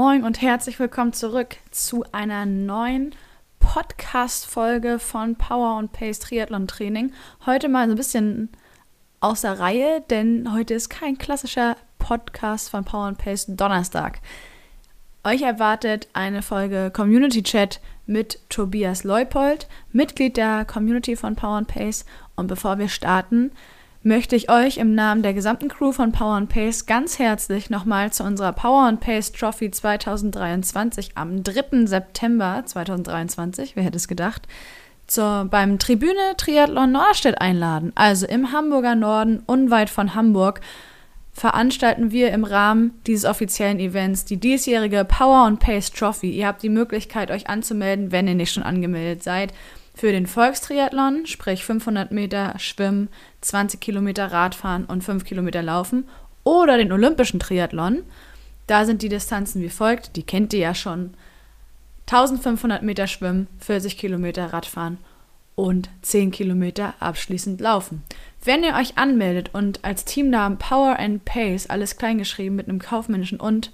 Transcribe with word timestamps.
moin 0.00 0.24
und 0.24 0.40
herzlich 0.40 0.78
willkommen 0.78 1.12
zurück 1.12 1.58
zu 1.70 2.06
einer 2.10 2.46
neuen 2.46 3.14
Podcast-Folge 3.58 4.98
von 4.98 5.36
Power 5.36 5.76
und 5.76 5.92
Pace 5.92 6.20
Triathlon 6.20 6.66
Training. 6.66 7.12
Heute 7.44 7.68
mal 7.68 7.86
so 7.86 7.92
ein 7.92 7.98
bisschen 7.98 8.48
außer 9.20 9.58
Reihe, 9.58 10.02
denn 10.08 10.54
heute 10.54 10.72
ist 10.72 10.88
kein 10.88 11.18
klassischer 11.18 11.76
Podcast 11.98 12.70
von 12.70 12.82
Power 12.82 13.08
und 13.08 13.18
Pace 13.18 13.44
Donnerstag. 13.46 14.22
Euch 15.22 15.42
erwartet 15.42 16.08
eine 16.14 16.40
Folge 16.40 16.90
Community 16.90 17.42
Chat 17.42 17.82
mit 18.06 18.38
Tobias 18.48 19.04
Leupold, 19.04 19.68
Mitglied 19.92 20.38
der 20.38 20.64
Community 20.64 21.14
von 21.14 21.36
Power 21.36 21.58
and 21.58 21.68
Pace. 21.68 22.06
Und 22.36 22.46
bevor 22.46 22.78
wir 22.78 22.88
starten, 22.88 23.52
möchte 24.02 24.34
ich 24.34 24.50
euch 24.50 24.78
im 24.78 24.94
Namen 24.94 25.22
der 25.22 25.34
gesamten 25.34 25.68
Crew 25.68 25.92
von 25.92 26.12
Power 26.12 26.34
and 26.34 26.48
Pace 26.48 26.86
ganz 26.86 27.18
herzlich 27.18 27.68
nochmal 27.68 28.12
zu 28.12 28.24
unserer 28.24 28.52
Power 28.52 28.86
and 28.86 29.00
Pace 29.00 29.32
Trophy 29.32 29.70
2023 29.70 31.12
am 31.16 31.42
3. 31.42 31.86
September 31.86 32.62
2023, 32.64 33.76
wer 33.76 33.84
hätte 33.84 33.98
es 33.98 34.08
gedacht, 34.08 34.48
zur, 35.06 35.46
beim 35.50 35.78
Tribüne 35.78 36.34
Triathlon 36.38 36.92
Norderstedt 36.92 37.40
einladen. 37.40 37.92
Also 37.94 38.26
im 38.26 38.52
Hamburger 38.52 38.94
Norden, 38.94 39.42
unweit 39.44 39.90
von 39.90 40.14
Hamburg, 40.14 40.62
veranstalten 41.32 42.10
wir 42.10 42.32
im 42.32 42.44
Rahmen 42.44 42.98
dieses 43.06 43.24
offiziellen 43.28 43.80
Events 43.80 44.24
die 44.24 44.38
diesjährige 44.38 45.04
Power 45.04 45.46
and 45.46 45.60
Pace 45.60 45.92
Trophy. 45.92 46.30
Ihr 46.30 46.46
habt 46.46 46.62
die 46.62 46.68
Möglichkeit, 46.70 47.30
euch 47.30 47.48
anzumelden, 47.48 48.12
wenn 48.12 48.28
ihr 48.28 48.34
nicht 48.34 48.52
schon 48.52 48.62
angemeldet 48.62 49.22
seid 49.22 49.52
für 50.00 50.12
den 50.12 50.26
Volkstriathlon, 50.26 51.26
sprich 51.26 51.62
500 51.62 52.10
Meter 52.10 52.58
Schwimmen, 52.58 53.10
20 53.42 53.80
Kilometer 53.80 54.32
Radfahren 54.32 54.86
und 54.86 55.04
5 55.04 55.24
Kilometer 55.24 55.62
Laufen, 55.62 56.08
oder 56.42 56.78
den 56.78 56.90
Olympischen 56.90 57.38
Triathlon. 57.38 58.04
Da 58.66 58.86
sind 58.86 59.02
die 59.02 59.10
Distanzen 59.10 59.60
wie 59.60 59.68
folgt, 59.68 60.16
die 60.16 60.22
kennt 60.22 60.54
ihr 60.54 60.60
ja 60.60 60.74
schon. 60.74 61.12
1500 62.06 62.82
Meter 62.82 63.08
Schwimmen, 63.08 63.46
40 63.58 63.98
Kilometer 63.98 64.54
Radfahren 64.54 64.96
und 65.54 65.90
10 66.00 66.30
Kilometer 66.30 66.94
abschließend 66.98 67.60
Laufen. 67.60 68.02
Wenn 68.42 68.64
ihr 68.64 68.76
euch 68.76 68.96
anmeldet 68.96 69.50
und 69.52 69.84
als 69.84 70.06
Teamnamen 70.06 70.56
Power 70.56 70.98
and 70.98 71.26
Pace, 71.26 71.68
alles 71.68 71.98
kleingeschrieben 71.98 72.56
mit 72.56 72.70
einem 72.70 72.78
kaufmännischen 72.78 73.38
und, 73.38 73.70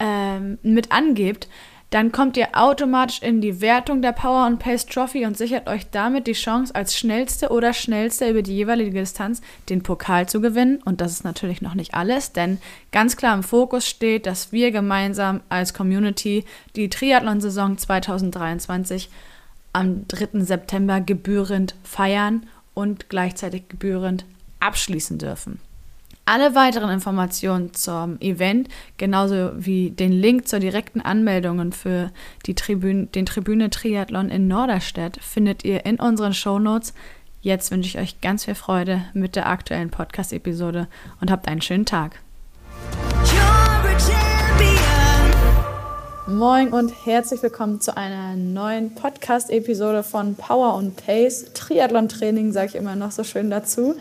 ähm, 0.00 0.58
mit 0.64 0.90
angebt, 0.90 1.46
dann 1.90 2.10
kommt 2.10 2.36
ihr 2.36 2.48
automatisch 2.52 3.22
in 3.22 3.40
die 3.40 3.60
Wertung 3.60 4.02
der 4.02 4.12
Power 4.12 4.44
and 4.44 4.58
Pace 4.58 4.86
Trophy 4.86 5.24
und 5.24 5.36
sichert 5.36 5.68
euch 5.68 5.88
damit 5.90 6.26
die 6.26 6.32
Chance, 6.32 6.74
als 6.74 6.98
schnellste 6.98 7.50
oder 7.50 7.72
schnellste 7.72 8.28
über 8.28 8.42
die 8.42 8.56
jeweilige 8.56 8.90
Distanz 8.90 9.40
den 9.68 9.82
Pokal 9.82 10.28
zu 10.28 10.40
gewinnen. 10.40 10.80
Und 10.84 11.00
das 11.00 11.12
ist 11.12 11.24
natürlich 11.24 11.62
noch 11.62 11.74
nicht 11.74 11.94
alles, 11.94 12.32
denn 12.32 12.58
ganz 12.90 13.16
klar 13.16 13.34
im 13.34 13.44
Fokus 13.44 13.86
steht, 13.86 14.26
dass 14.26 14.50
wir 14.50 14.72
gemeinsam 14.72 15.40
als 15.48 15.74
Community 15.74 16.44
die 16.74 16.90
Triathlon-Saison 16.90 17.78
2023 17.78 19.08
am 19.72 20.08
3. 20.08 20.40
September 20.40 21.00
gebührend 21.00 21.76
feiern 21.84 22.46
und 22.74 23.08
gleichzeitig 23.08 23.68
gebührend 23.68 24.24
abschließen 24.58 25.18
dürfen. 25.18 25.60
Alle 26.28 26.56
weiteren 26.56 26.90
Informationen 26.90 27.72
zum 27.72 28.20
Event, 28.20 28.68
genauso 28.96 29.52
wie 29.54 29.90
den 29.90 30.10
Link 30.10 30.48
zur 30.48 30.58
direkten 30.58 31.00
Anmeldung 31.00 31.70
für 31.70 32.10
die 32.46 32.56
Tribüne, 32.56 33.06
den 33.06 33.26
Tribüne 33.26 33.70
Triathlon 33.70 34.28
in 34.28 34.48
Norderstedt, 34.48 35.20
findet 35.22 35.64
ihr 35.64 35.86
in 35.86 36.00
unseren 36.00 36.34
Shownotes. 36.34 36.94
Jetzt 37.42 37.70
wünsche 37.70 37.86
ich 37.90 37.98
euch 37.98 38.20
ganz 38.20 38.44
viel 38.44 38.56
Freude 38.56 39.04
mit 39.14 39.36
der 39.36 39.48
aktuellen 39.48 39.90
Podcast-Episode 39.90 40.88
und 41.20 41.30
habt 41.30 41.46
einen 41.46 41.62
schönen 41.62 41.86
Tag. 41.86 42.18
Moin 46.26 46.72
und 46.72 46.92
herzlich 47.06 47.40
willkommen 47.40 47.80
zu 47.80 47.96
einer 47.96 48.34
neuen 48.34 48.96
Podcast-Episode 48.96 50.02
von 50.02 50.34
Power 50.34 50.74
und 50.74 50.96
Pace. 50.96 51.52
Triathlon-Training 51.54 52.50
sage 52.50 52.66
ich 52.66 52.74
immer 52.74 52.96
noch 52.96 53.12
so 53.12 53.22
schön 53.22 53.48
dazu. 53.48 53.94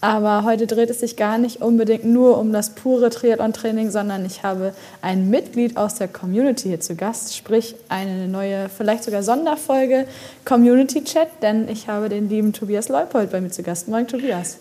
Aber 0.00 0.44
heute 0.44 0.68
dreht 0.68 0.90
es 0.90 1.00
sich 1.00 1.16
gar 1.16 1.38
nicht 1.38 1.60
unbedingt 1.60 2.04
nur 2.04 2.38
um 2.38 2.52
das 2.52 2.70
pure 2.70 3.10
Triathlon-Training, 3.10 3.90
sondern 3.90 4.24
ich 4.24 4.44
habe 4.44 4.72
ein 5.02 5.28
Mitglied 5.28 5.76
aus 5.76 5.96
der 5.96 6.06
Community 6.06 6.68
hier 6.68 6.80
zu 6.80 6.94
Gast, 6.94 7.36
sprich 7.36 7.74
eine 7.88 8.28
neue, 8.28 8.68
vielleicht 8.68 9.02
sogar 9.02 9.24
Sonderfolge 9.24 10.06
Community 10.44 11.02
Chat, 11.02 11.28
denn 11.42 11.68
ich 11.68 11.88
habe 11.88 12.08
den 12.08 12.28
lieben 12.28 12.52
Tobias 12.52 12.88
Leupold 12.88 13.32
bei 13.32 13.40
mir 13.40 13.50
zu 13.50 13.64
Gast. 13.64 13.88
Moin, 13.88 14.06
Tobias. 14.06 14.58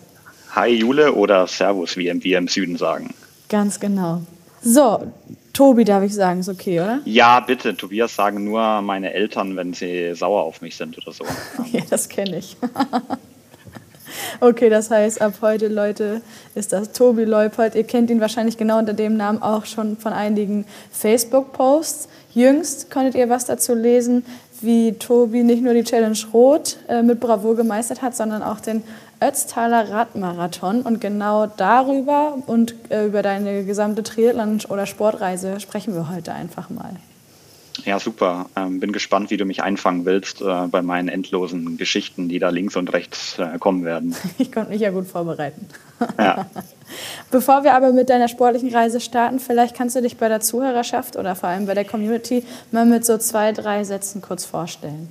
Hi, 0.55 0.69
Jule 0.69 1.13
oder 1.13 1.45
Servus, 1.45 1.97
wie 1.97 2.11
wir 2.23 2.37
im 2.39 2.47
Süden 2.47 2.77
sagen. 2.77 3.13
Ganz 3.47 3.79
genau. 3.79 4.21
So, 4.63 5.11
Tobi 5.53 5.83
darf 5.83 6.03
ich 6.03 6.15
sagen, 6.15 6.39
ist 6.39 6.49
okay, 6.49 6.79
oder? 6.79 6.99
Ja, 7.05 7.41
bitte. 7.41 7.77
Tobias 7.77 8.15
sagen 8.15 8.43
nur 8.43 8.81
meine 8.81 9.13
Eltern, 9.13 9.55
wenn 9.55 9.73
sie 9.73 10.15
sauer 10.15 10.43
auf 10.43 10.61
mich 10.61 10.75
sind 10.75 10.97
oder 10.97 11.11
so. 11.11 11.25
ja, 11.71 11.81
das 11.87 12.09
kenne 12.09 12.39
ich. 12.39 12.57
Okay, 14.39 14.69
das 14.69 14.91
heißt, 14.91 15.21
ab 15.21 15.33
heute, 15.41 15.67
Leute, 15.67 16.21
ist 16.55 16.73
das 16.73 16.91
Tobi 16.91 17.23
Leupert. 17.23 17.75
Ihr 17.75 17.83
kennt 17.83 18.09
ihn 18.09 18.21
wahrscheinlich 18.21 18.57
genau 18.57 18.79
unter 18.79 18.93
dem 18.93 19.17
Namen 19.17 19.41
auch 19.41 19.65
schon 19.65 19.97
von 19.97 20.13
einigen 20.13 20.65
Facebook-Posts. 20.91 22.07
Jüngst 22.33 22.91
konntet 22.91 23.15
ihr 23.15 23.29
was 23.29 23.45
dazu 23.45 23.73
lesen, 23.73 24.25
wie 24.61 24.93
Tobi 24.93 25.43
nicht 25.43 25.63
nur 25.63 25.73
die 25.73 25.83
Challenge 25.83 26.17
Rot 26.33 26.77
äh, 26.87 27.01
mit 27.01 27.19
Bravour 27.19 27.55
gemeistert 27.55 28.01
hat, 28.01 28.15
sondern 28.15 28.43
auch 28.43 28.59
den 28.59 28.83
Ötztaler 29.21 29.89
Radmarathon. 29.89 30.81
Und 30.81 31.01
genau 31.01 31.47
darüber 31.47 32.37
und 32.45 32.75
äh, 32.89 33.05
über 33.05 33.21
deine 33.21 33.63
gesamte 33.65 34.03
Triathlon- 34.03 34.65
oder 34.67 34.85
Sportreise 34.85 35.59
sprechen 35.59 35.93
wir 35.93 36.09
heute 36.09 36.33
einfach 36.33 36.69
mal. 36.69 36.91
Ja, 37.85 37.99
super. 37.99 38.49
Ähm, 38.55 38.79
bin 38.79 38.91
gespannt, 38.91 39.29
wie 39.29 39.37
du 39.37 39.45
mich 39.45 39.63
einfangen 39.63 40.05
willst 40.05 40.41
äh, 40.41 40.67
bei 40.67 40.81
meinen 40.81 41.09
endlosen 41.09 41.77
Geschichten, 41.77 42.29
die 42.29 42.39
da 42.39 42.49
links 42.49 42.75
und 42.75 42.91
rechts 42.93 43.37
äh, 43.39 43.57
kommen 43.59 43.83
werden. 43.83 44.15
Ich 44.37 44.51
konnte 44.51 44.71
mich 44.71 44.81
ja 44.81 44.91
gut 44.91 45.07
vorbereiten. 45.07 45.67
Ja. 46.17 46.45
Bevor 47.31 47.63
wir 47.63 47.73
aber 47.73 47.91
mit 47.91 48.09
deiner 48.09 48.27
sportlichen 48.27 48.73
Reise 48.73 48.99
starten, 48.99 49.39
vielleicht 49.39 49.75
kannst 49.75 49.95
du 49.95 50.01
dich 50.01 50.17
bei 50.17 50.27
der 50.27 50.41
Zuhörerschaft 50.41 51.15
oder 51.15 51.35
vor 51.35 51.49
allem 51.49 51.65
bei 51.65 51.73
der 51.73 51.85
Community 51.85 52.43
mal 52.71 52.85
mit 52.85 53.05
so 53.05 53.17
zwei, 53.17 53.51
drei 53.51 53.83
Sätzen 53.83 54.21
kurz 54.21 54.45
vorstellen. 54.45 55.09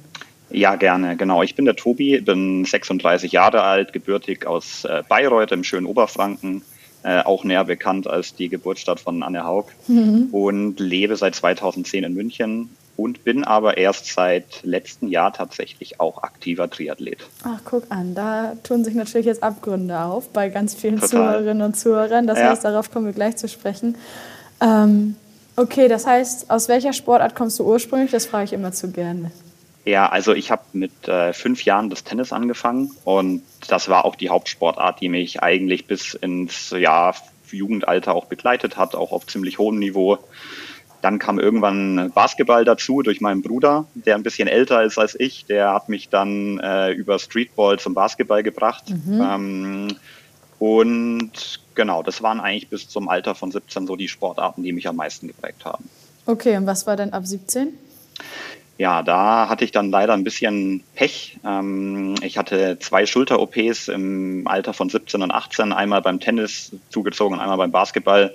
Ja, 0.51 0.77
gerne. 0.77 1.17
Genau. 1.17 1.43
Ich 1.43 1.55
bin 1.55 1.65
der 1.65 1.77
Tobi, 1.77 2.21
bin 2.21 2.65
36 2.65 3.33
Jahre 3.33 3.63
alt, 3.63 3.93
gebürtig 3.93 4.47
aus 4.47 4.85
äh, 4.85 5.03
Bayreuth 5.09 5.53
im 5.53 5.65
schönen 5.65 5.87
Oberfranken 5.87 6.63
äh, 7.03 7.23
auch 7.23 7.45
näher 7.45 7.65
bekannt 7.65 8.07
als 8.07 8.35
die 8.35 8.49
Geburtsstadt 8.49 9.01
von 9.01 9.23
Anne 9.23 9.45
Haug 9.45 9.67
mhm. 9.87 10.29
und 10.33 10.81
lebe 10.81 11.17
seit 11.17 11.35
2010 11.35 12.05
in 12.05 12.15
München 12.15 12.71
und 12.97 13.25
bin 13.25 13.45
aber 13.45 13.77
erst 13.77 14.07
seit 14.07 14.63
letztem 14.63 15.09
Jahr 15.09 15.33
tatsächlich 15.33 16.01
auch 16.01 16.23
aktiver 16.23 16.69
Triathlet. 16.71 17.19
Ach, 17.45 17.61
guck 17.65 17.85
an, 17.91 18.15
da 18.15 18.55
tun 18.63 18.85
sich 18.85 18.95
natürlich 18.95 19.27
jetzt 19.27 19.43
Abgründe 19.43 20.01
auf 20.01 20.31
bei 20.31 20.49
ganz 20.49 20.75
vielen 20.75 20.97
Total. 20.97 21.11
Zuhörerinnen 21.11 21.63
und 21.63 21.77
Zuhörern. 21.77 22.27
Das 22.27 22.39
ja. 22.39 22.51
heißt, 22.51 22.65
darauf 22.65 22.91
kommen 22.91 23.07
wir 23.07 23.13
gleich 23.13 23.37
zu 23.37 23.49
sprechen. 23.49 23.97
Ähm, 24.61 25.17
okay, 25.57 25.89
das 25.89 26.07
heißt, 26.07 26.51
aus 26.51 26.69
welcher 26.69 26.93
Sportart 26.93 27.35
kommst 27.35 27.59
du 27.59 27.65
ursprünglich? 27.65 28.11
Das 28.11 28.27
frage 28.27 28.47
ich 28.47 28.53
immer 28.53 28.73
zu 28.73 28.91
gerne. 28.91 29.31
Ja, 29.87 30.09
also 30.09 30.35
ich 30.35 30.51
habe 30.51 30.63
mit 30.73 31.07
äh, 31.07 31.33
fünf 31.33 31.65
Jahren 31.65 31.91
das 31.91 32.03
Tennis 32.03 32.33
angefangen 32.33 32.91
und 33.05 33.43
das 33.69 33.89
war 33.89 34.05
auch 34.05 34.17
die 34.17 34.31
Hauptsportart, 34.31 35.01
die 35.01 35.09
mich 35.09 35.45
eigentlich 35.45 35.87
bis 35.87 36.15
ins 36.15 36.75
ja, 36.77 37.15
Jugendalter 37.53 38.13
auch 38.17 38.25
begleitet 38.25 38.77
hat, 38.77 38.97
auch 38.97 39.13
auf 39.13 39.29
ziemlich 39.29 39.59
hohem 39.59 39.79
Niveau. 39.79 40.19
Dann 41.03 41.21
kam 41.21 41.39
irgendwann 41.39 42.11
Basketball 42.13 42.65
dazu 42.65 43.03
durch 43.03 43.21
meinen 43.21 43.43
Bruder, 43.43 43.87
der 43.95 44.17
ein 44.17 44.25
bisschen 44.25 44.49
älter 44.49 44.83
ist 44.83 44.99
als 44.99 45.15
ich. 45.19 45.45
Der 45.45 45.73
hat 45.73 45.89
mich 45.89 46.09
dann 46.09 46.59
äh, 46.59 46.91
über 46.91 47.21
Streetball 47.21 47.79
zum 47.79 47.95
Basketball 47.95 48.43
gebracht. 48.43 48.87
Mhm. 48.89 49.21
Ähm, 49.23 49.97
und 50.59 51.61
genau, 51.77 52.03
das 52.03 52.23
waren 52.25 52.41
eigentlich 52.41 52.69
bis 52.69 52.89
zum 52.89 53.09
Alter 53.09 53.37
von 53.37 53.53
17 53.53 53.87
so 53.87 53.95
die 53.95 54.09
Sportarten, 54.09 54.65
die 54.65 54.73
mich 54.73 54.89
am 54.89 54.97
meisten 54.97 55.29
geprägt 55.29 55.65
haben. 55.65 55.89
Okay, 56.25 56.57
und 56.57 56.67
was 56.67 56.89
war 56.89 56.97
denn 56.97 57.13
ab 57.13 57.25
17? 57.25 57.75
Ja, 58.79 59.03
da 59.03 59.49
hatte 59.49 59.65
ich 59.65 59.73
dann 59.73 59.91
leider 59.91 60.13
ein 60.13 60.25
bisschen 60.25 60.83
Pech. 60.95 61.39
Ähm, 61.45 62.15
ich 62.23 62.37
hatte 62.37 62.79
zwei 62.79 63.07
Schulter-OPs 63.07 63.89
im 63.89 64.47
Alter 64.47 64.75
von 64.75 64.91
17 64.91 65.23
und 65.23 65.31
18, 65.31 65.73
einmal 65.73 66.03
beim 66.03 66.21
Tennis 66.21 66.73
zugezogen 66.91 67.41
einmal 67.41 67.57
beim 67.57 67.73
Basketball. 67.73 68.35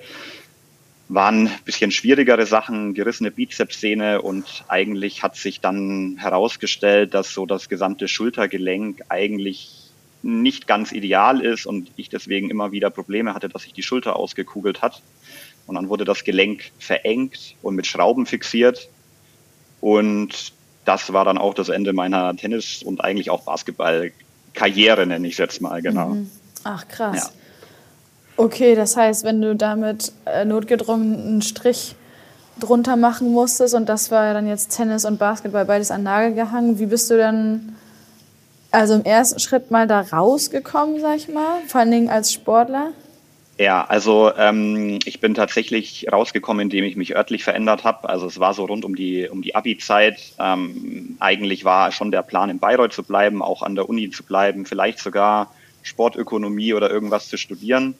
Waren 1.09 1.47
ein 1.47 1.59
bisschen 1.65 1.91
schwierigere 1.91 2.47
Sachen, 2.47 2.95
gerissene 2.95 3.29
Bizepssehne 3.29 4.21
und 4.21 4.63
eigentlich 4.67 5.21
hat 5.21 5.35
sich 5.35 5.61
dann 5.61 6.17
herausgestellt, 6.17 7.13
dass 7.13 7.33
so 7.33 7.45
das 7.45 7.69
gesamte 7.69 8.07
Schultergelenk 8.07 9.01
eigentlich 9.09 9.91
nicht 10.23 10.67
ganz 10.67 10.91
ideal 10.91 11.41
ist 11.41 11.67
und 11.67 11.91
ich 11.97 12.09
deswegen 12.09 12.49
immer 12.49 12.71
wieder 12.71 12.89
Probleme 12.89 13.35
hatte, 13.35 13.49
dass 13.49 13.63
sich 13.63 13.73
die 13.73 13.83
Schulter 13.83 14.15
ausgekugelt 14.15 14.81
hat. 14.81 15.03
Und 15.67 15.75
dann 15.75 15.89
wurde 15.89 16.05
das 16.05 16.23
Gelenk 16.23 16.71
verengt 16.79 17.55
und 17.61 17.75
mit 17.75 17.85
Schrauben 17.85 18.25
fixiert 18.25 18.89
und 19.81 20.53
das 20.85 21.11
war 21.13 21.25
dann 21.25 21.37
auch 21.37 21.53
das 21.53 21.69
Ende 21.69 21.93
meiner 21.93 22.35
Tennis- 22.35 22.81
und 22.83 23.03
eigentlich 23.03 23.29
auch 23.29 23.41
Basketball-Karriere, 23.43 25.05
nenne 25.05 25.27
ich 25.27 25.33
es 25.33 25.39
jetzt 25.39 25.61
mal, 25.61 25.81
genau. 25.81 26.09
Mhm. 26.09 26.29
Ach, 26.63 26.87
krass. 26.87 27.15
Ja. 27.17 27.29
Okay, 28.37 28.75
das 28.75 28.95
heißt, 28.97 29.23
wenn 29.23 29.41
du 29.41 29.55
damit 29.55 30.13
äh, 30.25 30.45
notgedrungen 30.45 31.15
einen 31.15 31.41
Strich 31.41 31.95
drunter 32.59 32.95
machen 32.95 33.31
musstest 33.31 33.73
und 33.73 33.89
das 33.89 34.11
war 34.11 34.33
dann 34.33 34.47
jetzt 34.47 34.75
Tennis 34.75 35.05
und 35.05 35.19
Basketball 35.19 35.65
beides 35.65 35.91
an 35.91 36.03
Nagel 36.03 36.33
gehangen. 36.33 36.79
Wie 36.79 36.85
bist 36.85 37.09
du 37.09 37.17
dann 37.17 37.75
also 38.71 38.93
im 38.93 39.03
ersten 39.03 39.39
Schritt 39.39 39.71
mal 39.71 39.87
da 39.87 40.01
rausgekommen, 40.01 41.01
sag 41.01 41.17
ich 41.17 41.27
mal, 41.27 41.59
vor 41.67 41.81
allen 41.81 41.91
Dingen 41.91 42.09
als 42.09 42.31
Sportler? 42.31 42.91
Ja, 43.57 43.83
also 43.85 44.31
ähm, 44.37 44.99
ich 45.05 45.19
bin 45.19 45.35
tatsächlich 45.35 46.07
rausgekommen, 46.11 46.63
indem 46.63 46.83
ich 46.83 46.95
mich 46.95 47.15
örtlich 47.15 47.43
verändert 47.43 47.83
habe. 47.83 48.09
Also 48.09 48.25
es 48.25 48.39
war 48.39 48.53
so 48.53 48.65
rund 48.65 48.85
um 48.85 48.95
die 48.95 49.27
um 49.29 49.41
die 49.41 49.55
Abi-Zeit. 49.55 50.33
Ähm, 50.39 51.17
eigentlich 51.19 51.63
war 51.63 51.91
schon 51.91 52.11
der 52.11 52.23
Plan, 52.23 52.49
in 52.49 52.59
Bayreuth 52.59 52.93
zu 52.93 53.03
bleiben, 53.03 53.41
auch 53.41 53.61
an 53.61 53.75
der 53.75 53.87
Uni 53.87 54.09
zu 54.09 54.23
bleiben, 54.23 54.65
vielleicht 54.65 54.99
sogar 54.99 55.53
Sportökonomie 55.83 56.73
oder 56.73 56.89
irgendwas 56.89 57.27
zu 57.27 57.37
studieren. 57.37 57.95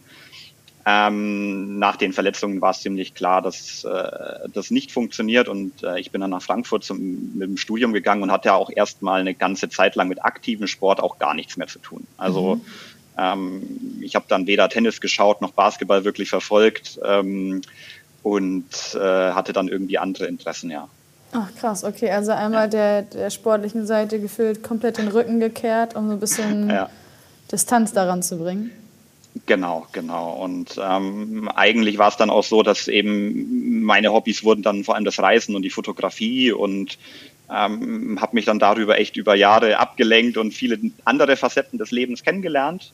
Ähm, 0.83 1.77
nach 1.77 1.95
den 1.95 2.11
Verletzungen 2.11 2.59
war 2.59 2.71
es 2.71 2.81
ziemlich 2.81 3.13
klar, 3.13 3.43
dass 3.43 3.83
äh, 3.83 4.49
das 4.51 4.71
nicht 4.71 4.91
funktioniert 4.91 5.47
und 5.47 5.83
äh, 5.83 5.99
ich 5.99 6.09
bin 6.09 6.21
dann 6.21 6.31
nach 6.31 6.41
Frankfurt 6.41 6.83
zum, 6.83 7.37
mit 7.37 7.49
dem 7.49 7.57
Studium 7.57 7.93
gegangen 7.93 8.23
und 8.23 8.31
hatte 8.31 8.53
auch 8.53 8.71
erstmal 8.75 9.21
eine 9.21 9.35
ganze 9.35 9.69
Zeit 9.69 9.95
lang 9.95 10.07
mit 10.07 10.25
aktivem 10.25 10.65
Sport 10.65 10.99
auch 10.99 11.19
gar 11.19 11.35
nichts 11.35 11.55
mehr 11.55 11.67
zu 11.67 11.77
tun. 11.77 12.07
Also 12.17 12.55
mhm. 12.55 12.61
Ähm, 13.17 13.99
ich 14.01 14.15
habe 14.15 14.25
dann 14.27 14.47
weder 14.47 14.69
Tennis 14.69 15.01
geschaut 15.01 15.41
noch 15.41 15.51
Basketball 15.51 16.03
wirklich 16.03 16.29
verfolgt 16.29 16.99
ähm, 17.05 17.61
und 18.23 18.65
äh, 18.95 18.99
hatte 19.31 19.53
dann 19.53 19.67
irgendwie 19.67 19.97
andere 19.97 20.25
Interessen, 20.25 20.69
ja. 20.69 20.87
Ach 21.33 21.49
krass, 21.55 21.83
okay, 21.83 22.11
also 22.11 22.31
einmal 22.31 22.69
der, 22.69 23.03
der 23.03 23.29
sportlichen 23.29 23.87
Seite 23.87 24.19
gefühlt 24.19 24.63
komplett 24.63 24.97
den 24.97 25.07
Rücken 25.07 25.39
gekehrt, 25.39 25.95
um 25.95 26.07
so 26.07 26.13
ein 26.13 26.19
bisschen 26.19 26.69
ja. 26.69 26.89
Distanz 27.49 27.93
daran 27.93 28.21
zu 28.21 28.37
bringen. 28.37 28.71
Genau, 29.45 29.87
genau. 29.93 30.33
Und 30.33 30.77
ähm, 30.81 31.49
eigentlich 31.55 31.97
war 31.97 32.09
es 32.09 32.17
dann 32.17 32.29
auch 32.29 32.43
so, 32.43 32.63
dass 32.63 32.89
eben 32.89 33.81
meine 33.83 34.11
Hobbys 34.11 34.43
wurden 34.43 34.61
dann 34.61 34.83
vor 34.83 34.95
allem 34.95 35.05
das 35.05 35.19
Reisen 35.19 35.55
und 35.55 35.61
die 35.61 35.69
Fotografie 35.69 36.51
und 36.51 36.97
ähm, 37.49 38.19
habe 38.21 38.35
mich 38.35 38.45
dann 38.45 38.59
darüber 38.59 38.99
echt 38.99 39.15
über 39.15 39.35
Jahre 39.35 39.77
abgelenkt 39.79 40.37
und 40.37 40.53
viele 40.53 40.79
andere 41.05 41.37
Facetten 41.37 41.79
des 41.79 41.91
Lebens 41.91 42.23
kennengelernt. 42.23 42.91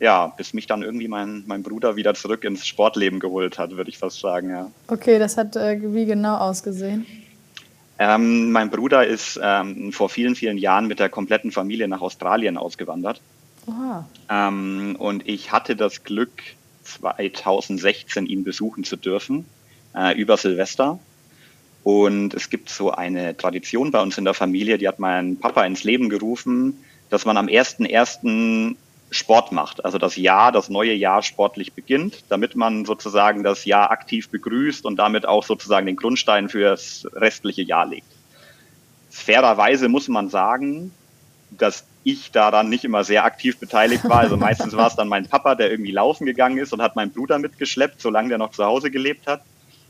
Ja, 0.00 0.28
bis 0.28 0.54
mich 0.54 0.66
dann 0.66 0.82
irgendwie 0.82 1.08
mein, 1.08 1.44
mein 1.46 1.62
Bruder 1.62 1.94
wieder 1.94 2.14
zurück 2.14 2.44
ins 2.44 2.66
Sportleben 2.66 3.20
geholt 3.20 3.58
hat, 3.58 3.72
würde 3.76 3.90
ich 3.90 3.98
fast 3.98 4.20
sagen, 4.20 4.50
ja. 4.50 4.70
Okay, 4.88 5.18
das 5.18 5.36
hat 5.36 5.56
äh, 5.56 5.78
wie 5.82 6.06
genau 6.06 6.36
ausgesehen? 6.38 7.06
Ähm, 7.98 8.50
mein 8.50 8.70
Bruder 8.70 9.06
ist 9.06 9.38
ähm, 9.42 9.92
vor 9.92 10.08
vielen, 10.08 10.34
vielen 10.34 10.56
Jahren 10.56 10.86
mit 10.86 11.00
der 11.00 11.10
kompletten 11.10 11.52
Familie 11.52 11.86
nach 11.86 12.00
Australien 12.00 12.56
ausgewandert. 12.56 13.20
Ähm, 14.30 14.96
und 14.98 15.28
ich 15.28 15.52
hatte 15.52 15.76
das 15.76 16.02
Glück, 16.02 16.42
2016 16.84 18.24
ihn 18.24 18.42
besuchen 18.42 18.84
zu 18.84 18.96
dürfen, 18.96 19.44
äh, 19.94 20.18
über 20.18 20.38
Silvester. 20.38 20.98
Und 21.84 22.34
es 22.34 22.50
gibt 22.50 22.68
so 22.68 22.90
eine 22.90 23.36
Tradition 23.36 23.90
bei 23.90 24.00
uns 24.00 24.18
in 24.18 24.24
der 24.24 24.34
Familie, 24.34 24.78
die 24.78 24.88
hat 24.88 24.98
mein 24.98 25.36
Papa 25.36 25.64
ins 25.64 25.84
Leben 25.84 26.08
gerufen, 26.08 26.82
dass 27.10 27.24
man 27.24 27.36
am 27.36 27.46
1.1. 27.46 28.76
Sport 29.10 29.52
macht. 29.52 29.84
Also 29.84 29.98
das 29.98 30.16
Jahr, 30.16 30.52
das 30.52 30.68
neue 30.68 30.92
Jahr 30.92 31.22
sportlich 31.22 31.72
beginnt, 31.72 32.24
damit 32.28 32.54
man 32.54 32.84
sozusagen 32.84 33.42
das 33.42 33.64
Jahr 33.64 33.90
aktiv 33.90 34.28
begrüßt 34.28 34.84
und 34.84 34.96
damit 34.96 35.26
auch 35.26 35.44
sozusagen 35.44 35.86
den 35.86 35.96
Grundstein 35.96 36.48
für 36.48 36.70
das 36.70 37.06
restliche 37.14 37.62
Jahr 37.62 37.86
legt. 37.86 38.06
Fairerweise 39.10 39.88
muss 39.88 40.06
man 40.08 40.28
sagen, 40.28 40.92
dass 41.50 41.84
ich 42.04 42.30
daran 42.30 42.68
nicht 42.68 42.84
immer 42.84 43.04
sehr 43.04 43.24
aktiv 43.24 43.58
beteiligt 43.58 44.08
war. 44.08 44.20
Also 44.20 44.36
meistens 44.36 44.76
war 44.76 44.86
es 44.86 44.94
dann 44.94 45.08
mein 45.08 45.28
Papa, 45.28 45.56
der 45.56 45.70
irgendwie 45.70 45.90
laufen 45.90 46.24
gegangen 46.24 46.58
ist 46.58 46.72
und 46.72 46.80
hat 46.80 46.96
meinen 46.96 47.12
Bruder 47.12 47.38
mitgeschleppt, 47.38 48.00
solange 48.00 48.28
der 48.28 48.38
noch 48.38 48.52
zu 48.52 48.64
Hause 48.64 48.90
gelebt 48.90 49.26
hat. 49.26 49.42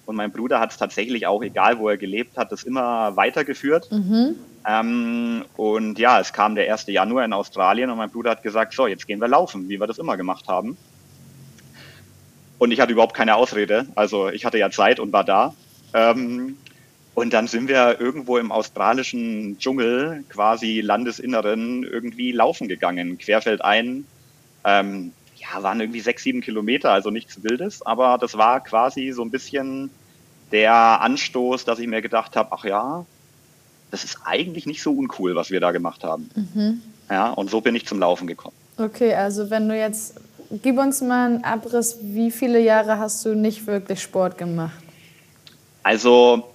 Und 0.07 0.17
mein 0.17 0.33
Bruder 0.33 0.61
hat 0.61 0.73
es 0.73 0.77
tatsächlich 0.77 1.27
auch, 1.27 1.43
egal 1.43 1.79
wo 1.79 1.89
er 1.89 1.97
gelebt 1.97 2.37
hat, 2.37 2.51
das 2.53 2.63
immer 2.63 3.17
weitergeführt. 3.17 3.91
Mhm. 3.93 4.37
Ähm, 4.67 5.45
und 5.57 5.99
ja, 5.99 6.21
es 6.21 6.33
kam 6.33 6.55
der 6.55 6.71
1. 6.71 6.87
Januar 6.89 7.25
in 7.25 7.33
Australien 7.33 7.91
und 7.91 7.99
mein 7.99 8.11
Bruder 8.11 8.31
hat 8.31 8.43
gesagt, 8.43 8.75
so, 8.75 8.87
jetzt 8.87 9.07
gehen 9.07 9.21
wir 9.21 9.29
laufen, 9.29 9.69
wie 9.69 9.81
wir 9.81 9.87
das 9.87 9.99
immer 9.99 10.17
gemacht 10.17 10.49
haben. 10.49 10.77
Und 12.59 12.73
ich 12.73 12.81
hatte 12.81 12.93
überhaupt 12.93 13.15
keine 13.15 13.37
Ausrede. 13.37 13.87
Also 13.95 14.29
ich 14.29 14.45
hatte 14.45 14.59
ja 14.59 14.71
Zeit 14.71 15.01
und 15.01 15.13
war 15.13 15.25
da. 15.25 15.55
Ähm, 15.95 16.57
und 17.15 17.33
dann 17.33 17.49
sind 17.49 17.69
wir 17.69 18.01
irgendwo 18.01 18.39
im 18.39 18.53
australischen 18.53 19.59
Dschungel, 19.59 20.25
quasi 20.29 20.81
Landesinneren, 20.81 21.85
irgendwie 21.85 22.33
laufen 22.33 22.69
gegangen, 22.69 23.19
querfeldein. 23.19 24.05
Ähm, 24.65 25.13
ja, 25.53 25.63
waren 25.63 25.81
irgendwie 25.81 26.01
sechs, 26.01 26.23
sieben 26.23 26.41
Kilometer, 26.41 26.93
also 26.93 27.11
nichts 27.11 27.43
Wildes, 27.43 27.85
aber 27.85 28.19
das 28.19 28.37
war 28.37 28.63
quasi 28.63 29.13
so 29.13 29.23
ein 29.23 29.31
bisschen 29.31 29.91
der 30.53 31.01
Anstoß, 31.01 31.65
dass 31.65 31.79
ich 31.79 31.87
mir 31.87 32.03
gedacht 32.03 32.37
habe, 32.37 32.53
ach 32.53 32.65
ja, 32.65 33.05
das 33.91 34.05
ist 34.05 34.19
eigentlich 34.25 34.67
nicht 34.67 34.83
so 34.83 34.93
uncool, 34.93 35.35
was 35.35 35.51
wir 35.51 35.61
da 35.61 35.73
gemacht 35.73 36.05
haben. 36.05 36.31
Mhm. 36.35 36.83
Ja, 37.09 37.31
und 37.31 37.51
so 37.51 37.61
bin 37.61 37.75
ich 37.75 37.87
zum 37.87 37.99
Laufen 37.99 38.27
gekommen. 38.27 38.55
Okay, 38.77 39.15
also 39.15 39.51
wenn 39.51 39.69
du 39.69 39.77
jetzt, 39.77 40.21
gib 40.63 40.79
uns 40.79 41.01
mal 41.01 41.27
einen 41.27 41.45
Abriss, 41.45 41.99
wie 42.01 42.31
viele 42.31 42.61
Jahre 42.61 42.99
hast 42.99 43.25
du 43.25 43.35
nicht 43.35 43.67
wirklich 43.67 44.01
Sport 44.01 44.39
gemacht? 44.39 44.83
Also 45.83 46.49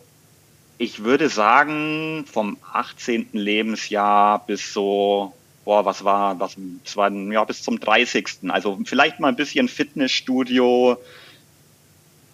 ich 0.77 1.03
würde 1.03 1.29
sagen, 1.29 2.25
vom 2.25 2.57
18. 2.73 3.29
Lebensjahr 3.33 4.45
bis 4.45 4.73
so, 4.73 5.33
boah, 5.65 5.83
was 5.83 6.03
war, 6.03 6.39
was, 6.39 6.55
das 6.83 6.95
war, 6.95 7.11
ja, 7.11 7.43
bis 7.43 7.63
zum 7.63 7.79
30. 7.79 8.27
Also 8.47 8.79
vielleicht 8.85 9.19
mal 9.19 9.29
ein 9.29 9.35
bisschen 9.35 9.67
Fitnessstudio, 9.67 10.97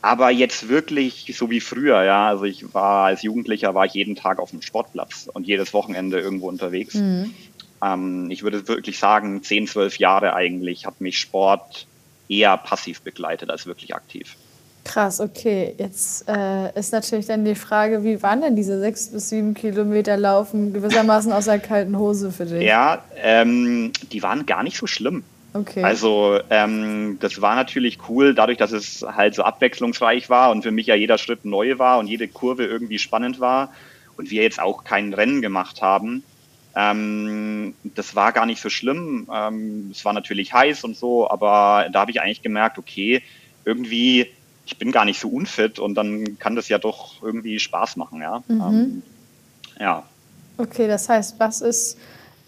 aber 0.02 0.30
jetzt 0.32 0.68
wirklich 0.68 1.34
so 1.36 1.50
wie 1.50 1.62
früher, 1.62 2.04
ja. 2.04 2.28
Also 2.28 2.44
ich 2.44 2.74
war 2.74 3.06
als 3.06 3.24
Jugendlicher 3.24 3.74
war 3.74 3.86
ich 3.86 3.94
jeden 3.94 4.16
Tag 4.16 4.40
auf 4.40 4.52
dem 4.52 4.62
Sportplatz 4.62 5.30
und 5.32 5.48
jedes 5.48 5.74
Wochenende 5.74 6.20
irgendwo 6.20 6.50
unterwegs. 6.50 6.96
Mhm. 6.96 7.34
Ähm, 7.84 8.30
ich 8.30 8.44
würde 8.44 8.68
wirklich 8.68 9.00
sagen, 9.00 9.42
10, 9.42 9.68
12 9.68 9.98
Jahre 9.98 10.34
eigentlich 10.34 10.86
hat 10.86 11.02
mich 11.02 11.18
Sport 11.18 11.88
eher 12.28 12.58
passiv 12.58 13.02
begleitet 13.02 13.50
als 13.50 13.66
wirklich 13.66 13.96
aktiv. 13.96 14.36
Krass, 14.84 15.20
okay. 15.20 15.76
Jetzt 15.78 16.28
äh, 16.28 16.78
ist 16.78 16.92
natürlich 16.92 17.28
dann 17.28 17.46
die 17.46 17.56
Frage, 17.56 18.04
wie 18.04 18.22
waren 18.24 18.42
denn 18.42 18.56
diese 18.56 18.80
sechs 18.80 19.10
bis 19.10 19.30
sieben 19.30 19.54
Kilometer 19.54 20.18
Laufen 20.18 20.74
gewissermaßen 20.74 21.32
aus 21.32 21.46
der 21.46 21.60
kalten 21.60 21.98
Hose 21.98 22.32
für 22.32 22.46
dich? 22.46 22.64
Ja, 22.64 23.04
ähm, 23.22 23.92
die 24.12 24.24
waren 24.24 24.46
gar 24.46 24.64
nicht 24.64 24.78
so 24.78 24.88
schlimm. 24.88 25.24
Okay. 25.54 25.84
Also 25.84 26.40
ähm, 26.50 27.18
das 27.20 27.42
war 27.42 27.56
natürlich 27.56 28.00
cool, 28.10 28.34
dadurch, 28.34 28.58
dass 28.58 28.72
es 28.72 29.06
halt 29.06 29.36
so 29.36 29.44
abwechslungsreich 29.44 30.30
war 30.30 30.50
und 30.52 30.64
für 30.64 30.72
mich 30.72 30.88
ja 30.88 30.96
jeder 30.96 31.18
Schritt 31.18 31.46
neu 31.46 31.78
war 31.78 32.00
und 32.00 32.08
jede 32.08 32.28
Kurve 32.28 32.66
irgendwie 32.66 33.00
spannend 33.00 33.40
war 33.40 33.74
und 34.18 34.32
wir 34.32 34.44
jetzt 34.44 34.62
auch 34.62 34.84
kein 34.84 35.14
Rennen 35.14 35.42
gemacht 35.42 35.82
haben. 35.82 36.24
Ähm, 36.74 37.76
das 37.84 38.16
war 38.16 38.32
gar 38.32 38.46
nicht 38.46 38.62
so 38.62 38.70
schlimm. 38.70 39.28
Ähm, 39.32 39.90
es 39.92 40.06
war 40.06 40.14
natürlich 40.14 40.54
heiß 40.54 40.86
und 40.86 40.96
so, 40.96 41.30
aber 41.30 41.88
da 41.92 42.00
habe 42.00 42.12
ich 42.12 42.22
eigentlich 42.22 42.42
gemerkt, 42.42 42.78
okay, 42.78 43.22
irgendwie 43.66 44.28
ich 44.72 44.78
bin 44.78 44.92
gar 44.92 45.06
nicht 45.06 45.20
so 45.20 45.28
unfit 45.28 45.80
und 45.80 45.96
dann 45.96 46.40
kann 46.40 46.56
das 46.56 46.70
ja 46.70 46.78
doch 46.78 47.22
irgendwie 47.22 47.60
Spaß 47.60 47.98
machen, 47.98 48.22
ja. 48.22 48.42
Mhm. 48.48 48.62
Ähm, 48.62 49.04
ja. 49.80 50.04
Okay, 50.58 50.88
das 50.88 51.10
heißt, 51.10 51.36
was 51.40 51.62
ist 51.62 51.98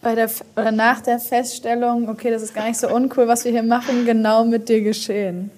bei 0.02 0.16
der 0.16 0.30
oder 0.56 0.72
nach 0.72 1.02
der 1.02 1.20
Feststellung, 1.20 2.10
okay, 2.10 2.32
das 2.32 2.42
ist 2.42 2.54
gar 2.54 2.68
nicht 2.68 2.80
so 2.80 2.90
uncool, 2.90 3.28
was 3.28 3.46
wir 3.46 3.52
hier 3.52 3.64
machen, 3.64 4.06
genau 4.06 4.46
mit 4.46 4.70
dir 4.70 4.82
geschehen? 4.82 5.52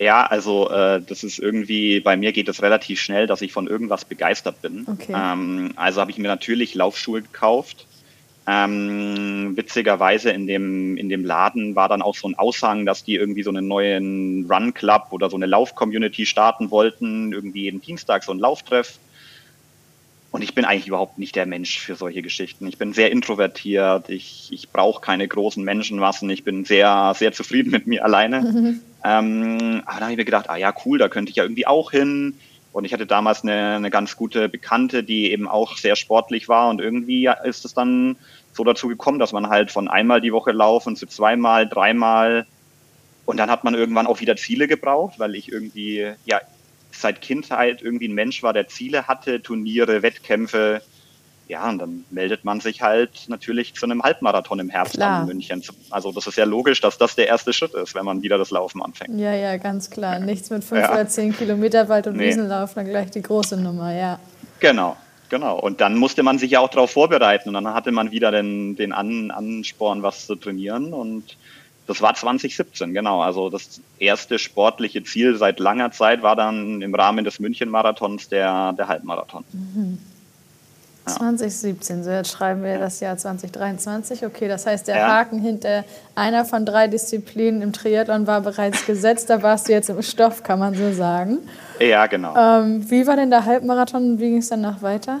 Ja, 0.00 0.26
also 0.26 0.70
äh, 0.70 1.02
das 1.02 1.24
ist 1.24 1.38
irgendwie, 1.38 2.00
bei 2.00 2.16
mir 2.16 2.32
geht 2.32 2.48
es 2.48 2.62
relativ 2.62 3.00
schnell, 3.00 3.26
dass 3.26 3.42
ich 3.42 3.52
von 3.52 3.66
irgendwas 3.66 4.04
begeistert 4.04 4.62
bin. 4.62 4.86
Okay. 4.86 5.12
Ähm, 5.14 5.72
also 5.76 6.00
habe 6.00 6.10
ich 6.10 6.18
mir 6.18 6.28
natürlich 6.28 6.74
Laufschuhe 6.74 7.22
gekauft 7.22 7.87
ähm, 8.50 9.52
witzigerweise 9.56 10.30
in 10.30 10.46
dem, 10.46 10.96
in 10.96 11.10
dem 11.10 11.22
Laden 11.22 11.76
war 11.76 11.88
dann 11.88 12.00
auch 12.00 12.16
so 12.16 12.26
ein 12.26 12.34
Aushang, 12.34 12.86
dass 12.86 13.04
die 13.04 13.14
irgendwie 13.14 13.42
so 13.42 13.50
einen 13.50 13.68
neuen 13.68 14.50
Run 14.50 14.72
Club 14.72 15.08
oder 15.10 15.28
so 15.28 15.36
eine 15.36 15.44
Lauf-Community 15.44 16.24
starten 16.24 16.70
wollten, 16.70 17.34
irgendwie 17.34 17.64
jeden 17.64 17.82
Dienstag 17.82 18.24
so 18.24 18.32
ein 18.32 18.38
Lauftreff. 18.38 18.98
Und 20.30 20.40
ich 20.40 20.54
bin 20.54 20.64
eigentlich 20.64 20.88
überhaupt 20.88 21.18
nicht 21.18 21.36
der 21.36 21.44
Mensch 21.44 21.78
für 21.78 21.94
solche 21.94 22.22
Geschichten. 22.22 22.66
Ich 22.66 22.78
bin 22.78 22.94
sehr 22.94 23.10
introvertiert, 23.10 24.08
ich, 24.08 24.48
ich 24.50 24.70
brauche 24.70 25.02
keine 25.02 25.28
großen 25.28 25.62
Menschenmassen, 25.62 26.30
ich 26.30 26.42
bin 26.42 26.64
sehr, 26.64 27.12
sehr 27.16 27.32
zufrieden 27.32 27.70
mit 27.70 27.86
mir 27.86 28.04
alleine. 28.04 28.40
Mhm. 28.40 28.80
Ähm, 29.04 29.80
aber 29.86 29.94
dann 29.94 30.02
habe 30.02 30.10
ich 30.10 30.18
mir 30.18 30.24
gedacht, 30.24 30.50
ah 30.50 30.56
ja, 30.56 30.74
cool, 30.84 30.98
da 30.98 31.08
könnte 31.08 31.30
ich 31.30 31.36
ja 31.36 31.44
irgendwie 31.44 31.68
auch 31.68 31.92
hin. 31.92 32.34
Und 32.72 32.84
ich 32.84 32.92
hatte 32.92 33.06
damals 33.06 33.44
eine, 33.44 33.76
eine 33.76 33.90
ganz 33.90 34.16
gute 34.16 34.48
Bekannte, 34.48 35.04
die 35.04 35.30
eben 35.30 35.46
auch 35.46 35.76
sehr 35.76 35.94
sportlich 35.94 36.48
war 36.48 36.68
und 36.68 36.80
irgendwie 36.80 37.30
ist 37.44 37.64
es 37.64 37.74
dann 37.74 38.16
so 38.52 38.64
dazu 38.64 38.88
gekommen, 38.88 39.18
dass 39.18 39.32
man 39.32 39.48
halt 39.48 39.70
von 39.70 39.88
einmal 39.88 40.20
die 40.20 40.32
Woche 40.32 40.52
laufen 40.52 40.96
zu 40.96 41.06
zweimal, 41.06 41.68
dreimal 41.68 42.46
und 43.24 43.36
dann 43.36 43.50
hat 43.50 43.62
man 43.64 43.74
irgendwann 43.74 44.06
auch 44.06 44.20
wieder 44.20 44.36
Ziele 44.36 44.66
gebraucht, 44.66 45.18
weil 45.18 45.34
ich 45.34 45.50
irgendwie 45.52 46.12
ja 46.24 46.40
seit 46.90 47.20
Kindheit 47.20 47.82
irgendwie 47.82 48.08
ein 48.08 48.14
Mensch 48.14 48.42
war, 48.42 48.52
der 48.52 48.66
Ziele 48.68 49.06
hatte, 49.06 49.40
Turniere, 49.42 50.02
Wettkämpfe. 50.02 50.82
ja, 51.46 51.68
und 51.68 51.78
dann 51.78 52.04
meldet 52.10 52.44
man 52.44 52.60
sich 52.60 52.82
halt 52.82 53.26
natürlich 53.28 53.74
zu 53.74 53.86
einem 53.86 54.02
Halbmarathon 54.02 54.58
im 54.58 54.68
Herbst 54.70 54.94
Klar. 54.94 55.20
an 55.20 55.26
München. 55.28 55.62
Also 55.90 56.10
das 56.12 56.26
ist 56.26 56.36
ja 56.36 56.44
logisch, 56.44 56.80
dass 56.80 56.98
das 56.98 57.14
der 57.14 57.26
erste 57.28 57.52
Schritt 57.52 57.72
ist, 57.74 57.94
wenn 57.94 58.04
man 58.04 58.22
wieder 58.22 58.36
das 58.38 58.50
Laufen 58.50 58.82
anfängt. 58.82 59.18
Ja, 59.20 59.32
ja, 59.32 59.56
ganz 59.58 59.88
klar. 59.90 60.18
Nichts 60.18 60.50
mit 60.50 60.64
fünf 60.64 60.80
Ja. 60.82 60.92
oder 60.92 61.06
zehn 61.06 61.34
Kilometer 61.36 61.88
Wald- 61.88 62.06
und 62.06 62.16
Nee. 62.16 62.28
Wiesenlauf, 62.28 62.74
dann 62.74 62.86
gleich 62.86 63.10
die 63.12 63.22
große 63.22 63.56
Nummer, 63.56 63.94
ja. 63.94 64.18
Genau, 64.60 64.96
genau. 65.28 65.58
Und 65.58 65.80
dann 65.80 65.96
musste 65.96 66.22
man 66.22 66.38
sich 66.38 66.52
ja 66.52 66.60
auch 66.60 66.68
darauf 66.70 66.90
vorbereiten 66.90 67.48
und 67.48 67.54
dann 67.54 67.74
hatte 67.74 67.92
man 67.92 68.10
wieder 68.10 68.30
den, 68.30 68.76
den 68.76 68.92
An 68.92 69.30
Ansporn, 69.30 70.02
was 70.02 70.26
zu 70.26 70.36
trainieren 70.36 70.92
und 70.92 71.36
das 71.88 72.02
war 72.02 72.14
2017, 72.14 72.92
genau. 72.92 73.22
Also 73.22 73.48
das 73.48 73.80
erste 73.98 74.38
sportliche 74.38 75.02
Ziel 75.04 75.36
seit 75.36 75.58
langer 75.58 75.90
Zeit 75.90 76.22
war 76.22 76.36
dann 76.36 76.82
im 76.82 76.94
Rahmen 76.94 77.24
des 77.24 77.40
München-Marathons 77.40 78.28
der, 78.28 78.74
der 78.74 78.88
Halbmarathon. 78.88 79.44
Ja. 81.08 81.14
2017, 81.14 82.04
so 82.04 82.10
jetzt 82.10 82.30
schreiben 82.30 82.62
wir 82.62 82.78
das 82.78 83.00
Jahr 83.00 83.16
2023. 83.16 84.26
Okay, 84.26 84.48
das 84.48 84.66
heißt, 84.66 84.88
der 84.88 84.96
Ja. 84.96 85.08
Haken 85.08 85.40
hinter 85.40 85.84
einer 86.14 86.44
von 86.44 86.66
drei 86.66 86.88
Disziplinen 86.88 87.62
im 87.62 87.72
Triathlon 87.72 88.26
war 88.26 88.42
bereits 88.42 88.84
gesetzt. 88.84 89.30
Da 89.30 89.42
warst 89.42 89.68
du 89.68 89.72
jetzt 89.72 89.88
im 89.88 90.02
Stoff, 90.02 90.42
kann 90.42 90.58
man 90.58 90.74
so 90.74 90.92
sagen. 90.92 91.38
Ja, 91.80 92.06
genau. 92.06 92.34
Ähm, 92.36 92.90
wie 92.90 93.06
war 93.06 93.16
denn 93.16 93.30
der 93.30 93.44
Halbmarathon 93.44 94.12
und 94.12 94.20
wie 94.20 94.30
ging 94.30 94.38
es 94.38 94.48
danach 94.48 94.82
weiter? 94.82 95.20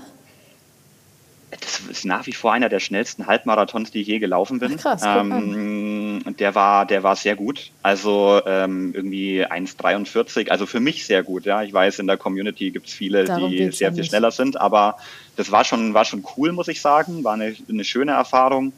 Das 1.50 1.80
ist 1.80 2.04
nach 2.04 2.26
wie 2.26 2.32
vor 2.32 2.52
einer 2.52 2.68
der 2.68 2.78
schnellsten 2.80 3.26
Halbmarathons, 3.26 3.90
die 3.90 4.02
ich 4.02 4.06
je 4.08 4.18
gelaufen 4.18 4.58
bin. 4.58 4.74
Ach, 4.76 4.82
krass, 4.82 5.02
ähm, 5.04 6.22
der 6.38 6.54
war, 6.54 6.84
der 6.84 7.02
war 7.02 7.16
sehr 7.16 7.36
gut. 7.36 7.70
Also 7.82 8.42
ähm, 8.46 8.92
irgendwie 8.94 9.46
1,43. 9.46 10.50
Also 10.50 10.66
für 10.66 10.80
mich 10.80 11.06
sehr 11.06 11.22
gut. 11.22 11.46
Ja, 11.46 11.62
ich 11.62 11.72
weiß, 11.72 12.00
in 12.00 12.06
der 12.06 12.18
Community 12.18 12.70
gibt 12.70 12.88
es 12.88 12.92
viele, 12.92 13.24
Darum 13.24 13.50
die 13.50 13.70
sehr 13.70 13.94
viel 13.94 14.04
schneller 14.04 14.30
sind. 14.30 14.60
Aber 14.60 14.98
das 15.36 15.50
war 15.50 15.64
schon, 15.64 15.94
war 15.94 16.04
schon 16.04 16.22
cool, 16.36 16.52
muss 16.52 16.68
ich 16.68 16.82
sagen. 16.82 17.24
War 17.24 17.34
eine, 17.34 17.56
eine 17.68 17.84
schöne 17.84 18.12
Erfahrung. 18.12 18.72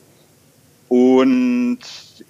Und 0.89 1.79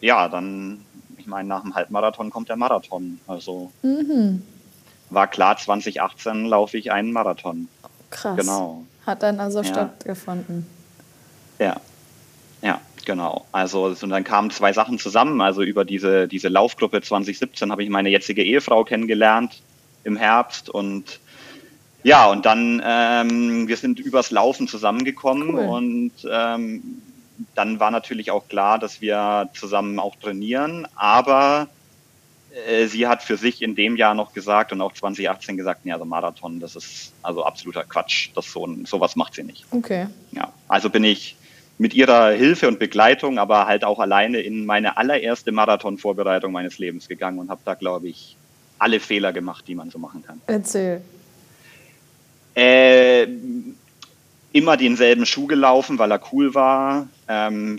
ja, 0.00 0.28
dann, 0.28 0.80
ich 1.19 1.26
meine, 1.26 1.49
nach 1.49 1.62
dem 1.62 1.75
Halbmarathon 1.75 2.30
kommt 2.30 2.49
der 2.49 2.57
Marathon. 2.57 3.21
Also 3.26 3.73
Mhm. 3.83 4.42
War 5.11 5.26
klar, 5.26 5.57
2018 5.57 6.47
laufe 6.47 6.79
ich 6.79 6.90
einen 6.93 7.12
Marathon. 7.12 7.69
Krass. 8.11 8.37
Genau. 8.37 8.85
Hat 9.07 9.23
dann 9.23 9.40
also 9.40 9.61
Ja. 9.61 9.64
stattgefunden. 9.64 10.67
Ja, 11.59 11.76
ja, 12.62 12.81
genau. 13.05 13.47
Also 13.52 13.85
und 14.00 14.11
dann 14.11 14.25
kamen 14.25 14.50
zwei 14.50 14.73
Sachen 14.73 14.99
zusammen. 14.99 15.40
Also 15.40 15.62
über 15.62 15.85
diese, 15.85 16.26
diese 16.29 16.49
Laufgruppe 16.49 17.02
2017 17.02 17.71
habe 17.71 17.83
ich 17.83 17.90
meine 17.90 18.09
jetzige 18.09 18.43
Ehefrau 18.43 18.85
kennengelernt 18.85 19.61
im 20.05 20.17
Herbst 20.17 20.71
und 20.71 21.21
ja, 22.02 22.26
und 22.31 22.47
dann, 22.47 22.81
ähm, 22.83 23.69
wir 23.69 23.76
sind 23.76 24.00
übers 24.00 24.31
Laufen 24.31 24.67
zusammengekommen 24.69 25.50
Cool. 25.55 25.64
und 25.67 26.12
ähm, 26.31 26.83
dann 27.55 27.79
war 27.79 27.90
natürlich 27.90 28.31
auch 28.31 28.49
klar, 28.49 28.79
dass 28.79 29.02
wir 29.02 29.50
zusammen 29.55 29.99
auch 29.99 30.17
trainieren, 30.17 30.88
aber 30.97 31.69
äh, 32.66 32.87
sie 32.87 33.07
hat 33.07 33.23
für 33.23 33.37
sich 33.37 33.62
in 33.62 33.75
dem 33.75 33.97
Jahr 33.97 34.14
noch 34.14 34.33
gesagt 34.33 34.73
und 34.73 34.80
auch 34.80 34.92
2018 34.92 35.57
gesagt, 35.57 35.85
nee, 35.85 35.92
also 35.92 36.04
Marathon, 36.04 36.61
das 36.61 36.76
ist 36.76 37.12
also 37.23 37.45
absoluter 37.45 37.85
Quatsch, 37.85 38.30
das 38.35 38.50
so, 38.50 38.69
sowas 38.85 39.16
macht 39.16 39.35
sie 39.35 39.45
nicht. 39.45 39.64
Okay. 39.71 40.07
Ja, 40.33 40.52
also 40.69 40.90
bin 40.90 41.04
ich 41.04 41.37
mit 41.78 41.95
ihrer 41.95 42.33
Hilfe 42.33 42.69
und 42.69 42.78
Begleitung, 42.78 43.38
aber 43.38 43.66
halt 43.66 43.85
auch 43.85 44.00
alleine 44.00 44.40
in 44.40 44.66
meine 44.66 44.97
allererste 44.97 45.52
Marathon-Vorbereitung 45.52 46.52
meines 46.52 46.78
Lebens 46.78 47.09
gegangen 47.09 47.38
und 47.38 47.49
habe 47.49 47.62
da, 47.64 47.75
glaube 47.75 48.09
ich, 48.09 48.37
alle 48.78 49.00
Fehler 49.00 49.33
gemacht, 49.33 49.66
die 49.66 49.75
man 49.75 49.90
so 49.90 49.99
machen 49.99 50.23
kann. 50.23 50.40
Erzähl. 50.47 51.00
Äh, 52.54 53.26
immer 54.52 54.76
denselben 54.76 55.25
Schuh 55.25 55.47
gelaufen, 55.47 55.99
weil 55.99 56.11
er 56.11 56.21
cool 56.33 56.54
war. 56.54 57.09
Ähm, 57.28 57.78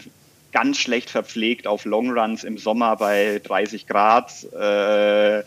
ganz 0.52 0.78
schlecht 0.78 1.10
verpflegt 1.10 1.68
auf 1.68 1.86
Longruns 1.86 2.44
im 2.44 2.58
Sommer 2.58 2.96
bei 2.98 3.42
30 3.44 3.88
Grad. 3.88 4.32
Äh, 4.54 5.44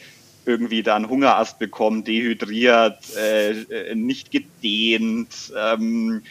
irgendwie 0.46 0.82
dann 0.82 1.08
Hungerast 1.08 1.58
bekommen, 1.58 2.04
dehydriert, 2.04 2.98
äh, 3.16 3.94
nicht 3.94 4.30
gedehnt. 4.30 5.52
Ähm, 5.56 6.22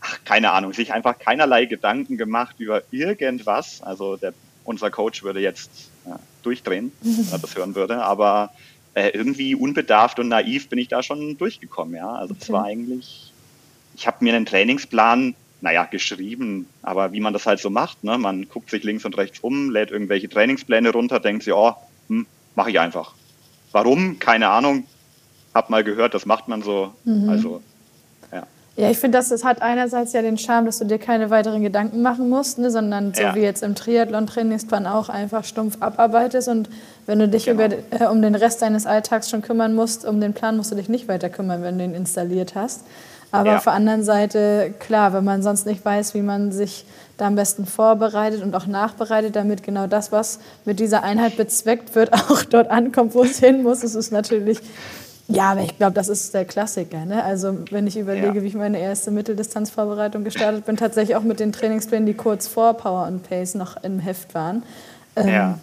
ach, 0.00 0.18
keine 0.24 0.50
Ahnung, 0.50 0.72
sich 0.72 0.92
einfach 0.92 1.18
keinerlei 1.18 1.66
Gedanken 1.66 2.16
gemacht 2.16 2.56
über 2.58 2.82
irgendwas. 2.90 3.80
Also 3.82 4.16
der, 4.16 4.34
unser 4.64 4.90
Coach 4.90 5.22
würde 5.22 5.40
jetzt 5.40 5.70
ja, 6.06 6.18
durchdrehen, 6.42 6.92
wenn 7.00 7.32
er 7.32 7.38
das 7.38 7.56
hören 7.56 7.74
würde, 7.74 8.02
aber 8.02 8.50
äh, 8.94 9.10
irgendwie 9.10 9.54
unbedarft 9.54 10.18
und 10.18 10.28
naiv 10.28 10.68
bin 10.68 10.78
ich 10.78 10.88
da 10.88 11.02
schon 11.02 11.38
durchgekommen, 11.38 11.94
ja. 11.94 12.12
Also 12.12 12.34
das 12.34 12.44
Okay. 12.44 12.52
war 12.52 12.64
eigentlich, 12.64 13.32
ich 13.94 14.06
habe 14.06 14.24
mir 14.24 14.34
einen 14.34 14.46
Trainingsplan, 14.46 15.34
naja, 15.62 15.84
geschrieben, 15.84 16.66
aber 16.82 17.12
wie 17.12 17.20
man 17.20 17.32
das 17.32 17.46
halt 17.46 17.60
so 17.60 17.70
macht, 17.70 18.02
ne? 18.04 18.16
Man 18.18 18.48
guckt 18.48 18.70
sich 18.70 18.82
links 18.84 19.04
und 19.04 19.16
rechts 19.18 19.40
um, 19.40 19.70
lädt 19.70 19.90
irgendwelche 19.90 20.28
Trainingspläne 20.28 20.90
runter, 20.90 21.20
denkt 21.20 21.42
sich, 21.44 21.52
oh, 21.52 21.74
hm, 22.08 22.26
mache 22.54 22.70
ich 22.70 22.80
einfach. 22.80 23.12
Warum? 23.72 24.18
Keine 24.18 24.48
Ahnung. 24.48 24.84
Hab 25.54 25.68
mal 25.70 25.84
gehört, 25.84 26.14
das 26.14 26.26
macht 26.26 26.48
man 26.48 26.62
so. 26.62 26.92
Also, 27.28 27.60
ja. 28.32 28.46
Ja, 28.76 28.90
ich 28.90 28.98
finde, 28.98 29.18
das, 29.18 29.28
das 29.28 29.44
hat 29.44 29.60
einerseits 29.62 30.12
ja 30.12 30.22
den 30.22 30.38
Charme, 30.38 30.66
dass 30.66 30.78
du 30.78 30.84
dir 30.86 30.98
keine 30.98 31.28
weiteren 31.28 31.62
Gedanken 31.62 32.02
machen 32.02 32.28
musst, 32.30 32.58
ne, 32.58 32.70
sondern 32.70 33.12
so 33.12 33.20
Ja. 33.22 33.34
wie 33.34 33.40
jetzt 33.40 33.62
im 33.62 33.74
Triathlon-Trainingsplan 33.74 34.86
auch 34.86 35.08
einfach 35.08 35.44
stumpf 35.44 35.76
abarbeitest. 35.80 36.48
Und 36.48 36.70
wenn 37.06 37.18
du 37.18 37.28
dich 37.28 37.44
Genau. 37.46 37.64
über, 37.64 37.74
äh, 37.90 38.06
um 38.06 38.22
den 38.22 38.34
Rest 38.36 38.62
deines 38.62 38.86
Alltags 38.86 39.28
schon 39.28 39.42
kümmern 39.42 39.74
musst, 39.74 40.04
um 40.06 40.20
den 40.20 40.32
Plan 40.34 40.56
musst 40.56 40.70
du 40.70 40.76
dich 40.76 40.88
nicht 40.88 41.08
weiter 41.08 41.28
kümmern, 41.28 41.62
wenn 41.62 41.78
du 41.78 41.84
ihn 41.84 41.94
installiert 41.94 42.54
hast. 42.54 42.84
Aber 43.32 43.50
Ja. 43.50 43.56
auf 43.58 43.64
der 43.64 43.72
anderen 43.74 44.02
Seite, 44.04 44.74
klar, 44.78 45.12
wenn 45.12 45.24
man 45.24 45.42
sonst 45.42 45.66
nicht 45.66 45.84
weiß, 45.84 46.14
wie 46.14 46.22
man 46.22 46.52
sich 46.52 46.84
da 47.16 47.26
am 47.26 47.34
besten 47.36 47.66
vorbereitet 47.66 48.42
und 48.42 48.54
auch 48.54 48.66
nachbereitet, 48.66 49.36
damit 49.36 49.62
genau 49.62 49.86
das, 49.86 50.10
was 50.10 50.38
mit 50.64 50.80
dieser 50.80 51.02
Einheit 51.02 51.36
bezweckt 51.36 51.94
wird, 51.94 52.12
auch 52.30 52.42
dort 52.44 52.70
ankommt, 52.70 53.14
wo 53.14 53.22
es 53.22 53.38
hin 53.38 53.62
muss, 53.62 53.82
ist 53.84 53.94
es 53.94 54.10
natürlich 54.10 54.58
ja, 55.32 55.52
aber 55.52 55.60
ich 55.60 55.76
glaube, 55.78 55.92
das 55.92 56.08
ist 56.08 56.34
der 56.34 56.44
Klassiker. 56.44 57.04
Ne? 57.04 57.22
Also 57.22 57.56
wenn 57.70 57.86
ich 57.86 57.96
überlege, 57.96 58.38
Ja. 58.38 58.42
wie 58.42 58.48
ich 58.48 58.54
meine 58.56 58.80
erste 58.80 59.12
Mitteldistanzvorbereitung 59.12 60.24
gestartet 60.24 60.66
bin, 60.66 60.76
tatsächlich 60.76 61.14
auch 61.14 61.22
mit 61.22 61.38
den 61.38 61.52
Trainingsplänen, 61.52 62.04
die 62.04 62.14
kurz 62.14 62.48
vor 62.48 62.74
Power 62.74 63.06
und 63.06 63.22
Pace 63.22 63.54
noch 63.54 63.80
im 63.84 64.00
Heft 64.00 64.34
waren. 64.34 64.64
Ähm, 65.14 65.28
Ja. 65.28 65.58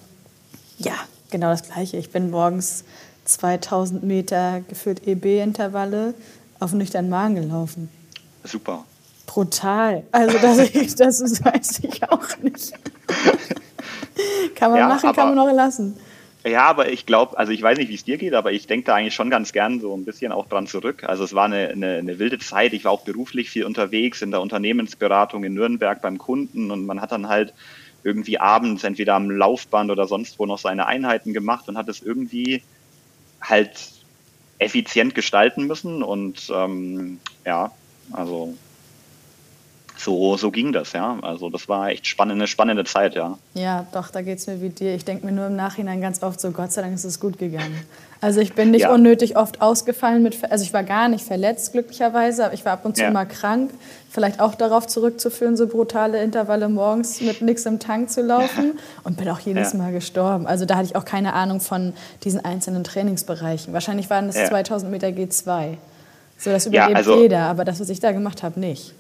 ja, 0.78 0.94
genau 1.32 1.50
das 1.50 1.64
Gleiche. 1.64 1.98
Ich 1.98 2.12
bin 2.12 2.30
morgens 2.32 2.86
2000 3.26 4.04
Meter 4.04 4.62
geführt 4.70 5.02
EB-Intervalle 5.06 6.14
auf 6.60 6.74
nüchternen 6.74 7.10
Magen 7.10 7.36
gelaufen. 7.36 7.90
Super. 8.44 8.84
Brutal. 9.26 10.04
Also 10.12 10.38
das, 10.40 10.58
ich, 10.60 10.96
das 10.96 11.20
ist, 11.20 11.44
weiß 11.44 11.80
ich 11.84 12.04
auch 12.10 12.38
nicht. 12.42 12.74
kann 14.56 14.72
man 14.72 14.80
Ja, 14.80 14.88
machen, 14.88 15.02
kann 15.14 15.20
aber- 15.20 15.36
man 15.36 15.40
auch 15.50 15.54
lassen. 15.54 15.98
Ja, 16.46 16.64
aber 16.68 16.90
ich 16.94 17.06
glaube, 17.06 17.38
also 17.38 17.52
ich 17.52 17.62
weiß 17.62 17.78
nicht, 17.78 17.90
wie 17.90 17.96
es 17.96 18.06
dir 18.06 18.18
geht, 18.18 18.34
aber 18.34 18.54
ich 18.54 18.68
denke 18.68 18.86
da 18.86 18.96
eigentlich 18.96 19.16
schon 19.16 19.30
ganz 19.30 19.52
gern 19.52 19.82
so 19.82 19.94
ein 19.94 20.06
bisschen 20.06 20.32
auch 20.32 20.48
dran 20.48 20.66
zurück. 20.66 21.04
Also 21.04 21.26
es 21.26 21.34
war 21.36 21.44
eine, 21.46 21.68
eine, 21.70 21.96
eine 21.98 22.20
wilde 22.20 22.40
Zeit. 22.40 22.72
Ich 22.72 22.86
war 22.86 22.94
auch 22.94 23.02
beruflich 23.02 23.50
viel 23.50 23.66
unterwegs 23.66 24.22
in 24.22 24.32
der 24.32 24.40
Unternehmensberatung 24.40 25.44
in 25.44 25.56
Nürnberg 25.56 26.02
beim 26.02 26.18
Kunden 26.18 26.72
und 26.72 26.86
man 26.86 27.02
hat 27.02 27.12
dann 27.12 27.28
halt 27.28 27.54
irgendwie 28.04 28.40
abends 28.40 28.86
entweder 28.86 29.16
am 29.16 29.30
Laufband 29.30 29.92
oder 29.92 30.08
sonst 30.08 30.40
wo 30.40 30.46
noch 30.46 30.60
seine 30.60 30.86
Einheiten 30.86 31.34
gemacht 31.34 31.68
und 31.68 31.78
hat 31.78 31.90
es 31.90 32.02
irgendwie 32.02 32.62
halt 33.42 33.72
effizient 34.60 35.16
gestalten 35.16 35.68
müssen 35.68 36.04
und 36.04 36.52
ähm, 36.54 37.20
ja, 37.46 37.72
also 38.12 38.56
so, 39.98 40.38
so 40.38 40.52
ging 40.52 40.72
das, 40.74 40.94
ja. 40.94 41.18
Also 41.22 41.50
das 41.50 41.68
war 41.68 41.90
echt 41.90 42.06
spannende, 42.08 42.48
spannende 42.48 42.84
Zeit, 42.84 43.16
ja. 43.16 43.38
Ja, 43.54 43.86
doch, 43.92 44.10
da 44.10 44.22
geht 44.22 44.38
es 44.40 44.48
mir 44.48 44.62
wie 44.62 44.70
dir. 44.70 44.94
Ich 44.96 45.06
denke 45.06 45.26
mir 45.26 45.32
nur 45.32 45.48
im 45.48 45.56
Nachhinein 45.56 46.02
ganz 46.02 46.22
oft 46.24 46.40
so, 46.40 46.52
Gott 46.52 46.72
sei 46.72 46.82
Dank 46.82 46.94
ist 46.94 47.04
es 47.04 47.20
gut 47.20 47.38
gegangen. 47.38 47.84
Also 48.20 48.40
ich 48.42 48.54
bin 48.54 48.72
nicht 48.72 48.82
Ja. 48.82 48.94
unnötig 48.94 49.38
oft 49.38 49.62
ausgefallen 49.62 50.24
mit, 50.24 50.50
also 50.52 50.64
ich 50.64 50.74
war 50.74 50.84
gar 50.84 51.08
nicht 51.08 51.24
verletzt, 51.26 51.72
glücklicherweise, 51.74 52.46
aber 52.46 52.54
ich 52.56 52.66
war 52.66 52.74
ab 52.74 52.86
und 52.86 52.96
zu 52.96 53.04
Ja. 53.04 53.12
mal 53.12 53.26
krank. 53.26 53.72
Vielleicht 54.10 54.40
auch 54.40 54.56
darauf 54.56 54.88
zurückzuführen, 54.88 55.56
so 55.56 55.68
brutale 55.68 56.24
Intervalle 56.24 56.70
morgens 56.70 57.22
mit 57.22 57.42
nichts 57.42 57.66
im 57.68 57.78
Tank 57.80 58.10
zu 58.10 58.22
laufen 58.22 58.80
und 59.04 59.18
bin 59.18 59.30
auch 59.30 59.40
jedes. 59.40 59.74
Mal 59.76 59.92
gestorben. 59.92 60.48
Also 60.48 60.66
da 60.66 60.78
hatte 60.78 60.86
ich 60.88 60.96
auch 60.96 61.06
keine 61.06 61.34
Ahnung 61.34 61.60
von 61.60 61.94
diesen 62.24 62.44
einzelnen 62.44 62.84
Trainingsbereichen. 62.84 63.74
Wahrscheinlich 63.74 64.10
waren 64.10 64.28
das 64.28 64.38
Ja. 64.38 64.46
2000 64.46 64.92
Meter 64.92 65.08
G2. 65.10 65.78
So, 66.40 66.50
das 66.52 66.66
Ja, 66.66 66.70
überlebt 66.72 66.96
also- 66.98 67.20
jeder, 67.22 67.42
aber 67.42 67.66
das, 67.66 67.80
was 67.80 67.90
ich 67.90 68.00
da 68.00 68.12
gemacht 68.12 68.42
habe, 68.44 68.60
nicht. 68.60 68.94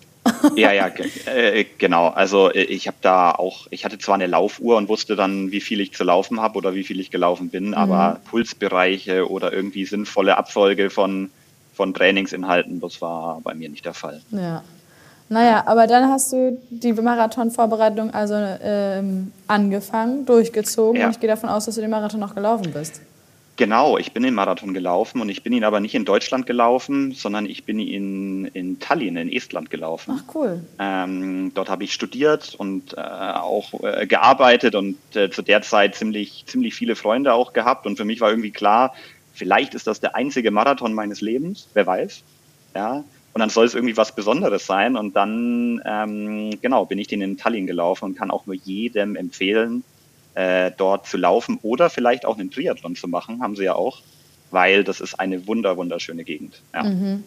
Ja, 0.56 0.72
ja, 0.72 0.90
äh, 1.26 1.66
genau. 1.78 2.08
Also 2.10 2.52
äh, 2.52 2.64
ich 2.64 2.88
habe 2.88 2.98
da 3.02 3.32
auch, 3.32 3.68
ich 3.72 3.86
hatte 3.86 3.98
zwar 3.98 4.16
eine 4.16 4.28
Laufuhr 4.28 4.78
und 4.78 4.88
wusste 4.90 5.16
dann, 5.16 5.52
wie 5.52 5.62
viel 5.62 5.82
ich 5.82 5.94
zu 5.94 6.04
laufen 6.04 6.42
habe 6.42 6.58
oder 6.58 6.74
wie 6.74 6.84
viel 6.84 7.00
ich 7.00 7.12
gelaufen 7.12 7.50
bin, 7.50 7.74
aber 7.74 8.20
Pulsbereiche 8.30 9.30
oder 9.30 9.54
irgendwie 9.54 9.86
sinnvolle 9.86 10.38
Abfolge 10.38 10.90
von, 10.90 11.30
von 11.74 11.94
Trainingsinhalten, 11.94 12.80
das 12.80 13.02
war 13.02 13.42
bei 13.44 13.54
mir 13.54 13.70
nicht 13.70 13.86
der 13.86 13.94
Fall. 13.94 14.22
Ja. 14.32 14.64
Naja, 15.30 15.64
aber 15.66 15.88
dann 15.88 16.10
hast 16.10 16.32
du 16.32 16.58
die 16.70 16.94
Marathonvorbereitung 16.94 18.14
also 18.14 18.36
ähm, 18.62 19.34
angefangen, 19.48 20.26
durchgezogen 20.26 21.02
Ja. 21.02 21.08
und 21.08 21.12
ich 21.12 21.20
gehe 21.20 21.30
davon 21.30 21.50
aus, 21.50 21.66
dass 21.66 21.76
du 21.76 21.82
den 21.82 21.90
Marathon 21.90 22.20
noch 22.22 22.34
gelaufen 22.34 22.72
bist. 22.72 23.02
Genau, 23.58 23.98
ich 23.98 24.12
bin 24.12 24.22
den 24.22 24.36
Marathon 24.36 24.76
gelaufen 24.76 25.20
und 25.20 25.30
ich 25.30 25.42
bin 25.42 25.52
ihn 25.52 25.64
aber 25.64 25.80
nicht 25.80 25.96
in 25.96 26.06
Deutschland 26.06 26.46
gelaufen, 26.46 27.14
sondern 27.14 27.48
ich 27.48 27.64
bin 27.64 27.80
ihn 27.80 28.46
in 28.46 28.80
Tallinn 28.80 29.18
in 29.18 29.32
Estland 29.32 29.72
gelaufen. 29.72 30.14
Ach 30.16 30.36
cool. 30.36 30.64
Ähm, 30.78 31.52
dort 31.56 31.68
habe 31.68 31.84
ich 31.84 31.92
studiert 31.92 32.54
und 32.56 32.94
äh, 32.94 33.02
auch 33.02 33.74
äh, 33.84 34.06
gearbeitet 34.06 34.76
und 34.76 34.98
äh, 35.16 35.32
zu 35.32 35.42
der 35.42 35.64
Zeit 35.64 35.96
ziemlich, 35.96 36.44
ziemlich 36.46 36.76
viele 36.76 36.96
Freunde 36.96 37.34
auch 37.34 37.52
gehabt. 37.52 37.88
Und 37.88 37.98
für 37.98 38.06
mich 38.06 38.22
war 38.22 38.30
irgendwie 38.30 38.52
klar, 38.52 38.94
vielleicht 39.34 39.74
ist 39.74 39.88
das 39.88 40.00
der 40.00 40.16
einzige 40.16 40.52
Marathon 40.52 40.94
meines 40.94 41.22
Lebens, 41.22 41.68
wer 41.74 41.88
weiß. 41.88 42.22
Ja. 42.76 43.04
Und 43.34 43.40
dann 43.40 43.50
soll 43.50 43.66
es 43.66 43.74
irgendwie 43.74 43.98
was 43.98 44.14
Besonderes 44.14 44.68
sein. 44.68 44.96
Und 44.96 45.16
dann, 45.16 45.82
ähm, 45.84 46.60
genau, 46.62 46.86
bin 46.86 47.00
ich 47.00 47.08
den 47.08 47.22
in 47.22 47.38
Tallinn 47.38 47.66
gelaufen 47.66 48.06
und 48.06 48.18
kann 48.18 48.30
auch 48.30 48.46
nur 48.46 48.56
jedem 48.56 49.16
empfehlen, 49.16 49.84
äh, 50.38 50.72
dort 50.78 51.08
zu 51.08 51.18
laufen 51.18 51.58
oder 51.64 51.90
vielleicht 51.90 52.24
auch 52.24 52.38
einen 52.38 52.52
Triathlon 52.52 52.96
zu 52.96 53.08
machen, 53.08 53.42
haben 53.42 53.56
sie 53.56 53.64
ja 53.64 53.74
auch, 53.74 54.04
weil 54.52 54.84
das 54.84 55.02
ist 55.02 55.20
eine 55.20 55.48
wunder, 55.48 55.78
wunderschöne 55.78 56.24
Gegend. 56.24 56.62
Ja, 56.76 56.84
mhm. 56.84 57.24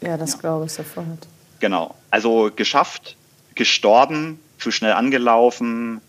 ja 0.00 0.16
das 0.16 0.32
ja. 0.32 0.38
glaube 0.38 0.64
ich 0.64 0.72
sofort. 0.72 1.28
Genau, 1.60 1.94
also 2.10 2.50
geschafft, 2.56 3.16
gestorben, 3.54 4.40
zu 4.58 4.70
schnell 4.70 4.94
angelaufen, 4.94 6.00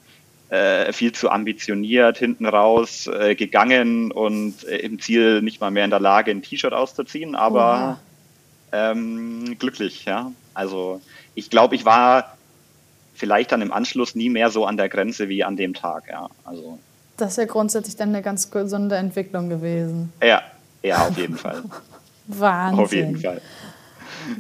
äh, 0.48 0.94
viel 0.94 1.12
zu 1.12 1.30
ambitioniert, 1.30 2.20
hinten 2.20 2.46
raus 2.46 3.08
äh, 3.08 3.36
gegangen 3.36 4.14
und 4.14 4.64
äh, 4.64 4.78
im 4.78 5.02
Ziel 5.02 5.42
nicht 5.42 5.60
mal 5.60 5.72
mehr 5.72 5.84
in 5.84 5.92
der 5.92 6.00
Lage, 6.00 6.32
ein 6.32 6.42
T-Shirt 6.42 6.72
auszuziehen, 6.72 7.36
aber 7.36 8.00
ähm, 8.72 9.58
glücklich, 9.60 10.06
ja. 10.06 10.32
Also 10.54 11.02
ich 11.36 11.50
glaube, 11.50 11.76
ich 11.76 11.84
war 11.84 12.38
vielleicht 13.24 13.54
dann 13.54 13.62
im 13.62 13.72
Anschluss 13.72 14.16
nie 14.16 14.30
mehr 14.30 14.50
so 14.50 14.66
an 14.66 14.76
der 14.76 14.90
Grenze 14.90 15.30
wie 15.30 15.46
an 15.46 15.56
dem 15.56 15.74
Tag. 15.74 16.10
Ja, 16.12 16.28
also. 16.44 16.78
Das 17.16 17.32
ist 17.32 17.38
ja 17.38 17.46
grundsätzlich 17.46 17.96
dann 17.96 18.10
eine 18.10 18.22
ganz 18.22 18.52
gesunde 18.52 18.98
Entwicklung 18.98 19.48
gewesen. 19.48 20.12
Ja, 20.22 20.42
ja, 20.82 21.08
auf 21.08 21.18
jeden 21.18 21.38
Fall. 21.38 21.64
Wahnsinn. 22.28 22.84
Auf 22.84 22.92
jeden 22.92 23.18
Fall. 23.18 23.40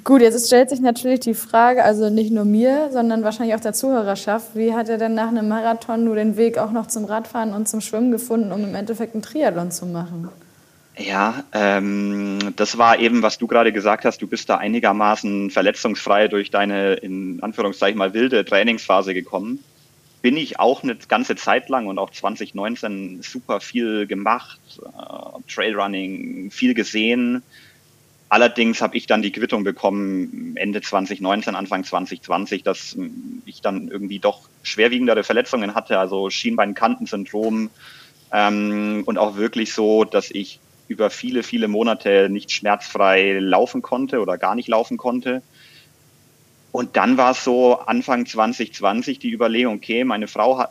Gut, 0.03 0.21
jetzt 0.21 0.47
stellt 0.47 0.69
sich 0.69 0.81
natürlich 0.81 1.21
die 1.21 1.33
Frage, 1.33 1.85
also 1.85 2.09
nicht 2.09 2.33
nur 2.33 2.43
mir, 2.43 2.89
sondern 2.91 3.23
wahrscheinlich 3.23 3.55
auch 3.55 3.61
der 3.61 3.71
Zuhörerschaft, 3.71 4.53
wie 4.53 4.73
hat 4.73 4.89
er 4.89 4.97
denn 4.97 5.13
nach 5.13 5.29
einem 5.29 5.47
Marathon 5.47 6.03
nur 6.03 6.15
den 6.15 6.35
Weg 6.35 6.57
auch 6.57 6.71
noch 6.71 6.87
zum 6.87 7.05
Radfahren 7.05 7.53
und 7.53 7.69
zum 7.69 7.79
Schwimmen 7.79 8.11
gefunden, 8.11 8.51
um 8.51 8.65
im 8.65 8.75
Endeffekt 8.75 9.13
einen 9.13 9.23
Triathlon 9.23 9.71
zu 9.71 9.85
machen? 9.85 10.27
Ja, 10.97 11.43
ähm, 11.53 12.53
das 12.55 12.77
war 12.77 12.99
eben, 12.99 13.23
was 13.23 13.39
du 13.39 13.47
gerade 13.47 13.73
gesagt 13.73 14.05
hast. 14.05 14.21
Du 14.21 14.27
bist 14.27 14.47
da 14.49 14.57
einigermaßen 14.57 15.49
verletzungsfrei 15.49 16.27
durch 16.27 16.51
deine, 16.51 16.93
in 16.95 17.41
Anführungszeichen 17.41 17.97
mal 17.97 18.13
wilde 18.13 18.45
Trainingsphase 18.45 19.13
gekommen. 19.13 19.63
Bin 20.21 20.37
ich 20.37 20.59
auch 20.59 20.83
eine 20.83 20.95
ganze 21.07 21.35
Zeit 21.35 21.67
lang 21.67 21.87
und 21.87 21.97
auch 21.97 22.11
2019 22.11 23.23
super 23.23 23.59
viel 23.59 24.05
gemacht, 24.05 24.59
äh, 24.79 25.51
Trailrunning, 25.51 26.51
viel 26.51 26.75
gesehen. 26.75 27.41
Allerdings 28.29 28.81
habe 28.81 28.95
ich 28.95 29.07
dann 29.07 29.21
die 29.21 29.31
Quittung 29.31 29.63
bekommen 29.63 30.55
Ende 30.55 30.81
2019, 30.81 31.55
Anfang 31.55 31.83
2020, 31.83 32.63
dass 32.63 32.95
ich 33.45 33.61
dann 33.61 33.89
irgendwie 33.89 34.19
doch 34.19 34.47
schwerwiegendere 34.61 35.23
Verletzungen 35.23 35.75
hatte, 35.75 35.99
also 35.99 36.29
Schienbeinkantensyndrom 36.29 37.69
ähm, 38.31 39.03
und 39.05 39.17
auch 39.17 39.37
wirklich 39.37 39.73
so, 39.73 40.03
dass 40.03 40.31
ich 40.31 40.59
über 40.93 41.09
viele, 41.09 41.43
viele 41.43 41.67
Monate 41.67 42.29
nicht 42.29 42.51
schmerzfrei 42.51 43.39
laufen 43.39 43.81
konnte 43.81 44.21
oder 44.21 44.37
gar 44.37 44.55
nicht 44.55 44.67
laufen 44.67 44.97
konnte. 44.97 45.41
Und 46.71 46.95
dann 46.97 47.17
war 47.17 47.31
es 47.31 47.43
so 47.43 47.79
Anfang 47.79 48.25
2020 48.25 49.19
die 49.19 49.31
Überlegung, 49.31 49.75
okay, 49.75 50.03
meine 50.03 50.27
Frau 50.27 50.57
hat, 50.57 50.69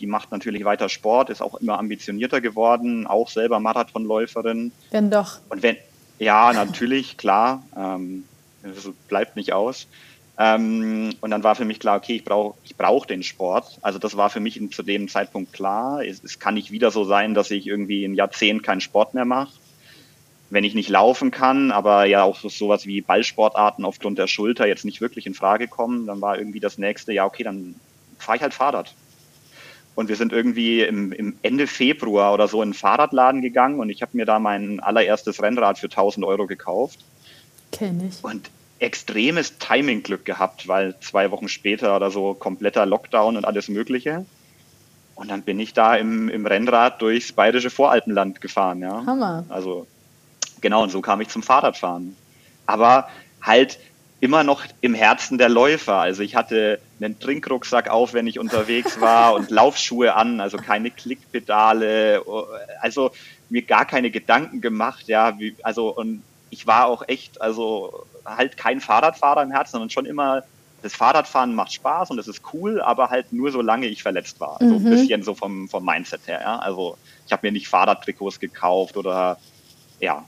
die 0.00 0.06
macht 0.06 0.30
natürlich 0.30 0.64
weiter 0.64 0.88
Sport, 0.88 1.28
ist 1.28 1.42
auch 1.42 1.56
immer 1.56 1.78
ambitionierter 1.78 2.40
geworden, 2.40 3.06
auch 3.06 3.28
selber 3.28 3.60
Marathonläuferin. 3.60 4.72
Wenn 4.90 5.10
doch. 5.10 5.40
Und 5.50 5.62
wenn, 5.62 5.76
ja, 6.18 6.52
natürlich, 6.52 7.16
klar, 7.18 7.62
ähm, 7.76 8.24
das 8.62 8.88
bleibt 9.08 9.36
nicht 9.36 9.52
aus. 9.52 9.86
Ähm, 10.38 11.14
und 11.20 11.30
dann 11.30 11.44
war 11.44 11.54
für 11.54 11.66
mich 11.66 11.78
klar, 11.78 11.98
okay, 11.98 12.16
ich 12.16 12.24
brauche 12.24 12.54
ich 12.64 12.76
brauch 12.76 13.04
den 13.04 13.22
Sport. 13.22 13.78
Also 13.82 13.98
das 13.98 14.16
war 14.16 14.30
für 14.30 14.40
mich 14.40 14.58
zu 14.72 14.82
dem 14.82 15.08
Zeitpunkt 15.08 15.52
klar. 15.52 16.02
Es, 16.02 16.24
es 16.24 16.38
kann 16.38 16.54
nicht 16.54 16.70
wieder 16.70 16.90
so 16.90 17.04
sein, 17.04 17.34
dass 17.34 17.50
ich 17.50 17.66
irgendwie 17.66 18.04
ein 18.04 18.14
Jahrzehnt 18.14 18.62
keinen 18.62 18.80
Sport 18.80 19.14
mehr 19.14 19.26
mache. 19.26 19.52
Wenn 20.52 20.64
ich 20.64 20.74
nicht 20.74 20.90
laufen 20.90 21.30
kann, 21.30 21.72
aber 21.72 22.04
ja 22.04 22.24
auch 22.24 22.38
so, 22.38 22.50
sowas 22.50 22.84
wie 22.84 23.00
Ballsportarten 23.00 23.86
aufgrund 23.86 24.18
der 24.18 24.26
Schulter 24.26 24.68
jetzt 24.68 24.84
nicht 24.84 25.00
wirklich 25.00 25.26
in 25.26 25.32
Frage 25.32 25.66
kommen, 25.66 26.06
dann 26.06 26.20
war 26.20 26.36
irgendwie 26.36 26.60
das 26.60 26.76
nächste, 26.76 27.14
ja 27.14 27.24
okay, 27.24 27.42
dann 27.42 27.74
fahre 28.18 28.36
ich 28.36 28.42
halt 28.42 28.52
Fahrrad. 28.52 28.94
Und 29.94 30.10
wir 30.10 30.16
sind 30.16 30.30
irgendwie 30.30 30.82
im, 30.82 31.10
im 31.12 31.38
Ende 31.40 31.66
Februar 31.66 32.34
oder 32.34 32.48
so 32.48 32.58
in 32.58 32.68
einen 32.68 32.74
Fahrradladen 32.74 33.40
gegangen 33.40 33.80
und 33.80 33.88
ich 33.88 34.02
habe 34.02 34.14
mir 34.14 34.26
da 34.26 34.38
mein 34.38 34.78
allererstes 34.80 35.42
Rennrad 35.42 35.78
für 35.78 35.86
1000 35.86 36.26
Euro 36.26 36.46
gekauft. 36.46 37.00
Kenn 37.70 38.06
ich. 38.06 38.22
Und 38.22 38.50
extremes 38.78 39.56
Timing-Glück 39.56 40.26
gehabt, 40.26 40.68
weil 40.68 40.98
zwei 41.00 41.30
Wochen 41.30 41.48
später 41.48 41.96
oder 41.96 42.10
so 42.10 42.34
kompletter 42.34 42.84
Lockdown 42.84 43.38
und 43.38 43.46
alles 43.46 43.70
Mögliche. 43.70 44.26
Und 45.14 45.30
dann 45.30 45.42
bin 45.42 45.58
ich 45.60 45.72
da 45.72 45.94
im, 45.94 46.28
im 46.28 46.44
Rennrad 46.44 47.00
durchs 47.00 47.32
bayerische 47.32 47.70
Voralpenland 47.70 48.42
gefahren, 48.42 48.80
ja. 48.80 49.06
Hammer. 49.06 49.44
Also, 49.48 49.86
genau, 50.62 50.82
und 50.82 50.90
so 50.90 51.02
kam 51.02 51.20
ich 51.20 51.28
zum 51.28 51.42
Fahrradfahren. 51.42 52.16
Aber 52.64 53.08
halt 53.42 53.78
immer 54.22 54.44
noch 54.44 54.62
im 54.80 54.94
Herzen 54.94 55.36
der 55.36 55.48
Läufer. 55.48 55.96
Also 55.96 56.22
ich 56.22 56.36
hatte 56.36 56.78
einen 57.00 57.18
Trinkrucksack 57.18 57.88
auf, 57.88 58.14
wenn 58.14 58.28
ich 58.28 58.38
unterwegs 58.38 59.00
war 59.00 59.34
und 59.34 59.50
Laufschuhe 59.50 60.14
an, 60.14 60.40
also 60.40 60.58
keine 60.58 60.92
Klickpedale, 60.92 62.22
also 62.80 63.10
mir 63.50 63.62
gar 63.62 63.84
keine 63.84 64.12
Gedanken 64.12 64.60
gemacht, 64.60 65.08
ja, 65.08 65.38
wie, 65.40 65.56
also 65.64 65.88
und 65.88 66.22
ich 66.50 66.68
war 66.68 66.86
auch 66.86 67.02
echt, 67.08 67.40
also 67.40 68.06
halt 68.24 68.56
kein 68.56 68.80
Fahrradfahrer 68.80 69.42
im 69.42 69.50
Herzen, 69.50 69.72
sondern 69.72 69.90
schon 69.90 70.06
immer, 70.06 70.44
das 70.82 70.94
Fahrradfahren 70.94 71.54
macht 71.54 71.72
Spaß 71.72 72.10
und 72.10 72.18
es 72.20 72.28
ist 72.28 72.42
cool, 72.52 72.80
aber 72.80 73.10
halt 73.10 73.32
nur 73.32 73.50
solange 73.50 73.86
ich 73.86 74.04
verletzt 74.04 74.38
war. 74.38 74.62
Mhm. 74.62 74.68
So 74.68 74.74
ein 74.76 74.82
mhm. 74.84 74.90
bisschen 74.90 75.22
so 75.24 75.34
vom, 75.34 75.68
vom 75.68 75.84
Mindset 75.84 76.28
her. 76.28 76.40
Ja? 76.42 76.58
Also 76.58 76.96
ich 77.26 77.32
habe 77.32 77.46
mir 77.46 77.52
nicht 77.52 77.66
Fahrradtrikots 77.66 78.38
gekauft 78.38 78.96
oder 78.96 79.38
ja, 79.98 80.24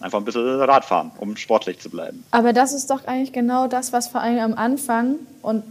einfach 0.00 0.18
ein 0.18 0.24
bisschen 0.24 0.60
Radfahren, 0.60 1.10
um 1.18 1.36
sportlich 1.36 1.78
zu 1.78 1.90
bleiben. 1.90 2.24
Aber 2.30 2.52
das 2.52 2.72
ist 2.72 2.90
doch 2.90 3.04
eigentlich 3.06 3.32
genau 3.32 3.66
das, 3.66 3.92
was 3.92 4.08
vor 4.08 4.20
allem 4.20 4.38
am 4.38 4.54
Anfang 4.54 5.16
und 5.42 5.62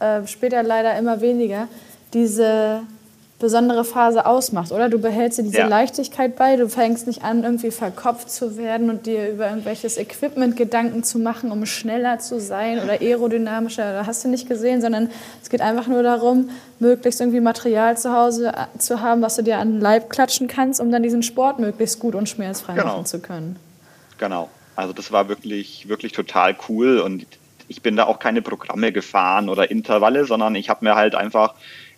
äh, 0.00 0.26
später 0.26 0.62
leider 0.62 0.96
immer 0.98 1.20
weniger 1.20 1.68
diese 2.12 2.82
besondere 3.44 3.84
Phase 3.84 4.24
ausmacht, 4.24 4.72
oder? 4.72 4.88
Du 4.88 4.98
behältst 4.98 5.38
dir 5.38 5.42
diese 5.42 5.58
ja. 5.58 5.66
Leichtigkeit 5.66 6.34
bei, 6.34 6.56
du 6.56 6.66
fängst 6.66 7.06
nicht 7.06 7.22
an, 7.22 7.44
irgendwie 7.44 7.70
verkopft 7.70 8.30
zu 8.30 8.56
werden 8.56 8.88
und 8.88 9.04
dir 9.04 9.28
über 9.28 9.50
irgendwelches 9.50 9.98
Equipment 9.98 10.56
Gedanken 10.56 11.04
zu 11.04 11.18
machen, 11.18 11.52
um 11.52 11.66
schneller 11.66 12.18
zu 12.20 12.40
sein 12.40 12.82
oder 12.82 12.94
aerodynamischer, 13.02 13.92
da 13.92 14.06
hast 14.06 14.24
du 14.24 14.28
nicht 14.28 14.48
gesehen, 14.48 14.80
sondern 14.80 15.10
es 15.42 15.50
geht 15.50 15.60
einfach 15.60 15.86
nur 15.88 16.02
darum, 16.02 16.48
möglichst 16.78 17.20
irgendwie 17.20 17.40
Material 17.40 17.98
zu 17.98 18.16
Hause 18.16 18.48
äh, 18.48 18.78
zu 18.78 19.02
haben, 19.02 19.20
was 19.20 19.36
du 19.36 19.42
dir 19.42 19.58
an 19.58 19.72
den 19.72 19.80
Leib 19.82 20.08
klatschen 20.08 20.48
kannst, 20.48 20.80
um 20.80 20.90
dann 20.90 21.02
diesen 21.02 21.22
Sport 21.22 21.58
möglichst 21.58 21.98
gut 21.98 22.14
und 22.14 22.26
schmerzfrei 22.26 22.72
genau. 22.72 22.86
machen 22.86 23.04
zu 23.04 23.20
können. 23.20 23.56
Genau. 24.16 24.48
Also 24.74 24.94
das 24.94 25.12
war 25.12 25.28
wirklich, 25.28 25.86
wirklich 25.86 26.12
total 26.12 26.56
cool 26.68 26.98
und 26.98 27.26
ich 27.68 27.82
bin 27.82 27.96
da 27.96 28.04
auch 28.04 28.18
keine 28.18 28.40
Programme 28.40 28.90
gefahren 28.90 29.50
oder 29.50 29.70
Intervalle, 29.70 30.24
sondern 30.24 30.54
ich 30.54 30.70
habe 30.70 30.84
mir 30.84 30.94
halt 30.94 31.14
einfach 31.14 31.54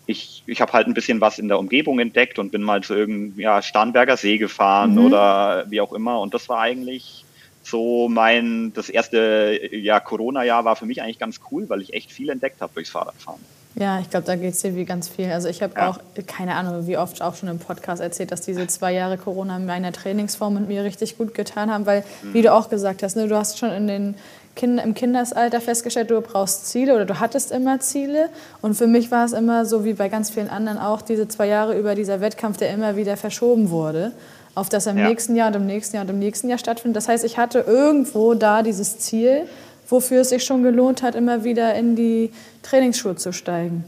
ich, 0.06 0.42
ich 0.46 0.60
habe 0.60 0.72
halt 0.72 0.86
ein 0.86 0.94
bisschen 0.94 1.20
was 1.20 1.38
in 1.38 1.48
der 1.48 1.58
Umgebung 1.58 1.98
entdeckt 1.98 2.38
und 2.38 2.52
bin 2.52 2.62
mal 2.62 2.82
zu 2.82 2.94
irgendeinem 2.94 3.40
ja, 3.40 3.60
Starnberger 3.60 4.16
See 4.16 4.38
gefahren 4.38 4.92
mhm. 4.92 5.06
oder 5.06 5.64
wie 5.68 5.80
auch 5.80 5.92
immer. 5.92 6.20
Und 6.20 6.32
das 6.32 6.48
war 6.48 6.60
eigentlich 6.60 7.24
so 7.62 8.08
mein, 8.08 8.72
das 8.74 8.88
erste 8.88 9.60
ja, 9.72 9.98
Corona-Jahr 9.98 10.64
war 10.64 10.76
für 10.76 10.86
mich 10.86 11.02
eigentlich 11.02 11.18
ganz 11.18 11.40
cool, 11.50 11.68
weil 11.68 11.82
ich 11.82 11.92
echt 11.92 12.12
viel 12.12 12.30
entdeckt 12.30 12.60
habe 12.60 12.72
durchs 12.74 12.90
Fahrradfahren. 12.90 13.40
Ja, 13.74 14.00
ich 14.00 14.08
glaube, 14.08 14.24
da 14.26 14.36
geht 14.36 14.54
es 14.54 14.62
dir 14.62 14.74
wie 14.74 14.86
ganz 14.86 15.08
viel. 15.08 15.30
Also 15.30 15.48
ich 15.48 15.62
habe 15.62 15.74
ja. 15.76 15.90
auch, 15.90 15.98
keine 16.26 16.54
Ahnung, 16.54 16.86
wie 16.86 16.96
oft 16.96 17.20
auch 17.20 17.34
schon 17.34 17.50
im 17.50 17.58
Podcast 17.58 18.00
erzählt, 18.00 18.30
dass 18.30 18.40
diese 18.40 18.66
zwei 18.68 18.92
Jahre 18.92 19.18
Corona 19.18 19.56
in 19.56 19.66
meiner 19.66 19.92
Trainingsform 19.92 20.54
mit 20.54 20.68
mir 20.68 20.82
richtig 20.82 21.18
gut 21.18 21.34
getan 21.34 21.70
haben, 21.70 21.84
weil, 21.84 22.02
mhm. 22.22 22.32
wie 22.32 22.42
du 22.42 22.54
auch 22.54 22.70
gesagt 22.70 23.02
hast, 23.02 23.16
ne, 23.16 23.28
du 23.28 23.36
hast 23.36 23.58
schon 23.58 23.70
in 23.70 23.86
den 23.86 24.14
kind, 24.56 24.80
im 24.82 24.94
Kindesalter 24.94 25.60
festgestellt, 25.60 26.10
du 26.10 26.20
brauchst 26.20 26.66
Ziele 26.66 26.94
oder 26.94 27.04
du 27.04 27.20
hattest 27.20 27.52
immer 27.52 27.78
Ziele. 27.78 28.30
Und 28.62 28.74
für 28.74 28.88
mich 28.88 29.10
war 29.12 29.24
es 29.24 29.32
immer 29.32 29.64
so 29.64 29.84
wie 29.84 29.92
bei 29.92 30.08
ganz 30.08 30.30
vielen 30.30 30.48
anderen 30.48 30.78
auch 30.78 31.02
diese 31.02 31.28
zwei 31.28 31.46
Jahre 31.46 31.78
über 31.78 31.94
dieser 31.94 32.20
Wettkampf, 32.20 32.56
der 32.56 32.72
immer 32.72 32.96
wieder 32.96 33.16
verschoben 33.16 33.70
wurde, 33.70 34.12
auf 34.54 34.68
das 34.68 34.86
im 34.86 34.98
ja. 34.98 35.08
nächsten 35.08 35.36
Jahr 35.36 35.48
und 35.48 35.56
im 35.56 35.66
nächsten 35.66 35.96
Jahr 35.96 36.04
und 36.04 36.10
im 36.10 36.18
nächsten 36.18 36.48
Jahr 36.48 36.58
stattfindet. 36.58 36.96
Das 36.96 37.08
heißt, 37.08 37.24
ich 37.24 37.38
hatte 37.38 37.60
irgendwo 37.60 38.34
da 38.34 38.62
dieses 38.62 38.98
Ziel, 38.98 39.44
wofür 39.88 40.22
es 40.22 40.30
sich 40.30 40.42
schon 40.42 40.64
gelohnt 40.64 41.02
hat, 41.02 41.14
immer 41.14 41.44
wieder 41.44 41.74
in 41.74 41.94
die 41.94 42.32
Trainingsschuhe 42.62 43.14
zu 43.14 43.32
steigen. 43.32 43.84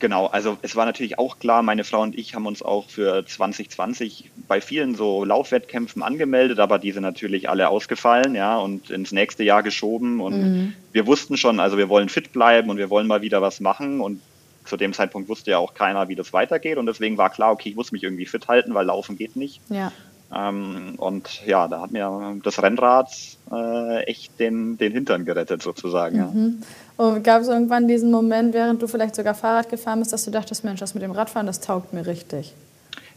Genau, 0.00 0.26
also 0.26 0.56
es 0.62 0.76
war 0.76 0.86
natürlich 0.86 1.18
auch 1.18 1.38
klar, 1.38 1.62
meine 1.62 1.82
Frau 1.82 2.02
und 2.02 2.16
ich 2.16 2.34
haben 2.34 2.46
uns 2.46 2.62
auch 2.62 2.88
für 2.88 3.26
2020 3.26 4.30
bei 4.46 4.60
vielen 4.60 4.94
so 4.94 5.24
Laufwettkämpfen 5.24 6.02
angemeldet, 6.02 6.60
aber 6.60 6.78
die 6.78 6.92
sind 6.92 7.02
natürlich 7.02 7.48
alle 7.48 7.68
ausgefallen, 7.68 8.34
ja, 8.34 8.58
und 8.58 8.90
ins 8.90 9.10
nächste 9.10 9.42
Jahr 9.42 9.62
geschoben. 9.62 10.20
Und 10.20 10.40
mhm. 10.40 10.74
wir 10.92 11.06
wussten 11.06 11.36
schon, 11.36 11.58
also 11.58 11.78
wir 11.78 11.88
wollen 11.88 12.08
fit 12.08 12.32
bleiben 12.32 12.70
und 12.70 12.76
wir 12.76 12.90
wollen 12.90 13.06
mal 13.06 13.22
wieder 13.22 13.42
was 13.42 13.60
machen. 13.60 14.00
Und 14.00 14.20
zu 14.64 14.76
dem 14.76 14.92
Zeitpunkt 14.92 15.28
wusste 15.28 15.50
ja 15.50 15.58
auch 15.58 15.74
keiner, 15.74 16.08
wie 16.08 16.14
das 16.14 16.32
weitergeht 16.32 16.76
und 16.76 16.86
deswegen 16.86 17.18
war 17.18 17.30
klar, 17.30 17.52
okay, 17.52 17.70
ich 17.70 17.76
muss 17.76 17.90
mich 17.90 18.04
irgendwie 18.04 18.26
fit 18.26 18.46
halten, 18.48 18.74
weil 18.74 18.86
Laufen 18.86 19.16
geht 19.16 19.34
nicht. 19.34 19.60
Ja. 19.68 19.92
Ähm, 20.34 20.94
und 20.98 21.44
ja, 21.46 21.68
da 21.68 21.80
hat 21.80 21.90
mir 21.90 22.38
das 22.42 22.62
Rennrad 22.62 23.10
äh, 23.50 24.02
echt 24.04 24.38
den, 24.38 24.76
den 24.76 24.92
Hintern 24.92 25.24
gerettet 25.24 25.62
sozusagen. 25.62 26.18
Mhm. 26.18 26.58
Ja. 26.60 26.66
Und 26.98 27.22
gab 27.22 27.42
es 27.42 27.48
irgendwann 27.48 27.86
diesen 27.86 28.10
Moment, 28.10 28.52
während 28.52 28.82
du 28.82 28.88
vielleicht 28.88 29.14
sogar 29.14 29.32
Fahrrad 29.32 29.68
gefahren 29.68 30.00
bist, 30.00 30.12
dass 30.12 30.24
du 30.24 30.32
dachtest, 30.32 30.64
Mensch, 30.64 30.80
das 30.80 30.94
mit 30.94 31.02
dem 31.04 31.12
Radfahren, 31.12 31.46
das 31.46 31.60
taugt 31.60 31.92
mir 31.92 32.04
richtig? 32.04 32.52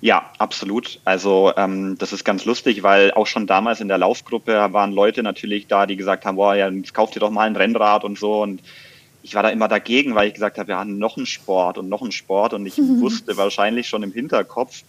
Ja, 0.02 0.30
absolut. 0.38 1.00
Also 1.04 1.52
ähm, 1.58 1.98
das 1.98 2.14
ist 2.14 2.24
ganz 2.24 2.46
lustig, 2.46 2.84
weil 2.84 3.12
auch 3.12 3.26
schon 3.26 3.48
damals 3.48 3.82
in 3.82 3.88
der 3.88 3.98
Laufgruppe 3.98 4.54
waren 4.72 4.92
Leute 4.92 5.24
natürlich 5.24 5.66
da, 5.66 5.88
die 5.88 5.96
gesagt 5.96 6.26
haben, 6.26 6.36
boah, 6.36 6.54
ja, 6.54 6.70
jetzt 6.70 6.94
kauft 6.94 7.16
ihr 7.16 7.22
doch 7.22 7.32
mal 7.32 7.48
ein 7.48 7.56
Rennrad 7.56 8.04
und 8.04 8.20
so. 8.20 8.44
Und 8.44 8.62
ich 9.24 9.34
war 9.34 9.42
da 9.42 9.50
immer 9.50 9.68
dagegen, 9.68 10.14
weil 10.14 10.28
ich 10.28 10.36
gesagt 10.36 10.60
habe, 10.60 10.72
ja, 10.72 10.86
noch 10.86 11.18
ein 11.18 11.26
Sport 11.26 11.80
und 11.80 11.90
noch 11.90 12.04
ein 12.04 12.12
Sport. 12.12 12.54
Und 12.54 12.68
ich 12.68 12.78
wusste 12.78 13.36
wahrscheinlich 13.36 13.90
schon 13.90 14.04
im 14.04 14.12
Hinterkopf, 14.12 14.84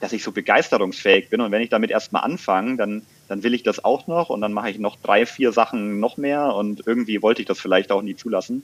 dass 0.00 0.12
ich 0.12 0.22
so 0.22 0.30
begeisterungsfähig 0.30 1.30
bin. 1.30 1.40
Und 1.40 1.52
wenn 1.52 1.62
ich 1.62 1.70
damit 1.70 1.90
erstmal 1.90 2.22
anfange, 2.22 2.76
dann, 2.76 3.00
dann 3.28 3.42
will 3.42 3.54
ich 3.54 3.62
das 3.62 3.84
auch 3.84 4.06
noch 4.06 4.28
und 4.30 4.40
dann 4.40 4.52
mache 4.52 4.70
ich 4.70 4.78
noch 4.78 4.96
drei, 4.96 5.26
vier 5.26 5.52
Sachen 5.52 6.00
noch 6.00 6.16
mehr 6.16 6.54
und 6.54 6.86
irgendwie 6.86 7.22
wollte 7.22 7.42
ich 7.42 7.48
das 7.48 7.60
vielleicht 7.60 7.92
auch 7.92 8.02
nie 8.02 8.16
zulassen. 8.16 8.62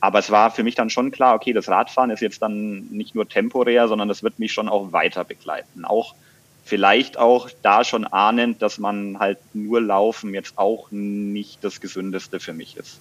Aber 0.00 0.18
es 0.18 0.30
war 0.30 0.50
für 0.50 0.62
mich 0.62 0.74
dann 0.74 0.88
schon 0.88 1.10
klar, 1.10 1.34
okay, 1.34 1.52
das 1.52 1.68
Radfahren 1.68 2.10
ist 2.10 2.20
jetzt 2.20 2.40
dann 2.40 2.86
nicht 2.90 3.14
nur 3.14 3.28
temporär, 3.28 3.86
sondern 3.86 4.08
das 4.08 4.22
wird 4.22 4.38
mich 4.38 4.52
schon 4.52 4.68
auch 4.68 4.92
weiter 4.92 5.24
begleiten. 5.24 5.84
Auch 5.84 6.14
vielleicht 6.64 7.18
auch 7.18 7.50
da 7.62 7.84
schon 7.84 8.06
ahnend, 8.06 8.62
dass 8.62 8.78
man 8.78 9.18
halt 9.18 9.38
nur 9.52 9.80
Laufen 9.80 10.32
jetzt 10.32 10.56
auch 10.56 10.90
nicht 10.90 11.62
das 11.62 11.80
Gesündeste 11.80 12.40
für 12.40 12.54
mich 12.54 12.76
ist. 12.78 12.98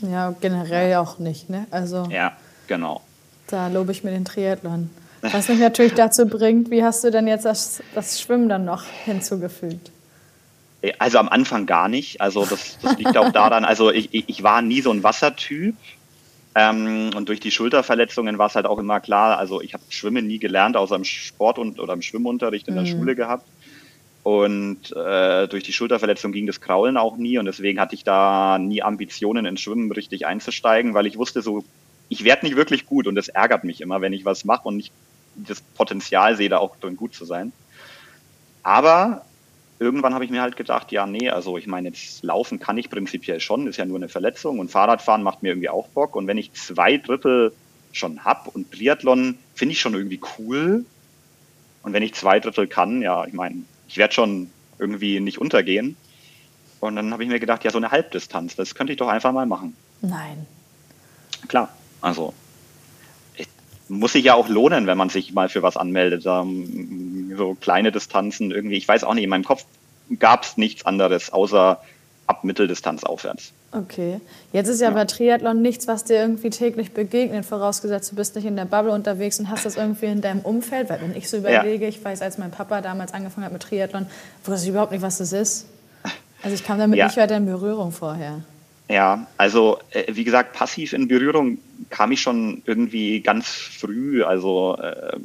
Ja, 0.00 0.34
generell 0.40 0.90
ja. 0.90 1.00
auch 1.00 1.18
nicht, 1.18 1.50
ne? 1.50 1.66
Also. 1.70 2.06
Ja, 2.10 2.36
genau. 2.68 3.00
Da 3.48 3.68
lobe 3.68 3.92
ich 3.92 4.04
mir 4.04 4.10
den 4.10 4.24
Triathlon. 4.24 4.90
Was 5.22 5.48
mich 5.48 5.58
natürlich 5.58 5.94
dazu 5.94 6.26
bringt, 6.26 6.70
wie 6.70 6.84
hast 6.84 7.02
du 7.02 7.10
denn 7.10 7.26
jetzt 7.26 7.44
das, 7.44 7.82
das 7.94 8.20
Schwimmen 8.20 8.48
dann 8.48 8.64
noch 8.64 8.84
hinzugefügt? 8.84 9.90
Also 10.98 11.18
am 11.18 11.28
Anfang 11.28 11.66
gar 11.66 11.88
nicht. 11.88 12.20
Also 12.20 12.44
das, 12.44 12.78
das 12.80 12.96
liegt 12.98 13.16
auch 13.16 13.32
daran, 13.32 13.64
also 13.64 13.90
ich, 13.90 14.08
ich 14.12 14.42
war 14.42 14.62
nie 14.62 14.80
so 14.80 14.90
ein 14.90 15.02
Wassertyp. 15.02 15.76
Ähm, 16.56 17.10
und 17.16 17.28
durch 17.28 17.40
die 17.40 17.50
Schulterverletzungen 17.50 18.38
war 18.38 18.46
es 18.46 18.54
halt 18.54 18.66
auch 18.66 18.78
immer 18.78 19.00
klar, 19.00 19.38
also 19.38 19.60
ich 19.60 19.74
habe 19.74 19.82
Schwimmen 19.88 20.26
nie 20.26 20.38
gelernt, 20.38 20.76
außer 20.76 20.94
im 20.94 21.04
Sport- 21.04 21.58
und, 21.58 21.80
oder 21.80 21.94
im 21.94 22.02
Schwimmunterricht 22.02 22.68
in 22.68 22.74
der 22.74 22.84
mhm. 22.84 22.88
Schule 22.88 23.16
gehabt. 23.16 23.46
Und 24.22 24.90
äh, 24.96 25.48
durch 25.48 25.64
die 25.64 25.72
Schulterverletzung 25.72 26.32
ging 26.32 26.46
das 26.46 26.60
Kraulen 26.60 26.96
auch 26.96 27.16
nie 27.18 27.38
und 27.38 27.44
deswegen 27.44 27.78
hatte 27.78 27.94
ich 27.94 28.04
da 28.04 28.58
nie 28.58 28.82
Ambitionen, 28.82 29.44
ins 29.44 29.60
Schwimmen 29.60 29.92
richtig 29.92 30.26
einzusteigen, 30.26 30.94
weil 30.94 31.06
ich 31.06 31.18
wusste 31.18 31.42
so, 31.42 31.64
ich 32.08 32.24
werde 32.24 32.46
nicht 32.46 32.56
wirklich 32.56 32.86
gut 32.86 33.06
und 33.06 33.16
das 33.16 33.28
ärgert 33.28 33.64
mich 33.64 33.80
immer, 33.80 34.00
wenn 34.00 34.12
ich 34.12 34.24
was 34.24 34.44
mache 34.44 34.68
und 34.68 34.76
nicht 34.76 34.92
das 35.34 35.60
Potenzial 35.60 36.36
sehe, 36.36 36.48
da 36.48 36.58
auch 36.58 36.76
drin 36.76 36.96
gut 36.96 37.14
zu 37.14 37.24
sein. 37.24 37.52
Aber 38.62 39.26
irgendwann 39.78 40.14
habe 40.14 40.24
ich 40.24 40.30
mir 40.30 40.42
halt 40.42 40.56
gedacht, 40.56 40.92
ja, 40.92 41.06
nee, 41.06 41.30
also 41.30 41.58
ich 41.58 41.66
meine, 41.66 41.88
jetzt 41.88 42.22
laufen 42.22 42.58
kann 42.60 42.78
ich 42.78 42.90
prinzipiell 42.90 43.40
schon, 43.40 43.66
ist 43.66 43.76
ja 43.76 43.84
nur 43.84 43.96
eine 43.96 44.08
Verletzung 44.08 44.58
und 44.58 44.70
Fahrradfahren 44.70 45.22
macht 45.22 45.42
mir 45.42 45.50
irgendwie 45.50 45.68
auch 45.68 45.88
Bock. 45.88 46.16
Und 46.16 46.26
wenn 46.26 46.38
ich 46.38 46.52
zwei 46.52 46.96
Drittel 46.96 47.52
schon 47.92 48.24
hab 48.24 48.48
und 48.54 48.72
Triathlon 48.72 49.38
finde 49.54 49.72
ich 49.72 49.80
schon 49.80 49.94
irgendwie 49.94 50.20
cool. 50.38 50.84
Und 51.82 51.92
wenn 51.92 52.02
ich 52.02 52.14
zwei 52.14 52.40
Drittel 52.40 52.66
kann, 52.66 53.02
ja, 53.02 53.26
ich 53.26 53.34
meine, 53.34 53.62
ich 53.88 53.98
werde 53.98 54.14
schon 54.14 54.50
irgendwie 54.78 55.20
nicht 55.20 55.38
untergehen. 55.38 55.96
Und 56.80 56.96
dann 56.96 57.12
habe 57.12 57.22
ich 57.22 57.28
mir 57.28 57.40
gedacht, 57.40 57.64
ja, 57.64 57.70
so 57.70 57.78
eine 57.78 57.90
Halbdistanz, 57.90 58.56
das 58.56 58.74
könnte 58.74 58.92
ich 58.92 58.98
doch 58.98 59.08
einfach 59.08 59.32
mal 59.32 59.46
machen. 59.46 59.76
Nein. 60.02 60.46
Klar, 61.48 61.74
also 62.00 62.34
muss 63.88 64.12
sich 64.12 64.24
ja 64.24 64.34
auch 64.34 64.48
lohnen, 64.48 64.86
wenn 64.86 64.98
man 64.98 65.10
sich 65.10 65.32
mal 65.32 65.48
für 65.48 65.62
was 65.62 65.76
anmeldet. 65.76 66.24
Ähm, 66.26 67.13
so 67.36 67.54
kleine 67.54 67.92
Distanzen 67.92 68.50
irgendwie. 68.50 68.76
Ich 68.76 68.88
weiß 68.88 69.04
auch 69.04 69.14
nicht, 69.14 69.24
in 69.24 69.30
meinem 69.30 69.44
Kopf 69.44 69.64
gab 70.18 70.44
es 70.44 70.56
nichts 70.56 70.84
anderes 70.86 71.32
außer 71.32 71.80
ab 72.26 72.44
Mitteldistanz 72.44 73.04
aufwärts. 73.04 73.52
Okay. 73.72 74.20
Jetzt 74.52 74.68
ist 74.68 74.80
ja, 74.80 74.88
ja, 74.88 74.94
bei 74.94 75.04
Triathlon 75.04 75.60
nichts, 75.60 75.88
was 75.88 76.04
dir 76.04 76.16
irgendwie 76.16 76.50
täglich 76.50 76.92
begegnet, 76.92 77.44
vorausgesetzt 77.44 78.12
du 78.12 78.16
bist 78.16 78.36
nicht 78.36 78.44
in 78.44 78.56
der 78.56 78.64
Bubble 78.66 78.92
unterwegs 78.92 79.38
und 79.40 79.50
hast 79.50 79.66
das 79.66 79.76
irgendwie 79.76 80.06
in 80.06 80.20
deinem 80.20 80.40
Umfeld. 80.40 80.88
Weil 80.88 81.00
wenn 81.00 81.16
ich 81.16 81.28
so 81.28 81.36
überlege, 81.36 81.84
ja. 81.84 81.88
ich 81.88 82.02
weiß, 82.02 82.22
als 82.22 82.38
mein 82.38 82.50
Papa 82.50 82.80
damals 82.80 83.12
angefangen 83.12 83.46
hat 83.46 83.52
mit 83.52 83.62
Triathlon, 83.62 84.06
wusste 84.44 84.64
ich 84.64 84.70
überhaupt 84.70 84.92
nicht, 84.92 85.02
was 85.02 85.18
das 85.18 85.32
ist. 85.32 85.66
Also 86.42 86.54
ich 86.54 86.64
kam 86.64 86.78
damit 86.78 86.98
ja. 86.98 87.06
nicht 87.06 87.16
weiter 87.16 87.36
in 87.36 87.46
Berührung 87.46 87.90
vorher. 87.90 88.42
Ja, 88.88 89.26
also 89.38 89.78
äh, 89.90 90.04
wie 90.14 90.24
gesagt, 90.24 90.52
passiv 90.52 90.92
in 90.92 91.08
Berührung 91.08 91.58
kam 91.88 92.12
ich 92.12 92.20
schon 92.20 92.62
irgendwie 92.66 93.20
ganz 93.20 93.48
früh. 93.48 94.22
Also 94.22 94.76
äh, 94.76 95.16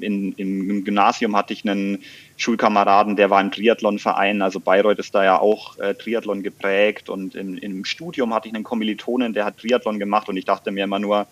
in, 0.00 0.32
im 0.32 0.84
Gymnasium 0.84 1.34
hatte 1.34 1.54
ich 1.54 1.64
einen 1.64 2.02
Schulkameraden, 2.36 3.16
der 3.16 3.30
war 3.30 3.40
im 3.40 3.50
Triathlonverein. 3.50 4.42
Also 4.42 4.60
Bayreuth 4.60 4.98
ist 4.98 5.14
da 5.14 5.24
ja 5.24 5.40
auch 5.40 5.78
äh, 5.78 5.94
Triathlon 5.94 6.42
geprägt. 6.42 7.08
Und 7.08 7.34
im, 7.34 7.56
im 7.56 7.84
Studium 7.86 8.34
hatte 8.34 8.48
ich 8.48 8.54
einen 8.54 8.64
Kommilitonen, 8.64 9.32
der 9.32 9.46
hat 9.46 9.56
Triathlon 9.56 9.98
gemacht. 9.98 10.28
Und 10.28 10.36
ich 10.36 10.44
dachte 10.44 10.70
mir 10.70 10.84
immer 10.84 10.98
nur, 10.98 11.26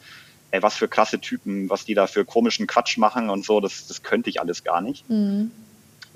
ey, 0.52 0.62
was 0.62 0.76
für 0.76 0.88
krasse 0.88 1.20
Typen, 1.20 1.68
was 1.68 1.84
die 1.84 1.94
da 1.94 2.06
für 2.06 2.24
komischen 2.24 2.66
Quatsch 2.66 2.96
machen 2.96 3.28
und 3.28 3.44
so, 3.44 3.60
das, 3.60 3.86
das 3.86 4.02
könnte 4.02 4.30
ich 4.30 4.40
alles 4.40 4.64
gar 4.64 4.80
nicht. 4.80 5.08
Mhm. 5.10 5.50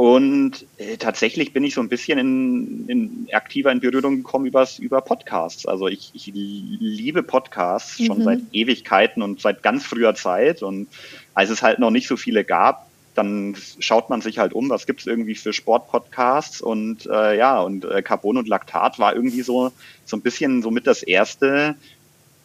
Und 0.00 0.64
äh, 0.78 0.96
tatsächlich 0.96 1.52
bin 1.52 1.62
ich 1.62 1.74
so 1.74 1.82
ein 1.82 1.90
bisschen 1.90 2.18
in, 2.18 2.88
in 2.88 3.28
aktiver 3.34 3.70
in 3.70 3.80
Berührung 3.80 4.16
gekommen 4.16 4.46
übers, 4.46 4.78
über 4.78 5.02
Podcasts. 5.02 5.66
Also 5.66 5.88
ich, 5.88 6.12
ich 6.14 6.32
liebe 6.32 7.22
Podcasts 7.22 7.98
mhm. 7.98 8.06
schon 8.06 8.22
seit 8.22 8.40
Ewigkeiten 8.50 9.22
und 9.22 9.42
seit 9.42 9.62
ganz 9.62 9.84
früher 9.84 10.14
Zeit. 10.14 10.62
Und 10.62 10.88
als 11.34 11.50
es 11.50 11.60
halt 11.60 11.80
noch 11.80 11.90
nicht 11.90 12.08
so 12.08 12.16
viele 12.16 12.44
gab, 12.44 12.86
dann 13.14 13.54
schaut 13.78 14.08
man 14.08 14.22
sich 14.22 14.38
halt 14.38 14.54
um, 14.54 14.70
was 14.70 14.86
gibt's 14.86 15.04
irgendwie 15.04 15.34
für 15.34 15.52
Sportpodcasts 15.52 16.62
und 16.62 17.04
äh, 17.04 17.36
ja, 17.36 17.60
und 17.60 17.84
äh, 17.84 18.00
Carbon 18.00 18.38
und 18.38 18.48
Laktat 18.48 18.98
war 18.98 19.14
irgendwie 19.14 19.42
so, 19.42 19.70
so 20.06 20.16
ein 20.16 20.22
bisschen 20.22 20.62
so 20.62 20.70
mit 20.70 20.86
das 20.86 21.02
Erste, 21.02 21.74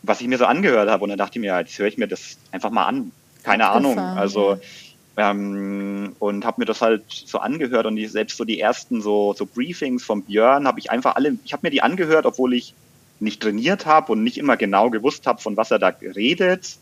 was 0.03 0.19
ich 0.19 0.27
mir 0.27 0.37
so 0.37 0.45
angehört 0.45 0.89
habe. 0.89 1.03
Und 1.03 1.09
dann 1.09 1.19
dachte 1.19 1.39
ich 1.39 1.41
mir, 1.41 1.57
jetzt 1.57 1.79
höre 1.79 1.87
ich 1.87 1.97
mir 1.97 2.09
das 2.09 2.37
einfach 2.51 2.69
mal 2.69 2.83
an. 2.83 3.13
Keine 3.43 3.69
Ahnung. 3.69 3.97
Also 3.97 4.59
ähm, 5.17 6.15
und 6.19 6.45
habe 6.45 6.61
mir 6.61 6.65
das 6.65 6.81
halt 6.81 7.03
so 7.09 7.39
angehört 7.39 7.85
und 7.85 7.95
die, 7.95 8.07
selbst 8.07 8.37
so 8.37 8.43
die 8.43 8.59
ersten 8.59 9.01
so, 9.01 9.33
so 9.33 9.45
Briefings 9.45 10.03
vom 10.03 10.23
Björn 10.23 10.67
habe 10.67 10.79
ich 10.79 10.91
einfach 10.91 11.15
alle, 11.15 11.37
ich 11.45 11.53
habe 11.53 11.65
mir 11.65 11.71
die 11.71 11.81
angehört, 11.81 12.25
obwohl 12.25 12.53
ich 12.53 12.73
nicht 13.19 13.41
trainiert 13.41 13.85
habe 13.85 14.11
und 14.11 14.23
nicht 14.23 14.37
immer 14.37 14.57
genau 14.57 14.89
gewusst 14.89 15.25
habe, 15.25 15.41
von 15.41 15.55
was 15.55 15.71
er 15.71 15.79
da 15.79 15.87
redet. 15.87 16.77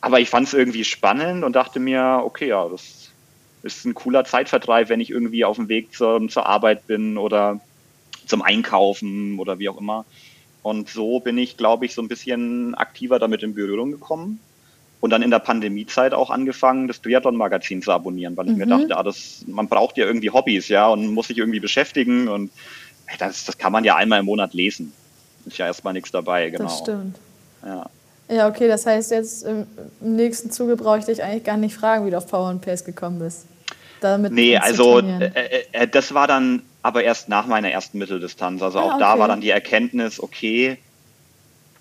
Aber 0.00 0.18
ich 0.18 0.28
fand 0.28 0.48
es 0.48 0.54
irgendwie 0.54 0.84
spannend 0.84 1.44
und 1.44 1.54
dachte 1.54 1.78
mir, 1.78 2.22
okay, 2.24 2.48
ja, 2.48 2.68
das 2.68 3.12
ist 3.62 3.84
ein 3.84 3.94
cooler 3.94 4.24
Zeitvertreib, 4.24 4.88
wenn 4.88 5.00
ich 5.00 5.10
irgendwie 5.10 5.44
auf 5.44 5.56
dem 5.56 5.68
Weg 5.68 5.94
zur, 5.94 6.28
zur 6.28 6.46
Arbeit 6.46 6.88
bin 6.88 7.18
oder 7.18 7.60
zum 8.26 8.42
Einkaufen 8.42 9.38
oder 9.38 9.60
wie 9.60 9.68
auch 9.68 9.80
immer. 9.80 10.04
Und 10.62 10.88
so 10.88 11.20
bin 11.20 11.38
ich, 11.38 11.56
glaube 11.56 11.86
ich, 11.86 11.94
so 11.94 12.02
ein 12.02 12.08
bisschen 12.08 12.74
aktiver 12.74 13.20
damit 13.20 13.44
in 13.44 13.54
Berührung 13.54 13.92
gekommen 13.92 14.40
und 15.02 15.10
dann 15.10 15.20
in 15.20 15.32
der 15.32 15.40
Pandemiezeit 15.40 16.14
auch 16.14 16.30
angefangen, 16.30 16.86
das 16.86 17.02
Triathlon-Magazin 17.02 17.82
zu 17.82 17.90
abonnieren, 17.90 18.36
weil 18.36 18.46
ich 18.46 18.52
mhm. 18.52 18.58
mir 18.58 18.66
dachte, 18.66 18.96
ah, 18.96 19.02
das, 19.02 19.44
man 19.48 19.66
braucht 19.66 19.98
ja 19.98 20.06
irgendwie 20.06 20.30
Hobbys, 20.30 20.68
ja, 20.68 20.86
und 20.86 21.08
muss 21.08 21.26
sich 21.26 21.38
irgendwie 21.38 21.58
beschäftigen 21.58 22.28
und 22.28 22.52
ey, 23.08 23.16
das, 23.18 23.44
das 23.44 23.58
kann 23.58 23.72
man 23.72 23.82
ja 23.82 23.96
einmal 23.96 24.20
im 24.20 24.26
Monat 24.26 24.54
lesen. 24.54 24.92
Ist 25.44 25.58
ja 25.58 25.66
erstmal 25.66 25.92
nichts 25.92 26.12
dabei, 26.12 26.50
genau. 26.50 26.64
Das 26.64 26.78
stimmt. 26.78 27.16
Ja. 27.66 27.86
Ja, 28.28 28.48
okay, 28.48 28.68
das 28.68 28.86
heißt 28.86 29.10
jetzt 29.10 29.42
im, 29.44 29.66
nächsten 30.00 30.52
Zuge 30.52 30.76
brauche 30.76 31.00
ich 31.00 31.04
dich 31.04 31.20
eigentlich 31.20 31.42
gar 31.42 31.56
nicht 31.56 31.74
fragen, 31.74 32.06
wie 32.06 32.10
du 32.10 32.16
auf 32.16 32.28
Power 32.28 32.48
and 32.48 32.62
Pace 32.62 32.84
gekommen 32.84 33.18
bist. 33.18 33.46
Damit 34.00 34.32
nee, 34.32 34.56
also 34.56 35.00
äh, 35.00 35.32
äh, 35.34 35.64
äh, 35.72 35.88
das 35.88 36.14
war 36.14 36.28
dann 36.28 36.62
aber 36.80 37.02
erst 37.02 37.28
nach 37.28 37.46
meiner 37.48 37.72
ersten 37.72 37.98
Mitteldistanz. 37.98 38.62
Also 38.62 38.78
ah, 38.78 38.82
auch 38.82 38.90
okay. 38.90 39.00
da 39.00 39.18
war 39.18 39.26
dann 39.26 39.40
die 39.40 39.50
Erkenntnis, 39.50 40.22
okay, 40.22 40.78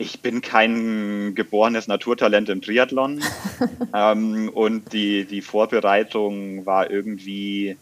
ich 0.01 0.21
bin 0.21 0.41
kein 0.41 1.35
geborenes 1.35 1.87
Naturtalent 1.87 2.49
im 2.49 2.61
Triathlon. 2.61 3.21
ähm, 3.93 4.49
und 4.49 4.91
die, 4.93 5.25
die 5.25 5.41
Vorbereitung 5.41 6.65
war 6.65 6.89
irgendwie, 6.89 7.77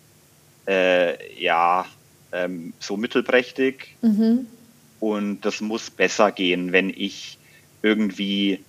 äh, 0.68 1.42
ja, 1.42 1.86
ähm, 2.32 2.74
so 2.80 2.98
mittelprächtig. 2.98 3.96
Mhm. 4.02 4.48
Und 5.00 5.42
das 5.42 5.62
muss 5.62 5.90
besser 5.90 6.32
gehen, 6.32 6.74
wenn 6.74 6.90
ich 6.90 7.38
irgendwie 7.82 8.64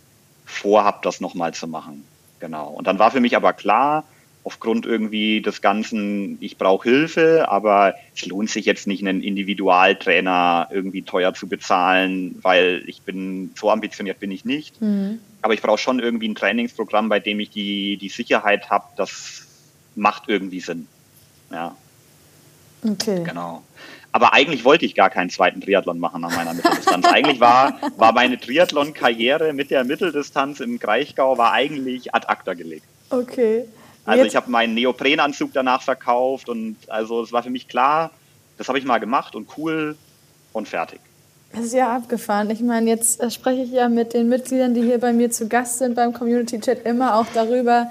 vorhab, 0.45 1.03
das 1.03 1.21
nochmal 1.21 1.53
zu 1.53 1.67
machen. 1.67 2.05
Genau. 2.39 2.69
Und 2.69 2.87
dann 2.87 2.99
war 2.99 3.11
für 3.11 3.21
mich 3.21 3.37
aber 3.37 3.53
klar, 3.53 4.05
aufgrund 4.43 4.87
irgendwie 4.87 5.43
des 5.43 5.61
Ganzen, 5.61 6.39
ich 6.41 6.57
brauche 6.57 6.89
Hilfe, 6.89 7.49
aber 7.49 7.95
es 8.15 8.25
lohnt 8.27 8.51
sich 8.51 8.65
jetzt 8.65 8.87
nicht, 8.87 9.07
einen 9.07 9.23
Individualtrainer 9.23 10.69
irgendwie 10.71 11.03
teuer 11.03 11.35
zu 11.35 11.47
bezahlen, 11.47 12.39
weil 12.41 12.83
ich 12.87 13.03
bin, 13.03 13.53
so 13.55 13.71
ambitioniert 13.71 14.19
bin 14.19 14.31
ich 14.31 14.45
nicht. 14.45 14.81
Mhm. 14.81 15.21
Aber 15.43 15.55
ich 15.55 15.61
brauche 15.61 15.79
schon 15.79 16.01
irgendwie 16.01 16.29
ein 16.29 16.35
Trainingsprogramm, 16.35 17.09
bei 17.09 17.21
dem 17.21 17.41
ich 17.41 17.51
die, 17.51 17.99
die 17.99 18.09
Sicherheit 18.09 18.71
habe, 18.71 18.87
das 18.97 19.47
macht 19.95 20.25
irgendwie 20.29 20.61
Sinn. 20.61 20.87
Ja. 21.51 21.77
Okay. 22.83 23.23
Genau. 23.25 23.63
Aber 24.13 24.33
eigentlich 24.33 24.65
wollte 24.65 24.87
ich 24.87 24.95
gar 24.95 25.11
keinen 25.11 25.31
zweiten 25.31 25.61
Triathlon 25.61 25.99
machen 25.99 26.23
nach 26.23 26.35
meiner 26.35 26.55
Mitteldistanz. 26.55 27.07
eigentlich 27.07 27.41
war, 27.41 27.79
war 27.97 28.13
meine 28.13 28.41
Triathlon-Karriere 28.41 29.53
mit 29.53 29.71
der 29.71 29.85
Mitteldistanz 29.85 30.61
im 30.61 30.79
Kraichgau 30.79 31.39
war 31.39 31.53
eigentlich 31.53 32.15
ad 32.15 32.27
acta 32.29 32.55
gelegt. 32.55 32.87
Okay. 33.11 33.67
Also 34.05 34.25
ich 34.25 34.37
habe 34.37 34.51
meinen 34.51 34.75
Neoprenanzug 34.75 35.53
danach 35.53 35.83
verkauft 35.83 36.49
und 36.49 36.77
also 36.89 37.23
es 37.23 37.33
war 37.33 37.43
für 37.43 37.51
mich 37.51 37.69
klar, 37.69 38.11
das 38.59 38.69
habe 38.69 38.79
ich 38.79 38.85
mal 38.85 38.99
gemacht 38.99 39.35
und 39.35 39.49
cool 39.57 39.97
und 40.53 40.69
fertig. 40.69 41.01
Das 41.53 41.65
ist 41.65 41.75
ja 41.75 41.95
abgefahren. 41.95 42.49
Ich 42.51 42.61
meine, 42.61 42.89
jetzt 42.89 43.21
äh, 43.21 43.31
spreche 43.31 43.63
ich 43.63 43.73
ja 43.73 43.89
mit 43.89 44.15
den 44.15 44.29
Mitgliedern, 44.29 44.75
die 44.75 44.83
hier 44.83 44.99
bei 44.99 45.13
mir 45.13 45.31
zu 45.31 45.49
Gast 45.49 45.79
sind 45.79 45.97
beim 45.97 46.13
Community 46.13 46.61
Chat, 46.61 46.87
immer 46.87 47.17
auch 47.17 47.27
darüber, 47.35 47.91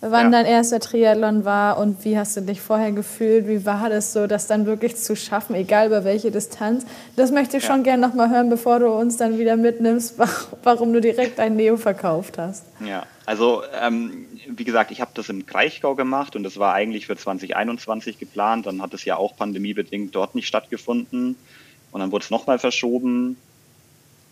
wann 0.00 0.32
ja. 0.32 0.42
dein 0.42 0.46
erster 0.46 0.78
Triathlon 0.78 1.44
war 1.44 1.78
und 1.78 2.04
wie 2.04 2.16
hast 2.16 2.36
du 2.36 2.42
dich 2.42 2.60
vorher 2.60 2.92
gefühlt, 2.92 3.48
wie 3.48 3.66
war 3.66 3.90
das 3.90 4.12
so, 4.12 4.26
das 4.26 4.46
dann 4.46 4.64
wirklich 4.64 4.96
zu 4.96 5.16
schaffen, 5.16 5.54
egal 5.54 5.88
über 5.88 6.04
welche 6.04 6.30
Distanz. 6.30 6.86
Das 7.16 7.32
möchte 7.32 7.56
ich 7.56 7.64
ja. 7.64 7.70
schon 7.70 7.82
gerne 7.82 8.06
nochmal 8.06 8.30
hören, 8.30 8.48
bevor 8.48 8.78
du 8.78 8.88
uns 8.88 9.16
dann 9.16 9.38
wieder 9.38 9.56
mitnimmst, 9.56 10.14
warum 10.62 10.92
du 10.92 11.00
direkt 11.00 11.40
ein 11.40 11.56
Neo 11.56 11.76
verkauft 11.76 12.38
hast. 12.38 12.64
Ja, 12.86 13.02
also 13.26 13.62
ähm, 13.80 14.26
wie 14.56 14.64
gesagt, 14.64 14.90
ich 14.90 15.00
habe 15.00 15.10
das 15.14 15.28
im 15.28 15.46
Kraichgau 15.46 15.94
gemacht 15.94 16.36
und 16.36 16.42
das 16.42 16.58
war 16.58 16.74
eigentlich 16.74 17.06
für 17.06 17.16
2021 17.16 18.18
geplant. 18.18 18.66
Dann 18.66 18.82
hat 18.82 18.94
es 18.94 19.04
ja 19.04 19.16
auch 19.16 19.36
pandemiebedingt 19.36 20.14
dort 20.14 20.34
nicht 20.34 20.46
stattgefunden 20.46 21.36
und 21.92 22.00
dann 22.00 22.12
wurde 22.12 22.24
es 22.24 22.30
nochmal 22.30 22.58
verschoben 22.58 23.36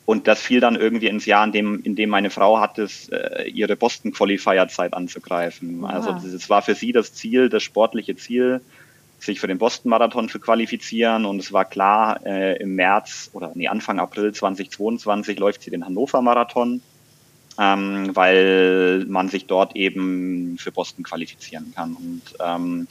und 0.08 0.26
das 0.26 0.40
fiel 0.40 0.60
dann 0.60 0.74
irgendwie 0.74 1.08
ins 1.08 1.26
Jahr, 1.26 1.44
in 1.44 1.52
dem, 1.52 1.82
in 1.82 1.94
dem 1.94 2.08
meine 2.08 2.30
Frau 2.30 2.60
hatte, 2.60 2.88
äh, 3.10 3.46
ihre 3.50 3.76
Boston 3.76 4.10
Qualifier 4.12 4.66
Zeit 4.68 4.94
anzugreifen. 4.94 5.84
Aha. 5.84 5.92
Also 5.92 6.26
es 6.26 6.48
war 6.48 6.62
für 6.62 6.74
sie 6.74 6.92
das 6.92 7.12
Ziel, 7.12 7.50
das 7.50 7.62
sportliche 7.62 8.16
Ziel, 8.16 8.62
sich 9.18 9.38
für 9.38 9.48
den 9.48 9.58
Boston 9.58 9.90
Marathon 9.90 10.30
zu 10.30 10.40
qualifizieren. 10.40 11.26
Und 11.26 11.40
es 11.40 11.52
war 11.52 11.66
klar, 11.66 12.24
äh, 12.24 12.56
im 12.56 12.74
März 12.74 13.28
oder 13.34 13.52
nee, 13.54 13.68
Anfang 13.68 13.98
April 13.98 14.32
2022 14.32 15.38
läuft 15.38 15.60
sie 15.60 15.70
den 15.70 15.84
Hannover 15.84 16.22
Marathon, 16.22 16.80
ähm, 17.58 18.14
weil 18.14 19.04
man 19.08 19.28
sich 19.28 19.46
dort 19.46 19.74
eben 19.74 20.56
für 20.58 20.72
Boston 20.72 21.04
qualifizieren 21.04 21.72
kann. 21.74 21.94
Und 21.94 22.22
ähm, 22.40 22.86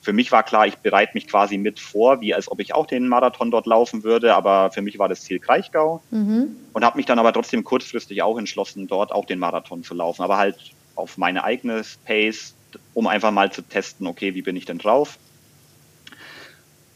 für 0.00 0.12
mich 0.12 0.32
war 0.32 0.42
klar, 0.42 0.66
ich 0.66 0.76
bereite 0.76 1.12
mich 1.14 1.28
quasi 1.28 1.58
mit 1.58 1.78
vor, 1.78 2.20
wie 2.20 2.34
als 2.34 2.50
ob 2.50 2.60
ich 2.60 2.74
auch 2.74 2.86
den 2.86 3.08
Marathon 3.08 3.50
dort 3.50 3.66
laufen 3.66 4.02
würde, 4.02 4.34
aber 4.34 4.70
für 4.70 4.82
mich 4.82 4.98
war 4.98 5.08
das 5.08 5.22
Ziel 5.22 5.38
Kraichgau 5.38 6.02
mhm. 6.10 6.56
und 6.72 6.84
habe 6.84 6.96
mich 6.96 7.06
dann 7.06 7.18
aber 7.18 7.32
trotzdem 7.32 7.62
kurzfristig 7.62 8.22
auch 8.22 8.38
entschlossen, 8.38 8.88
dort 8.88 9.12
auch 9.12 9.24
den 9.24 9.38
Marathon 9.38 9.84
zu 9.84 9.94
laufen, 9.94 10.22
aber 10.22 10.38
halt 10.38 10.56
auf 10.96 11.18
meine 11.18 11.44
eigene 11.44 11.82
Pace, 12.04 12.54
um 12.94 13.06
einfach 13.06 13.30
mal 13.30 13.52
zu 13.52 13.62
testen, 13.62 14.06
okay, 14.06 14.34
wie 14.34 14.42
bin 14.42 14.56
ich 14.56 14.64
denn 14.64 14.78
drauf? 14.78 15.18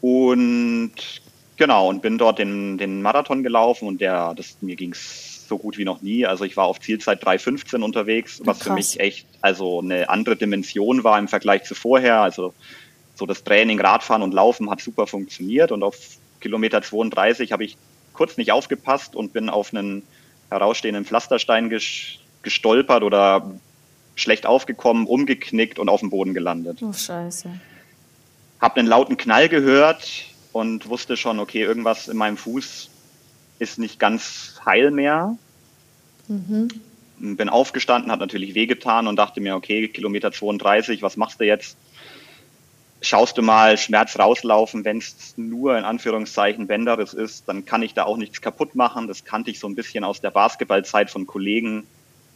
Und 0.01 0.91
genau, 1.55 1.89
und 1.89 2.01
bin 2.01 2.17
dort 2.17 2.39
den, 2.39 2.77
den 2.77 3.01
Marathon 3.01 3.41
gelaufen 3.41 3.87
und 3.87 4.01
der, 4.01 4.33
das, 4.35 4.57
mir 4.61 4.75
ging's 4.75 5.36
so 5.47 5.57
gut 5.57 5.77
wie 5.77 5.85
noch 5.85 6.01
nie. 6.01 6.25
Also 6.25 6.43
ich 6.43 6.57
war 6.57 6.65
auf 6.65 6.79
Zielzeit 6.79 7.23
3,15 7.23 7.81
unterwegs, 7.81 8.41
was 8.43 8.59
Krass. 8.59 8.67
für 8.67 8.73
mich 8.73 8.99
echt 8.99 9.25
also 9.41 9.79
eine 9.79 10.09
andere 10.09 10.35
Dimension 10.35 11.03
war 11.03 11.17
im 11.17 11.27
Vergleich 11.27 11.63
zu 11.63 11.75
vorher. 11.75 12.21
Also 12.21 12.53
so 13.15 13.25
das 13.25 13.43
Training, 13.43 13.79
Radfahren 13.79 14.21
und 14.21 14.33
Laufen 14.33 14.69
hat 14.69 14.81
super 14.81 15.07
funktioniert 15.07 15.71
und 15.71 15.83
auf 15.83 15.97
Kilometer 16.39 16.81
32 16.81 17.51
habe 17.51 17.63
ich 17.63 17.77
kurz 18.13 18.37
nicht 18.37 18.51
aufgepasst 18.51 19.15
und 19.15 19.33
bin 19.33 19.49
auf 19.49 19.73
einen 19.73 20.03
herausstehenden 20.49 21.05
Pflasterstein 21.05 21.69
gestolpert 22.41 23.03
oder 23.03 23.51
schlecht 24.15 24.45
aufgekommen, 24.45 25.05
umgeknickt 25.05 25.79
und 25.79 25.89
auf 25.89 25.99
dem 25.99 26.09
Boden 26.09 26.33
gelandet. 26.33 26.79
Oh 26.81 26.93
Scheiße. 26.93 27.49
Hab 28.59 28.77
einen 28.77 28.87
lauten 28.87 29.17
Knall 29.17 29.49
gehört 29.49 30.25
und 30.51 30.89
wusste 30.89 31.17
schon, 31.17 31.39
okay, 31.39 31.61
irgendwas 31.61 32.07
in 32.07 32.17
meinem 32.17 32.37
Fuß 32.37 32.89
ist 33.59 33.79
nicht 33.79 33.99
ganz 33.99 34.59
heil 34.65 34.91
mehr. 34.91 35.37
Mhm. 36.27 36.69
Bin 37.19 37.49
aufgestanden, 37.49 38.11
hat 38.11 38.19
natürlich 38.19 38.53
wehgetan 38.53 39.07
und 39.07 39.15
dachte 39.15 39.41
mir, 39.41 39.55
okay, 39.55 39.87
Kilometer 39.87 40.31
32, 40.31 41.01
was 41.01 41.17
machst 41.17 41.39
du 41.39 41.45
jetzt? 41.45 41.77
schaust 43.01 43.37
du 43.37 43.41
mal 43.41 43.77
Schmerz 43.77 44.17
rauslaufen, 44.17 44.85
wenn 44.85 44.97
es 44.97 45.33
nur 45.37 45.77
in 45.77 45.83
Anführungszeichen 45.83 46.67
Bänderes 46.67 47.13
ist, 47.13 47.47
dann 47.47 47.65
kann 47.65 47.83
ich 47.83 47.93
da 47.93 48.03
auch 48.03 48.17
nichts 48.17 48.41
kaputt 48.41 48.75
machen. 48.75 49.07
Das 49.07 49.23
kannte 49.23 49.51
ich 49.51 49.59
so 49.59 49.67
ein 49.67 49.75
bisschen 49.75 50.03
aus 50.03 50.21
der 50.21 50.31
Basketballzeit 50.31 51.09
von 51.09 51.27
Kollegen. 51.27 51.85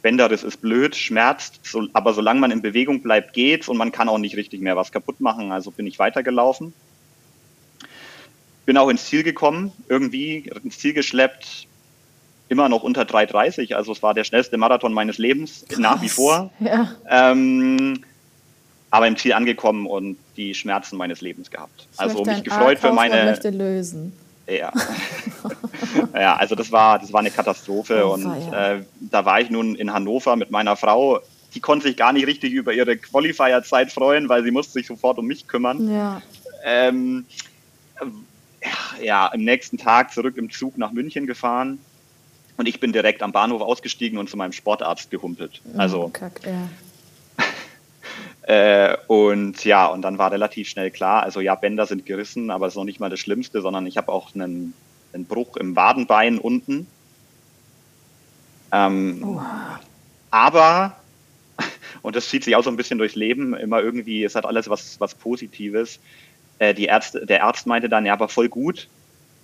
Bänderes 0.02 0.44
ist 0.44 0.62
blöd, 0.62 0.96
schmerzt, 0.96 1.60
so, 1.64 1.88
aber 1.94 2.14
solange 2.14 2.40
man 2.40 2.52
in 2.52 2.62
Bewegung 2.62 3.02
bleibt, 3.02 3.34
geht's 3.34 3.68
und 3.68 3.78
man 3.78 3.92
kann 3.92 4.10
auch 4.10 4.18
nicht 4.18 4.36
richtig 4.36 4.62
mehr 4.62 4.76
was 4.76 4.92
kaputt 4.92 5.20
machen. 5.20 5.52
Also 5.52 5.72
bin 5.72 5.86
ich 5.86 6.00
weitergelaufen. 6.00 6.74
Bin 8.66 8.78
auch 8.78 8.90
ins 8.90 9.06
Ziel 9.06 9.24
gekommen, 9.24 9.72
irgendwie 9.88 10.52
ins 10.64 10.78
Ziel 10.78 10.94
geschleppt, 10.94 11.68
immer 12.48 12.70
noch 12.70 12.84
unter 12.84 13.04
3,30. 13.04 13.74
Also 13.74 13.92
es 13.92 14.04
war 14.04 14.14
der 14.14 14.24
schnellste 14.24 14.58
Marathon 14.58 14.94
meines 14.94 15.18
Lebens, 15.18 15.66
Krass. 15.68 15.80
nach 15.80 16.02
wie 16.02 16.10
vor. 16.10 16.52
Ja. 16.60 16.96
Ähm, 17.10 18.04
aber 18.92 19.08
im 19.08 19.16
Ziel 19.16 19.34
angekommen 19.34 19.88
und 19.88 20.18
die 20.36 20.54
Schmerzen 20.54 20.98
meines 20.98 21.22
Lebens 21.22 21.50
gehabt. 21.50 21.88
Ich 21.94 22.00
also 22.00 22.24
mich 22.24 22.44
gefreut 22.44 22.78
für 22.78 22.92
meine. 22.92 23.24
möchte 23.24 23.50
lösen. 23.50 24.12
Ja. 24.48 24.74
ja, 26.14 26.36
also 26.36 26.56
das 26.56 26.72
war, 26.72 27.00
das 27.00 27.14
war 27.14 27.22
eine 27.22 27.32
Katastrophe. 27.32 28.06
Oh, 28.06 28.14
und 28.14 28.26
äh, 28.52 28.82
da 29.00 29.24
war 29.24 29.40
ich 29.40 29.50
nun 29.50 29.76
in 29.76 29.94
Hannover 29.94 30.36
mit 30.36 30.52
meiner 30.52 30.76
Frau. 30.76 31.20
Die 31.56 31.62
konnte 31.62 31.88
sich 31.88 31.96
gar 31.96 32.12
nicht 32.12 32.28
richtig 32.28 32.52
über 32.52 32.74
ihre 32.74 32.98
Qualifier-Zeit 32.98 33.94
freuen, 33.94 34.28
weil 34.28 34.44
sie 34.44 34.52
musste 34.52 34.74
sich 34.74 34.88
sofort 34.88 35.18
um 35.18 35.26
mich 35.26 35.48
kümmern. 35.48 35.90
Ja. 35.90 36.22
Ähm, 36.66 37.26
ja, 39.02 39.28
im 39.28 39.44
nächsten 39.44 39.78
Tag 39.78 40.14
zurück 40.14 40.38
im 40.38 40.50
Zug 40.50 40.78
nach 40.78 40.92
München 40.92 41.28
gefahren. 41.28 41.80
Und 42.58 42.68
ich 42.68 42.80
bin 42.80 42.94
direkt 42.94 43.24
am 43.24 43.32
Bahnhof 43.32 43.62
ausgestiegen 43.62 44.20
und 44.20 44.30
zu 44.30 44.38
meinem 44.38 44.52
Sportarzt 44.52 45.10
gehumpelt. 45.10 45.62
Also 45.78 46.06
oh, 46.06 46.10
Kack, 46.10 46.42
ja. 46.46 46.70
Äh, 48.44 48.98
und 49.06 49.64
ja, 49.66 49.86
und 49.86 50.02
dann 50.02 50.18
war 50.18 50.32
relativ 50.32 50.68
schnell 50.68 50.90
klar, 50.90 51.22
also 51.22 51.42
ja, 51.42 51.54
Bänder 51.54 51.86
sind 51.86 52.08
gerissen, 52.08 52.50
aber 52.50 52.66
es 52.66 52.74
ist 52.74 52.78
noch 52.78 52.86
nicht 52.86 53.00
mal 53.00 53.10
das 53.10 53.20
Schlimmste, 53.20 53.62
sondern 53.62 53.86
ich 53.86 53.98
habe 53.98 54.12
auch 54.12 54.34
einen, 54.34 54.74
einen 55.14 55.26
Bruch 55.26 55.58
im 55.58 55.76
Wadenbein 55.76 56.40
unten. 56.40 56.88
Ähm, 58.72 59.24
oh. 59.24 59.42
Aber, 60.32 60.98
und 62.02 62.16
das 62.16 62.30
zieht 62.30 62.44
sich 62.44 62.56
auch 62.56 62.64
so 62.64 62.72
ein 62.72 62.78
bisschen 62.78 62.98
durchs 62.98 63.16
Leben, 63.16 63.54
immer 63.54 63.80
irgendwie, 63.80 64.24
es 64.24 64.34
hat 64.34 64.46
alles 64.46 64.70
was, 64.70 65.00
was 65.00 65.14
Positives. 65.14 66.00
Äh, 66.62 66.76
die 66.76 66.86
Ärzte, 66.86 67.26
der 67.26 67.44
Arzt 67.44 67.66
meinte 67.66 67.90
dann, 67.90 68.06
ja, 68.06 68.14
aber 68.14 68.30
voll 68.30 68.48
gut, 68.48 68.88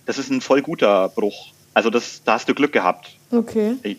das 0.06 0.18
ist 0.18 0.30
ein 0.30 0.40
voll 0.40 0.62
guter 0.62 1.08
Bruch. 1.08 1.48
Also 1.74 1.90
das, 1.90 2.22
da 2.22 2.34
hast 2.34 2.48
du 2.48 2.54
Glück 2.54 2.72
gehabt. 2.72 3.10
Okay. 3.32 3.74
Ich, 3.82 3.96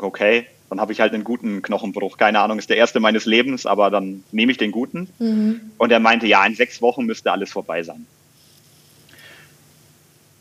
okay, 0.00 0.46
dann 0.70 0.80
habe 0.80 0.92
ich 0.94 1.00
halt 1.00 1.12
einen 1.12 1.24
guten 1.24 1.60
Knochenbruch. 1.60 2.16
Keine 2.16 2.40
Ahnung, 2.40 2.58
ist 2.58 2.70
der 2.70 2.78
erste 2.78 3.00
meines 3.00 3.26
Lebens, 3.26 3.66
aber 3.66 3.90
dann 3.90 4.24
nehme 4.32 4.50
ich 4.50 4.56
den 4.56 4.72
guten. 4.72 5.08
Mhm. 5.18 5.72
Und 5.76 5.92
er 5.92 6.00
meinte, 6.00 6.26
ja, 6.26 6.42
in 6.46 6.54
sechs 6.54 6.80
Wochen 6.80 7.04
müsste 7.04 7.30
alles 7.30 7.52
vorbei 7.52 7.82
sein. 7.82 8.06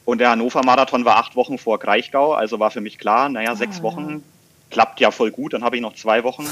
Und 0.05 0.19
der 0.19 0.29
Hannover 0.29 0.63
Marathon 0.63 1.03
war 1.03 1.17
acht 1.17 1.35
Wochen 1.35 1.57
vor 1.57 1.77
Kraichgau, 1.77 2.31
also 2.31 2.57
war 2.59 2.71
für 2.71 2.81
mich 2.81 2.99
klar, 2.99 3.27
naja, 3.27 3.53
sechs 3.57 3.79
ah, 3.79 3.83
Wochen 3.83 4.23
klappt 4.69 5.01
ja 5.01 5.11
voll 5.11 5.31
gut, 5.31 5.51
dann 5.51 5.65
habe 5.65 5.75
ich 5.75 5.81
noch 5.81 5.95
zwei 5.95 6.23
Wochen. 6.23 6.47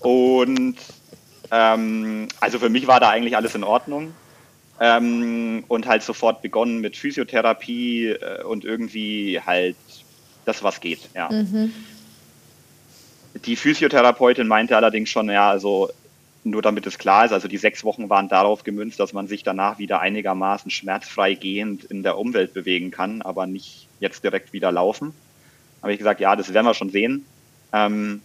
und 0.00 0.76
ähm, 1.50 2.28
also 2.40 2.58
für 2.58 2.68
mich 2.68 2.86
war 2.86 3.00
da 3.00 3.10
eigentlich 3.10 3.36
alles 3.36 3.54
in 3.54 3.64
Ordnung. 3.64 4.14
Ähm, 4.80 5.64
und 5.68 5.86
halt 5.86 6.02
sofort 6.02 6.42
begonnen 6.42 6.80
mit 6.80 6.96
Physiotherapie 6.96 8.08
äh, 8.08 8.42
und 8.42 8.64
irgendwie 8.64 9.40
halt 9.40 9.76
das, 10.44 10.64
was 10.64 10.80
geht. 10.80 11.08
Ja. 11.14 11.30
Mhm. 11.30 11.72
Die 13.46 13.54
Physiotherapeutin 13.54 14.48
meinte 14.48 14.76
allerdings 14.76 15.10
schon, 15.10 15.30
ja, 15.30 15.48
also 15.48 15.90
nur 16.42 16.60
damit 16.60 16.86
es 16.86 16.98
klar 16.98 17.24
ist, 17.24 17.32
also 17.32 17.48
die 17.48 17.56
sechs 17.56 17.84
Wochen 17.84 18.10
waren 18.10 18.28
darauf 18.28 18.64
gemünzt, 18.64 19.00
dass 19.00 19.12
man 19.12 19.26
sich 19.26 19.42
danach 19.42 19.78
wieder 19.78 20.00
einigermaßen 20.00 20.70
schmerzfrei 20.70 21.34
gehend 21.34 21.84
in 21.84 22.02
der 22.02 22.18
Umwelt 22.18 22.52
bewegen 22.52 22.90
kann, 22.90 23.22
aber 23.22 23.46
nicht 23.46 23.88
jetzt 24.00 24.24
direkt 24.24 24.52
wieder 24.52 24.70
laufen. 24.70 25.14
Habe 25.82 25.92
ich 25.92 25.98
gesagt, 25.98 26.20
ja, 26.20 26.36
das 26.36 26.52
werden 26.52 26.66
wir 26.66 26.74
schon 26.74 26.90
sehen. 26.90 27.24
Ähm, 27.72 28.22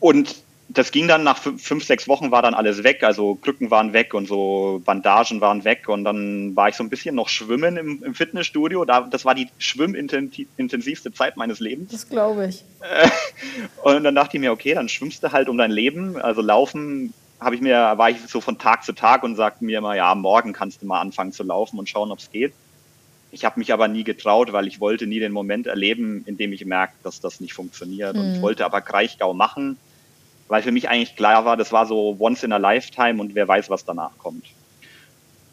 und 0.00 0.42
das 0.74 0.90
ging 0.90 1.08
dann 1.08 1.24
nach 1.24 1.38
fünf, 1.38 1.84
sechs 1.84 2.08
Wochen 2.08 2.30
war 2.30 2.42
dann 2.42 2.54
alles 2.54 2.82
weg. 2.84 3.02
Also 3.02 3.34
Krücken 3.36 3.70
waren 3.70 3.92
weg 3.92 4.14
und 4.14 4.26
so 4.26 4.80
Bandagen 4.84 5.40
waren 5.40 5.64
weg. 5.64 5.88
Und 5.88 6.04
dann 6.04 6.54
war 6.56 6.68
ich 6.68 6.76
so 6.76 6.84
ein 6.84 6.90
bisschen 6.90 7.14
noch 7.14 7.28
schwimmen 7.28 7.76
im, 7.76 8.02
im 8.02 8.14
Fitnessstudio. 8.14 8.84
Da, 8.84 9.02
das 9.02 9.24
war 9.24 9.34
die 9.34 9.48
schwimmintensivste 9.58 11.12
Zeit 11.12 11.36
meines 11.36 11.60
Lebens. 11.60 11.90
Das 11.90 12.08
glaube 12.08 12.46
ich. 12.46 12.64
Und 13.82 14.04
dann 14.04 14.14
dachte 14.14 14.36
ich 14.36 14.40
mir, 14.40 14.52
okay, 14.52 14.74
dann 14.74 14.88
schwimmst 14.88 15.22
du 15.22 15.32
halt 15.32 15.48
um 15.48 15.58
dein 15.58 15.70
Leben. 15.70 16.16
Also 16.20 16.42
laufen 16.42 17.12
habe 17.40 17.54
ich 17.56 17.60
mir, 17.60 17.94
war 17.96 18.10
ich 18.10 18.18
so 18.28 18.40
von 18.40 18.58
Tag 18.58 18.84
zu 18.84 18.92
Tag 18.92 19.24
und 19.24 19.34
sagte 19.34 19.64
mir 19.64 19.78
immer, 19.78 19.96
ja, 19.96 20.14
morgen 20.14 20.52
kannst 20.52 20.80
du 20.80 20.86
mal 20.86 21.00
anfangen 21.00 21.32
zu 21.32 21.42
laufen 21.42 21.76
und 21.76 21.88
schauen, 21.88 22.12
ob 22.12 22.20
es 22.20 22.30
geht. 22.30 22.52
Ich 23.32 23.44
habe 23.44 23.58
mich 23.58 23.72
aber 23.72 23.88
nie 23.88 24.04
getraut, 24.04 24.52
weil 24.52 24.68
ich 24.68 24.78
wollte 24.78 25.08
nie 25.08 25.18
den 25.18 25.32
Moment 25.32 25.66
erleben, 25.66 26.22
in 26.26 26.36
dem 26.36 26.52
ich 26.52 26.64
merke, 26.64 26.92
dass 27.02 27.20
das 27.20 27.40
nicht 27.40 27.54
funktioniert. 27.54 28.14
Mhm. 28.14 28.20
Und 28.20 28.30
ich 28.32 28.38
mhm. 28.38 28.42
wollte 28.42 28.64
aber 28.64 28.80
Kraichgau 28.80 29.34
machen 29.34 29.76
weil 30.52 30.60
für 30.60 30.70
mich 30.70 30.90
eigentlich 30.90 31.16
klar 31.16 31.46
war, 31.46 31.56
das 31.56 31.72
war 31.72 31.86
so 31.86 32.14
once 32.18 32.42
in 32.42 32.52
a 32.52 32.58
lifetime 32.58 33.18
und 33.22 33.34
wer 33.34 33.48
weiß, 33.48 33.70
was 33.70 33.86
danach 33.86 34.10
kommt. 34.18 34.44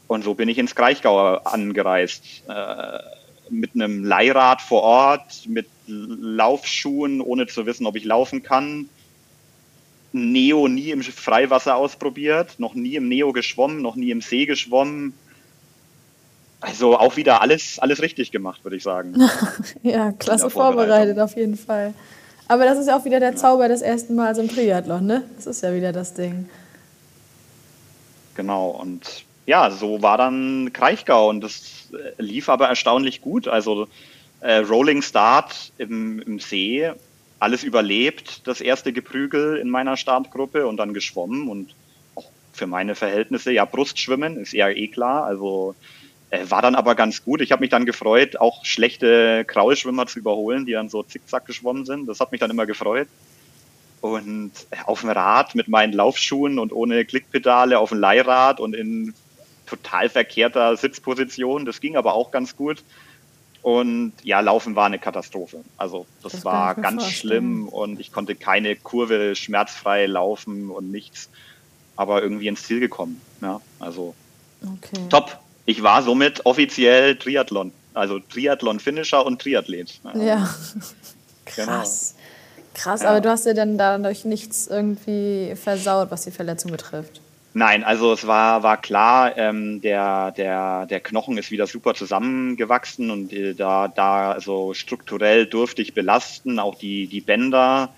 Und 0.07 0.25
so 0.25 0.33
bin 0.33 0.49
ich 0.49 0.57
ins 0.57 0.75
Kraichgau 0.75 1.37
angereist. 1.37 2.43
Äh, 2.49 2.99
mit 3.49 3.75
einem 3.75 4.03
Leihrad 4.03 4.61
vor 4.61 4.83
Ort, 4.83 5.47
mit 5.47 5.67
Laufschuhen, 5.87 7.21
ohne 7.21 7.47
zu 7.47 7.65
wissen, 7.65 7.85
ob 7.85 7.95
ich 7.95 8.03
laufen 8.03 8.43
kann. 8.43 8.89
Neo 10.11 10.67
nie 10.67 10.89
im 10.89 11.01
Freiwasser 11.01 11.77
ausprobiert, 11.77 12.59
noch 12.59 12.73
nie 12.73 12.95
im 12.95 13.07
Neo 13.07 13.31
geschwommen, 13.31 13.81
noch 13.81 13.95
nie 13.95 14.11
im 14.11 14.19
See 14.19 14.45
geschwommen. 14.45 15.13
Also 16.59 16.99
auch 16.99 17.15
wieder 17.15 17.41
alles, 17.41 17.79
alles 17.79 18.01
richtig 18.01 18.31
gemacht, 18.33 18.65
würde 18.65 18.75
ich 18.75 18.83
sagen. 18.83 19.15
ja, 19.81 20.11
klasse 20.11 20.49
vorbereitet 20.49 21.19
auf 21.19 21.37
jeden 21.37 21.55
Fall. 21.55 21.93
Aber 22.49 22.65
das 22.65 22.79
ist 22.79 22.87
ja 22.87 22.97
auch 22.97 23.05
wieder 23.05 23.19
der 23.19 23.35
Zauber 23.35 23.67
des 23.67 23.83
ersten 23.83 24.15
Mals 24.15 24.39
im 24.39 24.49
Triathlon, 24.49 25.05
ne? 25.05 25.23
Das 25.35 25.45
ist 25.45 25.61
ja 25.61 25.73
wieder 25.73 25.93
das 25.93 26.15
Ding. 26.15 26.49
Genau, 28.33 28.71
und 28.71 29.23
ja, 29.45 29.69
so 29.69 30.01
war 30.01 30.17
dann 30.17 30.73
Kraichgau 30.73 31.29
und 31.29 31.41
das 31.41 31.89
äh, 31.93 32.21
lief 32.21 32.49
aber 32.49 32.67
erstaunlich 32.67 33.21
gut. 33.21 33.47
Also 33.47 33.87
äh, 34.41 34.57
Rolling 34.57 35.03
Start 35.03 35.71
im, 35.77 36.21
im 36.23 36.39
See, 36.39 36.91
alles 37.39 37.63
überlebt, 37.63 38.47
das 38.47 38.61
erste 38.61 38.93
Geprügel 38.93 39.57
in 39.57 39.69
meiner 39.69 39.95
Startgruppe 39.95 40.65
und 40.65 40.77
dann 40.77 40.95
geschwommen 40.95 41.49
und 41.49 41.75
auch 42.15 42.31
für 42.51 42.65
meine 42.65 42.95
Verhältnisse, 42.95 43.51
ja, 43.51 43.65
Brustschwimmen 43.65 44.37
ist 44.37 44.53
ja 44.53 44.69
eh 44.69 44.87
klar. 44.87 45.25
Also 45.25 45.75
war 46.45 46.61
dann 46.61 46.75
aber 46.75 46.95
ganz 46.95 47.23
gut. 47.23 47.41
Ich 47.41 47.51
habe 47.51 47.61
mich 47.61 47.69
dann 47.69 47.85
gefreut, 47.85 48.39
auch 48.39 48.63
schlechte 48.63 49.45
Kraulschwimmer 49.45 50.05
zu 50.05 50.19
überholen, 50.19 50.65
die 50.65 50.73
dann 50.73 50.89
so 50.89 51.01
zickzack 51.03 51.45
geschwommen 51.45 51.85
sind. 51.85 52.07
Das 52.07 52.19
hat 52.19 52.31
mich 52.31 52.39
dann 52.39 52.51
immer 52.51 52.65
gefreut. 52.65 53.07
Und 54.01 54.51
äh, 54.69 54.77
auf 54.85 55.01
dem 55.01 55.09
Rad 55.09 55.55
mit 55.55 55.67
meinen 55.67 55.93
Laufschuhen 55.93 56.59
und 56.59 56.71
ohne 56.71 57.03
Klickpedale 57.03 57.79
auf 57.79 57.89
dem 57.89 57.99
Leihrad 57.99 58.59
und 58.59 58.75
in 58.75 59.13
total 59.65 60.09
verkehrter 60.09 60.77
Sitzposition. 60.77 61.65
Das 61.65 61.81
ging 61.81 61.97
aber 61.97 62.13
auch 62.13 62.31
ganz 62.31 62.55
gut. 62.55 62.83
Und 63.61 64.13
ja, 64.23 64.39
Laufen 64.39 64.75
war 64.75 64.85
eine 64.85 64.99
Katastrophe. 64.99 65.63
Also 65.77 66.05
das, 66.23 66.31
das 66.31 66.45
war 66.45 66.75
ganz 66.75 67.09
schlimm 67.11 67.67
und 67.67 67.99
ich 67.99 68.13
konnte 68.13 68.35
keine 68.35 68.75
Kurve 68.75 69.35
schmerzfrei 69.35 70.05
laufen 70.05 70.69
und 70.69 70.91
nichts. 70.91 71.29
Aber 71.97 72.23
irgendwie 72.23 72.47
ins 72.47 72.63
Ziel 72.63 72.79
gekommen. 72.79 73.19
Ja, 73.41 73.59
also 73.79 74.15
okay. 74.63 75.09
top. 75.09 75.39
Ich 75.69 75.83
war 75.83 76.01
somit 76.01 76.47
offiziell 76.47 77.15
Triathlon. 77.15 77.71
Also 77.93 78.17
Triathlon-Finisher 78.17 79.23
und 79.23 79.39
Triathlet. 79.39 79.99
Ja. 80.03 80.19
ja. 80.19 80.49
Krass. 81.45 82.15
Genau. 82.15 82.73
Krass, 82.73 83.03
ja. 83.03 83.09
aber 83.11 83.21
du 83.21 83.29
hast 83.29 83.45
dir 83.45 83.53
dann 83.53 83.77
dadurch 83.77 84.25
nichts 84.25 84.65
irgendwie 84.65 85.53
versaut, 85.55 86.09
was 86.09 86.23
die 86.23 86.31
Verletzung 86.31 86.71
betrifft. 86.71 87.21
Nein, 87.53 87.83
also 87.83 88.13
es 88.13 88.25
war, 88.25 88.63
war 88.63 88.81
klar, 88.81 89.37
ähm, 89.37 89.79
der, 89.81 90.31
der, 90.31 90.87
der 90.87 91.01
Knochen 91.01 91.37
ist 91.37 91.51
wieder 91.51 91.67
super 91.67 91.93
zusammengewachsen 91.93 93.11
und 93.11 93.31
äh, 93.31 93.53
da, 93.53 93.87
da 93.89 94.31
also 94.31 94.73
strukturell 94.73 95.45
durfte 95.45 95.83
ich 95.83 95.93
belasten, 95.93 96.57
auch 96.57 96.79
die, 96.79 97.05
die 97.05 97.21
Bänder. 97.21 97.93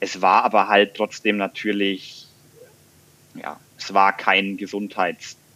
Es 0.00 0.22
war 0.22 0.42
aber 0.42 0.66
halt 0.66 0.96
trotzdem 0.96 1.36
natürlich, 1.36 2.26
ja, 3.36 3.60
es 3.78 3.94
war 3.94 4.16
kein 4.16 4.56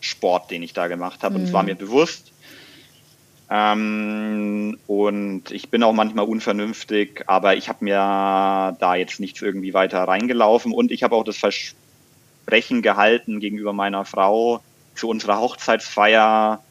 Gesundheitssport, 0.07 0.51
den 0.51 0.63
ich 0.63 0.73
da 0.73 0.89
gemacht 0.89 1.23
habe 1.23 1.35
mhm. 1.35 1.41
und 1.41 1.47
es 1.47 1.53
war 1.53 1.63
mhm. 1.63 1.69
mir 1.69 1.75
bewusst. 1.75 2.33
Ähm, 3.49 4.79
und 4.87 5.51
ich 5.53 5.71
bin 5.71 5.83
auch 5.83 5.93
manchmal 5.93 6.25
unvernünftig, 6.25 7.25
aber 7.27 7.57
ich 7.57 7.69
habe 7.69 7.85
mir 7.85 8.77
da 8.81 8.95
jetzt 8.97 9.21
nichts 9.21 9.41
irgendwie 9.41 9.73
weiter 9.73 10.03
reingelaufen 10.03 10.73
und 10.73 10.91
ich 10.91 11.03
habe 11.03 11.15
auch 11.15 11.25
das 11.25 11.37
Versprechen, 11.37 11.77
Versprechen 12.47 12.81
gehalten 12.81 13.41
gegenüber 13.41 13.73
meiner 13.73 14.05
Frau 14.05 14.61
zu 14.95 15.09
unserer 15.09 15.41
Hochzeitsfeier 15.41 16.63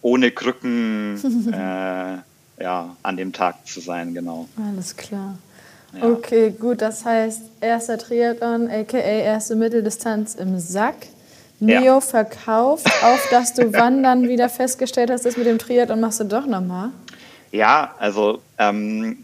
ohne 0.00 0.30
Krücken 0.30 1.52
äh, 1.52 2.62
ja, 2.62 2.96
an 3.02 3.16
dem 3.18 3.34
Tag 3.34 3.66
zu 3.66 3.80
sein, 3.80 4.14
genau. 4.14 4.48
Alles 4.56 4.96
klar. 4.96 5.36
Ja. 5.94 6.08
Okay, 6.08 6.54
gut, 6.58 6.80
das 6.80 7.04
heißt, 7.04 7.42
erster 7.60 7.98
Triathlon, 7.98 8.70
aka 8.70 8.96
erste 8.96 9.54
Mitteldistanz 9.54 10.34
im 10.34 10.58
Sack. 10.58 10.96
Neo 11.62 11.82
ja. 11.84 12.00
verkauft, 12.00 12.86
auf 13.04 13.28
dass 13.30 13.54
du 13.54 13.72
wann 13.72 14.02
dann 14.02 14.28
wieder 14.28 14.48
festgestellt 14.48 15.10
hast, 15.10 15.24
das 15.24 15.36
mit 15.36 15.46
dem 15.46 15.58
Triathlon 15.58 16.00
machst 16.00 16.20
du 16.20 16.24
doch 16.24 16.46
nochmal? 16.46 16.90
Ja, 17.52 17.94
also 17.98 18.42
ähm, 18.58 19.18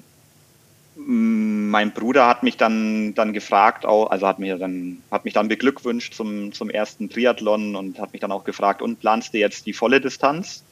mein 0.94 1.92
Bruder 1.92 2.27
hat 2.27 2.42
mich 2.42 2.57
dann, 2.57 3.14
dann 3.14 3.33
gefragt, 3.33 3.85
also 3.85 4.27
hat, 4.27 4.38
mir 4.38 4.57
dann, 4.57 5.03
hat 5.11 5.24
mich 5.24 5.35
dann 5.35 5.48
beglückwünscht 5.48 6.14
zum, 6.14 6.53
zum 6.53 6.70
ersten 6.70 7.09
Triathlon 7.09 7.74
und 7.74 7.98
hat 7.98 8.12
mich 8.12 8.20
dann 8.20 8.33
auch 8.33 8.44
gefragt, 8.44 8.83
und 8.83 9.01
planst 9.01 9.35
du 9.35 9.38
jetzt 9.38 9.66
die 9.66 9.72
volle 9.72 10.01
Distanz? 10.01 10.62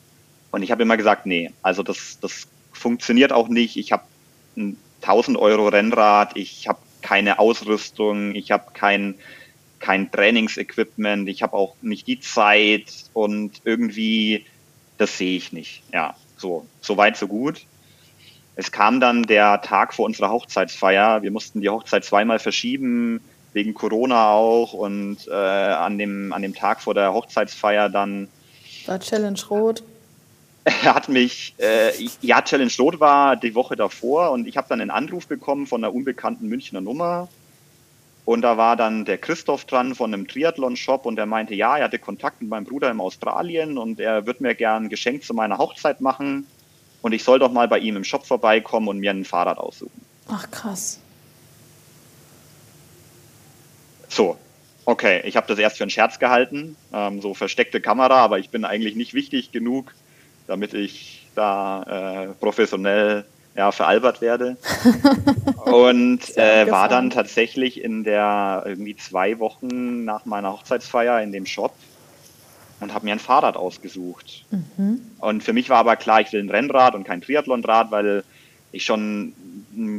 Und 0.52 0.62
ich 0.62 0.70
habe 0.70 0.82
immer 0.82 0.96
gesagt, 0.96 1.26
nee, 1.26 1.50
also 1.62 1.82
das, 1.82 2.18
das 2.20 2.46
funktioniert 2.72 3.32
auch 3.32 3.48
nicht. 3.48 3.76
Ich 3.76 3.92
habe 3.92 4.04
ein 4.56 4.76
1000 5.02 5.36
Euro 5.36 5.68
Rennrad, 5.68 6.36
ich 6.36 6.68
habe 6.68 6.78
keine 7.02 7.38
Ausrüstung, 7.38 8.34
ich 8.34 8.50
habe 8.50 8.66
kein, 8.72 9.14
kein 9.86 10.10
Trainingsequipment, 10.10 11.28
ich 11.28 11.44
habe 11.44 11.52
auch 11.54 11.76
nicht 11.80 12.08
die 12.08 12.18
Zeit 12.18 12.86
und 13.12 13.52
irgendwie, 13.62 14.44
das 14.98 15.16
sehe 15.16 15.36
ich 15.36 15.52
nicht. 15.52 15.84
Ja, 15.92 16.16
so, 16.36 16.66
so 16.80 16.96
weit, 16.96 17.16
so 17.16 17.28
gut. 17.28 17.62
Es 18.56 18.72
kam 18.72 18.98
dann 18.98 19.22
der 19.22 19.62
Tag 19.62 19.94
vor 19.94 20.06
unserer 20.06 20.30
Hochzeitsfeier. 20.30 21.22
Wir 21.22 21.30
mussten 21.30 21.60
die 21.60 21.68
Hochzeit 21.68 22.04
zweimal 22.04 22.40
verschieben, 22.40 23.20
wegen 23.52 23.74
Corona 23.74 24.30
auch. 24.30 24.72
Und 24.72 25.28
äh, 25.28 25.32
an, 25.32 25.98
dem, 25.98 26.32
an 26.32 26.42
dem 26.42 26.54
Tag 26.54 26.80
vor 26.80 26.94
der 26.94 27.12
Hochzeitsfeier 27.14 27.88
dann. 27.88 28.26
War 28.86 28.98
Challenge 28.98 29.38
Rot? 29.50 29.84
Er 30.64 30.82
hat 30.96 31.08
mich, 31.08 31.54
äh, 31.58 31.92
ja, 32.22 32.42
Challenge 32.42 32.72
Rot 32.80 32.98
war 32.98 33.36
die 33.36 33.54
Woche 33.54 33.76
davor 33.76 34.32
und 34.32 34.48
ich 34.48 34.56
habe 34.56 34.66
dann 34.68 34.80
einen 34.80 34.90
Anruf 34.90 35.28
bekommen 35.28 35.68
von 35.68 35.84
einer 35.84 35.94
unbekannten 35.94 36.48
Münchner 36.48 36.80
Nummer. 36.80 37.28
Und 38.26 38.42
da 38.42 38.56
war 38.56 38.74
dann 38.74 39.04
der 39.04 39.18
Christoph 39.18 39.66
dran 39.66 39.94
von 39.94 40.12
einem 40.12 40.26
Triathlon-Shop 40.26 41.06
und 41.06 41.14
der 41.14 41.26
meinte, 41.26 41.54
ja, 41.54 41.78
er 41.78 41.84
hatte 41.84 42.00
Kontakt 42.00 42.40
mit 42.40 42.50
meinem 42.50 42.64
Bruder 42.64 42.90
in 42.90 42.98
Australien 42.98 43.78
und 43.78 44.00
er 44.00 44.26
würde 44.26 44.42
mir 44.42 44.56
gern 44.56 44.84
ein 44.84 44.88
Geschenk 44.88 45.22
zu 45.22 45.32
meiner 45.32 45.58
Hochzeit 45.58 46.00
machen 46.00 46.44
und 47.02 47.12
ich 47.12 47.22
soll 47.22 47.38
doch 47.38 47.52
mal 47.52 47.68
bei 47.68 47.78
ihm 47.78 47.94
im 47.94 48.02
Shop 48.02 48.26
vorbeikommen 48.26 48.88
und 48.88 48.98
mir 48.98 49.12
ein 49.12 49.24
Fahrrad 49.24 49.58
aussuchen. 49.58 50.04
Ach 50.28 50.50
krass. 50.50 50.98
So, 54.08 54.36
okay, 54.86 55.22
ich 55.24 55.36
habe 55.36 55.46
das 55.46 55.60
erst 55.60 55.76
für 55.76 55.84
einen 55.84 55.90
Scherz 55.90 56.18
gehalten, 56.18 56.76
ähm, 56.92 57.22
so 57.22 57.32
versteckte 57.32 57.80
Kamera, 57.80 58.16
aber 58.16 58.40
ich 58.40 58.50
bin 58.50 58.64
eigentlich 58.64 58.96
nicht 58.96 59.14
wichtig 59.14 59.52
genug, 59.52 59.94
damit 60.48 60.74
ich 60.74 61.28
da 61.36 62.24
äh, 62.24 62.34
professionell 62.40 63.24
ja, 63.56 63.72
veralbert 63.72 64.20
werde. 64.20 64.56
und 65.64 66.36
äh, 66.36 66.70
war 66.70 66.88
dann 66.88 67.10
tatsächlich 67.10 67.82
in 67.82 68.04
der 68.04 68.64
irgendwie 68.66 68.96
zwei 68.96 69.38
Wochen 69.38 70.04
nach 70.04 70.26
meiner 70.26 70.52
Hochzeitsfeier 70.52 71.22
in 71.22 71.32
dem 71.32 71.46
Shop 71.46 71.74
und 72.80 72.92
habe 72.92 73.06
mir 73.06 73.12
ein 73.12 73.18
Fahrrad 73.18 73.56
ausgesucht. 73.56 74.44
Mhm. 74.50 75.00
Und 75.18 75.42
für 75.42 75.54
mich 75.54 75.70
war 75.70 75.78
aber 75.78 75.96
klar, 75.96 76.20
ich 76.20 76.32
will 76.32 76.42
ein 76.42 76.50
Rennrad 76.50 76.94
und 76.94 77.04
kein 77.04 77.22
Triathlonrad, 77.22 77.90
weil 77.90 78.24
ich 78.72 78.84
schon 78.84 79.32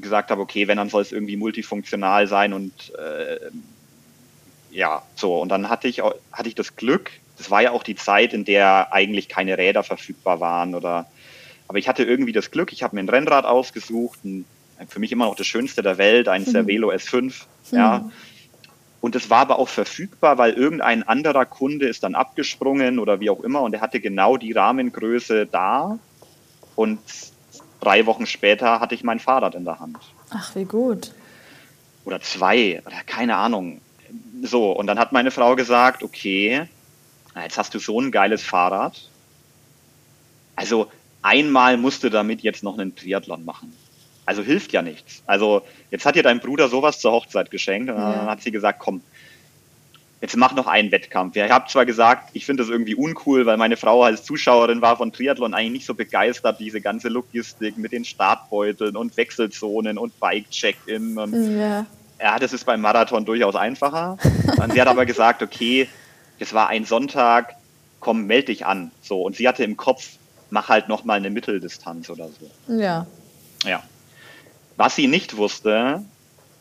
gesagt 0.02 0.30
habe, 0.30 0.42
okay, 0.42 0.68
wenn, 0.68 0.78
dann 0.78 0.90
soll 0.90 1.02
es 1.02 1.12
irgendwie 1.12 1.38
multifunktional 1.38 2.28
sein 2.28 2.54
und 2.54 2.94
äh, 2.96 3.50
ja, 4.70 5.02
so. 5.16 5.40
Und 5.42 5.50
dann 5.50 5.70
hatte 5.70 5.88
ich, 5.88 6.02
hatte 6.02 6.50
ich 6.50 6.56
das 6.56 6.76
Glück, 6.76 7.12
das 7.38 7.50
war 7.50 7.62
ja 7.62 7.72
auch 7.72 7.84
die 7.84 7.96
Zeit, 7.96 8.34
in 8.34 8.46
der 8.46 8.94
eigentlich 8.94 9.30
keine 9.30 9.58
Räder 9.58 9.84
verfügbar 9.84 10.40
waren 10.40 10.76
oder, 10.76 11.08
aber 11.68 11.78
ich 11.78 11.88
hatte 11.88 12.04
irgendwie 12.04 12.32
das 12.32 12.52
Glück, 12.52 12.72
ich 12.72 12.84
habe 12.84 12.96
mir 12.96 13.04
ein 13.04 13.10
Rennrad 13.10 13.46
ausgesucht, 13.46 14.24
ein, 14.24 14.46
für 14.88 15.00
mich 15.00 15.12
immer 15.12 15.26
noch 15.26 15.36
das 15.36 15.48
schönste 15.48 15.82
der 15.82 15.98
Welt, 15.98 16.28
eins 16.28 16.50
mhm. 16.50 16.54
der 16.54 16.68
Velo 16.68 16.92
S5, 16.92 17.24
mhm. 17.24 17.78
ja. 17.78 18.10
Und 19.00 19.16
es 19.16 19.30
war 19.30 19.40
aber 19.40 19.60
auch 19.60 19.70
verfügbar, 19.70 20.38
weil 20.38 20.54
irgendein 20.54 21.04
anderer 21.04 21.46
Kunde 21.46 21.88
ist 21.88 22.04
dann 22.04 22.16
abgesprungen 22.16 23.00
oder 23.00 23.20
wie 23.20 23.30
auch 23.30 23.42
immer 23.42 23.62
und 23.62 23.74
er 23.74 23.82
hatte 23.82 24.00
genau 24.00 24.38
die 24.38 24.54
Rahmengröße 24.54 25.46
da. 25.46 26.00
Und 26.76 27.00
drei 27.80 28.06
Wochen 28.06 28.26
später 28.26 28.80
hatte 28.80 28.96
ich 28.96 29.04
mein 29.04 29.20
Fahrrad 29.20 29.56
in 29.56 29.66
der 29.66 29.80
Hand. 29.80 29.98
Ach, 30.32 30.56
wie 30.56 30.66
gut. 30.66 31.14
Oder 32.06 32.22
zwei, 32.22 32.82
oder 32.86 32.98
keine 33.06 33.36
Ahnung. 33.36 33.82
So, 34.42 34.72
und 34.72 34.88
dann 34.88 35.00
hat 35.00 35.12
meine 35.12 35.32
Frau 35.32 35.56
gesagt, 35.56 36.04
okay, 36.04 36.68
jetzt 37.36 37.58
hast 37.58 37.74
du 37.74 37.80
so 37.80 38.00
ein 38.00 38.12
geiles 38.12 38.44
Fahrrad. 38.44 39.10
Also 40.56 40.92
einmal 41.22 41.78
musst 41.78 42.04
du 42.04 42.10
damit 42.10 42.42
jetzt 42.42 42.64
noch 42.64 42.78
einen 42.78 42.96
Triathlon 42.96 43.46
machen. 43.46 43.74
Also 44.26 44.42
hilft 44.42 44.74
ja 44.74 44.82
nichts. 44.82 45.24
Also 45.26 45.62
jetzt 45.90 46.06
hat 46.06 46.16
dir 46.16 46.24
dein 46.24 46.40
Bruder 46.40 46.68
sowas 46.68 47.00
zur 47.00 47.14
Hochzeit 47.14 47.50
geschenkt 47.50 47.90
und 47.90 47.98
ja. 47.98 48.14
dann 48.14 48.26
hat 48.28 48.42
sie 48.42 48.52
gesagt, 48.52 48.80
komm, 48.80 49.02
jetzt 50.22 50.36
mach 50.36 50.54
noch 50.54 50.68
einen 50.68 50.92
Wettkampf. 50.92 51.36
Ja, 51.36 51.46
ich 51.46 51.52
habe 51.52 51.70
zwar 51.70 51.86
gesagt, 51.86 52.32
ich 52.34 52.46
finde 52.46 52.64
das 52.64 52.70
irgendwie 52.70 52.96
uncool, 52.96 53.46
weil 53.46 53.58
meine 53.58 53.78
Frau 53.78 54.04
als 54.04 54.24
Zuschauerin 54.24 54.82
war 54.82 54.98
von 54.98 55.14
Triathlon 55.14 55.54
eigentlich 55.54 55.72
nicht 55.72 55.86
so 55.86 55.94
begeistert, 55.94 56.60
diese 56.60 56.82
ganze 56.82 57.10
Logistik 57.10 57.78
mit 57.78 57.92
den 57.92 58.04
Startbeuteln 58.04 58.98
und 58.98 59.16
Wechselzonen 59.16 59.98
und 59.98 60.20
Bike-Check-In. 60.20 61.18
Und 61.18 61.58
ja. 61.58 61.86
ja, 62.20 62.40
das 62.40 62.54
ist 62.54 62.66
beim 62.66 62.82
Marathon 62.82 63.26
durchaus 63.26 63.56
einfacher. 63.56 64.18
Und 64.62 64.74
sie 64.74 64.82
hat 64.82 64.88
aber 64.88 65.06
gesagt, 65.06 65.44
okay, 65.44 65.88
das 66.40 66.54
war 66.54 66.68
ein 66.68 66.86
Sonntag, 66.86 67.56
komm, 68.00 68.26
melde 68.26 68.48
dich 68.48 68.66
an. 68.66 68.92
So, 69.02 69.22
und 69.22 69.36
sie 69.36 69.48
hatte 69.48 69.64
im 69.64 69.78
Kopf, 69.78 70.18
mach 70.50 70.70
halt 70.70 70.88
nochmal 70.88 71.18
eine 71.18 71.30
Mitteldistanz 71.30 72.10
oder 72.10 72.30
so. 72.30 72.74
Ja. 72.74 73.08
Ja. 73.64 73.84
Was 74.76 74.96
sie 74.96 75.08
nicht 75.08 75.38
wusste, 75.38 76.04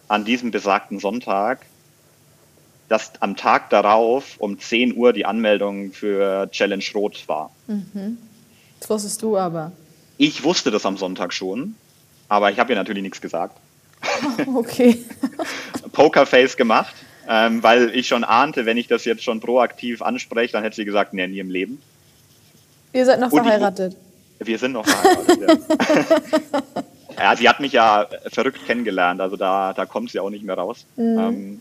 an 0.08 0.24
diesem 0.24 0.50
besagten 0.50 0.98
Sonntag, 1.00 1.66
dass 2.88 3.20
am 3.20 3.36
Tag 3.36 3.70
darauf 3.70 4.36
um 4.38 4.58
10 4.58 4.96
Uhr 4.96 5.12
die 5.12 5.26
Anmeldung 5.26 5.92
für 5.92 6.48
Challenge 6.50 6.84
Rot 6.94 7.24
war. 7.26 7.50
Mhm. 7.66 8.18
Das 8.78 8.90
wusstest 8.90 9.22
du 9.22 9.36
aber. 9.36 9.72
Ich 10.18 10.44
wusste 10.44 10.70
das 10.70 10.86
am 10.86 10.96
Sonntag 10.96 11.32
schon, 11.32 11.74
aber 12.28 12.50
ich 12.50 12.58
habe 12.58 12.72
ihr 12.72 12.76
natürlich 12.76 13.02
nichts 13.02 13.20
gesagt. 13.20 13.56
Okay. 14.54 14.98
Pokerface 15.92 16.56
gemacht, 16.56 16.94
ähm, 17.28 17.62
weil 17.62 17.90
ich 17.94 18.06
schon 18.06 18.22
ahnte, 18.24 18.66
wenn 18.66 18.76
ich 18.76 18.86
das 18.86 19.04
jetzt 19.04 19.24
schon 19.24 19.40
proaktiv 19.40 20.02
anspreche, 20.02 20.52
dann 20.52 20.62
hätte 20.62 20.76
sie 20.76 20.84
gesagt, 20.84 21.14
nee, 21.14 21.26
nie 21.26 21.38
im 21.38 21.50
Leben. 21.50 21.80
Ihr 22.92 23.04
seid 23.04 23.20
noch 23.20 23.32
Und 23.32 23.38
ich- 23.40 23.44
verheiratet. 23.44 23.96
Wir 24.38 24.58
sind 24.58 24.72
noch 24.72 24.86
verheiratet. 24.86 25.38
ja. 27.16 27.22
ja, 27.30 27.36
sie 27.36 27.48
hat 27.48 27.60
mich 27.60 27.72
ja 27.72 28.06
verrückt 28.30 28.66
kennengelernt, 28.66 29.20
also 29.20 29.36
da, 29.36 29.72
da 29.72 29.86
kommt 29.86 30.10
sie 30.10 30.20
auch 30.20 30.28
nicht 30.30 30.44
mehr 30.44 30.56
raus. 30.56 30.84
Ähm, 30.98 31.60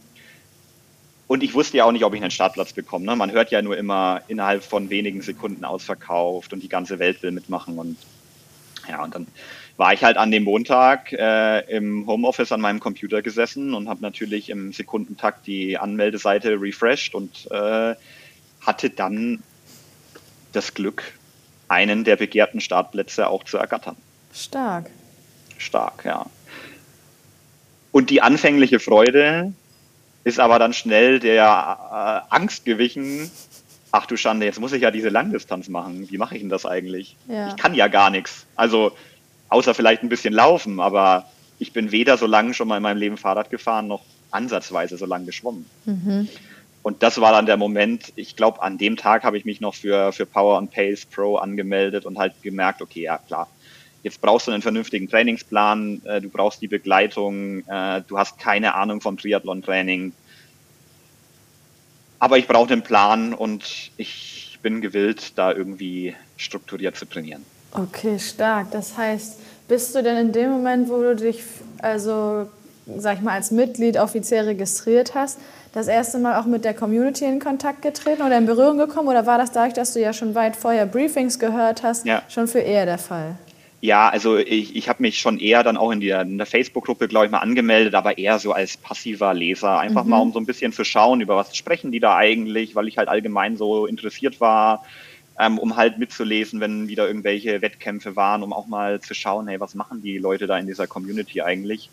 und 1.27 1.41
ich 1.41 1.53
wusste 1.53 1.77
ja 1.77 1.85
auch 1.85 1.91
nicht, 1.91 2.03
ob 2.03 2.13
ich 2.13 2.21
einen 2.21 2.31
Startplatz 2.31 2.73
bekomme. 2.73 3.05
Ne? 3.05 3.15
Man 3.15 3.31
hört 3.31 3.49
ja 3.51 3.61
nur 3.61 3.77
immer 3.77 4.21
innerhalb 4.27 4.63
von 4.63 4.89
wenigen 4.89 5.21
Sekunden 5.21 5.63
ausverkauft 5.65 6.53
und 6.53 6.61
die 6.61 6.69
ganze 6.69 6.99
Welt 6.99 7.23
will 7.23 7.31
mitmachen. 7.31 7.79
Und 7.79 7.97
ja, 8.87 9.03
und 9.03 9.15
dann 9.15 9.27
war 9.77 9.93
ich 9.93 10.03
halt 10.03 10.17
an 10.17 10.29
dem 10.31 10.43
Montag 10.43 11.11
äh, 11.13 11.61
im 11.75 12.05
Homeoffice 12.07 12.51
an 12.51 12.61
meinem 12.61 12.79
Computer 12.79 13.21
gesessen 13.21 13.73
und 13.73 13.89
habe 13.89 14.01
natürlich 14.01 14.49
im 14.49 14.71
Sekundentakt 14.71 15.47
die 15.47 15.77
Anmeldeseite 15.77 16.61
refreshed 16.61 17.15
und 17.15 17.49
äh, 17.51 17.95
hatte 18.61 18.89
dann 18.89 19.41
das 20.55 20.73
Glück, 20.73 21.03
einen 21.67 22.03
der 22.03 22.15
begehrten 22.15 22.61
Startplätze 22.61 23.27
auch 23.27 23.43
zu 23.43 23.57
ergattern. 23.57 23.95
Stark. 24.33 24.89
Stark, 25.57 26.05
ja. 26.05 26.25
Und 27.91 28.09
die 28.09 28.21
anfängliche 28.21 28.79
Freude 28.79 29.53
ist 30.25 30.39
aber 30.39 30.59
dann 30.59 30.73
schnell 30.73 31.19
der 31.19 32.25
äh, 32.29 32.33
Angst 32.35 32.65
gewichen. 32.65 33.31
Ach 33.91 34.05
du 34.05 34.17
Schande, 34.17 34.45
jetzt 34.45 34.59
muss 34.59 34.73
ich 34.73 34.81
ja 34.81 34.91
diese 34.91 35.09
Langdistanz 35.09 35.69
machen. 35.69 36.09
Wie 36.09 36.17
mache 36.17 36.35
ich 36.35 36.41
denn 36.41 36.49
das 36.49 36.65
eigentlich? 36.65 37.15
Ja. 37.27 37.47
Ich 37.47 37.55
kann 37.55 37.73
ja 37.73 37.87
gar 37.87 38.09
nichts. 38.09 38.45
Also, 38.55 38.91
außer 39.49 39.73
vielleicht 39.73 40.03
ein 40.03 40.09
bisschen 40.09 40.33
laufen, 40.33 40.79
aber 40.79 41.29
ich 41.59 41.71
bin 41.71 41.91
weder 41.91 42.17
so 42.17 42.25
lange 42.25 42.53
schon 42.53 42.67
mal 42.67 42.77
in 42.77 42.83
meinem 42.83 42.97
Leben 42.97 43.17
Fahrrad 43.17 43.49
gefahren, 43.49 43.87
noch 43.87 44.03
ansatzweise 44.31 44.97
so 44.97 45.05
lange 45.05 45.25
geschwommen. 45.25 45.65
Und 46.85 47.01
das 47.01 47.19
war 47.19 47.31
dann 47.31 47.47
der 47.47 47.57
Moment, 47.57 48.13
ich 48.15 48.35
glaube, 48.35 48.61
an 48.61 48.77
dem 48.77 48.95
Tag 48.95 49.23
habe 49.23 49.39
ich 49.39 49.43
mich 49.43 49.59
noch 49.59 49.73
für, 49.73 50.11
für 50.11 50.27
Power 50.27 50.59
and 50.59 50.69
Pace 50.69 51.07
Pro 51.07 51.37
angemeldet 51.37 52.05
und 52.05 52.19
halt 52.19 52.39
gemerkt, 52.43 52.79
okay, 52.79 53.01
ja 53.01 53.17
klar, 53.17 53.47
jetzt 54.03 54.21
brauchst 54.21 54.45
du 54.45 54.51
einen 54.51 54.61
vernünftigen 54.61 55.09
Trainingsplan, 55.09 56.03
äh, 56.05 56.21
du 56.21 56.29
brauchst 56.29 56.61
die 56.61 56.67
Begleitung, 56.67 57.67
äh, 57.67 58.03
du 58.07 58.19
hast 58.19 58.37
keine 58.37 58.75
Ahnung 58.75 59.01
vom 59.01 59.17
Triathlon-Training. 59.17 60.13
Aber 62.19 62.37
ich 62.37 62.45
brauche 62.45 62.71
einen 62.71 62.83
Plan 62.83 63.33
und 63.33 63.89
ich 63.97 64.59
bin 64.61 64.79
gewillt, 64.79 65.39
da 65.39 65.53
irgendwie 65.53 66.15
strukturiert 66.37 66.95
zu 66.97 67.05
trainieren. 67.05 67.43
Okay, 67.71 68.19
stark. 68.19 68.69
Das 68.69 68.95
heißt, 68.95 69.39
bist 69.67 69.95
du 69.95 70.03
denn 70.03 70.17
in 70.17 70.31
dem 70.33 70.51
Moment, 70.51 70.87
wo 70.89 71.01
du 71.01 71.15
dich, 71.15 71.41
also 71.79 72.47
sag 72.95 73.17
ich 73.17 73.23
mal, 73.23 73.33
als 73.33 73.49
Mitglied 73.49 73.97
offiziell 73.97 74.45
registriert 74.45 75.15
hast, 75.15 75.39
das 75.75 75.87
erste 75.87 76.17
Mal 76.19 76.39
auch 76.39 76.45
mit 76.45 76.63
der 76.63 76.73
Community 76.73 77.25
in 77.25 77.39
Kontakt 77.39 77.81
getreten 77.81 78.21
oder 78.21 78.37
in 78.37 78.45
Berührung 78.45 78.77
gekommen? 78.77 79.09
Oder 79.09 79.25
war 79.25 79.37
das 79.37 79.51
dadurch, 79.51 79.73
dass 79.73 79.93
du 79.93 79.99
ja 79.99 80.13
schon 80.13 80.33
weit 80.33 80.55
vorher 80.55 80.85
Briefings 80.85 81.37
gehört 81.37 81.83
hast, 81.83 82.05
Ja. 82.05 82.23
schon 82.29 82.47
für 82.47 82.59
eher 82.59 82.85
der 82.85 82.97
Fall? 82.97 83.35
Ja, 83.81 84.07
also 84.07 84.37
ich, 84.37 84.75
ich 84.75 84.87
habe 84.87 85.03
mich 85.03 85.19
schon 85.19 85.37
eher 85.37 85.63
dann 85.63 85.75
auch 85.75 85.91
in 85.91 85.99
der, 85.99 86.21
in 86.21 86.37
der 86.37 86.47
Facebook-Gruppe, 86.47 87.09
glaube 87.09 87.25
ich, 87.25 87.31
mal 87.31 87.39
angemeldet, 87.39 87.93
aber 87.93 88.17
eher 88.17 88.39
so 88.39 88.53
als 88.53 88.77
passiver 88.77 89.33
Leser. 89.33 89.77
Einfach 89.77 90.05
mal, 90.05 90.19
um 90.19 90.31
so 90.31 90.39
ein 90.39 90.45
bisschen 90.45 90.71
zu 90.71 90.85
schauen, 90.85 91.19
über 91.19 91.35
was 91.35 91.55
sprechen 91.55 91.91
die 91.91 91.99
da 91.99 92.15
eigentlich, 92.15 92.73
weil 92.75 92.87
ich 92.87 92.97
halt 92.97 93.09
allgemein 93.09 93.57
so 93.57 93.85
interessiert 93.85 94.39
war, 94.39 94.85
ähm, 95.37 95.59
um 95.59 95.75
halt 95.75 95.97
mitzulesen, 95.99 96.61
wenn 96.61 96.87
wieder 96.87 97.05
irgendwelche 97.05 97.61
Wettkämpfe 97.61 98.15
waren, 98.15 98.43
um 98.43 98.53
auch 98.53 98.67
mal 98.67 99.01
zu 99.01 99.13
schauen, 99.13 99.49
hey, 99.49 99.59
was 99.59 99.75
machen 99.75 100.01
die 100.01 100.17
Leute 100.19 100.47
da 100.47 100.57
in 100.57 100.67
dieser 100.67 100.87
Community 100.87 101.41
eigentlich? 101.41 101.89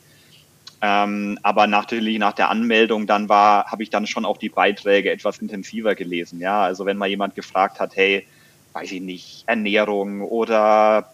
Ähm, 0.84 1.38
aber 1.44 1.68
natürlich 1.68 2.18
nach 2.18 2.32
der 2.32 2.50
Anmeldung 2.50 3.06
dann 3.06 3.28
war, 3.28 3.66
habe 3.66 3.84
ich 3.84 3.90
dann 3.90 4.08
schon 4.08 4.24
auch 4.24 4.36
die 4.36 4.48
Beiträge 4.48 5.12
etwas 5.12 5.38
intensiver 5.38 5.94
gelesen. 5.94 6.40
Ja, 6.40 6.62
also 6.62 6.84
wenn 6.86 6.96
mal 6.96 7.08
jemand 7.08 7.36
gefragt 7.36 7.78
hat, 7.78 7.94
hey, 7.94 8.26
weiß 8.72 8.90
ich 8.90 9.00
nicht, 9.00 9.44
Ernährung 9.46 10.22
oder 10.22 11.12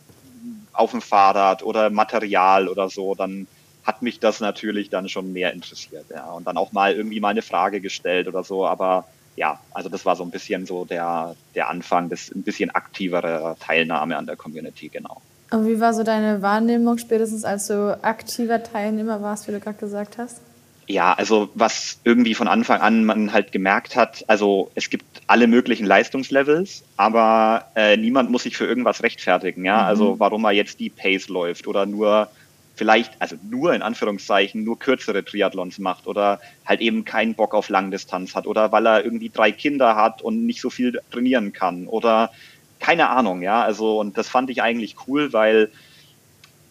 auf 0.72 0.92
dem 0.92 1.02
Fahrrad 1.02 1.62
oder 1.62 1.90
Material 1.90 2.66
oder 2.68 2.88
so, 2.88 3.14
dann 3.14 3.46
hat 3.82 4.00
mich 4.00 4.20
das 4.20 4.40
natürlich 4.40 4.88
dann 4.88 5.08
schon 5.08 5.32
mehr 5.32 5.52
interessiert. 5.52 6.06
Ja. 6.10 6.30
Und 6.32 6.46
dann 6.46 6.56
auch 6.56 6.72
mal 6.72 6.94
irgendwie 6.94 7.20
mal 7.20 7.30
eine 7.30 7.42
Frage 7.42 7.80
gestellt 7.80 8.26
oder 8.26 8.44
so. 8.44 8.66
Aber 8.66 9.06
ja, 9.36 9.60
also 9.72 9.90
das 9.90 10.06
war 10.06 10.16
so 10.16 10.24
ein 10.24 10.30
bisschen 10.30 10.66
so 10.66 10.86
der, 10.86 11.36
der 11.54 11.68
Anfang, 11.68 12.08
das 12.08 12.30
ein 12.30 12.42
bisschen 12.42 12.70
aktivere 12.70 13.56
Teilnahme 13.60 14.16
an 14.16 14.26
der 14.26 14.36
Community, 14.36 14.88
genau. 14.88 15.22
Und 15.50 15.66
wie 15.66 15.80
war 15.80 15.94
so 15.94 16.02
deine 16.02 16.42
Wahrnehmung 16.42 16.98
spätestens, 16.98 17.44
als 17.44 17.68
du 17.68 17.98
aktiver 18.02 18.62
Teilnehmer 18.62 19.22
warst, 19.22 19.48
wie 19.48 19.52
du 19.52 19.60
gerade 19.60 19.78
gesagt 19.78 20.18
hast? 20.18 20.40
Ja, 20.86 21.12
also 21.12 21.50
was 21.54 21.98
irgendwie 22.04 22.34
von 22.34 22.48
Anfang 22.48 22.80
an 22.80 23.04
man 23.04 23.32
halt 23.32 23.52
gemerkt 23.52 23.94
hat, 23.94 24.24
also 24.26 24.70
es 24.74 24.88
gibt 24.88 25.04
alle 25.26 25.46
möglichen 25.46 25.84
Leistungslevels, 25.84 26.82
aber 26.96 27.66
äh, 27.74 27.98
niemand 27.98 28.30
muss 28.30 28.44
sich 28.44 28.56
für 28.56 28.64
irgendwas 28.64 29.02
rechtfertigen, 29.02 29.66
ja. 29.66 29.84
Also 29.84 30.18
warum 30.18 30.44
er 30.44 30.52
jetzt 30.52 30.80
die 30.80 30.88
Pace 30.88 31.28
läuft 31.28 31.66
oder 31.66 31.84
nur 31.84 32.28
vielleicht, 32.74 33.20
also 33.20 33.36
nur 33.50 33.74
in 33.74 33.82
Anführungszeichen, 33.82 34.64
nur 34.64 34.78
kürzere 34.78 35.24
Triathlons 35.24 35.78
macht 35.78 36.06
oder 36.06 36.40
halt 36.64 36.80
eben 36.80 37.04
keinen 37.04 37.34
Bock 37.34 37.54
auf 37.54 37.68
Langdistanz 37.68 38.34
hat 38.34 38.46
oder 38.46 38.72
weil 38.72 38.86
er 38.86 39.04
irgendwie 39.04 39.28
drei 39.28 39.52
Kinder 39.52 39.94
hat 39.94 40.22
und 40.22 40.46
nicht 40.46 40.62
so 40.62 40.70
viel 40.70 41.00
trainieren 41.10 41.52
kann 41.52 41.86
oder 41.86 42.30
keine 42.78 43.08
Ahnung, 43.10 43.42
ja. 43.42 43.62
Also 43.62 43.98
und 44.00 44.16
das 44.18 44.28
fand 44.28 44.50
ich 44.50 44.62
eigentlich 44.62 44.96
cool, 45.06 45.32
weil 45.32 45.70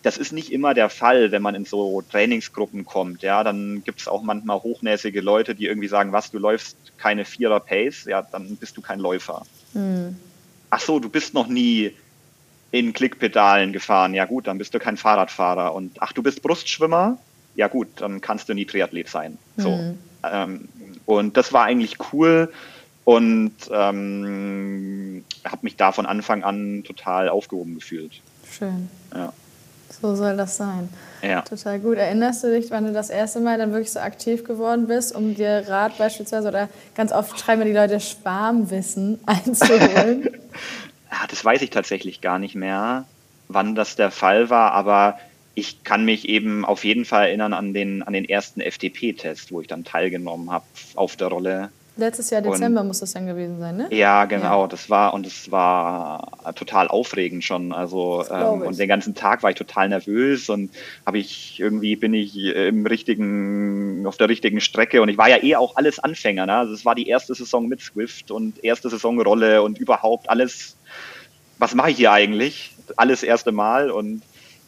das 0.04 0.18
ist 0.18 0.32
nicht 0.32 0.52
immer 0.52 0.74
der 0.74 0.90
Fall, 0.90 1.32
wenn 1.32 1.42
man 1.42 1.56
in 1.56 1.66
so 1.66 2.02
Trainingsgruppen 2.02 2.86
kommt. 2.86 3.24
Ja, 3.24 3.44
dann 3.44 3.84
gibt 3.84 4.00
es 4.00 4.08
auch 4.08 4.22
manchmal 4.22 4.62
hochnäsige 4.62 5.22
Leute, 5.22 5.56
die 5.56 5.66
irgendwie 5.66 5.88
sagen, 5.88 6.14
was, 6.14 6.32
du 6.32 6.40
läufst 6.40 6.78
keine 6.98 7.26
Vierer 7.26 7.60
Pace, 7.60 8.06
ja, 8.06 8.22
dann 8.22 8.56
bist 8.56 8.78
du 8.78 8.82
kein 8.82 9.00
Läufer. 9.00 9.46
Ach 10.70 10.80
so, 10.80 11.00
du 11.00 11.10
bist 11.10 11.34
noch 11.34 11.48
nie 11.48 11.94
in 12.72 12.94
Klickpedalen 12.94 13.74
gefahren. 13.74 14.14
Ja 14.14 14.26
gut, 14.26 14.48
dann 14.48 14.58
bist 14.58 14.74
du 14.74 14.80
kein 14.80 14.98
Fahrradfahrer. 14.98 15.74
Und 15.74 16.02
ach, 16.02 16.14
du 16.14 16.22
bist 16.22 16.42
Brustschwimmer. 16.42 17.18
Ja 17.56 17.68
gut, 17.68 17.88
dann 17.98 18.22
kannst 18.22 18.50
du 18.50 18.54
nie 18.54 18.66
Triathlet 18.66 19.10
sein. 19.10 19.38
So. 19.58 19.96
Ähm, 20.24 20.68
und 21.06 21.38
das 21.38 21.54
war 21.54 21.64
eigentlich 21.64 21.98
cool 22.12 22.52
und 23.08 23.54
ähm, 23.72 25.24
habe 25.46 25.60
mich 25.62 25.78
da 25.78 25.94
von 25.94 26.06
Anfang 26.06 26.44
an 26.44 26.84
total 26.86 27.30
aufgehoben 27.30 27.76
gefühlt. 27.76 28.12
Schön. 28.52 28.90
Ja. 29.16 29.32
So 30.02 30.14
soll 30.14 30.36
das 30.36 30.58
sein. 30.58 30.90
Ja. 31.22 31.42
Total 31.44 31.80
gut. 31.80 31.96
Erinnerst 31.96 32.44
du 32.44 32.52
dich, 32.52 32.70
wann 32.70 32.86
du 32.86 32.92
das 32.92 33.10
erste 33.10 33.40
Mal 33.40 33.58
dann 33.60 33.72
wirklich 33.72 33.94
so 33.94 34.02
aktiv 34.02 34.44
geworden 34.44 34.88
bist, 34.88 35.16
um 35.16 35.36
dir 35.36 35.64
Rat 35.70 35.98
beispielsweise 35.98 36.50
oder 36.50 36.68
ganz 36.96 37.14
oft 37.14 37.40
schreiben 37.40 37.60
mir 37.60 37.68
die 37.68 37.74
Leute 37.74 38.02
Schwarmwissen 38.02 39.20
einzuholen? 39.26 40.30
Ja, 41.10 41.26
das 41.30 41.46
weiß 41.46 41.62
ich 41.62 41.70
tatsächlich 41.70 42.20
gar 42.20 42.38
nicht 42.38 42.54
mehr, 42.54 43.06
wann 43.48 43.76
das 43.76 43.96
der 43.96 44.12
Fall 44.12 44.50
war, 44.50 44.74
aber 44.74 45.18
ich 45.56 45.86
kann 45.86 46.04
mich 46.04 46.28
eben 46.28 46.66
auf 46.66 46.84
jeden 46.84 47.06
Fall 47.06 47.28
erinnern 47.28 47.54
an 47.54 47.74
den, 47.74 48.04
an 48.04 48.12
den 48.12 48.26
ersten 48.26 48.60
FDP-Test, 48.60 49.54
wo 49.54 49.62
ich 49.62 49.68
dann 49.68 49.86
teilgenommen 49.86 50.52
habe 50.52 50.66
auf 50.96 51.16
der 51.16 51.28
Rolle. 51.28 51.70
Letztes 51.98 52.30
Jahr 52.30 52.46
Und- 52.46 52.54
Dezember 52.54 52.84
muss 52.84 53.00
das 53.00 53.14
dann 53.14 53.26
gewesen 53.26 53.60
sein, 53.60 53.76
ne? 53.76 53.88
Ja, 53.90 54.26
genau, 54.26 54.68
das 54.68 54.90
war 54.90 55.14
und 55.16 55.26
es 55.26 55.52
war 55.52 56.32
total 56.56 56.88
aufregend 56.88 57.44
schon. 57.44 57.72
Also 57.72 58.24
ähm, 58.30 58.62
und 58.62 58.78
den 58.78 58.88
ganzen 58.88 59.16
Tag 59.16 59.42
war 59.42 59.50
ich 59.50 59.58
total 59.58 59.90
nervös 59.90 60.48
und 60.50 60.70
habe 61.06 61.18
ich 61.18 61.60
irgendwie 61.60 61.96
bin 61.96 62.14
ich 62.14 62.38
im 62.38 62.86
richtigen 62.86 64.06
auf 64.06 64.18
der 64.18 64.30
richtigen 64.30 64.62
Strecke 64.62 65.02
und 65.02 65.10
ich 65.10 65.18
war 65.18 65.28
ja 65.28 65.44
eh 65.44 65.56
auch 65.56 65.76
alles 65.76 65.98
Anfänger. 66.00 66.46
Ne? 66.46 66.54
Also 66.54 66.74
es 66.74 66.86
war 66.86 66.94
die 66.94 67.08
erste 67.08 67.34
Saison 67.34 67.68
mit 67.68 67.82
Swift 67.82 68.30
und 68.30 68.64
erste 68.64 68.90
Saison 68.90 69.20
Rolle 69.20 69.64
und 69.64 69.80
überhaupt 69.80 70.30
alles. 70.30 70.78
Was 71.58 71.74
mache 71.74 71.90
ich 71.90 71.98
hier 71.98 72.12
eigentlich? 72.12 72.76
Alles 72.96 73.24
erste 73.24 73.52
Mal 73.52 73.90
und 73.90 74.22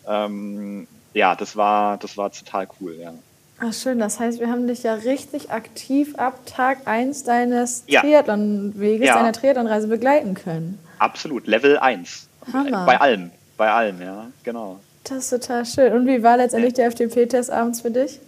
ähm, 0.08 0.88
ja, 1.14 1.36
das 1.36 1.56
war 1.56 1.98
das 1.98 2.18
war 2.18 2.32
total 2.32 2.68
cool. 2.82 2.98
Ja. 3.00 3.14
Ach 3.62 3.74
schön, 3.74 4.00
das 4.00 4.20
heißt, 4.20 4.40
wir 4.40 4.50
haben 4.50 4.68
dich 4.68 4.84
ja 4.84 4.94
richtig 4.94 5.52
aktiv 5.52 6.16
ab 6.18 6.40
Tag 6.46 6.80
1 6.86 7.24
deines 7.24 7.84
Ja. 7.88 8.02
Triathlon-Weges, 8.02 9.08
Ja. 9.08 9.16
deiner 9.16 9.34
Triathlon-Reise 9.34 9.88
begleiten 9.88 10.34
können. 10.34 10.80
Absolut, 10.98 11.46
Level 11.48 11.78
1. 11.78 12.28
Hammer. 12.54 12.86
Bei 12.86 13.00
allem, 13.02 13.32
bei 13.58 13.70
allem, 13.70 14.02
ja, 14.02 14.28
genau. 14.44 14.80
Das 15.04 15.18
ist 15.18 15.30
total 15.30 15.66
schön. 15.66 15.92
Und 15.94 16.08
wie 16.08 16.24
war 16.24 16.38
letztendlich 16.38 16.74
der 16.74 16.86
FDP-Test 16.88 17.52
abends 17.52 17.82
für 17.82 17.92
dich? 17.92 18.20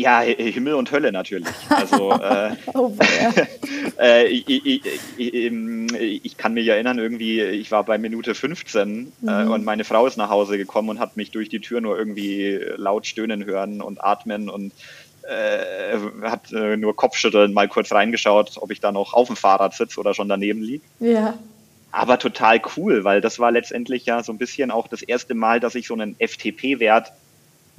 Ja, 0.00 0.20
Himmel 0.22 0.74
und 0.74 0.90
Hölle 0.92 1.12
natürlich. 1.12 1.46
Also 1.68 2.12
äh, 2.22 2.56
oh, 2.72 2.96
äh, 4.00 4.26
ich, 4.28 4.48
ich, 4.48 4.82
ich, 5.18 6.24
ich, 6.24 6.36
kann 6.38 6.54
mich 6.54 6.66
erinnern, 6.68 6.98
irgendwie, 6.98 7.42
ich 7.42 7.70
war 7.70 7.84
bei 7.84 7.98
Minute 7.98 8.34
15 8.34 9.12
äh, 9.26 9.44
mhm. 9.44 9.50
und 9.50 9.64
meine 9.64 9.84
Frau 9.84 10.06
ist 10.06 10.16
nach 10.16 10.30
Hause 10.30 10.56
gekommen 10.56 10.88
und 10.88 11.00
hat 11.00 11.18
mich 11.18 11.32
durch 11.32 11.50
die 11.50 11.60
Tür 11.60 11.82
nur 11.82 11.98
irgendwie 11.98 12.58
laut 12.76 13.06
stöhnen 13.06 13.44
hören 13.44 13.82
und 13.82 14.02
atmen 14.02 14.48
und 14.48 14.72
äh, 15.28 15.98
hat 16.22 16.50
äh, 16.50 16.78
nur 16.78 16.96
Kopfschütteln 16.96 17.52
mal 17.52 17.68
kurz 17.68 17.92
reingeschaut, 17.92 18.52
ob 18.56 18.70
ich 18.70 18.80
da 18.80 18.92
noch 18.92 19.12
auf 19.12 19.26
dem 19.26 19.36
Fahrrad 19.36 19.74
sitze 19.74 20.00
oder 20.00 20.14
schon 20.14 20.30
daneben 20.30 20.62
liege. 20.62 20.82
Ja. 20.98 21.38
Aber 21.92 22.18
total 22.18 22.62
cool, 22.76 23.04
weil 23.04 23.20
das 23.20 23.38
war 23.38 23.50
letztendlich 23.50 24.06
ja 24.06 24.22
so 24.22 24.32
ein 24.32 24.38
bisschen 24.38 24.70
auch 24.70 24.88
das 24.88 25.02
erste 25.02 25.34
Mal, 25.34 25.60
dass 25.60 25.74
ich 25.74 25.86
so 25.86 25.94
einen 25.94 26.16
FTP-Wert 26.18 27.12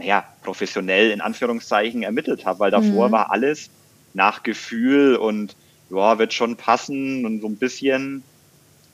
naja, 0.01 0.25
professionell 0.41 1.11
in 1.11 1.21
Anführungszeichen 1.21 2.01
ermittelt 2.01 2.45
habe, 2.45 2.59
weil 2.59 2.71
davor 2.71 3.09
mhm. 3.09 3.11
war 3.11 3.31
alles 3.31 3.69
nach 4.13 4.41
Gefühl 4.41 5.15
und 5.15 5.55
ja, 5.91 6.17
wird 6.17 6.33
schon 6.33 6.55
passen 6.55 7.25
und 7.25 7.41
so 7.41 7.47
ein 7.47 7.57
bisschen. 7.57 8.23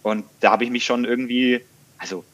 Und 0.04 0.26
da 0.42 0.52
habe 0.52 0.66
ich 0.66 0.70
mich 0.70 0.84
schon 0.84 1.06
irgendwie, 1.06 1.62
also 1.98 2.26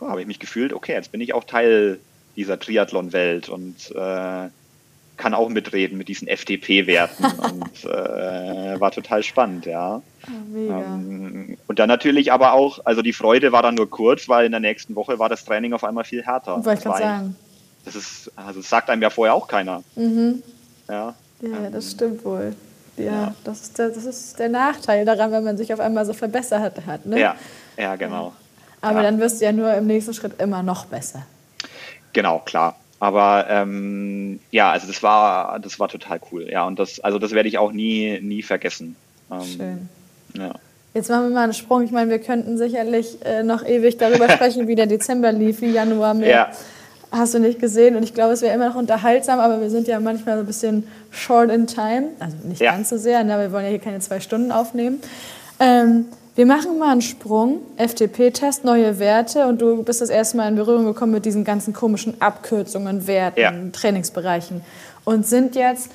ja, 0.00 0.08
habe 0.08 0.20
ich 0.20 0.26
mich 0.26 0.40
gefühlt, 0.40 0.72
okay, 0.72 0.92
jetzt 0.92 1.12
bin 1.12 1.20
ich 1.20 1.34
auch 1.34 1.44
Teil 1.44 2.00
dieser 2.34 2.58
Triathlon-Welt 2.58 3.48
und 3.48 3.92
äh, 3.94 4.48
kann 5.16 5.32
auch 5.32 5.48
mitreden 5.48 5.96
mit 5.96 6.08
diesen 6.08 6.28
FTP-Werten 6.28 7.24
und 7.52 7.84
äh, 7.84 8.80
war 8.80 8.90
total 8.90 9.22
spannend, 9.22 9.66
ja. 9.66 10.02
Oh, 10.26 10.56
ähm, 10.56 11.56
und 11.68 11.78
dann 11.78 11.88
natürlich 11.88 12.32
aber 12.32 12.52
auch, 12.52 12.80
also 12.84 13.02
die 13.02 13.12
Freude 13.12 13.52
war 13.52 13.62
dann 13.62 13.76
nur 13.76 13.88
kurz, 13.88 14.28
weil 14.28 14.46
in 14.46 14.52
der 14.52 14.60
nächsten 14.60 14.96
Woche 14.96 15.18
war 15.20 15.28
das 15.28 15.44
Training 15.44 15.72
auf 15.72 15.84
einmal 15.84 16.04
viel 16.04 16.24
härter. 16.24 16.56
Wollte 16.64 16.78
ich 16.78 16.84
gerade 16.84 16.98
sagen. 16.98 17.36
Das 17.86 17.94
ist, 17.94 18.32
also 18.34 18.60
das 18.60 18.68
sagt 18.68 18.90
einem 18.90 19.00
ja 19.00 19.10
vorher 19.10 19.32
auch 19.32 19.46
keiner. 19.46 19.82
Mhm. 19.94 20.42
Ja, 20.88 21.14
ja 21.40 21.48
ähm, 21.48 21.72
das 21.72 21.92
stimmt 21.92 22.24
wohl. 22.24 22.54
Ja, 22.96 23.04
ja, 23.04 23.34
Das, 23.44 23.60
ist 23.60 23.78
der, 23.78 23.90
das 23.90 24.04
ist 24.04 24.38
der 24.38 24.48
Nachteil 24.48 25.04
daran, 25.04 25.30
wenn 25.30 25.44
man 25.44 25.56
sich 25.56 25.72
auf 25.72 25.78
einmal 25.78 26.04
so 26.04 26.12
verbessert 26.12 26.80
hat. 26.86 27.06
Ne? 27.06 27.20
Ja, 27.20 27.36
ja, 27.76 27.94
genau. 27.94 28.32
Aber 28.80 28.98
ja. 28.98 29.02
dann 29.04 29.20
wirst 29.20 29.40
du 29.40 29.44
ja 29.44 29.52
nur 29.52 29.72
im 29.74 29.86
nächsten 29.86 30.14
Schritt 30.14 30.40
immer 30.40 30.62
noch 30.64 30.86
besser. 30.86 31.22
Genau, 32.12 32.40
klar. 32.40 32.74
Aber 32.98 33.46
ähm, 33.48 34.40
ja, 34.50 34.72
also 34.72 34.88
das 34.88 35.02
war, 35.02 35.58
das 35.60 35.78
war 35.78 35.88
total 35.88 36.18
cool. 36.32 36.48
Ja, 36.50 36.66
und 36.66 36.78
das, 36.78 36.98
also 37.00 37.18
das 37.20 37.32
werde 37.32 37.48
ich 37.48 37.58
auch 37.58 37.70
nie, 37.70 38.18
nie 38.20 38.42
vergessen. 38.42 38.96
Ähm, 39.30 39.42
Schön. 39.42 39.88
Ja. 40.36 40.54
Jetzt 40.94 41.10
machen 41.10 41.28
wir 41.28 41.34
mal 41.34 41.44
einen 41.44 41.52
Sprung. 41.52 41.82
Ich 41.82 41.92
meine, 41.92 42.10
wir 42.10 42.18
könnten 42.18 42.58
sicherlich 42.58 43.24
äh, 43.24 43.44
noch 43.44 43.64
ewig 43.64 43.98
darüber 43.98 44.28
sprechen, 44.30 44.66
wie 44.66 44.74
der 44.74 44.86
Dezember 44.86 45.30
lief, 45.30 45.60
wie 45.60 45.70
Januar, 45.70 46.14
März. 46.14 46.30
Ja 46.30 46.50
hast 47.16 47.34
du 47.34 47.38
nicht 47.38 47.58
gesehen. 47.58 47.96
Und 47.96 48.02
ich 48.02 48.14
glaube, 48.14 48.32
es 48.32 48.42
wäre 48.42 48.54
immer 48.54 48.68
noch 48.68 48.76
unterhaltsam, 48.76 49.40
aber 49.40 49.60
wir 49.60 49.70
sind 49.70 49.88
ja 49.88 50.00
manchmal 50.00 50.36
so 50.36 50.40
ein 50.40 50.46
bisschen 50.46 50.86
short 51.10 51.50
in 51.50 51.66
time. 51.66 52.08
Also 52.18 52.36
nicht 52.44 52.60
ja. 52.60 52.72
ganz 52.72 52.90
so 52.90 52.98
sehr, 52.98 53.24
ne? 53.24 53.38
wir 53.38 53.52
wollen 53.52 53.64
ja 53.64 53.70
hier 53.70 53.78
keine 53.78 54.00
zwei 54.00 54.20
Stunden 54.20 54.52
aufnehmen. 54.52 55.00
Ähm, 55.58 56.06
wir 56.36 56.44
machen 56.44 56.78
mal 56.78 56.92
einen 56.92 57.00
Sprung, 57.00 57.60
FTP-Test, 57.78 58.62
neue 58.62 58.98
Werte 58.98 59.46
und 59.46 59.62
du 59.62 59.82
bist 59.82 60.02
das 60.02 60.10
erste 60.10 60.36
Mal 60.36 60.48
in 60.48 60.56
Berührung 60.56 60.84
gekommen 60.84 61.12
mit 61.12 61.24
diesen 61.24 61.44
ganzen 61.44 61.72
komischen 61.72 62.20
Abkürzungen, 62.20 63.06
Werten, 63.06 63.40
ja. 63.40 63.52
Trainingsbereichen 63.72 64.60
und 65.04 65.26
sind 65.26 65.56
jetzt 65.56 65.90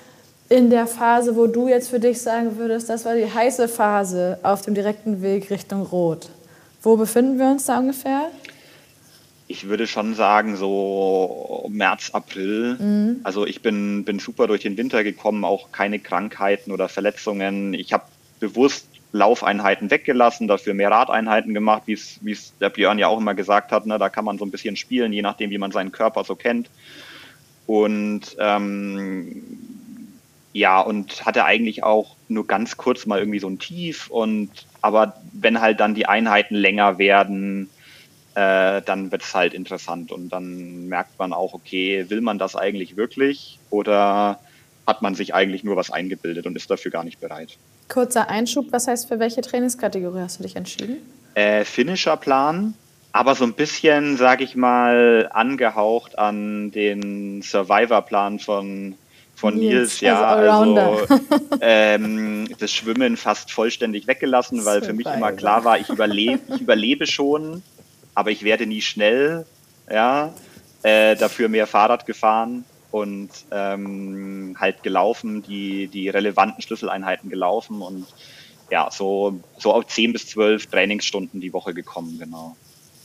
in 0.50 0.72
der 0.72 0.88
Phase, 0.88 1.36
wo 1.36 1.46
du 1.46 1.68
jetzt 1.68 1.92
für 1.92 2.00
dich 2.00 2.22
sagen 2.22 2.58
würdest, 2.58 2.90
das 2.90 3.06
war 3.06 3.14
die 3.14 3.32
heiße 3.32 3.68
Phase 3.68 4.40
auf 4.42 4.64
dem 4.64 4.74
direkten 4.74 5.22
Weg 5.22 5.52
Richtung 5.52 5.84
Rot. 5.84 6.30
Wo 6.82 6.98
befinden 6.98 7.38
wir 7.38 7.46
uns 7.46 7.66
da 7.66 7.78
ungefähr? 7.78 8.24
Ich 9.52 9.68
würde 9.68 9.86
schon 9.86 10.16
sagen, 10.16 10.56
so 10.56 11.68
März, 11.70 12.12
April. 12.14 12.78
Mhm. 12.80 13.20
Also 13.24 13.46
ich 13.46 13.62
bin, 13.62 14.06
bin 14.06 14.20
super 14.20 14.48
durch 14.48 14.62
den 14.62 14.78
Winter 14.78 15.04
gekommen, 15.04 15.44
auch 15.44 15.72
keine 15.72 16.00
Krankheiten 16.00 16.72
oder 16.72 16.88
Verletzungen. 16.88 17.74
Ich 17.74 17.92
habe 17.92 18.06
bewusst 18.40 18.88
Laufeinheiten 19.12 19.92
weggelassen, 19.92 20.48
dafür 20.48 20.74
mehr 20.74 20.90
Radeinheiten 20.90 21.54
gemacht, 21.54 21.84
wie 21.86 21.94
es 21.94 22.54
der 22.62 22.70
Björn 22.70 22.98
ja 22.98 23.08
auch 23.08 23.20
immer 23.20 23.36
gesagt 23.36 23.74
hat. 23.74 23.86
Ne? 23.86 24.00
Da 24.00 24.08
kann 24.10 24.24
man 24.24 24.38
so 24.38 24.46
ein 24.46 24.52
bisschen 24.52 24.78
spielen, 24.78 25.12
je 25.12 25.22
nachdem, 25.22 25.50
wie 25.50 25.58
man 25.58 25.72
seinen 25.72 25.92
Körper 25.92 26.24
so 26.24 26.36
kennt. 26.36 26.70
Und 27.68 28.38
ähm, 28.40 29.44
ja, 30.54 30.80
und 30.80 31.26
hatte 31.26 31.44
eigentlich 31.44 31.84
auch 31.84 32.16
nur 32.30 32.48
ganz 32.48 32.78
kurz 32.78 33.06
mal 33.06 33.20
irgendwie 33.20 33.40
so 33.40 33.50
ein 33.50 33.60
Tief. 33.60 34.10
Und 34.10 34.50
aber 34.82 35.22
wenn 35.34 35.60
halt 35.60 35.82
dann 35.82 35.94
die 35.94 36.06
Einheiten 36.06 36.56
länger 36.56 36.98
werden, 36.98 37.70
äh, 38.36 38.82
dann 38.82 39.12
wird 39.12 39.24
es 39.24 39.36
halt 39.36 39.54
interessant 39.54 40.12
und 40.12 40.30
dann 40.30 40.88
merkt 40.88 41.20
man 41.20 41.34
auch, 41.34 41.54
okay, 41.54 42.06
will 42.10 42.22
man 42.22 42.38
das 42.38 42.56
eigentlich 42.56 42.96
wirklich 42.96 43.60
oder 43.70 44.40
hat 44.88 45.02
man 45.02 45.16
sich 45.16 45.34
eigentlich 45.34 45.64
nur 45.64 45.76
was 45.76 45.92
eingebildet 45.92 46.46
und 46.46 46.56
ist 46.56 46.70
dafür 46.70 46.92
gar 46.92 47.04
nicht 47.04 47.20
bereit. 47.20 47.58
Kurzer 47.88 48.30
Einschub, 48.30 48.68
was 48.72 48.88
heißt 48.88 49.08
für 49.08 49.20
welche 49.20 49.42
Trainingskategorie 49.42 50.22
hast 50.22 50.40
du 50.40 50.44
dich 50.44 50.56
entschieden? 50.56 50.98
Äh, 51.34 51.66
Finisher 51.66 52.18
Plan, 52.18 52.74
aber 53.12 53.36
so 53.36 53.44
ein 53.44 53.54
bisschen, 53.54 54.18
sage 54.18 54.44
ich 54.44 54.56
mal, 54.56 55.30
angehaucht 55.32 56.18
an 56.18 56.72
den 56.72 57.42
Survivor-Plan 57.42 58.40
von 58.40 58.96
von 59.36 59.56
Nils, 59.56 59.74
Nils 59.74 60.02
ja, 60.02 60.24
also, 60.24 60.76
also 60.76 61.20
ähm, 61.62 62.48
das 62.60 62.72
Schwimmen 62.72 63.18
fast 63.18 63.52
vollständig 63.52 64.06
weggelassen, 64.06 64.66
weil 64.66 64.82
Survivor. 64.82 64.88
für 64.88 64.94
mich 64.94 65.08
immer 65.08 65.32
klar 65.32 65.66
war, 65.66 65.80
ich 65.80 65.90
überlebe, 65.90 66.40
ich 66.54 66.62
überlebe 66.62 67.08
schon 67.08 67.64
aber 68.16 68.32
ich 68.32 68.44
werde 68.44 68.66
nie 68.66 68.82
schnell, 68.82 69.46
ja, 69.90 70.34
äh, 70.84 71.16
dafür 71.16 71.50
mehr 71.50 71.68
Fahrrad 71.68 72.06
gefahren 72.06 72.66
und 72.92 73.30
ähm, 73.52 74.56
halt 74.60 74.84
gelaufen, 74.84 75.44
die, 75.44 75.88
die 75.88 76.10
relevanten 76.10 76.62
Schlüsseleinheiten 76.62 77.30
gelaufen 77.30 77.82
und 77.82 78.06
ja, 78.70 78.90
so, 78.92 79.40
so 79.58 79.74
auf 79.74 79.88
10 79.88 80.14
bis 80.14 80.28
12 80.28 80.68
Trainingsstunden 80.68 81.42
die 81.42 81.54
Woche 81.54 81.74
gekommen, 81.74 82.18
genau. 82.20 82.56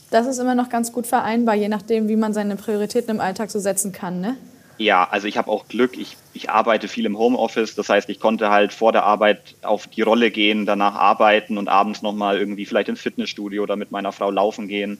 Das 0.09 0.25
ist 0.25 0.39
immer 0.39 0.55
noch 0.55 0.69
ganz 0.69 0.93
gut 0.93 1.05
vereinbar, 1.05 1.55
je 1.55 1.67
nachdem, 1.67 2.07
wie 2.07 2.15
man 2.15 2.33
seine 2.33 2.55
Prioritäten 2.55 3.11
im 3.11 3.19
Alltag 3.19 3.51
so 3.51 3.59
setzen 3.59 3.91
kann, 3.91 4.21
ne? 4.21 4.37
Ja, 4.77 5.07
also 5.09 5.27
ich 5.27 5.37
habe 5.37 5.49
auch 5.49 5.67
Glück. 5.67 5.97
Ich, 5.97 6.17
ich 6.33 6.49
arbeite 6.51 6.87
viel 6.87 7.05
im 7.05 7.17
Homeoffice. 7.17 7.73
Das 7.75 7.89
heißt, 7.89 8.09
ich 8.09 8.19
konnte 8.19 8.49
halt 8.49 8.73
vor 8.73 8.91
der 8.91 9.03
Arbeit 9.03 9.55
auf 9.63 9.87
die 9.87 10.03
Rolle 10.03 10.29
gehen, 10.29 10.65
danach 10.67 10.93
arbeiten 10.95 11.57
und 11.57 11.67
abends 11.67 12.03
nochmal 12.03 12.37
irgendwie 12.37 12.65
vielleicht 12.65 12.89
ins 12.89 13.01
Fitnessstudio 13.01 13.63
oder 13.63 13.75
mit 13.75 13.91
meiner 13.91 14.11
Frau 14.11 14.29
laufen 14.29 14.67
gehen. 14.67 14.99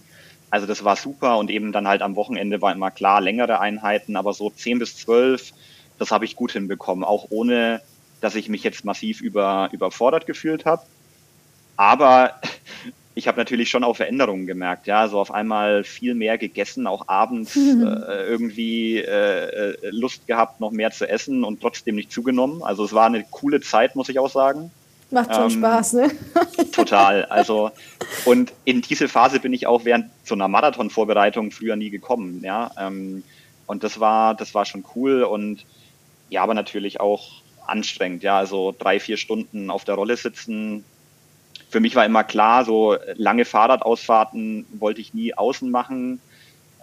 Also 0.49 0.65
das 0.65 0.83
war 0.83 0.95
super 0.95 1.37
und 1.37 1.51
eben 1.51 1.71
dann 1.71 1.87
halt 1.87 2.01
am 2.01 2.15
Wochenende 2.15 2.61
war 2.61 2.71
immer 2.71 2.89
klar 2.89 3.21
längere 3.21 3.59
Einheiten, 3.59 4.15
aber 4.15 4.33
so 4.33 4.49
10 4.49 4.79
bis 4.79 4.95
12, 4.97 5.51
das 5.99 6.11
habe 6.11 6.25
ich 6.25 6.35
gut 6.35 6.53
hinbekommen, 6.53 7.03
auch 7.03 7.27
ohne, 7.29 7.81
dass 8.21 8.35
ich 8.35 8.47
mich 8.47 8.63
jetzt 8.63 8.85
massiv 8.85 9.21
über, 9.21 9.69
überfordert 9.73 10.25
gefühlt 10.25 10.65
habe. 10.65 10.83
Aber 11.75 12.39
ich 13.17 13.27
habe 13.27 13.39
natürlich 13.39 13.71
schon 13.71 13.83
auch 13.83 13.95
Veränderungen 13.95 14.45
gemerkt. 14.45 14.85
Ja, 14.85 15.07
so 15.07 15.19
auf 15.19 15.31
einmal 15.31 15.83
viel 15.83 16.13
mehr 16.13 16.37
gegessen, 16.37 16.85
auch 16.85 17.07
abends 17.07 17.55
mhm. 17.55 17.81
äh, 18.07 18.23
irgendwie 18.25 18.97
äh, 18.97 19.71
äh, 19.71 19.89
Lust 19.89 20.27
gehabt, 20.27 20.59
noch 20.59 20.69
mehr 20.69 20.91
zu 20.91 21.09
essen 21.09 21.43
und 21.43 21.59
trotzdem 21.59 21.95
nicht 21.95 22.11
zugenommen. 22.11 22.61
Also 22.61 22.85
es 22.85 22.93
war 22.93 23.07
eine 23.07 23.25
coole 23.31 23.59
Zeit, 23.59 23.95
muss 23.95 24.09
ich 24.09 24.19
auch 24.19 24.29
sagen. 24.29 24.69
Macht 25.09 25.33
schon 25.33 25.45
ähm, 25.45 25.49
Spaß, 25.49 25.93
ne? 25.93 26.11
total. 26.71 27.25
Also 27.25 27.71
und 28.25 28.53
in 28.65 28.81
diese 28.81 29.07
Phase 29.07 29.39
bin 29.39 29.51
ich 29.51 29.65
auch 29.65 29.83
während 29.83 30.11
so 30.23 30.35
einer 30.35 30.47
Marathonvorbereitung 30.47 31.49
früher 31.49 31.75
nie 31.75 31.89
gekommen. 31.89 32.41
Ja, 32.43 32.69
ähm, 32.79 33.23
und 33.65 33.83
das 33.83 33.99
war 33.99 34.35
das 34.35 34.53
war 34.53 34.65
schon 34.65 34.85
cool 34.95 35.23
und 35.23 35.65
ja, 36.29 36.43
aber 36.43 36.53
natürlich 36.53 36.99
auch 36.99 37.41
anstrengend. 37.65 38.21
Ja, 38.21 38.37
also 38.37 38.75
drei 38.77 38.99
vier 38.99 39.17
Stunden 39.17 39.71
auf 39.71 39.85
der 39.85 39.95
Rolle 39.95 40.17
sitzen, 40.17 40.83
für 41.69 41.79
mich 41.79 41.95
war 41.95 42.05
immer 42.05 42.23
klar, 42.23 42.65
so 42.65 42.97
lange 43.15 43.45
Fahrradausfahrten 43.45 44.65
wollte 44.79 45.01
ich 45.01 45.13
nie 45.13 45.33
außen 45.33 45.69
machen. 45.69 46.19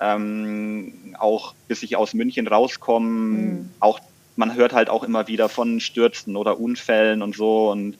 Ähm, 0.00 1.14
auch 1.18 1.54
bis 1.68 1.82
ich 1.82 1.96
aus 1.96 2.14
München 2.14 2.48
rauskomme, 2.48 3.08
mhm. 3.08 3.70
auch 3.80 4.00
man 4.36 4.54
hört 4.54 4.72
halt 4.72 4.90
auch 4.90 5.04
immer 5.04 5.28
wieder 5.28 5.48
von 5.48 5.80
Stürzen 5.80 6.36
oder 6.36 6.58
Unfällen 6.58 7.22
und 7.22 7.36
so. 7.36 7.70
Und 7.70 7.96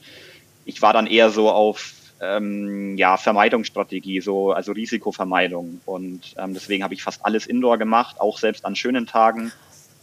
ich 0.64 0.82
war 0.82 0.93
dann 0.93 1.07
eher 1.07 1.30
so 1.30 1.51
auf 1.51 1.95
ähm, 2.20 2.97
ja, 2.97 3.16
Vermeidungsstrategie, 3.16 4.20
so, 4.20 4.53
also 4.53 4.72
Risikovermeidung. 4.72 5.80
Und 5.85 6.35
ähm, 6.37 6.55
deswegen 6.55 6.82
habe 6.82 6.95
ich 6.95 7.03
fast 7.03 7.24
alles 7.24 7.47
Indoor 7.47 7.78
gemacht, 7.78 8.20
auch 8.20 8.39
selbst 8.39 8.64
an 8.64 8.76
schönen 8.76 9.07
Tagen. 9.07 9.53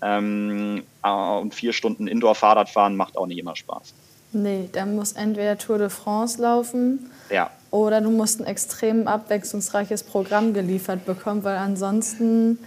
Ähm, 0.01 0.84
äh, 1.03 1.09
und 1.09 1.53
vier 1.53 1.73
Stunden 1.73 2.07
Indoor-Fahrrad 2.07 2.69
fahren 2.69 2.95
macht 2.95 3.17
auch 3.17 3.27
nicht 3.27 3.38
immer 3.38 3.55
Spaß. 3.55 3.93
Nee, 4.34 4.69
dann 4.71 4.95
muss 4.95 5.13
entweder 5.13 5.57
Tour 5.57 5.77
de 5.77 5.89
France 5.89 6.41
laufen 6.41 7.11
ja. 7.29 7.49
oder 7.69 7.99
du 7.99 8.09
musst 8.09 8.39
ein 8.39 8.45
extrem 8.45 9.07
abwechslungsreiches 9.07 10.03
Programm 10.03 10.53
geliefert 10.53 11.05
bekommen, 11.05 11.43
weil 11.43 11.57
ansonsten 11.57 12.59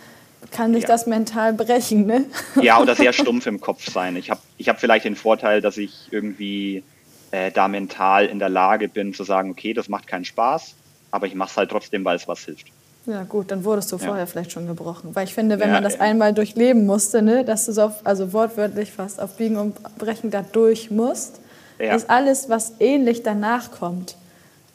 kann 0.51 0.75
dich 0.75 0.83
ja. 0.83 0.89
das 0.89 1.07
mental 1.07 1.55
brechen, 1.55 2.07
ne? 2.07 2.27
Ja, 2.61 2.81
oder 2.81 2.95
sehr 2.95 3.13
stumpf 3.15 3.47
im 3.47 3.61
Kopf 3.61 3.91
sein. 3.91 4.17
Ich 4.17 4.31
habe 4.31 4.41
ich 4.59 4.69
hab 4.69 4.79
vielleicht 4.79 5.07
den 5.07 5.17
Vorteil, 5.17 5.63
dass 5.63 5.79
ich 5.79 6.09
irgendwie 6.11 6.83
äh, 7.31 7.51
da 7.51 7.67
mental 7.67 8.27
in 8.27 8.39
der 8.39 8.51
Lage 8.51 8.89
bin 8.89 9.15
zu 9.15 9.25
sagen, 9.25 9.51
okay, 9.51 9.73
das 9.73 9.89
macht 9.89 10.07
keinen 10.07 10.27
Spaß, 10.27 10.75
aber 11.11 11.27
ich 11.27 11.35
mache 11.35 11.51
es 11.51 11.57
halt 11.57 11.71
trotzdem, 11.71 12.05
weil 12.05 12.17
es 12.17 12.29
was 12.29 12.41
hilft. 12.45 12.67
Ja, 13.07 13.23
gut, 13.25 13.51
dann 13.51 13.65
wurdest 13.65 13.93
du 13.93 13.99
vorher 13.99 14.21
ja. 14.21 14.27
vielleicht 14.27 14.53
schon 14.53 14.67
gebrochen. 14.67 15.15
Weil 15.15 15.25
ich 15.25 15.35
finde, 15.35 15.61
wenn 15.61 15.69
ja, 15.69 15.75
man 15.75 15.83
das 15.83 16.01
einmal 16.01 16.33
durchleben 16.33 16.87
musste, 16.87 17.21
ne, 17.21 17.45
dass 17.45 17.67
du 17.67 17.73
so 17.73 17.83
auf, 17.83 18.01
also 18.05 18.33
wortwörtlich 18.33 18.93
fast 18.93 19.21
auf 19.21 19.37
Biegen 19.37 19.57
und 19.57 19.77
Brechen 19.99 20.31
da 20.31 20.43
durch 20.43 20.91
musst, 20.91 21.41
ja. 21.79 21.95
ist 21.95 22.11
alles, 22.11 22.49
was 22.49 22.75
ähnlich 22.81 23.23
danach 23.23 23.71
kommt, 23.71 24.17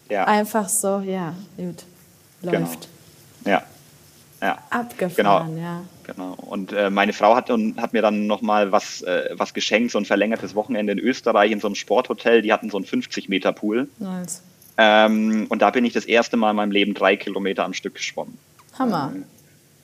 einfach 0.10 0.70
so, 0.70 1.00
ja, 1.00 1.34
gut, 1.58 1.84
genau. 2.42 2.60
läuft. 2.60 2.88
Genau. 3.44 3.58
Ja. 3.58 3.64
ja. 4.42 4.58
Abgefahren, 4.70 5.56
genau. 5.56 5.62
ja. 5.62 5.82
Genau. 6.06 6.34
Und 6.34 6.74
äh, 6.74 6.90
meine 6.90 7.14
Frau 7.14 7.36
hat, 7.36 7.50
und, 7.52 7.80
hat 7.80 7.94
mir 7.94 8.02
dann 8.02 8.26
nochmal 8.26 8.72
was, 8.72 9.02
äh, 9.04 9.30
was 9.34 9.54
geschenkt, 9.54 9.92
so 9.92 10.00
ein 10.00 10.06
verlängertes 10.06 10.56
Wochenende 10.56 10.94
in 10.94 11.00
Österreich 11.00 11.52
in 11.52 11.60
so 11.60 11.68
einem 11.68 11.76
Sporthotel. 11.76 12.42
Die 12.42 12.52
hatten 12.52 12.70
so 12.70 12.78
einen 12.78 12.86
50-Meter-Pool. 12.86 13.88
Nice. 14.00 14.42
Ähm, 14.78 15.46
und 15.50 15.62
da 15.62 15.70
bin 15.70 15.86
ich 15.86 15.94
das 15.94 16.06
erste 16.06 16.38
Mal 16.38 16.52
in 16.52 16.56
meinem 16.56 16.72
Leben 16.72 16.94
drei 16.94 17.16
Kilometer 17.16 17.66
am 17.66 17.74
Stück 17.74 17.96
geschwommen. 17.96 18.38
Hammer. 18.78 19.12
Ähm, 19.14 19.26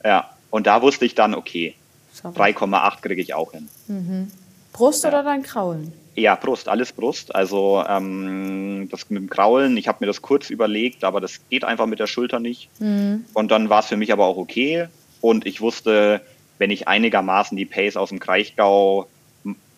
ja, 0.04 0.30
und 0.50 0.66
da 0.66 0.82
wusste 0.82 1.04
ich 1.04 1.14
dann, 1.14 1.34
okay, 1.34 1.74
3,8 2.22 3.02
kriege 3.02 3.20
ich 3.20 3.34
auch 3.34 3.52
hin. 3.52 3.68
Mhm. 3.88 4.30
Brust 4.72 5.04
ja. 5.04 5.10
oder 5.10 5.22
dein 5.22 5.42
Kraulen? 5.42 5.92
Ja, 6.16 6.34
Brust, 6.34 6.68
alles 6.68 6.92
Brust. 6.92 7.34
Also 7.34 7.84
ähm, 7.86 8.88
das 8.90 9.10
mit 9.10 9.20
dem 9.20 9.28
Kraulen, 9.28 9.76
ich 9.76 9.86
habe 9.86 9.98
mir 10.00 10.06
das 10.06 10.22
kurz 10.22 10.48
überlegt, 10.48 11.04
aber 11.04 11.20
das 11.20 11.40
geht 11.50 11.62
einfach 11.62 11.86
mit 11.86 11.98
der 11.98 12.06
Schulter 12.06 12.40
nicht. 12.40 12.70
Mhm. 12.80 13.26
Und 13.34 13.50
dann 13.50 13.68
war 13.68 13.80
es 13.80 13.86
für 13.86 13.98
mich 13.98 14.12
aber 14.12 14.24
auch 14.24 14.38
okay. 14.38 14.88
Und 15.20 15.46
ich 15.46 15.60
wusste, 15.60 16.22
wenn 16.56 16.70
ich 16.70 16.88
einigermaßen 16.88 17.56
die 17.56 17.66
Pace 17.66 17.98
aus 17.98 18.08
dem 18.08 18.18
Kraichgau 18.18 19.08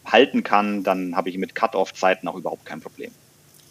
halten 0.05 0.45
kann, 0.45 0.85
dann 0.85 1.17
habe 1.17 1.29
ich 1.29 1.39
mit 1.39 1.57
Cut-Off-Zeiten 1.57 2.29
auch 2.29 2.37
überhaupt 2.37 2.65
kein 2.65 2.81
Problem. 2.81 3.11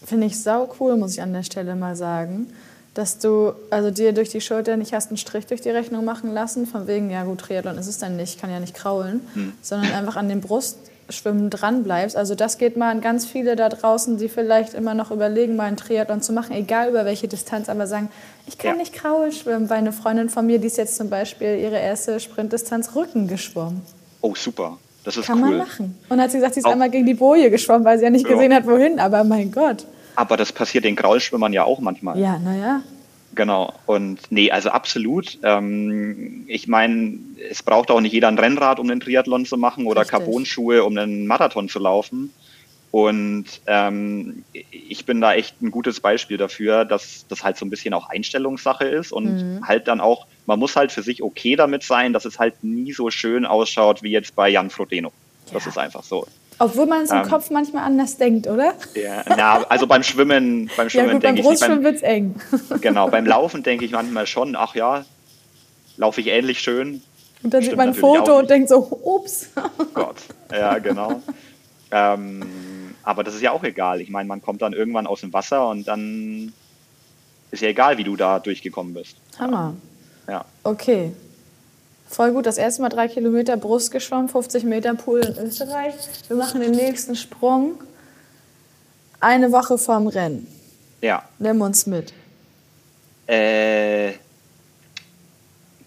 Finde 0.06 0.28
ich 0.28 0.40
sau 0.40 0.74
cool, 0.80 0.98
muss 0.98 1.14
ich 1.14 1.22
an 1.22 1.34
der 1.34 1.44
Stelle 1.44 1.76
mal 1.76 1.96
sagen. 1.96 2.48
Dass 2.94 3.20
du 3.20 3.54
also 3.70 3.92
dir 3.92 4.12
durch 4.12 4.30
die 4.30 4.42
Schulter 4.42 4.76
nicht 4.76 4.94
hast 4.94 5.10
einen 5.10 5.18
Strich 5.18 5.46
durch 5.46 5.62
die 5.62 5.70
Rechnung 5.70 6.04
machen 6.04 6.34
lassen, 6.34 6.66
von 6.66 6.88
wegen, 6.88 7.10
ja 7.12 7.24
gut, 7.24 7.40
Triathlon 7.40 7.78
ist 7.78 7.88
es 7.88 8.00
dann 8.00 8.18
nicht, 8.18 8.42
kann 8.42 8.50
ja 8.50 8.60
nicht 8.60 8.74
kraulen, 8.74 9.22
hm. 9.34 9.54
sondern 9.62 9.92
einfach 9.94 10.16
an 10.16 10.30
den 10.30 10.42
Brustschwimmen 11.08 11.50
dran 11.50 11.84
bleibst. 11.84 12.16
Also 12.16 12.36
das 12.36 12.58
geht 12.58 12.78
mal 12.78 12.92
an 12.92 13.02
ganz 13.02 13.26
viele 13.26 13.56
da 13.56 13.70
draußen, 13.70 14.18
die 14.18 14.30
vielleicht 14.30 14.74
immer 14.74 14.94
noch 14.94 15.12
überlegen, 15.12 15.56
mal 15.56 15.66
einen 15.66 15.78
Triathlon 15.78 16.22
zu 16.22 16.34
machen, 16.34 16.54
egal 16.54 16.90
über 16.90 17.06
welche 17.06 17.28
Distanz, 17.28 17.70
aber 17.70 17.88
sagen, 17.88 18.10
ich 18.46 18.58
kann 18.58 18.72
ja. 18.72 18.78
nicht 18.78 18.94
Kraul 18.94 19.32
schwimmen, 19.32 19.70
weil 19.70 19.78
eine 19.78 19.94
Freundin 19.94 20.30
von 20.30 20.46
mir, 20.46 20.60
die 20.60 20.68
ist 20.68 20.78
jetzt 20.78 20.98
zum 20.98 21.10
Beispiel 21.10 21.58
ihre 21.58 21.78
erste 21.78 22.20
Sprintdistanz 22.20 22.96
Rücken 22.96 23.28
geschwommen. 23.28 23.82
Oh, 24.22 24.36
super. 24.36 24.78
Das 25.04 25.16
ist 25.16 25.28
Kann 25.28 25.42
cool. 25.42 25.50
man 25.50 25.58
machen. 25.60 25.98
Und 26.10 26.20
hat 26.20 26.32
sie 26.32 26.38
gesagt, 26.38 26.56
sie 26.56 26.60
ist 26.60 26.66
auch 26.66 26.72
einmal 26.72 26.90
gegen 26.90 27.06
die 27.06 27.14
Boje 27.14 27.50
geschwommen, 27.50 27.86
weil 27.86 27.98
sie 27.98 28.04
ja 28.04 28.10
nicht 28.10 28.28
ja. 28.28 28.34
gesehen 28.34 28.54
hat, 28.54 28.68
wohin. 28.68 29.00
Aber 29.00 29.24
mein 29.24 29.52
Gott. 29.52 29.86
Aber 30.16 30.36
das 30.36 30.52
passiert 30.52 30.84
den 30.84 30.98
Graulschwimmern 30.98 31.54
ja 31.54 31.64
auch 31.64 31.80
manchmal. 31.80 32.20
Ja, 32.20 32.38
naja. 32.38 32.82
Genau. 33.38 33.72
Und 33.86 34.20
nee, 34.32 34.50
also 34.50 34.70
absolut. 34.70 35.38
Ähm, 35.44 36.44
ich 36.48 36.68
meine, 36.68 37.20
es 37.50 37.62
braucht 37.62 37.92
auch 37.92 38.02
nicht 38.02 38.12
jeder 38.12 38.28
ein 38.28 38.40
Rennrad, 38.40 38.80
um 38.80 38.90
einen 38.90 39.00
Triathlon 39.00 39.46
zu 39.46 39.58
machen 39.58 39.86
oder 39.86 40.04
Carbon-Schuhe, 40.06 40.84
um 40.84 40.98
einen 40.98 41.28
Marathon 41.28 41.70
zu 41.70 41.78
laufen. 41.78 42.34
Und 42.90 43.46
ähm, 43.68 44.44
ich 44.54 45.06
bin 45.06 45.22
da 45.22 45.36
echt 45.36 45.62
ein 45.62 45.70
gutes 45.70 46.00
Beispiel 46.00 46.38
dafür, 46.38 46.84
dass 46.84 47.28
das 47.28 47.44
halt 47.44 47.58
so 47.58 47.66
ein 47.66 47.70
bisschen 47.70 47.94
auch 47.94 48.10
Einstellungssache 48.10 48.86
ist 48.86 49.12
und 49.12 49.26
mhm. 49.26 49.68
halt 49.68 49.88
dann 49.88 50.02
auch, 50.02 50.26
man 50.48 50.58
muss 50.58 50.76
halt 50.76 50.92
für 50.92 51.04
sich 51.04 51.22
okay 51.22 51.56
damit 51.56 51.84
sein, 51.84 52.12
dass 52.14 52.26
es 52.26 52.40
halt 52.40 52.64
nie 52.64 52.94
so 52.94 53.12
schön 53.12 53.46
ausschaut 53.46 54.02
wie 54.02 54.10
jetzt 54.10 54.36
bei 54.36 54.50
Jan 54.50 54.72
Frodeno. 54.72 55.12
Das 55.54 55.66
ja. 55.66 55.70
ist 55.70 55.78
einfach 55.78 56.04
so. 56.04 56.26
Obwohl 56.60 56.88
man 56.88 57.04
es 57.04 57.12
im 57.12 57.18
ähm, 57.18 57.24
Kopf 57.24 57.50
manchmal 57.52 57.84
anders 57.84 58.18
denkt, 58.18 58.48
oder? 58.48 58.74
Ja, 58.96 59.24
na, 59.28 59.64
also 59.64 59.86
beim 59.86 60.04
Schwimmen, 60.04 60.72
beim 60.76 60.90
Schwimmen 60.90 61.08
ja, 61.08 61.14
gut, 61.14 61.24
denke 61.24 61.44
beim 61.44 61.54
ich. 61.54 61.60
Beim 61.60 61.84
wird 61.84 61.96
es 61.98 62.02
eng. 62.02 62.36
Genau, 62.82 63.10
beim 63.10 63.26
Laufen 63.28 63.64
denke 63.64 63.86
ich 63.86 63.92
manchmal 63.92 64.26
schon, 64.26 64.56
ach 64.56 64.74
ja, 64.74 65.06
laufe 65.98 66.22
ich 66.22 66.28
ähnlich 66.28 66.60
schön. 66.60 67.02
Und 67.44 67.54
dann 67.54 67.62
Stimmt 67.62 67.64
sieht 67.64 67.78
man 67.78 67.90
ein 67.90 67.94
Foto 67.94 68.40
und 68.40 68.50
denkt 68.50 68.70
so, 68.70 68.78
ups. 69.04 69.50
Gott, 69.94 70.18
ja, 70.52 70.80
genau. 70.80 71.22
ähm, 71.92 72.42
aber 73.04 73.24
das 73.24 73.36
ist 73.36 73.42
ja 73.42 73.52
auch 73.52 73.64
egal. 73.64 74.02
Ich 74.02 74.10
meine, 74.10 74.28
man 74.28 74.42
kommt 74.42 74.62
dann 74.62 74.74
irgendwann 74.74 75.06
aus 75.06 75.22
dem 75.22 75.32
Wasser 75.34 75.70
und 75.70 75.88
dann 75.88 76.54
ist 77.52 77.62
ja 77.62 77.70
egal, 77.70 77.98
wie 77.98 78.04
du 78.04 78.16
da 78.16 78.40
durchgekommen 78.40 78.94
bist. 78.94 79.18
Hammer. 79.40 79.76
Ja. 80.28 80.44
Okay. 80.64 81.12
Voll 82.08 82.32
gut. 82.32 82.46
Das 82.46 82.58
erste 82.58 82.82
Mal 82.82 82.90
drei 82.90 83.08
Kilometer 83.08 83.58
Brust 83.58 83.92
geschwommen, 83.92 84.30
50 84.30 84.64
Meter 84.64 84.94
Pool 84.96 85.20
in 85.20 85.38
Österreich. 85.46 85.94
Wir 86.28 86.38
machen 86.38 86.62
den 86.62 86.72
nächsten 86.72 87.16
Sprung. 87.16 87.76
Eine 89.20 89.52
Woche 89.52 89.78
vorm 89.78 90.08
Rennen. 90.08 90.48
Ja. 91.02 91.24
Nimm 91.40 91.62
uns 91.62 91.86
mit. 91.86 92.14
Äh, 93.28 94.14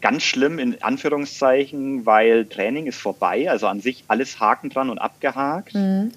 ganz 0.00 0.22
schlimm 0.22 0.58
in 0.58 0.82
Anführungszeichen, 0.82 2.04
weil 2.06 2.46
Training 2.46 2.86
ist 2.86 2.98
vorbei. 2.98 3.50
Also 3.50 3.66
an 3.66 3.80
sich 3.80 4.04
alles 4.08 4.40
Haken 4.40 4.70
dran 4.70 4.90
und 4.90 4.98
abgehakt. 4.98 5.74
Mhm 5.74 6.12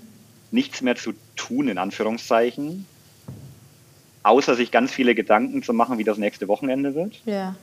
nichts 0.53 0.81
mehr 0.81 0.95
zu 0.95 1.13
tun, 1.35 1.67
in 1.67 1.77
Anführungszeichen. 1.77 2.85
Außer 4.21 4.55
sich 4.55 4.71
ganz 4.71 4.93
viele 4.93 5.15
Gedanken 5.15 5.63
zu 5.63 5.73
machen, 5.73 5.97
wie 5.97 6.05
das 6.05 6.17
nächste 6.17 6.47
Wochenende 6.47 6.95
wird. 6.95 7.19
Ja. 7.25 7.55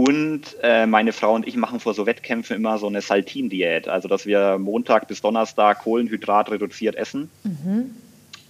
Und 0.00 0.56
äh, 0.62 0.86
meine 0.86 1.12
Frau 1.12 1.34
und 1.34 1.46
ich 1.46 1.56
machen 1.56 1.78
vor 1.78 1.92
so 1.92 2.06
Wettkämpfen 2.06 2.56
immer 2.56 2.78
so 2.78 2.86
eine 2.86 3.02
Saltin-Diät. 3.02 3.86
Also, 3.86 4.08
dass 4.08 4.24
wir 4.24 4.56
Montag 4.56 5.08
bis 5.08 5.20
Donnerstag 5.20 5.80
Kohlenhydrat 5.80 6.50
reduziert 6.50 6.94
essen, 6.94 7.28
mhm. 7.42 7.94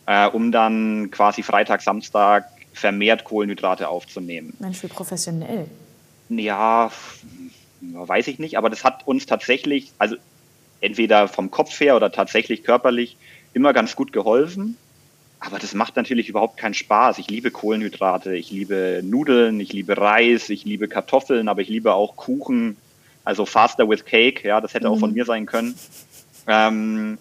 äh, 0.07 0.29
um 0.29 0.53
dann 0.53 1.11
quasi 1.11 1.43
Freitag, 1.43 1.83
Samstag 1.83 2.47
vermehrt 2.73 3.25
Kohlenhydrate 3.25 3.89
aufzunehmen. 3.89 4.55
Mensch, 4.61 4.81
wie 4.85 4.87
professionell. 4.87 5.67
Ja, 6.29 6.93
weiß 7.81 8.29
ich 8.29 8.39
nicht, 8.39 8.57
aber 8.57 8.71
das 8.71 8.85
hat 8.85 9.05
uns 9.09 9.27
tatsächlich, 9.27 9.91
also 9.99 10.15
entweder 10.81 11.27
vom 11.27 11.51
Kopf 11.51 11.81
her 11.81 11.97
oder 11.97 12.13
tatsächlich 12.13 12.63
körperlich 12.63 13.17
immer 13.55 13.73
ganz 13.73 13.97
gut 13.97 14.13
geholfen. 14.13 14.77
Aber 15.41 15.59
das 15.59 15.75
macht 15.75 15.97
natürlich 15.97 16.29
überhaupt 16.29 16.59
keinen 16.59 16.75
Spaß. 16.75 17.19
Ich 17.19 17.29
liebe 17.29 17.51
Kohlenhydrate, 17.51 18.37
ich 18.37 18.51
liebe 18.51 19.01
Nudeln, 19.03 19.59
ich 19.59 19.73
liebe 19.73 19.97
Reis, 19.97 20.51
ich 20.51 20.65
liebe 20.65 20.87
Kartoffeln, 20.87 21.49
aber 21.49 21.63
ich 21.63 21.69
liebe 21.69 21.95
auch 21.95 22.17
Kuchen. 22.17 22.77
Also 23.25 23.47
Faster 23.47 23.89
with 23.89 24.05
Cake, 24.05 24.47
ja, 24.47 24.61
das 24.61 24.75
hätte 24.75 24.89
mhm. 24.89 24.95
auch 24.95 24.99
von 24.99 25.11
mhm. 25.11 25.17
mir 25.17 25.25
sein 25.25 25.47
können. 25.47 25.75
Ähm, 26.47 27.19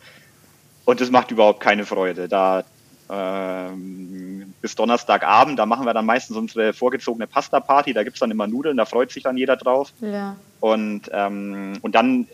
und 0.83 1.01
das 1.01 1.11
macht 1.11 1.31
überhaupt 1.31 1.61
keine 1.61 1.85
Freude. 1.85 2.27
Da 2.27 2.65
ähm, 3.09 4.53
bis 4.61 4.75
Donnerstagabend, 4.75 5.57
da 5.57 5.65
machen 5.65 5.85
wir 5.85 5.93
dann 5.93 6.05
meistens 6.05 6.35
unsere 6.35 6.73
vorgezogene 6.73 7.25
Pasta-Party, 7.25 7.93
da 7.93 8.03
gibt's 8.03 8.19
dann 8.19 8.31
immer 8.31 8.47
Nudeln, 8.47 8.77
da 8.77 8.85
freut 8.85 9.11
sich 9.11 9.23
dann 9.23 9.37
jeder 9.37 9.55
drauf. 9.55 9.93
Ja. 10.01 10.35
Und, 10.59 11.09
ähm, 11.11 11.77
und 11.81 11.95
dann 11.95 12.27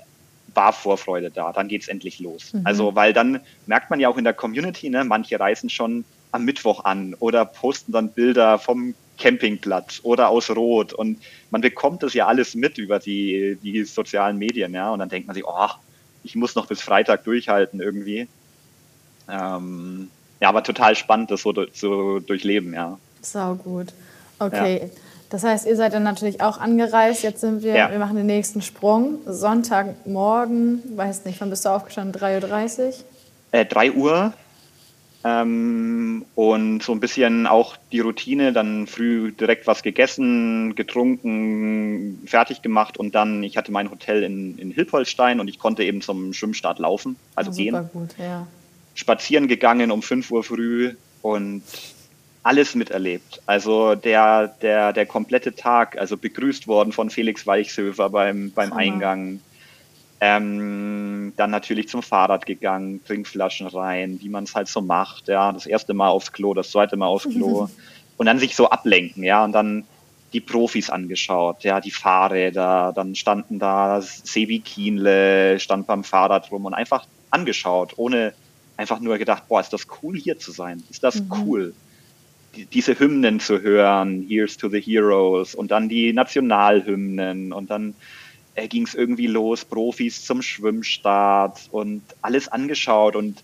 war 0.55 0.73
Vorfreude 0.73 1.31
da, 1.31 1.51
dann 1.51 1.67
geht's 1.67 1.87
endlich 1.87 2.19
los. 2.19 2.53
Mhm. 2.53 2.61
Also, 2.63 2.95
weil 2.95 3.13
dann 3.13 3.41
merkt 3.65 3.89
man 3.89 3.99
ja 3.99 4.09
auch 4.09 4.17
in 4.17 4.23
der 4.23 4.33
Community, 4.33 4.89
ne, 4.89 5.03
manche 5.03 5.39
reisen 5.39 5.69
schon 5.69 6.05
am 6.31 6.45
Mittwoch 6.45 6.83
an 6.85 7.13
oder 7.19 7.45
posten 7.45 7.91
dann 7.91 8.11
Bilder 8.11 8.57
vom 8.57 8.95
Campingplatz 9.17 10.01
oder 10.03 10.29
aus 10.29 10.49
Rot 10.49 10.93
und 10.93 11.19
man 11.49 11.61
bekommt 11.61 12.03
das 12.03 12.13
ja 12.13 12.27
alles 12.27 12.55
mit 12.55 12.77
über 12.77 12.99
die, 12.99 13.57
die 13.63 13.83
sozialen 13.85 14.37
Medien, 14.37 14.73
ja, 14.73 14.91
und 14.91 14.99
dann 14.99 15.09
denkt 15.09 15.27
man 15.27 15.35
sich, 15.35 15.45
oh, 15.45 15.69
ich 16.23 16.35
muss 16.35 16.55
noch 16.55 16.65
bis 16.65 16.81
Freitag 16.81 17.23
durchhalten 17.23 17.79
irgendwie. 17.79 18.27
Ähm, 19.29 20.09
ja, 20.41 20.49
aber 20.49 20.63
total 20.63 20.95
spannend, 20.95 21.31
das 21.31 21.41
so 21.41 21.53
zu 21.53 22.19
durchleben, 22.19 22.73
ja. 22.73 22.99
Sau 23.21 23.55
gut. 23.55 23.93
Okay. 24.39 24.81
Ja. 24.83 24.89
Das 25.29 25.43
heißt, 25.43 25.65
ihr 25.67 25.75
seid 25.75 25.93
dann 25.93 26.03
natürlich 26.03 26.41
auch 26.41 26.59
angereist. 26.59 27.23
Jetzt 27.23 27.41
sind 27.41 27.63
wir, 27.63 27.75
ja. 27.75 27.91
wir 27.91 27.99
machen 27.99 28.15
den 28.15 28.27
nächsten 28.27 28.61
Sprung. 28.61 29.19
Sonntagmorgen, 29.25 30.83
weiß 30.95 31.25
nicht, 31.25 31.41
wann 31.41 31.49
bist 31.49 31.65
du 31.65 31.69
aufgestanden? 31.69 32.19
3.30 32.21 32.87
Uhr? 32.87 32.93
Äh, 33.51 33.65
3 33.65 33.91
Uhr. 33.93 34.33
Ähm, 35.25 36.23
und 36.35 36.83
so 36.83 36.91
ein 36.91 36.99
bisschen 36.99 37.47
auch 37.47 37.77
die 37.91 37.99
Routine, 37.99 38.53
dann 38.53 38.85
früh 38.85 39.31
direkt 39.31 39.65
was 39.65 39.81
gegessen, 39.81 40.75
getrunken, 40.75 42.21
fertig 42.27 42.61
gemacht 42.61 42.97
und 42.97 43.15
dann, 43.15 43.41
ich 43.41 43.57
hatte 43.57 43.71
mein 43.71 43.89
Hotel 43.89 44.21
in, 44.21 44.59
in 44.59 44.69
Hilpolstein 44.69 45.39
und 45.39 45.47
ich 45.47 45.57
konnte 45.57 45.83
eben 45.83 46.01
zum 46.01 46.31
Schwimmstart 46.31 46.77
laufen, 46.77 47.15
also 47.33 47.49
oh, 47.49 47.55
gehen. 47.55 47.89
Gut, 47.91 48.09
ja. 48.19 48.45
Spazieren 48.93 49.47
gegangen 49.47 49.89
um 49.89 50.03
5 50.03 50.29
Uhr 50.29 50.43
früh 50.43 50.93
und 51.23 51.63
alles 52.45 52.75
miterlebt. 52.75 53.41
Also 53.47 53.95
der, 53.95 54.47
der, 54.61 54.93
der 54.93 55.07
komplette 55.07 55.55
Tag, 55.55 55.97
also 55.97 56.15
begrüßt 56.15 56.67
worden 56.67 56.91
von 56.91 57.09
Felix 57.09 57.47
Weichshöfer 57.47 58.11
beim, 58.11 58.51
beim 58.51 58.71
Eingang. 58.71 59.39
Ähm, 60.21 61.33
dann 61.37 61.49
natürlich 61.49 61.89
zum 61.89 62.03
Fahrrad 62.03 62.45
gegangen, 62.45 63.03
Trinkflaschen 63.03 63.65
rein, 63.65 64.19
wie 64.21 64.29
man 64.29 64.43
es 64.43 64.53
halt 64.53 64.67
so 64.67 64.81
macht. 64.81 65.27
Ja, 65.27 65.51
das 65.51 65.65
erste 65.65 65.95
Mal 65.95 66.09
aufs 66.09 66.31
Klo, 66.31 66.53
das 66.53 66.69
zweite 66.69 66.97
Mal 66.97 67.07
aufs 67.07 67.27
Klo. 67.27 67.67
und 68.17 68.25
dann 68.27 68.37
sich 68.37 68.55
so 68.55 68.69
ablenken, 68.69 69.23
ja, 69.23 69.43
und 69.43 69.51
dann 69.51 69.83
die 70.31 70.39
Profis 70.39 70.91
angeschaut, 70.91 71.63
ja, 71.63 71.81
die 71.81 71.91
Fahrräder, 71.91 72.93
dann 72.95 73.15
standen 73.15 73.57
da 73.57 74.01
Sebi 74.01 74.59
Kienle, 74.59 75.59
stand 75.59 75.87
beim 75.87 76.03
Fahrrad 76.03 76.51
rum 76.51 76.65
und 76.65 76.75
einfach 76.75 77.07
angeschaut, 77.31 77.93
ohne 77.97 78.33
einfach 78.77 78.99
nur 78.99 79.17
gedacht, 79.17 79.47
boah, 79.47 79.61
ist 79.61 79.73
das 79.73 79.87
cool 80.03 80.15
hier 80.15 80.37
zu 80.37 80.51
sein, 80.51 80.83
ist 80.91 81.03
das 81.03 81.15
mhm. 81.15 81.31
cool 81.31 81.73
diese 82.73 82.99
Hymnen 82.99 83.39
zu 83.39 83.61
hören, 83.61 84.25
Here's 84.27 84.57
to 84.57 84.69
the 84.69 84.81
Heroes 84.81 85.55
und 85.55 85.71
dann 85.71 85.89
die 85.89 86.13
Nationalhymnen 86.13 87.53
und 87.53 87.69
dann 87.69 87.95
äh, 88.55 88.67
ging 88.67 88.83
es 88.83 88.95
irgendwie 88.95 89.27
los, 89.27 89.65
Profis 89.65 90.25
zum 90.25 90.41
Schwimmstart 90.41 91.67
und 91.71 92.01
alles 92.21 92.47
angeschaut 92.47 93.15
und 93.15 93.43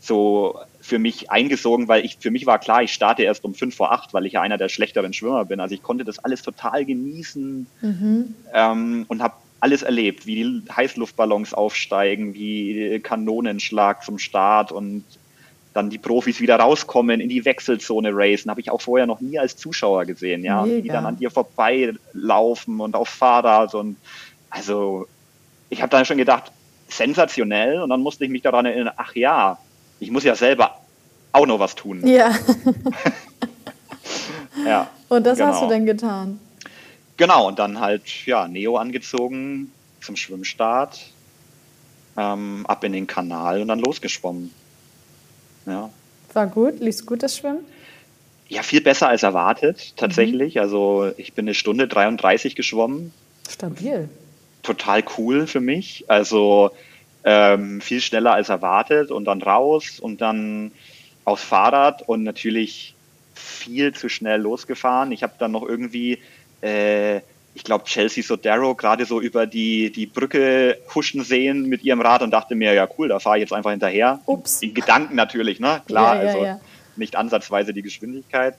so 0.00 0.58
für 0.80 0.98
mich 0.98 1.30
eingesogen, 1.30 1.88
weil 1.88 2.04
ich 2.04 2.16
für 2.18 2.30
mich 2.30 2.46
war 2.46 2.58
klar, 2.58 2.82
ich 2.82 2.92
starte 2.92 3.22
erst 3.22 3.44
um 3.44 3.54
fünf 3.54 3.76
vor 3.76 3.92
acht, 3.92 4.14
weil 4.14 4.26
ich 4.26 4.34
ja 4.34 4.42
einer 4.42 4.56
der 4.56 4.68
schlechteren 4.68 5.12
Schwimmer 5.12 5.44
bin. 5.44 5.60
Also 5.60 5.74
ich 5.74 5.82
konnte 5.82 6.04
das 6.04 6.18
alles 6.18 6.42
total 6.42 6.84
genießen 6.84 7.66
mhm. 7.82 8.34
ähm, 8.54 9.04
und 9.08 9.22
habe 9.22 9.34
alles 9.60 9.82
erlebt, 9.82 10.26
wie 10.26 10.36
die 10.36 10.62
Heißluftballons 10.74 11.52
aufsteigen, 11.52 12.32
wie 12.34 13.00
Kanonenschlag 13.00 14.04
zum 14.04 14.18
Start 14.18 14.72
und 14.72 15.04
dann 15.74 15.90
die 15.90 15.98
Profis 15.98 16.40
wieder 16.40 16.56
rauskommen, 16.56 17.20
in 17.20 17.28
die 17.28 17.44
Wechselzone 17.44 18.10
racen, 18.12 18.50
habe 18.50 18.60
ich 18.60 18.70
auch 18.70 18.80
vorher 18.80 19.06
noch 19.06 19.20
nie 19.20 19.38
als 19.38 19.56
Zuschauer 19.56 20.06
gesehen, 20.06 20.44
ja, 20.44 20.62
Mega. 20.62 20.80
die 20.80 20.88
dann 20.88 21.06
an 21.06 21.18
dir 21.18 21.30
vorbeilaufen 21.30 22.80
und 22.80 22.96
auf 22.96 23.08
Fahrrad 23.08 23.74
und 23.74 23.96
also 24.50 25.06
ich 25.70 25.82
habe 25.82 25.90
dann 25.90 26.04
schon 26.04 26.16
gedacht, 26.16 26.50
sensationell 26.88 27.80
und 27.80 27.90
dann 27.90 28.00
musste 28.00 28.24
ich 28.24 28.30
mich 28.30 28.42
daran 28.42 28.66
erinnern, 28.66 28.94
ach 28.96 29.14
ja, 29.14 29.58
ich 30.00 30.10
muss 30.10 30.24
ja 30.24 30.34
selber 30.34 30.78
auch 31.32 31.46
noch 31.46 31.58
was 31.58 31.74
tun. 31.74 32.06
Ja. 32.06 32.34
ja. 34.66 34.88
Und 35.08 35.26
das 35.26 35.38
genau. 35.38 35.50
hast 35.50 35.62
du 35.62 35.66
genau. 35.66 35.74
denn 35.74 35.86
getan? 35.86 36.40
Genau, 37.16 37.48
und 37.48 37.58
dann 37.58 37.80
halt, 37.80 38.26
ja, 38.26 38.48
Neo 38.48 38.76
angezogen 38.76 39.72
zum 40.00 40.16
Schwimmstart, 40.16 41.00
ähm, 42.16 42.64
ab 42.66 42.84
in 42.84 42.92
den 42.92 43.06
Kanal 43.06 43.60
und 43.60 43.68
dann 43.68 43.80
losgeschwommen. 43.80 44.52
Ja. 45.68 45.90
War 46.32 46.46
gut? 46.46 46.80
Lief's 46.80 47.04
gut, 47.06 47.22
das 47.22 47.36
Schwimmen? 47.36 47.64
Ja, 48.48 48.62
viel 48.62 48.80
besser 48.80 49.08
als 49.08 49.22
erwartet, 49.22 49.94
tatsächlich. 49.96 50.54
Mhm. 50.54 50.60
Also 50.60 51.12
ich 51.16 51.34
bin 51.34 51.44
eine 51.44 51.54
Stunde 51.54 51.86
33 51.86 52.56
geschwommen. 52.56 53.12
Stabil. 53.48 54.08
Total 54.62 55.02
cool 55.16 55.46
für 55.46 55.60
mich. 55.60 56.04
Also 56.08 56.70
ähm, 57.24 57.80
viel 57.80 58.00
schneller 58.00 58.32
als 58.32 58.48
erwartet 58.48 59.10
und 59.10 59.26
dann 59.26 59.42
raus 59.42 60.00
und 60.00 60.20
dann 60.20 60.72
aufs 61.24 61.44
Fahrrad 61.44 62.08
und 62.08 62.22
natürlich 62.22 62.94
viel 63.34 63.92
zu 63.94 64.08
schnell 64.08 64.40
losgefahren. 64.40 65.12
Ich 65.12 65.22
habe 65.22 65.34
dann 65.38 65.52
noch 65.52 65.62
irgendwie, 65.62 66.18
äh, 66.62 67.20
ich 67.58 67.64
glaube, 67.64 67.84
Chelsea 67.86 68.22
Sodero 68.22 68.76
gerade 68.76 69.04
so 69.04 69.20
über 69.20 69.44
die, 69.44 69.90
die 69.90 70.06
Brücke 70.06 70.78
huschen 70.94 71.24
sehen 71.24 71.66
mit 71.66 71.82
ihrem 71.82 72.00
Rad 72.00 72.22
und 72.22 72.30
dachte 72.30 72.54
mir, 72.54 72.72
ja 72.72 72.86
cool, 72.96 73.08
da 73.08 73.18
fahre 73.18 73.38
ich 73.38 73.40
jetzt 73.40 73.52
einfach 73.52 73.72
hinterher. 73.72 74.20
Ups. 74.26 74.62
In 74.62 74.74
Gedanken 74.74 75.16
natürlich, 75.16 75.58
ne? 75.58 75.82
Klar, 75.86 76.16
ja, 76.16 76.22
ja, 76.22 76.28
also 76.28 76.44
ja. 76.44 76.60
nicht 76.94 77.16
ansatzweise 77.16 77.74
die 77.74 77.82
Geschwindigkeit. 77.82 78.54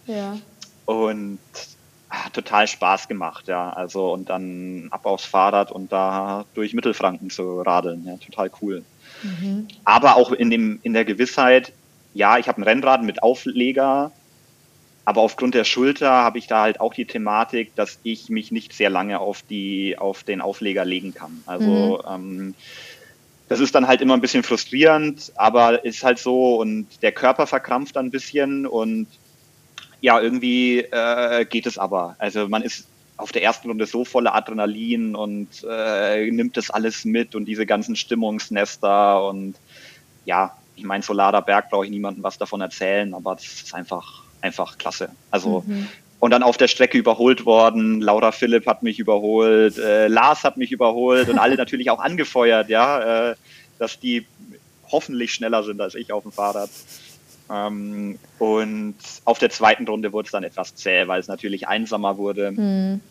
Und 0.84 1.40
ah, 2.10 2.30
total 2.34 2.68
Spaß 2.68 3.08
gemacht, 3.08 3.48
ja. 3.48 3.70
Also 3.70 4.12
und 4.12 4.30
dann 4.30 4.90
ab 4.92 5.06
aufs 5.06 5.24
Fahrrad 5.24 5.72
und 5.72 5.94
da 5.94 6.44
durch 6.54 6.74
Mittelfranken 6.74 7.30
zu 7.30 7.62
radeln, 7.62 8.04
ja, 8.06 8.18
total 8.18 8.52
cool. 8.62 8.84
Mhm. 9.24 9.70
Aber 9.86 10.18
auch 10.18 10.34
in 10.34 10.50
dem 10.50 10.80
in 10.84 10.92
der 10.92 11.06
Gewissheit, 11.06 11.72
ja, 12.14 12.38
ich 12.38 12.50
habe 12.50 12.60
ein 12.60 12.64
Rennrad 12.64 13.02
mit 13.04 13.24
Aufleger, 13.24 14.12
aber 15.10 15.22
aufgrund 15.22 15.56
der 15.56 15.64
Schulter 15.64 16.12
habe 16.12 16.38
ich 16.38 16.46
da 16.46 16.62
halt 16.62 16.80
auch 16.80 16.94
die 16.94 17.06
Thematik, 17.06 17.74
dass 17.74 17.98
ich 18.04 18.30
mich 18.30 18.52
nicht 18.52 18.74
sehr 18.74 18.92
lange 18.92 19.20
auf 19.20 19.42
die 19.42 19.98
auf 19.98 20.22
den 20.24 20.40
Aufleger 20.40 20.86
legen 20.86 21.16
kann. 21.16 21.42
Also 21.48 22.04
mhm. 22.08 22.14
ähm, 22.14 22.56
das 23.48 23.60
ist 23.60 23.74
dann 23.74 23.88
halt 23.88 24.02
immer 24.02 24.14
ein 24.14 24.22
bisschen 24.22 24.44
frustrierend, 24.44 25.32
aber 25.36 25.84
ist 25.84 26.04
halt 26.04 26.20
so 26.20 26.58
und 26.58 26.86
der 27.02 27.12
Körper 27.12 27.48
verkrampft 27.48 27.96
dann 27.96 28.06
ein 28.06 28.12
bisschen 28.12 28.68
und 28.68 29.08
ja, 30.00 30.22
irgendwie 30.22 30.82
äh, 30.82 31.44
geht 31.44 31.66
es 31.66 31.80
aber. 31.80 32.16
Also 32.20 32.48
man 32.48 32.62
ist 32.62 32.86
auf 33.18 33.32
der 33.32 33.42
ersten 33.42 33.68
Runde 33.68 33.88
so 33.88 34.06
voller 34.06 34.36
Adrenalin 34.36 35.16
und 35.16 35.66
äh, 35.68 36.30
nimmt 36.30 36.56
das 36.56 36.70
alles 36.70 37.04
mit 37.04 37.34
und 37.34 37.46
diese 37.46 37.66
ganzen 37.66 37.96
Stimmungsnester 37.96 39.28
und 39.28 39.56
ja, 40.26 40.56
ich 40.76 40.84
meine, 40.84 41.02
Solarer 41.02 41.42
Berg 41.42 41.72
brauche 41.72 41.86
ich 41.86 41.92
niemandem 41.92 42.24
was 42.24 42.38
davon 42.38 42.62
erzählen, 42.62 43.12
aber 43.16 43.34
das 43.34 43.46
ist 43.46 43.74
einfach, 43.74 44.29
einfach 44.42 44.78
klasse. 44.78 45.10
Also 45.32 45.64
mhm. 45.66 45.88
und 46.20 46.32
dann 46.32 46.44
auf 46.44 46.58
der 46.58 46.68
Strecke 46.68 46.98
überholt 46.98 47.46
worden, 47.46 48.02
Laura 48.02 48.32
Philipp 48.32 48.66
hat 48.66 48.84
mich 48.84 49.00
überholt, 49.00 49.78
äh, 49.78 50.08
Lars 50.08 50.44
hat 50.44 50.58
mich 50.58 50.72
überholt 50.72 51.30
und 51.30 51.40
alle 51.40 51.56
natürlich 51.58 51.90
auch 51.90 52.00
angefeuert, 52.00 52.70
ja, 52.70 53.32
äh, 53.32 53.36
dass 53.78 54.00
die 54.00 54.26
hoffentlich 54.92 55.34
schneller 55.34 55.64
sind 55.64 55.80
als 55.82 55.96
ich 55.96 56.12
auf 56.12 56.24
dem 56.24 56.32
Fahrrad. 56.32 56.70
Ähm, 57.50 58.20
und 58.38 58.96
auf 59.26 59.40
der 59.40 59.50
zweiten 59.50 59.88
Runde 59.88 60.14
wurde 60.14 60.28
es 60.28 60.32
dann 60.32 60.44
etwas 60.44 60.76
zäh, 60.76 61.08
weil 61.08 61.20
es 61.20 61.28
natürlich 61.28 61.68
einsamer 61.68 62.18
wurde. 62.18 62.52
Mhm. 62.52 63.02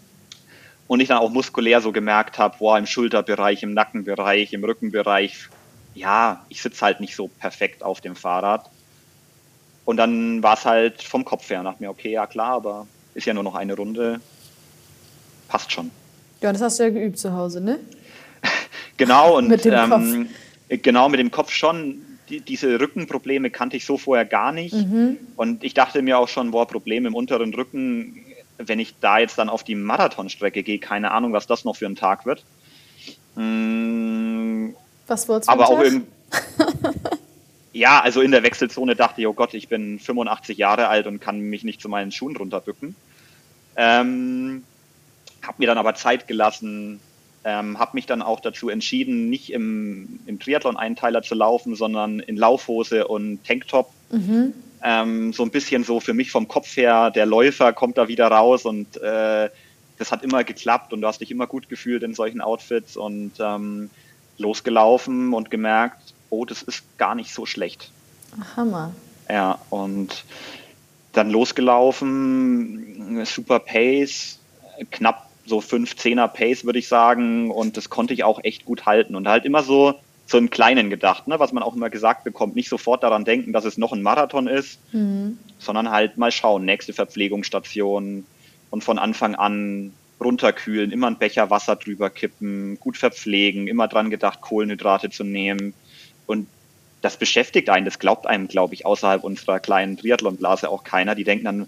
Und 0.86 1.00
ich 1.00 1.08
dann 1.08 1.18
auch 1.18 1.30
muskulär 1.30 1.80
so 1.80 1.92
gemerkt 1.92 2.38
habe, 2.38 2.56
boah, 2.58 2.78
im 2.78 2.86
Schulterbereich, 2.86 3.62
im 3.62 3.74
Nackenbereich, 3.74 4.52
im 4.54 4.64
Rückenbereich, 4.64 5.48
ja, 5.94 6.44
ich 6.48 6.62
sitze 6.62 6.84
halt 6.84 7.00
nicht 7.00 7.14
so 7.14 7.28
perfekt 7.28 7.82
auf 7.82 8.00
dem 8.00 8.16
Fahrrad. 8.16 8.70
Und 9.88 9.96
dann 9.96 10.42
war 10.42 10.52
es 10.52 10.66
halt 10.66 11.02
vom 11.02 11.24
Kopf 11.24 11.48
her, 11.48 11.62
nach 11.62 11.80
mir, 11.80 11.88
okay, 11.88 12.10
ja 12.10 12.26
klar, 12.26 12.56
aber 12.56 12.86
ist 13.14 13.24
ja 13.24 13.32
nur 13.32 13.42
noch 13.42 13.54
eine 13.54 13.74
Runde, 13.74 14.20
passt 15.48 15.72
schon. 15.72 15.90
Ja, 16.42 16.52
das 16.52 16.60
hast 16.60 16.78
du 16.78 16.82
ja 16.82 16.90
geübt 16.90 17.18
zu 17.18 17.32
Hause, 17.32 17.62
ne? 17.62 17.78
genau, 18.98 19.38
und 19.38 19.48
mit 19.48 19.64
dem 19.64 19.72
ähm, 19.72 19.88
Kopf. 19.88 20.82
genau 20.82 21.08
mit 21.08 21.20
dem 21.20 21.30
Kopf 21.30 21.52
schon 21.52 22.02
die, 22.28 22.42
diese 22.42 22.78
Rückenprobleme 22.78 23.48
kannte 23.48 23.78
ich 23.78 23.86
so 23.86 23.96
vorher 23.96 24.26
gar 24.26 24.52
nicht. 24.52 24.74
Mhm. 24.74 25.16
Und 25.36 25.64
ich 25.64 25.72
dachte 25.72 26.02
mir 26.02 26.18
auch 26.18 26.28
schon, 26.28 26.50
boah, 26.50 26.68
Probleme 26.68 27.08
im 27.08 27.14
unteren 27.14 27.54
Rücken, 27.54 28.26
wenn 28.58 28.80
ich 28.80 28.94
da 29.00 29.20
jetzt 29.20 29.38
dann 29.38 29.48
auf 29.48 29.64
die 29.64 29.74
Marathonstrecke 29.74 30.64
gehe, 30.64 30.80
keine 30.80 31.12
Ahnung, 31.12 31.32
was 31.32 31.46
das 31.46 31.64
noch 31.64 31.76
für 31.76 31.86
ein 31.86 31.96
Tag 31.96 32.26
wird. 32.26 32.44
Mhm. 33.36 34.74
Was 35.06 35.26
wolltest 35.30 35.48
du 35.48 35.52
Aber 35.54 35.70
auch 35.70 35.80
irgendwie. 35.80 36.06
ja, 37.78 38.00
also 38.00 38.20
in 38.20 38.32
der 38.32 38.42
Wechselzone 38.42 38.96
dachte 38.96 39.20
ich, 39.20 39.26
oh 39.26 39.32
Gott, 39.32 39.54
ich 39.54 39.68
bin 39.68 39.98
85 39.98 40.58
Jahre 40.58 40.88
alt 40.88 41.06
und 41.06 41.20
kann 41.20 41.40
mich 41.40 41.64
nicht 41.64 41.80
zu 41.80 41.88
meinen 41.88 42.12
Schuhen 42.12 42.36
runterbücken. 42.36 42.94
Ähm, 43.76 44.64
hab 45.42 45.58
mir 45.58 45.66
dann 45.66 45.78
aber 45.78 45.94
Zeit 45.94 46.26
gelassen, 46.26 47.00
ähm, 47.44 47.78
habe 47.78 47.92
mich 47.94 48.06
dann 48.06 48.20
auch 48.20 48.40
dazu 48.40 48.68
entschieden, 48.68 49.30
nicht 49.30 49.52
im, 49.52 50.18
im 50.26 50.40
Triathlon-Einteiler 50.40 51.22
zu 51.22 51.36
laufen, 51.36 51.76
sondern 51.76 52.18
in 52.18 52.36
Laufhose 52.36 53.06
und 53.06 53.44
Tanktop. 53.46 53.90
Mhm. 54.10 54.52
Ähm, 54.82 55.32
so 55.32 55.44
ein 55.44 55.50
bisschen 55.50 55.84
so 55.84 56.00
für 56.00 56.14
mich 56.14 56.30
vom 56.30 56.48
Kopf 56.48 56.76
her, 56.76 57.10
der 57.10 57.26
Läufer 57.26 57.72
kommt 57.72 57.98
da 57.98 58.08
wieder 58.08 58.28
raus 58.28 58.64
und 58.64 58.96
äh, 59.00 59.48
das 59.98 60.12
hat 60.12 60.22
immer 60.22 60.44
geklappt 60.44 60.92
und 60.92 61.00
du 61.00 61.08
hast 61.08 61.20
dich 61.20 61.30
immer 61.30 61.46
gut 61.46 61.68
gefühlt 61.68 62.02
in 62.02 62.14
solchen 62.14 62.40
Outfits 62.40 62.96
und 62.96 63.32
ähm, 63.40 63.90
losgelaufen 64.38 65.34
und 65.34 65.50
gemerkt, 65.50 66.14
oh, 66.30 66.44
das 66.44 66.62
ist 66.62 66.84
gar 66.98 67.14
nicht 67.14 67.32
so 67.32 67.46
schlecht. 67.46 67.90
Hammer. 68.56 68.94
Ja, 69.28 69.58
und 69.70 70.24
dann 71.12 71.30
losgelaufen, 71.30 73.24
super 73.24 73.58
Pace, 73.58 74.38
knapp 74.90 75.28
so 75.46 75.58
5-10er 75.58 76.28
Pace, 76.28 76.64
würde 76.64 76.78
ich 76.78 76.88
sagen. 76.88 77.50
Und 77.50 77.76
das 77.76 77.90
konnte 77.90 78.14
ich 78.14 78.24
auch 78.24 78.40
echt 78.44 78.64
gut 78.64 78.86
halten. 78.86 79.14
Und 79.14 79.26
halt 79.26 79.44
immer 79.44 79.62
so, 79.62 79.94
so 80.26 80.38
im 80.38 80.50
Kleinen 80.50 80.90
gedacht, 80.90 81.26
ne? 81.26 81.40
was 81.40 81.52
man 81.52 81.62
auch 81.62 81.74
immer 81.74 81.90
gesagt 81.90 82.24
bekommt. 82.24 82.54
Nicht 82.54 82.68
sofort 82.68 83.02
daran 83.02 83.24
denken, 83.24 83.52
dass 83.52 83.64
es 83.64 83.78
noch 83.78 83.92
ein 83.92 84.02
Marathon 84.02 84.46
ist, 84.46 84.78
mhm. 84.92 85.38
sondern 85.58 85.90
halt 85.90 86.18
mal 86.18 86.30
schauen, 86.30 86.64
nächste 86.64 86.92
Verpflegungsstation 86.92 88.24
und 88.70 88.84
von 88.84 88.98
Anfang 88.98 89.34
an 89.34 89.92
runterkühlen, 90.20 90.90
immer 90.90 91.06
einen 91.06 91.16
Becher 91.16 91.48
Wasser 91.50 91.76
drüber 91.76 92.10
kippen, 92.10 92.78
gut 92.80 92.96
verpflegen, 92.96 93.68
immer 93.68 93.88
dran 93.88 94.10
gedacht, 94.10 94.40
Kohlenhydrate 94.40 95.10
zu 95.10 95.24
nehmen. 95.24 95.74
Und 96.28 96.46
das 97.02 97.16
beschäftigt 97.16 97.68
einen, 97.70 97.84
das 97.84 97.98
glaubt 97.98 98.26
einem, 98.26 98.46
glaube 98.46 98.74
ich, 98.74 98.86
außerhalb 98.86 99.24
unserer 99.24 99.58
kleinen 99.58 99.96
Triathlonblase 99.96 100.68
auch 100.68 100.84
keiner. 100.84 101.16
Die 101.16 101.24
denken 101.24 101.44
dann, 101.44 101.66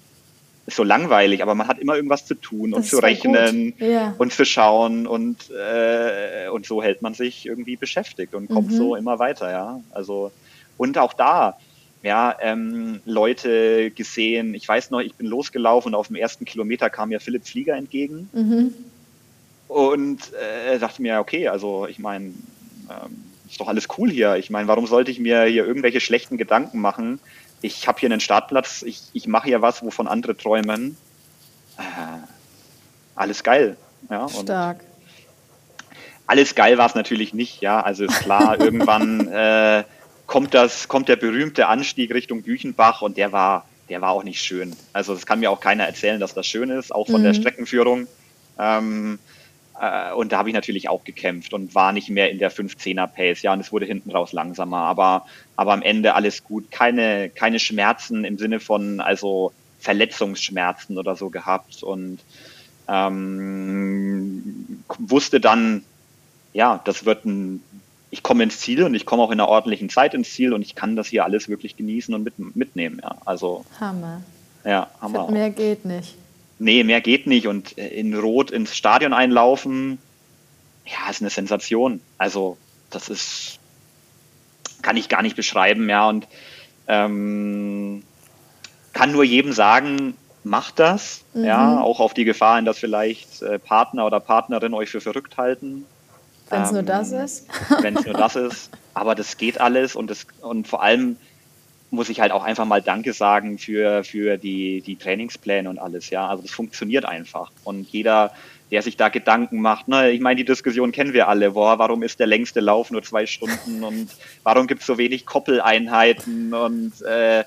ist 0.67 0.77
so 0.77 0.85
langweilig, 0.85 1.43
aber 1.43 1.55
man 1.55 1.67
hat 1.67 1.79
immer 1.79 1.97
irgendwas 1.97 2.27
zu 2.27 2.35
tun 2.35 2.73
und 2.75 2.85
zu 2.85 2.99
rechnen 2.99 3.75
ja. 3.79 4.15
und 4.19 4.33
zu 4.33 4.45
schauen 4.45 5.07
und, 5.07 5.51
äh, 5.51 6.49
und 6.49 6.67
so 6.67 6.83
hält 6.83 7.03
man 7.03 7.15
sich 7.15 7.47
irgendwie 7.47 7.77
beschäftigt 7.77 8.35
und 8.35 8.49
kommt 8.49 8.71
mhm. 8.71 8.77
so 8.77 8.95
immer 8.95 9.19
weiter, 9.19 9.51
ja. 9.51 9.81
Also, 9.91 10.31
und 10.77 10.99
auch 10.99 11.13
da, 11.13 11.59
ja, 12.03 12.37
ähm, 12.41 13.01
Leute 13.05 13.91
gesehen, 13.91 14.55
ich 14.55 14.69
weiß 14.69 14.91
noch, 14.91 15.01
ich 15.01 15.15
bin 15.15 15.27
losgelaufen 15.27 15.95
und 15.95 15.95
auf 15.99 16.09
dem 16.09 16.17
ersten 16.17 16.45
Kilometer 16.45 16.89
kam 16.89 17.09
mir 17.09 17.21
Philipp 17.21 17.47
Flieger 17.47 17.77
entgegen 17.77 18.29
mhm. 18.33 18.75
und 19.69 20.21
äh, 20.35 20.79
dachte 20.79 21.03
mir, 21.03 21.21
okay, 21.21 21.49
also 21.49 21.87
ich 21.87 21.99
meine, 21.99 22.27
ähm, 22.27 23.25
ist 23.51 23.61
doch 23.61 23.69
alles 23.69 23.89
cool 23.99 24.11
hier. 24.11 24.37
Ich 24.37 24.51
meine, 24.51 24.69
warum 24.69 24.87
sollte 24.87 25.11
ich 25.11 25.19
mir 25.19 25.45
hier 25.45 25.67
irgendwelche 25.67 26.01
schlechten 26.01 26.37
Gedanken 26.37 26.81
machen? 26.81 27.21
ich 27.63 27.87
habe 27.89 28.01
hier 28.01 28.09
einen 28.09 28.21
Startplatz, 28.21 28.83
ich, 28.83 29.03
ich 29.13 29.27
mache 29.27 29.49
hier 29.49 29.63
was, 29.63 29.83
wovon 29.83 30.09
andere 30.09 30.37
träumen. 30.37 30.97
Äh, 31.79 31.83
alles 33.15 33.43
geil. 33.43 33.77
Ja, 34.09 34.29
Stark. 34.29 34.81
alles 36.27 36.55
geil 36.55 36.79
war 36.79 36.87
es 36.87 36.95
natürlich 36.95 37.35
nicht, 37.35 37.61
ja. 37.61 37.81
Also 37.81 38.05
ist 38.05 38.21
klar, 38.21 38.59
irgendwann 38.61 39.29
äh, 39.29 39.85
kommt 40.27 40.55
das, 40.55 40.89
kommt 40.89 41.09
der 41.09 41.17
berühmte 41.17 41.67
Anstieg 41.67 42.15
Richtung 42.15 42.43
Büchenbach 42.43 43.03
und 43.03 43.17
der 43.17 43.33
war, 43.33 43.67
der 43.89 44.01
war 44.01 44.11
auch 44.11 44.25
nicht 44.25 44.43
schön. 44.43 44.75
Also 44.93 45.15
das 45.15 45.27
kann 45.27 45.41
mir 45.41 45.51
auch 45.51 45.61
keiner 45.61 45.85
erzählen, 45.85 46.21
dass 46.21 46.35
das 46.35 46.47
schön 46.47 46.71
ist, 46.71 46.95
auch 46.95 47.09
von 47.09 47.21
mhm. 47.21 47.25
der 47.25 47.35
Streckenführung. 47.35 48.07
Ähm, 48.59 49.19
äh, 49.81 50.13
und 50.13 50.33
da 50.33 50.39
habe 50.39 50.51
ich 50.51 50.55
natürlich 50.55 50.89
auch 50.89 51.05
gekämpft 51.05 51.55
und 51.55 51.75
war 51.75 51.93
nicht 51.93 52.11
mehr 52.11 52.31
in 52.31 52.39
der 52.39 52.53
15er 52.53 53.07
Pace. 53.07 53.43
Ja, 53.43 53.53
und 53.55 53.61
es 53.61 53.73
wurde 53.73 53.87
hinten 53.87 54.11
raus 54.11 54.33
langsamer, 54.33 54.79
aber, 54.79 55.25
aber 55.57 55.73
am 55.73 55.83
Ende 55.83 56.15
alles 56.15 56.45
gut. 56.45 56.71
Keine, 56.71 57.31
keine 57.31 57.59
Schmerzen 57.59 58.25
im 58.25 58.39
Sinne 58.39 58.61
von, 58.61 59.01
also 59.01 59.53
Verletzungsschmerzen 59.81 60.99
oder 60.99 61.17
so 61.17 61.31
gehabt 61.31 61.83
und 61.83 62.19
ähm, 62.87 64.83
wusste 64.99 65.41
dann, 65.41 65.85
ja, 66.53 66.81
das 66.85 67.07
wird 67.07 67.25
ein, 67.25 67.63
ich 68.11 68.23
komme 68.23 68.43
ins 68.43 68.61
Ziel 68.61 68.83
und 68.83 68.95
ich 68.95 69.07
komme 69.07 69.23
auch 69.23 69.31
in 69.31 69.41
einer 69.41 69.49
ordentlichen 69.49 69.89
Zeit 69.89 70.13
ins 70.13 70.35
Ziel 70.35 70.53
und 70.53 70.61
ich 70.61 70.75
kann 70.75 70.97
das 70.97 71.07
hier 71.07 71.25
alles 71.25 71.49
wirklich 71.49 71.77
genießen 71.77 72.13
und 72.15 72.25
mit, 72.25 72.55
mitnehmen. 72.55 73.01
Ja, 73.03 73.17
also 73.25 73.65
Hammer. 73.81 74.21
Ja, 74.65 74.91
Hammer. 75.01 75.31
Mehr 75.31 75.49
geht 75.49 75.87
nicht. 75.87 76.17
Nee, 76.63 76.85
mehr 76.85 77.01
geht 77.01 77.27
nicht 77.27 77.47
und 77.47 77.79
äh, 77.79 77.89
in 77.89 78.15
Rot 78.15 78.51
ins 78.51 78.77
Stadion 78.77 79.15
einlaufen, 79.15 79.99
ja, 80.85 81.11
ist 81.11 81.23
eine 81.23 81.31
Sensation. 81.31 82.03
Also 82.19 82.59
das 82.91 83.09
ist, 83.09 83.59
kann 84.83 84.99
ich 84.99 85.09
gar 85.09 85.23
nicht 85.23 85.37
beschreiben, 85.37 85.89
ja 85.89 86.07
und 86.07 86.29
ähm, 86.87 88.03
kann 88.93 89.11
nur 89.11 89.25
jedem 89.25 89.55
sagen, 89.55 90.15
macht 90.45 90.79
das, 90.79 91.25
mhm. 91.33 91.45
ja, 91.45 91.81
auch 91.81 91.99
auf 91.99 92.13
die 92.13 92.25
Gefahr 92.25 92.57
hin, 92.57 92.67
dass 92.67 92.79
vielleicht 92.79 93.41
äh, 93.41 93.59
Partner 93.59 94.05
oder 94.05 94.21
Partnerin 94.21 94.75
euch 94.75 94.91
für 94.91 95.01
verrückt 95.01 95.39
halten. 95.39 95.87
Wenn 96.51 96.61
es 96.61 96.69
ähm, 96.69 96.75
nur 96.75 96.83
das 96.83 97.13
ist. 97.13 97.47
Wenn 97.81 97.97
es 97.97 98.05
nur 98.05 98.15
das 98.15 98.37
ist. 98.37 98.71
Aber 98.93 99.15
das 99.15 99.39
geht 99.39 99.59
alles 99.59 99.97
und, 99.97 100.11
das, 100.11 100.27
und 100.43 100.69
vor 100.69 100.83
allem 100.83 101.17
muss 101.91 102.09
ich 102.09 102.21
halt 102.21 102.33
auch 102.33 102.45
einfach 102.45 102.65
mal 102.65 102.81
Danke 102.81 103.13
sagen 103.13 103.59
für, 103.59 104.05
für 104.05 104.37
die, 104.37 104.81
die 104.81 104.97
Trainingspläne 104.97 105.69
und 105.69 105.79
alles, 105.79 106.11
ja. 106.11 106.29
Also 106.29 106.43
das 106.43 106.53
funktioniert 106.53 107.05
einfach. 107.05 107.51
Und 107.65 107.89
jeder, 107.89 108.33
der 108.71 108.83
sich 108.83 108.97
da 108.97 109.09
Gedanken 109.09 109.61
macht, 109.61 109.89
ne, 109.89 110.11
ich 110.11 110.21
meine, 110.21 110.37
die 110.37 110.45
Diskussion 110.45 110.93
kennen 110.93 111.13
wir 111.13 111.29
alle, 111.29 111.53
boah, 111.53 111.79
warum 111.79 112.03
ist 112.03 112.21
der 112.21 112.29
längste 112.29 112.61
Lauf 112.61 112.91
nur 112.91 113.03
zwei 113.03 113.27
Stunden 113.27 113.83
und 113.85 114.09
warum 114.45 114.67
gibt 114.69 114.83
es 114.83 114.87
so 114.87 114.99
wenig 114.99 115.27
Koppeleinheiten 115.27 116.55
und 116.55 117.03
äh, 117.03 117.45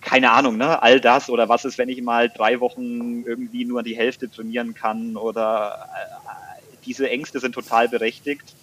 keine 0.00 0.30
Ahnung, 0.30 0.56
ne, 0.56 0.80
all 0.82 1.00
das 1.00 1.28
oder 1.28 1.48
was 1.48 1.64
ist, 1.64 1.76
wenn 1.76 1.88
ich 1.88 2.00
mal 2.00 2.28
drei 2.30 2.60
Wochen 2.60 3.24
irgendwie 3.24 3.64
nur 3.64 3.82
die 3.82 3.96
Hälfte 3.96 4.30
trainieren 4.30 4.74
kann 4.74 5.16
oder 5.16 5.88
äh, 5.94 6.76
diese 6.86 7.10
Ängste 7.10 7.40
sind 7.40 7.54
total 7.54 7.88
berechtigt 7.88 8.54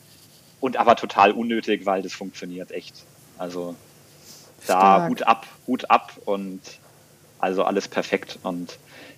und 0.61 0.77
aber 0.77 0.95
total 0.95 1.31
unnötig, 1.31 1.85
weil 1.85 2.01
das 2.01 2.13
funktioniert 2.13 2.71
echt. 2.71 2.95
Also 3.37 3.75
da. 4.69 5.07
Hut 5.07 5.23
ab, 5.23 5.45
Hut 5.67 5.89
ab 5.89 6.13
und 6.25 6.61
also 7.39 7.63
alles 7.63 7.87
perfekt 7.87 8.39
und 8.43 8.77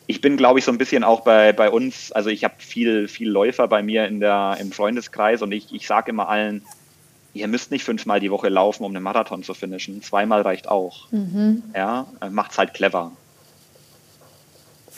ich 0.09 0.21
bin, 0.21 0.37
glaube 0.37 0.57
ich, 0.57 0.65
so 0.65 0.71
ein 0.71 0.79
bisschen 0.79 1.03
auch 1.03 1.21
bei, 1.21 1.53
bei 1.53 1.69
uns, 1.69 2.11
also 2.11 2.31
ich 2.31 2.43
habe 2.43 2.55
viel, 2.57 3.07
viel 3.07 3.29
Läufer 3.29 3.67
bei 3.67 3.83
mir 3.83 4.07
in 4.07 4.19
der, 4.19 4.57
im 4.59 4.71
Freundeskreis 4.71 5.43
und 5.43 5.51
ich, 5.51 5.71
ich 5.71 5.85
sage 5.85 6.09
immer 6.09 6.27
allen, 6.27 6.63
ihr 7.35 7.47
müsst 7.47 7.69
nicht 7.69 7.83
fünfmal 7.83 8.19
die 8.19 8.31
Woche 8.31 8.49
laufen, 8.49 8.83
um 8.83 8.95
einen 8.95 9.03
Marathon 9.03 9.43
zu 9.43 9.53
finishen. 9.53 10.01
Zweimal 10.01 10.41
reicht 10.41 10.67
auch. 10.67 11.11
Mhm. 11.11 11.61
Ja, 11.75 12.07
macht's 12.31 12.57
halt 12.57 12.73
clever. 12.73 13.11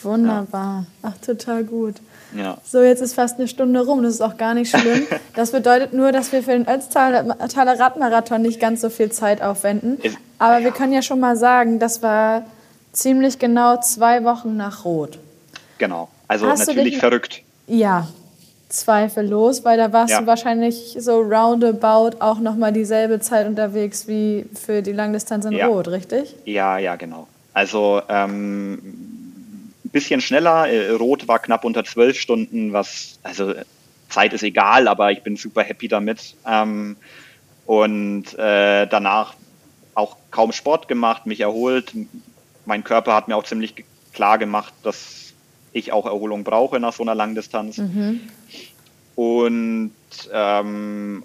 Wunderbar. 0.02 0.86
Ja. 1.04 1.10
Ach, 1.12 1.26
total 1.26 1.66
gut. 1.66 1.96
Ja. 2.36 2.58
So, 2.66 2.82
jetzt 2.82 3.02
ist 3.02 3.14
fast 3.14 3.38
eine 3.38 3.48
Stunde 3.48 3.86
rum. 3.86 4.04
Das 4.04 4.14
ist 4.14 4.22
auch 4.22 4.38
gar 4.38 4.54
nicht 4.54 4.70
schlimm. 4.70 5.08
Das 5.36 5.52
bedeutet 5.52 5.94
nur, 5.94 6.12
dass 6.12 6.32
wir 6.32 6.44
für 6.44 6.52
den 6.52 6.68
Ötztaler 6.68 7.80
Radmarathon 7.80 8.42
nicht 8.42 8.60
ganz 8.60 8.82
so 8.82 8.90
viel 8.90 9.12
Zeit 9.12 9.42
aufwenden. 9.42 9.98
Aber 10.40 10.64
wir 10.64 10.72
können 10.72 10.92
ja 10.92 11.02
schon 11.02 11.20
mal 11.20 11.38
sagen, 11.38 11.80
das 11.80 12.04
war 12.04 12.44
ziemlich 12.92 13.40
genau 13.40 13.80
zwei 13.80 14.24
Wochen 14.24 14.58
nach 14.58 14.84
Rot. 14.84 15.20
Genau. 15.78 16.10
Also 16.28 16.48
Hast 16.48 16.68
natürlich 16.68 16.98
verrückt. 16.98 17.42
Ja, 17.68 18.08
zweifellos, 18.70 19.64
weil 19.64 19.78
da 19.78 19.94
warst 19.94 20.12
ja. 20.12 20.22
du 20.22 20.28
wahrscheinlich 20.28 20.98
so 21.00 21.20
roundabout 21.20 22.18
auch 22.20 22.40
nochmal 22.40 22.74
dieselbe 22.74 23.20
Zeit 23.20 23.48
unterwegs 23.48 24.08
wie 24.08 24.46
für 24.54 24.82
die 24.82 24.94
Langdistanz 24.94 25.46
in 25.46 25.54
ja. 25.54 25.68
Rot, 25.68 25.88
richtig? 25.88 26.36
Ja, 26.46 26.78
ja, 26.78 26.96
genau. 26.96 27.28
Also 27.54 28.02
ähm, 28.10 28.80
bisschen 29.92 30.22
schneller. 30.22 30.68
Äh, 30.68 30.92
Rot 30.92 31.28
war 31.28 31.40
knapp 31.40 31.64
unter 31.64 31.84
zwölf 31.84 32.20
Stunden, 32.20 32.74
was, 32.74 33.20
also 33.24 33.54
Zeit 34.10 34.34
ist 34.34 34.44
egal, 34.44 34.88
aber 34.88 35.12
ich 35.12 35.24
bin 35.24 35.36
super 35.38 35.64
happy 35.64 35.88
damit. 35.88 36.36
Ähm, 36.48 36.98
und 37.66 38.38
äh, 38.38 38.88
danach 38.88 39.36
auch 39.94 40.18
kaum 40.32 40.52
Sport 40.52 40.88
gemacht, 40.88 41.26
mich 41.26 41.42
erholt. 41.42 41.94
Mein 42.66 42.84
Körper 42.84 43.14
hat 43.14 43.28
mir 43.28 43.36
auch 43.36 43.44
ziemlich 43.44 43.86
klar 44.14 44.38
gemacht, 44.38 44.74
dass 44.84 45.34
ich 45.74 45.92
auch 45.92 46.06
Erholung 46.06 46.44
brauche 46.44 46.80
nach 46.80 46.94
so 46.94 47.04
einer 47.04 47.16
Langdistanz. 47.16 47.78
Mhm. 47.78 48.22
Und 49.16 49.92
ähm, 50.34 51.24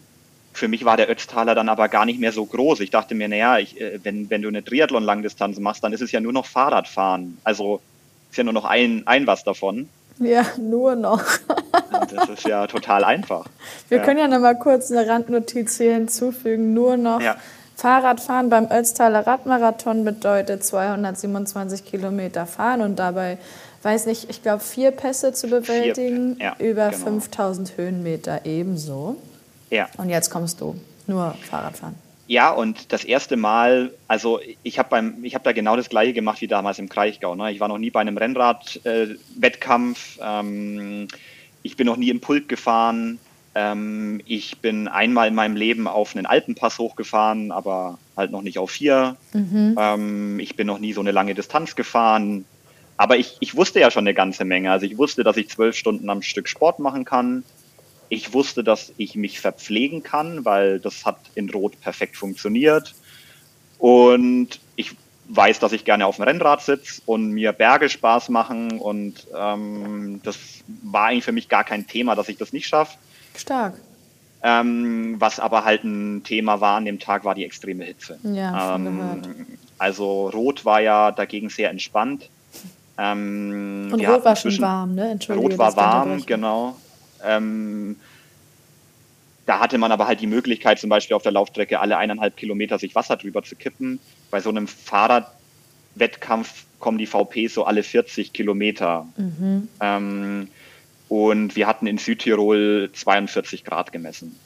für 0.52 0.68
mich 0.68 0.84
war 0.84 0.96
der 0.96 1.10
Ötztaler 1.10 1.54
dann 1.54 1.68
aber 1.68 1.88
gar 1.88 2.04
nicht 2.04 2.20
mehr 2.20 2.32
so 2.32 2.44
groß. 2.44 2.80
Ich 2.80 2.90
dachte 2.90 3.14
mir, 3.14 3.28
naja, 3.28 3.58
ich, 3.58 3.80
äh, 3.80 4.00
wenn, 4.02 4.30
wenn 4.30 4.42
du 4.42 4.48
eine 4.48 4.64
Triathlon-Langdistanz 4.64 5.58
machst, 5.58 5.84
dann 5.84 5.92
ist 5.92 6.00
es 6.00 6.12
ja 6.12 6.20
nur 6.20 6.32
noch 6.32 6.46
Fahrradfahren. 6.46 7.38
Also 7.44 7.80
ja 8.36 8.44
nur 8.44 8.52
noch 8.52 8.64
ein, 8.64 9.02
ein 9.06 9.26
was 9.26 9.44
davon. 9.44 9.88
Ja, 10.18 10.46
nur 10.58 10.96
noch. 10.96 11.22
das 12.14 12.28
ist 12.30 12.46
ja 12.46 12.66
total 12.66 13.04
einfach. 13.04 13.46
Wir 13.88 13.98
ja. 13.98 14.04
können 14.04 14.18
ja 14.18 14.28
noch 14.28 14.40
mal 14.40 14.58
kurz 14.58 14.90
eine 14.90 15.06
Randnotiz 15.06 15.76
hier 15.76 15.94
hinzufügen. 15.94 16.72
Nur 16.72 16.96
noch 16.96 17.20
ja. 17.20 17.36
Fahrradfahren 17.76 18.48
beim 18.48 18.70
Ötztaler 18.70 19.26
Radmarathon 19.26 20.04
bedeutet 20.04 20.64
227 20.64 21.84
Kilometer 21.84 22.46
fahren 22.46 22.80
und 22.80 22.96
dabei 22.96 23.36
weiß 23.82 24.06
nicht, 24.06 24.30
ich 24.30 24.42
glaube, 24.42 24.60
vier 24.60 24.90
Pässe 24.90 25.32
zu 25.32 25.48
bewältigen, 25.48 26.36
vier, 26.36 26.44
ja, 26.46 26.56
über 26.58 26.90
genau. 26.90 27.04
5000 27.04 27.76
Höhenmeter 27.76 28.40
ebenso. 28.44 29.16
Ja. 29.70 29.88
Und 29.98 30.08
jetzt 30.08 30.30
kommst 30.30 30.60
du, 30.60 30.76
nur 31.06 31.34
Fahrradfahren. 31.48 32.05
Ja, 32.28 32.50
und 32.50 32.92
das 32.92 33.04
erste 33.04 33.36
Mal, 33.36 33.92
also 34.08 34.40
ich 34.64 34.78
habe 34.78 34.88
beim, 34.88 35.24
ich 35.24 35.34
habe 35.34 35.44
da 35.44 35.52
genau 35.52 35.76
das 35.76 35.88
gleiche 35.88 36.12
gemacht 36.12 36.40
wie 36.40 36.48
damals 36.48 36.80
im 36.80 36.88
Kraichgau. 36.88 37.36
Ne? 37.36 37.52
Ich 37.52 37.60
war 37.60 37.68
noch 37.68 37.78
nie 37.78 37.90
bei 37.90 38.00
einem 38.00 38.16
Rennrad-Wettkampf. 38.16 40.18
Äh, 40.18 40.22
ähm, 40.22 41.08
ich 41.62 41.76
bin 41.76 41.86
noch 41.86 41.96
nie 41.96 42.10
im 42.10 42.20
Pult 42.20 42.48
gefahren. 42.48 43.18
Ähm, 43.54 44.20
ich 44.26 44.58
bin 44.58 44.88
einmal 44.88 45.28
in 45.28 45.34
meinem 45.34 45.56
Leben 45.56 45.86
auf 45.86 46.16
einen 46.16 46.26
Alpenpass 46.26 46.78
hochgefahren, 46.78 47.52
aber 47.52 47.98
halt 48.16 48.32
noch 48.32 48.42
nicht 48.42 48.58
auf 48.58 48.72
vier. 48.72 49.16
Mhm. 49.32 49.76
Ähm, 49.78 50.40
ich 50.40 50.56
bin 50.56 50.66
noch 50.66 50.78
nie 50.78 50.92
so 50.92 51.00
eine 51.00 51.12
lange 51.12 51.34
Distanz 51.34 51.76
gefahren. 51.76 52.44
Aber 52.96 53.18
ich, 53.18 53.36
ich 53.40 53.54
wusste 53.54 53.78
ja 53.78 53.90
schon 53.90 54.04
eine 54.04 54.14
ganze 54.14 54.44
Menge. 54.44 54.72
Also 54.72 54.86
ich 54.86 54.98
wusste, 54.98 55.22
dass 55.22 55.36
ich 55.36 55.48
zwölf 55.48 55.76
Stunden 55.76 56.10
am 56.10 56.22
Stück 56.22 56.48
Sport 56.48 56.80
machen 56.80 57.04
kann. 57.04 57.44
Ich 58.08 58.32
wusste, 58.32 58.62
dass 58.62 58.92
ich 58.96 59.14
mich 59.14 59.40
verpflegen 59.40 60.02
kann, 60.02 60.44
weil 60.44 60.78
das 60.78 61.04
hat 61.04 61.18
in 61.34 61.50
Rot 61.50 61.80
perfekt 61.80 62.16
funktioniert. 62.16 62.94
Und 63.78 64.60
ich 64.76 64.92
weiß, 65.28 65.58
dass 65.58 65.72
ich 65.72 65.84
gerne 65.84 66.06
auf 66.06 66.16
dem 66.16 66.24
Rennrad 66.24 66.62
sitze 66.62 67.02
und 67.06 67.30
mir 67.30 67.52
Berge 67.52 67.88
Spaß 67.88 68.28
machen. 68.28 68.78
Und 68.78 69.26
ähm, 69.36 70.20
das 70.22 70.38
war 70.82 71.06
eigentlich 71.06 71.24
für 71.24 71.32
mich 71.32 71.48
gar 71.48 71.64
kein 71.64 71.86
Thema, 71.86 72.14
dass 72.14 72.28
ich 72.28 72.36
das 72.36 72.52
nicht 72.52 72.66
schaffe. 72.66 72.96
Stark. 73.36 73.74
Ähm, 74.42 75.16
was 75.18 75.40
aber 75.40 75.64
halt 75.64 75.82
ein 75.82 76.22
Thema 76.22 76.60
war 76.60 76.76
an 76.76 76.84
dem 76.84 77.00
Tag, 77.00 77.24
war 77.24 77.34
die 77.34 77.44
extreme 77.44 77.84
Hitze. 77.84 78.18
Ja, 78.22 78.76
ähm, 78.76 79.46
also 79.78 80.28
Rot 80.28 80.64
war 80.64 80.80
ja 80.80 81.10
dagegen 81.10 81.48
sehr 81.50 81.70
entspannt. 81.70 82.28
Ähm, 82.98 83.90
Und 83.92 84.06
Rot 84.06 84.24
war 84.24 84.36
schon 84.36 84.58
warm, 84.60 84.94
ne? 84.94 85.10
Entschuldige, 85.10 85.48
Rot 85.48 85.58
war 85.58 85.76
warm, 85.76 86.24
genau. 86.24 86.76
Ähm, 87.24 87.96
da 89.46 89.60
hatte 89.60 89.78
man 89.78 89.92
aber 89.92 90.08
halt 90.08 90.20
die 90.20 90.26
Möglichkeit, 90.26 90.78
zum 90.80 90.90
Beispiel 90.90 91.14
auf 91.14 91.22
der 91.22 91.32
Laufstrecke 91.32 91.78
alle 91.80 91.96
eineinhalb 91.96 92.36
Kilometer 92.36 92.78
sich 92.78 92.94
Wasser 92.94 93.16
drüber 93.16 93.42
zu 93.44 93.54
kippen. 93.54 94.00
Bei 94.30 94.40
so 94.40 94.50
einem 94.50 94.66
Fahrradwettkampf 94.66 96.64
kommen 96.80 96.98
die 96.98 97.06
VPs 97.06 97.54
so 97.54 97.64
alle 97.64 97.82
40 97.82 98.32
Kilometer. 98.32 99.06
Mhm. 99.16 99.68
Ähm, 99.80 100.48
und 101.08 101.54
wir 101.54 101.68
hatten 101.68 101.86
in 101.86 101.98
Südtirol 101.98 102.90
42 102.92 103.64
Grad 103.64 103.92
gemessen. 103.92 104.36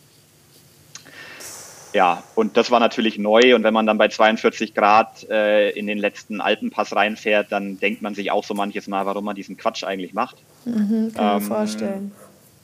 Ja, 1.92 2.22
und 2.36 2.56
das 2.56 2.70
war 2.70 2.78
natürlich 2.78 3.18
neu. 3.18 3.54
Und 3.54 3.64
wenn 3.64 3.74
man 3.74 3.86
dann 3.86 3.98
bei 3.98 4.08
42 4.08 4.74
Grad 4.74 5.28
äh, 5.28 5.70
in 5.70 5.86
den 5.86 5.98
letzten 5.98 6.40
Alpenpass 6.40 6.94
reinfährt, 6.94 7.50
dann 7.50 7.80
denkt 7.80 8.02
man 8.02 8.14
sich 8.14 8.30
auch 8.30 8.44
so 8.44 8.54
manches 8.54 8.86
Mal, 8.86 9.06
warum 9.06 9.24
man 9.24 9.34
diesen 9.34 9.56
Quatsch 9.56 9.82
eigentlich 9.82 10.12
macht. 10.12 10.36
Mhm, 10.66 11.12
kann 11.14 11.36
ähm, 11.36 11.42
mir 11.42 11.48
vorstellen. 11.48 12.12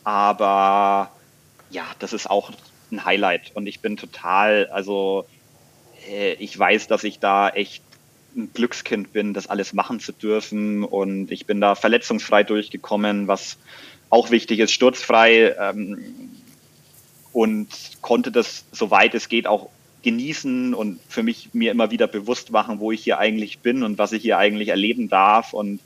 Aber 0.06 1.10
ja, 1.68 1.82
das 1.98 2.12
ist 2.12 2.30
auch 2.30 2.52
ein 2.92 3.04
Highlight. 3.04 3.50
Und 3.54 3.66
ich 3.66 3.80
bin 3.80 3.96
total, 3.96 4.68
also 4.68 5.26
äh, 6.08 6.34
ich 6.34 6.56
weiß, 6.56 6.86
dass 6.86 7.02
ich 7.02 7.18
da 7.18 7.48
echt 7.48 7.82
ein 8.36 8.52
Glückskind 8.54 9.12
bin, 9.12 9.34
das 9.34 9.48
alles 9.48 9.72
machen 9.72 9.98
zu 9.98 10.12
dürfen. 10.12 10.84
Und 10.84 11.32
ich 11.32 11.46
bin 11.46 11.60
da 11.60 11.74
verletzungsfrei 11.74 12.44
durchgekommen, 12.44 13.26
was 13.26 13.58
auch 14.08 14.30
wichtig 14.30 14.60
ist, 14.60 14.70
sturzfrei. 14.70 15.56
Ähm, 15.58 15.98
und 17.32 17.66
konnte 18.00 18.30
das, 18.30 18.64
soweit 18.70 19.12
es 19.12 19.28
geht, 19.28 19.48
auch 19.48 19.70
genießen 20.04 20.72
und 20.72 21.00
für 21.08 21.24
mich 21.24 21.48
mir 21.52 21.72
immer 21.72 21.90
wieder 21.90 22.06
bewusst 22.06 22.52
machen, 22.52 22.78
wo 22.78 22.92
ich 22.92 23.02
hier 23.02 23.18
eigentlich 23.18 23.58
bin 23.58 23.82
und 23.82 23.98
was 23.98 24.12
ich 24.12 24.22
hier 24.22 24.38
eigentlich 24.38 24.68
erleben 24.68 25.08
darf 25.08 25.52
und 25.52 25.80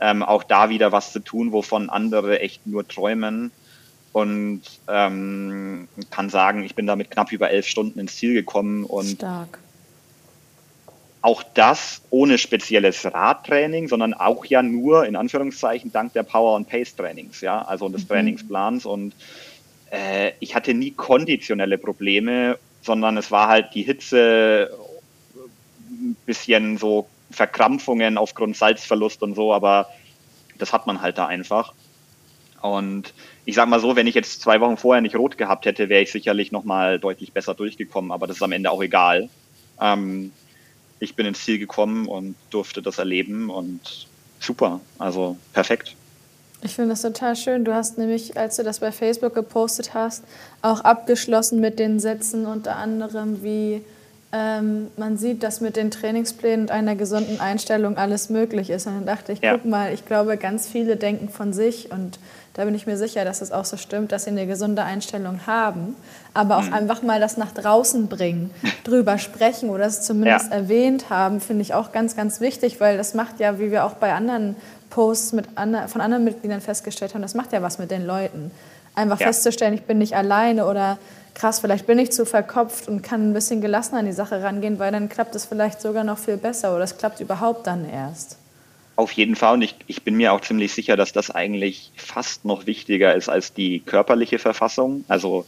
ähm, 0.00 0.22
auch 0.22 0.42
da 0.42 0.68
wieder 0.68 0.92
was 0.92 1.12
zu 1.12 1.20
tun, 1.20 1.52
wovon 1.52 1.90
andere 1.90 2.40
echt 2.40 2.66
nur 2.66 2.86
träumen. 2.86 3.50
Und 4.12 4.62
ähm, 4.88 5.88
kann 6.10 6.30
sagen, 6.30 6.62
ich 6.62 6.74
bin 6.74 6.86
damit 6.86 7.10
knapp 7.10 7.32
über 7.32 7.50
elf 7.50 7.66
Stunden 7.66 7.98
ins 7.98 8.16
Ziel 8.16 8.32
gekommen 8.32 8.84
und 8.84 9.16
Stark. 9.16 9.58
auch 11.20 11.42
das 11.42 12.00
ohne 12.08 12.38
spezielles 12.38 13.04
Radtraining, 13.04 13.88
sondern 13.88 14.14
auch 14.14 14.46
ja 14.46 14.62
nur 14.62 15.04
in 15.04 15.16
Anführungszeichen 15.16 15.92
dank 15.92 16.14
der 16.14 16.22
Power- 16.22 16.56
und 16.56 16.66
Pace-Trainings, 16.66 17.42
ja, 17.42 17.60
also 17.60 17.90
des 17.90 18.04
mhm. 18.04 18.08
Trainingsplans. 18.08 18.86
Und 18.86 19.14
äh, 19.90 20.32
ich 20.40 20.54
hatte 20.54 20.72
nie 20.72 20.92
konditionelle 20.92 21.76
Probleme, 21.76 22.58
sondern 22.80 23.18
es 23.18 23.30
war 23.30 23.48
halt 23.48 23.74
die 23.74 23.82
Hitze, 23.82 24.70
ein 25.90 26.16
bisschen 26.24 26.78
so 26.78 27.06
Verkrampfungen 27.30 28.18
aufgrund 28.18 28.56
Salzverlust 28.56 29.22
und 29.22 29.34
so, 29.34 29.52
aber 29.52 29.88
das 30.58 30.72
hat 30.72 30.86
man 30.86 31.02
halt 31.02 31.18
da 31.18 31.26
einfach. 31.26 31.72
Und 32.62 33.12
ich 33.44 33.54
sag 33.54 33.68
mal 33.68 33.80
so, 33.80 33.96
wenn 33.96 34.06
ich 34.06 34.14
jetzt 34.14 34.40
zwei 34.40 34.60
Wochen 34.60 34.76
vorher 34.76 35.02
nicht 35.02 35.16
rot 35.16 35.38
gehabt 35.38 35.66
hätte, 35.66 35.88
wäre 35.88 36.02
ich 36.02 36.10
sicherlich 36.10 36.52
nochmal 36.52 36.98
deutlich 36.98 37.32
besser 37.32 37.54
durchgekommen, 37.54 38.10
aber 38.10 38.26
das 38.26 38.36
ist 38.36 38.42
am 38.42 38.52
Ende 38.52 38.70
auch 38.70 38.82
egal. 38.82 39.28
Ähm, 39.80 40.32
ich 40.98 41.14
bin 41.14 41.26
ins 41.26 41.44
Ziel 41.44 41.58
gekommen 41.58 42.06
und 42.06 42.34
durfte 42.50 42.82
das 42.82 42.98
erleben 42.98 43.50
und 43.50 44.08
super, 44.40 44.80
also 44.98 45.36
perfekt. 45.52 45.94
Ich 46.62 46.74
finde 46.74 46.90
das 46.90 47.02
total 47.02 47.36
schön. 47.36 47.64
Du 47.64 47.74
hast 47.74 47.98
nämlich, 47.98 48.36
als 48.36 48.56
du 48.56 48.64
das 48.64 48.80
bei 48.80 48.90
Facebook 48.90 49.34
gepostet 49.34 49.94
hast, 49.94 50.24
auch 50.62 50.80
abgeschlossen 50.80 51.60
mit 51.60 51.78
den 51.78 52.00
Sätzen 52.00 52.46
unter 52.46 52.76
anderem 52.76 53.42
wie 53.42 53.82
ähm, 54.32 54.88
man 54.96 55.16
sieht, 55.16 55.42
dass 55.42 55.60
mit 55.60 55.76
den 55.76 55.90
Trainingsplänen 55.90 56.66
und 56.66 56.70
einer 56.70 56.96
gesunden 56.96 57.40
Einstellung 57.40 57.96
alles 57.96 58.28
möglich 58.28 58.70
ist. 58.70 58.86
Und 58.86 58.94
dann 58.94 59.06
dachte 59.06 59.32
ich, 59.32 59.40
ja. 59.40 59.52
guck 59.52 59.64
mal, 59.64 59.92
ich 59.92 60.04
glaube, 60.04 60.36
ganz 60.36 60.66
viele 60.68 60.96
denken 60.96 61.28
von 61.28 61.52
sich 61.52 61.90
und 61.92 62.18
da 62.54 62.64
bin 62.64 62.74
ich 62.74 62.86
mir 62.86 62.96
sicher, 62.96 63.26
dass 63.26 63.42
es 63.42 63.52
auch 63.52 63.66
so 63.66 63.76
stimmt, 63.76 64.12
dass 64.12 64.24
sie 64.24 64.30
eine 64.30 64.46
gesunde 64.46 64.82
Einstellung 64.82 65.46
haben, 65.46 65.94
aber 66.32 66.56
auch 66.56 66.64
mhm. 66.64 66.72
einfach 66.72 67.02
mal 67.02 67.20
das 67.20 67.36
nach 67.36 67.52
draußen 67.52 68.08
bringen, 68.08 68.50
drüber 68.84 69.18
sprechen 69.18 69.68
oder 69.68 69.84
es 69.84 70.02
zumindest 70.02 70.50
ja. 70.50 70.56
erwähnt 70.56 71.10
haben, 71.10 71.40
finde 71.40 71.62
ich 71.62 71.74
auch 71.74 71.92
ganz, 71.92 72.16
ganz 72.16 72.40
wichtig, 72.40 72.80
weil 72.80 72.96
das 72.96 73.12
macht 73.12 73.40
ja, 73.40 73.58
wie 73.58 73.70
wir 73.70 73.84
auch 73.84 73.94
bei 73.94 74.14
anderen 74.14 74.56
Posts 74.88 75.34
mit 75.34 75.46
andre, 75.56 75.86
von 75.88 76.00
anderen 76.00 76.24
Mitgliedern 76.24 76.62
festgestellt 76.62 77.14
haben, 77.14 77.22
das 77.22 77.34
macht 77.34 77.52
ja 77.52 77.60
was 77.60 77.78
mit 77.78 77.90
den 77.90 78.06
Leuten. 78.06 78.50
Einfach 78.94 79.20
ja. 79.20 79.26
festzustellen, 79.26 79.74
ich 79.74 79.82
bin 79.82 79.98
nicht 79.98 80.16
alleine 80.16 80.66
oder 80.66 80.96
krass, 81.36 81.60
vielleicht 81.60 81.86
bin 81.86 81.98
ich 81.98 82.10
zu 82.10 82.24
verkopft 82.24 82.88
und 82.88 83.02
kann 83.02 83.30
ein 83.30 83.32
bisschen 83.34 83.60
gelassener 83.60 84.00
an 84.00 84.06
die 84.06 84.12
Sache 84.12 84.42
rangehen, 84.42 84.78
weil 84.78 84.90
dann 84.90 85.08
klappt 85.08 85.34
es 85.34 85.44
vielleicht 85.44 85.80
sogar 85.80 86.02
noch 86.02 86.18
viel 86.18 86.38
besser 86.38 86.74
oder 86.74 86.82
es 86.84 86.96
klappt 86.96 87.20
überhaupt 87.20 87.66
dann 87.66 87.88
erst. 87.88 88.38
Auf 88.96 89.12
jeden 89.12 89.36
Fall 89.36 89.54
und 89.54 89.62
ich, 89.62 89.76
ich 89.86 90.02
bin 90.02 90.16
mir 90.16 90.32
auch 90.32 90.40
ziemlich 90.40 90.72
sicher, 90.72 90.96
dass 90.96 91.12
das 91.12 91.30
eigentlich 91.30 91.92
fast 91.96 92.46
noch 92.46 92.66
wichtiger 92.66 93.14
ist 93.14 93.28
als 93.28 93.52
die 93.52 93.80
körperliche 93.80 94.38
Verfassung. 94.38 95.04
Also 95.08 95.44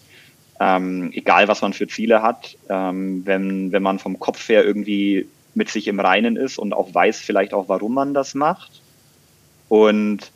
ähm, 0.60 1.10
egal, 1.14 1.48
was 1.48 1.62
man 1.62 1.72
für 1.72 1.88
Ziele 1.88 2.20
hat, 2.20 2.56
ähm, 2.68 3.22
wenn, 3.24 3.72
wenn 3.72 3.82
man 3.82 3.98
vom 3.98 4.18
Kopf 4.18 4.46
her 4.50 4.66
irgendwie 4.66 5.26
mit 5.54 5.70
sich 5.70 5.88
im 5.88 5.98
Reinen 5.98 6.36
ist 6.36 6.58
und 6.58 6.74
auch 6.74 6.92
weiß 6.92 7.20
vielleicht 7.20 7.54
auch, 7.54 7.70
warum 7.70 7.94
man 7.94 8.12
das 8.12 8.34
macht 8.34 8.82
und 9.70 10.30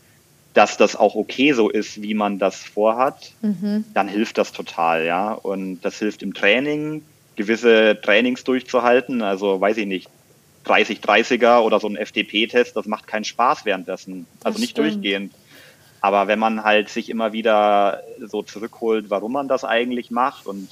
dass 0.54 0.76
das 0.76 0.96
auch 0.96 1.14
okay 1.14 1.52
so 1.52 1.70
ist, 1.70 2.02
wie 2.02 2.14
man 2.14 2.38
das 2.38 2.56
vorhat, 2.56 3.32
mhm. 3.40 3.84
dann 3.94 4.08
hilft 4.08 4.38
das 4.38 4.52
total, 4.52 5.04
ja. 5.04 5.32
Und 5.32 5.80
das 5.80 5.98
hilft 5.98 6.22
im 6.22 6.34
Training, 6.34 7.02
gewisse 7.36 7.98
Trainings 8.02 8.44
durchzuhalten. 8.44 9.22
Also 9.22 9.60
weiß 9.60 9.78
ich 9.78 9.86
nicht, 9.86 10.08
30, 10.64 11.00
30er 11.00 11.60
oder 11.60 11.80
so 11.80 11.88
ein 11.88 11.96
FDP-Test, 11.96 12.76
das 12.76 12.86
macht 12.86 13.06
keinen 13.06 13.24
Spaß 13.24 13.64
währenddessen. 13.64 14.26
Also 14.44 14.58
nicht 14.58 14.72
stimmt. 14.72 14.94
durchgehend. 14.94 15.32
Aber 16.00 16.26
wenn 16.26 16.38
man 16.38 16.64
halt 16.64 16.88
sich 16.88 17.08
immer 17.08 17.32
wieder 17.32 18.02
so 18.20 18.42
zurückholt, 18.42 19.08
warum 19.08 19.32
man 19.32 19.48
das 19.48 19.64
eigentlich 19.64 20.10
macht 20.10 20.46
und 20.46 20.68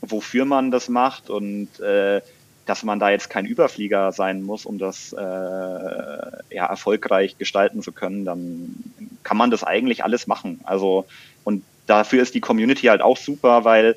wofür 0.00 0.44
man 0.44 0.70
das 0.70 0.88
macht 0.88 1.30
und 1.30 1.80
äh, 1.80 2.20
dass 2.68 2.82
man 2.82 2.98
da 2.98 3.08
jetzt 3.08 3.30
kein 3.30 3.46
Überflieger 3.46 4.12
sein 4.12 4.42
muss, 4.42 4.66
um 4.66 4.78
das 4.78 5.14
äh, 5.14 5.16
ja, 5.18 6.66
erfolgreich 6.66 7.38
gestalten 7.38 7.80
zu 7.80 7.92
können, 7.92 8.26
dann 8.26 8.76
kann 9.22 9.38
man 9.38 9.50
das 9.50 9.64
eigentlich 9.64 10.04
alles 10.04 10.26
machen. 10.26 10.60
Also 10.64 11.06
und 11.44 11.64
dafür 11.86 12.20
ist 12.20 12.34
die 12.34 12.40
Community 12.40 12.88
halt 12.88 13.00
auch 13.00 13.16
super, 13.16 13.64
weil 13.64 13.96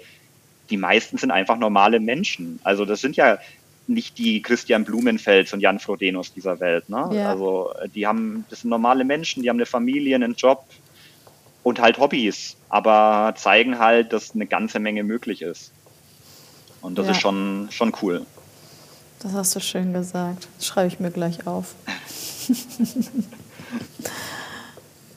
die 0.69 0.77
meisten 0.77 1.17
sind 1.17 1.31
einfach 1.31 1.57
normale 1.57 1.99
Menschen. 1.99 2.61
Also 2.63 2.85
das 2.85 3.01
sind 3.01 3.17
ja 3.17 3.39
nicht 3.87 4.17
die 4.17 4.41
Christian 4.41 4.85
Blumenfels 4.85 5.51
und 5.51 5.59
Jan 5.59 5.79
Frodenos 5.79 6.33
dieser 6.33 6.61
Welt. 6.61 6.87
Ne? 6.87 7.09
Ja. 7.11 7.29
Also 7.29 7.71
die 7.93 8.07
haben, 8.07 8.45
das 8.49 8.61
sind 8.61 8.69
normale 8.69 9.03
Menschen, 9.03 9.43
die 9.43 9.49
haben 9.49 9.57
eine 9.57 9.65
Familie, 9.65 10.15
einen 10.15 10.35
Job 10.35 10.63
und 11.63 11.81
halt 11.81 11.99
Hobbys, 11.99 12.55
aber 12.69 13.33
zeigen 13.35 13.79
halt, 13.79 14.13
dass 14.13 14.33
eine 14.33 14.47
ganze 14.47 14.79
Menge 14.79 15.03
möglich 15.03 15.41
ist. 15.41 15.73
Und 16.81 16.97
das 16.97 17.07
ja. 17.07 17.11
ist 17.11 17.19
schon, 17.19 17.67
schon 17.69 17.93
cool. 18.01 18.25
Das 19.21 19.33
hast 19.33 19.55
du 19.55 19.59
schön 19.59 19.93
gesagt. 19.93 20.47
Das 20.57 20.65
schreibe 20.65 20.87
ich 20.87 20.99
mir 20.99 21.11
gleich 21.11 21.45
auf. 21.45 21.75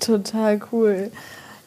Total 0.01 0.61
cool. 0.73 1.11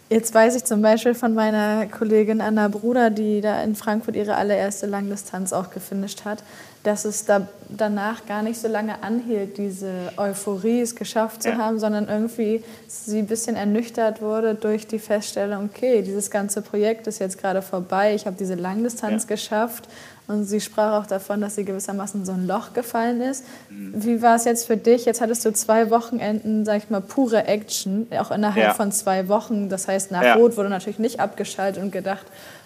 Jetzt 0.09 0.33
weiß 0.33 0.55
ich 0.55 0.63
zum 0.63 0.81
Beispiel 0.81 1.15
von 1.15 1.33
meiner 1.33 1.85
Kollegin 1.87 2.39
Anna 2.39 2.69
Bruder, 2.69 3.09
die 3.09 3.41
da 3.41 3.61
in 3.61 3.75
Frankfurt 3.75 4.15
ihre 4.15 4.35
allererste 4.35 4.85
Langdistanz 4.85 5.51
auch 5.51 5.69
gefinisht 5.69 6.23
hat, 6.23 6.43
dass 6.83 7.03
es 7.03 7.25
da 7.25 7.47
danach 7.67 8.25
gar 8.25 8.41
nicht 8.41 8.57
so 8.57 8.69
lange 8.69 9.03
anhielt, 9.03 9.57
diese 9.57 10.13
Euphorie 10.15 10.79
es 10.79 10.95
geschafft 10.95 11.43
zu 11.43 11.49
ja. 11.49 11.57
haben, 11.57 11.79
sondern 11.79 12.07
irgendwie 12.07 12.63
sie 12.87 13.19
ein 13.19 13.27
bisschen 13.27 13.57
ernüchtert 13.57 14.21
wurde 14.21 14.55
durch 14.55 14.87
die 14.87 14.99
Feststellung, 14.99 15.69
okay, 15.73 16.01
dieses 16.03 16.31
ganze 16.31 16.61
Projekt 16.61 17.07
ist 17.07 17.19
jetzt 17.19 17.37
gerade 17.37 17.61
vorbei, 17.61 18.15
ich 18.15 18.25
habe 18.25 18.37
diese 18.39 18.55
Langdistanz 18.55 19.23
ja. 19.23 19.27
geschafft 19.35 19.89
und 20.27 20.43
sie 20.43 20.59
sprach 20.59 21.01
auch 21.01 21.07
davon, 21.07 21.39
dass 21.39 21.55
sie 21.55 21.63
gewissermaßen 21.63 22.25
so 22.25 22.33
ein 22.33 22.47
Loch 22.47 22.73
gefallen 22.73 23.21
ist. 23.21 23.45
Mhm. 23.69 23.93
Wie 24.03 24.21
war 24.21 24.35
es 24.35 24.43
jetzt 24.43 24.67
für 24.67 24.75
dich? 24.75 25.05
Jetzt 25.05 25.21
hattest 25.21 25.45
du 25.45 25.53
zwei 25.53 25.89
Wochenenden, 25.89 26.65
sag 26.65 26.83
ich 26.83 26.89
mal, 26.89 27.01
pure 27.01 27.45
Action, 27.45 28.07
auch 28.19 28.31
innerhalb 28.31 28.57
ja. 28.65 28.73
von 28.73 28.91
zwei 28.91 29.29
Wochen. 29.29 29.69
Das 29.69 29.87
heißt, 29.87 30.11
nach 30.11 30.23
ja. 30.23 30.33
Rot 30.35 30.57
wurde 30.57 30.69
natürlich 30.69 30.99
nicht 30.99 31.21
abgeschaltet 31.21 31.81
und 31.81 31.91
gedacht, 31.91 32.25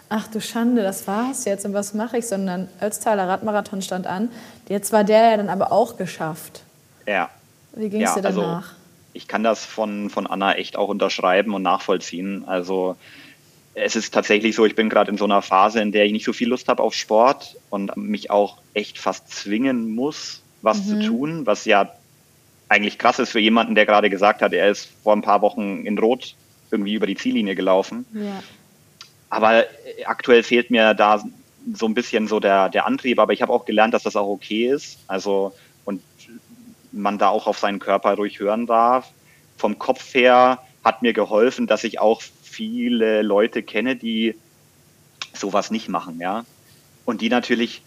ach 0.09 0.27
du 0.27 0.41
Schande, 0.41 0.81
das 0.81 1.07
war's 1.07 1.45
jetzt 1.45 1.65
und 1.65 1.73
was 1.73 1.93
mache 1.93 2.17
ich, 2.17 2.27
sondern 2.27 2.67
Ötztaler 2.81 3.27
Radmarathon 3.27 3.81
stand 3.81 4.07
an. 4.07 4.29
Jetzt 4.67 4.91
war 4.91 5.03
der 5.03 5.31
ja 5.31 5.37
dann 5.37 5.49
aber 5.49 5.71
auch 5.71 5.97
geschafft. 5.97 6.63
Ja. 7.07 7.29
Wie 7.73 7.89
ging 7.89 8.01
es 8.01 8.15
ja, 8.15 8.21
dir 8.21 8.27
also 8.27 8.41
danach? 8.41 8.57
Also 8.57 8.75
ich 9.13 9.27
kann 9.27 9.43
das 9.43 9.65
von, 9.65 10.09
von 10.09 10.25
Anna 10.25 10.53
echt 10.53 10.77
auch 10.77 10.89
unterschreiben 10.89 11.53
und 11.53 11.61
nachvollziehen. 11.61 12.43
Also 12.47 12.95
es 13.73 13.95
ist 13.95 14.13
tatsächlich 14.13 14.55
so, 14.55 14.65
ich 14.65 14.75
bin 14.75 14.89
gerade 14.89 15.11
in 15.11 15.17
so 15.17 15.25
einer 15.25 15.41
Phase, 15.41 15.81
in 15.81 15.91
der 15.91 16.05
ich 16.05 16.11
nicht 16.11 16.25
so 16.25 16.33
viel 16.33 16.49
Lust 16.49 16.67
habe 16.67 16.83
auf 16.83 16.93
Sport 16.93 17.57
und 17.69 17.95
mich 17.95 18.29
auch 18.29 18.57
echt 18.73 18.97
fast 18.97 19.29
zwingen 19.29 19.95
muss, 19.95 20.41
was 20.61 20.85
mhm. 20.85 20.87
zu 20.87 21.07
tun, 21.07 21.45
was 21.45 21.65
ja 21.65 21.91
eigentlich 22.67 22.97
krass 22.97 23.19
ist 23.19 23.31
für 23.31 23.39
jemanden, 23.39 23.75
der 23.75 23.85
gerade 23.85 24.09
gesagt 24.09 24.41
hat, 24.41 24.53
er 24.53 24.69
ist 24.69 24.89
vor 25.03 25.13
ein 25.13 25.21
paar 25.21 25.41
Wochen 25.41 25.85
in 25.85 25.97
Rot 25.97 26.35
irgendwie 26.69 26.93
über 26.93 27.07
die 27.07 27.15
Ziellinie 27.15 27.55
gelaufen. 27.55 28.05
Ja. 28.13 28.43
Aber 29.29 29.65
aktuell 30.05 30.43
fehlt 30.43 30.71
mir 30.71 30.93
da 30.93 31.23
so 31.73 31.85
ein 31.85 31.93
bisschen 31.93 32.27
so 32.27 32.39
der, 32.39 32.69
der 32.69 32.85
Antrieb, 32.85 33.19
aber 33.19 33.33
ich 33.33 33.41
habe 33.41 33.51
auch 33.51 33.65
gelernt, 33.65 33.93
dass 33.93 34.03
das 34.03 34.15
auch 34.15 34.27
okay 34.27 34.67
ist. 34.67 34.99
Also 35.07 35.53
und 35.85 36.01
man 36.91 37.17
da 37.17 37.29
auch 37.29 37.47
auf 37.47 37.59
seinen 37.59 37.79
Körper 37.79 38.15
ruhig 38.15 38.39
hören 38.39 38.67
darf. 38.67 39.09
Vom 39.57 39.77
Kopf 39.77 40.13
her 40.13 40.59
hat 40.83 41.01
mir 41.01 41.13
geholfen, 41.13 41.67
dass 41.67 41.83
ich 41.83 41.99
auch 41.99 42.21
viele 42.41 43.21
Leute 43.21 43.63
kenne, 43.63 43.95
die 43.95 44.35
sowas 45.33 45.71
nicht 45.71 45.89
machen, 45.89 46.19
ja. 46.19 46.45
Und 47.05 47.21
die 47.21 47.29
natürlich 47.29 47.81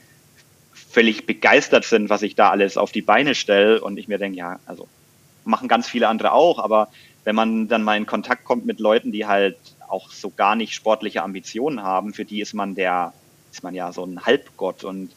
völlig 0.72 1.26
begeistert 1.26 1.84
sind, 1.84 2.08
was 2.08 2.22
ich 2.22 2.34
da 2.34 2.50
alles 2.50 2.76
auf 2.76 2.92
die 2.92 3.02
Beine 3.02 3.34
stelle. 3.34 3.80
Und 3.80 3.98
ich 3.98 4.08
mir 4.08 4.18
denke, 4.18 4.38
ja, 4.38 4.60
also 4.66 4.88
machen 5.44 5.68
ganz 5.68 5.88
viele 5.88 6.08
andere 6.08 6.32
auch, 6.32 6.58
aber 6.58 6.88
wenn 7.24 7.34
man 7.34 7.68
dann 7.68 7.82
mal 7.82 7.96
in 7.96 8.06
Kontakt 8.06 8.44
kommt 8.44 8.66
mit 8.66 8.80
Leuten, 8.80 9.12
die 9.12 9.26
halt 9.26 9.56
auch 9.88 10.10
so 10.10 10.30
gar 10.30 10.56
nicht 10.56 10.74
sportliche 10.74 11.22
Ambitionen 11.22 11.82
haben, 11.82 12.14
für 12.14 12.24
die 12.24 12.40
ist 12.40 12.54
man 12.54 12.74
der, 12.74 13.12
ist 13.52 13.62
man 13.62 13.74
ja 13.74 13.92
so 13.92 14.04
ein 14.04 14.24
Halbgott 14.24 14.84
und 14.84 15.10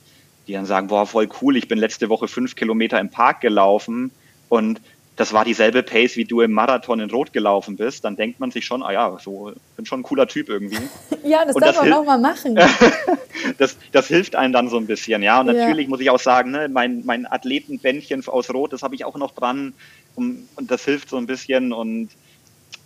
die 0.47 0.53
dann 0.53 0.65
sagen, 0.65 0.88
boah, 0.88 1.05
voll 1.05 1.30
cool, 1.41 1.57
ich 1.57 1.67
bin 1.67 1.78
letzte 1.78 2.09
Woche 2.09 2.28
fünf 2.28 2.55
Kilometer 2.55 2.99
im 2.99 3.09
Park 3.09 3.41
gelaufen 3.41 4.11
und 4.49 4.82
das 5.18 5.34
war 5.34 5.43
dieselbe 5.43 5.82
Pace, 5.82 6.15
wie 6.15 6.26
du 6.26 6.41
im 6.41 6.51
Marathon 6.51 6.99
in 6.99 7.09
Rot 7.09 7.34
gelaufen 7.34 7.76
bist, 7.76 8.05
dann 8.05 8.15
denkt 8.15 8.39
man 8.39 8.51
sich 8.51 8.65
schon, 8.65 8.84
ah 8.84 8.91
ja, 8.91 9.18
so 9.20 9.51
bin 9.76 9.86
schon 9.88 10.01
ein 10.01 10.03
cooler 10.03 10.28
Typ 10.28 10.47
irgendwie. 10.47 10.78
ja, 11.24 11.43
das 11.43 11.55
und 11.55 11.65
darf 11.65 11.76
das 11.76 11.84
man 11.84 11.93
auch 11.93 12.05
mal 12.05 12.20
machen. 12.20 12.55
das, 13.57 13.78
das 13.91 14.07
hilft 14.07 14.36
einem 14.36 14.53
dann 14.53 14.70
so 14.70 14.78
ein 14.78 14.86
bisschen, 14.86 15.24
ja. 15.24 15.39
Und 15.39 15.47
natürlich 15.47 15.86
ja. 15.86 15.89
muss 15.89 16.01
ich 16.01 16.11
auch 16.11 16.20
sagen, 16.20 16.51
ne, 16.51 16.70
mein, 16.70 17.03
mein 17.03 17.26
Athletenbändchen 17.26 18.28
aus 18.28 18.53
Rot, 18.53 18.74
das 18.74 18.84
habe 18.84 18.93
ich 18.93 19.05
auch 19.05 19.18
noch 19.18 19.32
dran 19.32 19.74
und, 20.15 20.47
und 20.55 20.70
das 20.70 20.86
hilft 20.86 21.09
so 21.09 21.18
ein 21.18 21.26
bisschen 21.26 21.74
und 21.74 22.09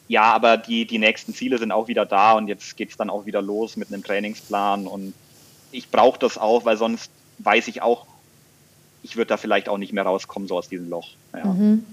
ja, 0.08 0.24
aber 0.24 0.56
die, 0.56 0.86
die 0.86 1.00
nächsten 1.00 1.34
Ziele 1.34 1.58
sind 1.58 1.74
auch 1.74 1.90
wieder 1.90 2.06
da 2.06 2.34
und 2.34 2.48
jetzt 2.48 2.78
geht 2.78 2.92
es 2.92 2.98
dann 2.98 3.10
auch 3.10 3.26
wieder 3.26 3.42
los 3.42 3.76
mit 3.76 3.90
einem 3.90 4.04
Trainingsplan 4.04 4.88
und 4.88 5.14
ich 5.74 5.90
brauche 5.90 6.20
das 6.20 6.38
auch, 6.38 6.64
weil 6.64 6.78
sonst 6.78 7.12
weiß 7.40 7.68
ich 7.68 7.82
auch, 7.82 8.06
ich 9.04 9.18
würde 9.18 9.30
da 9.30 9.38
vielleicht 9.38 9.68
auch 9.68 9.78
nicht 9.78 9.92
mehr 9.92 10.04
rauskommen, 10.04 10.48
so 10.48 10.58
aus 10.58 10.70
diesem 10.70 10.90
Loch. 10.90 11.10
Ja, 11.34 11.46
mhm. 11.46 11.84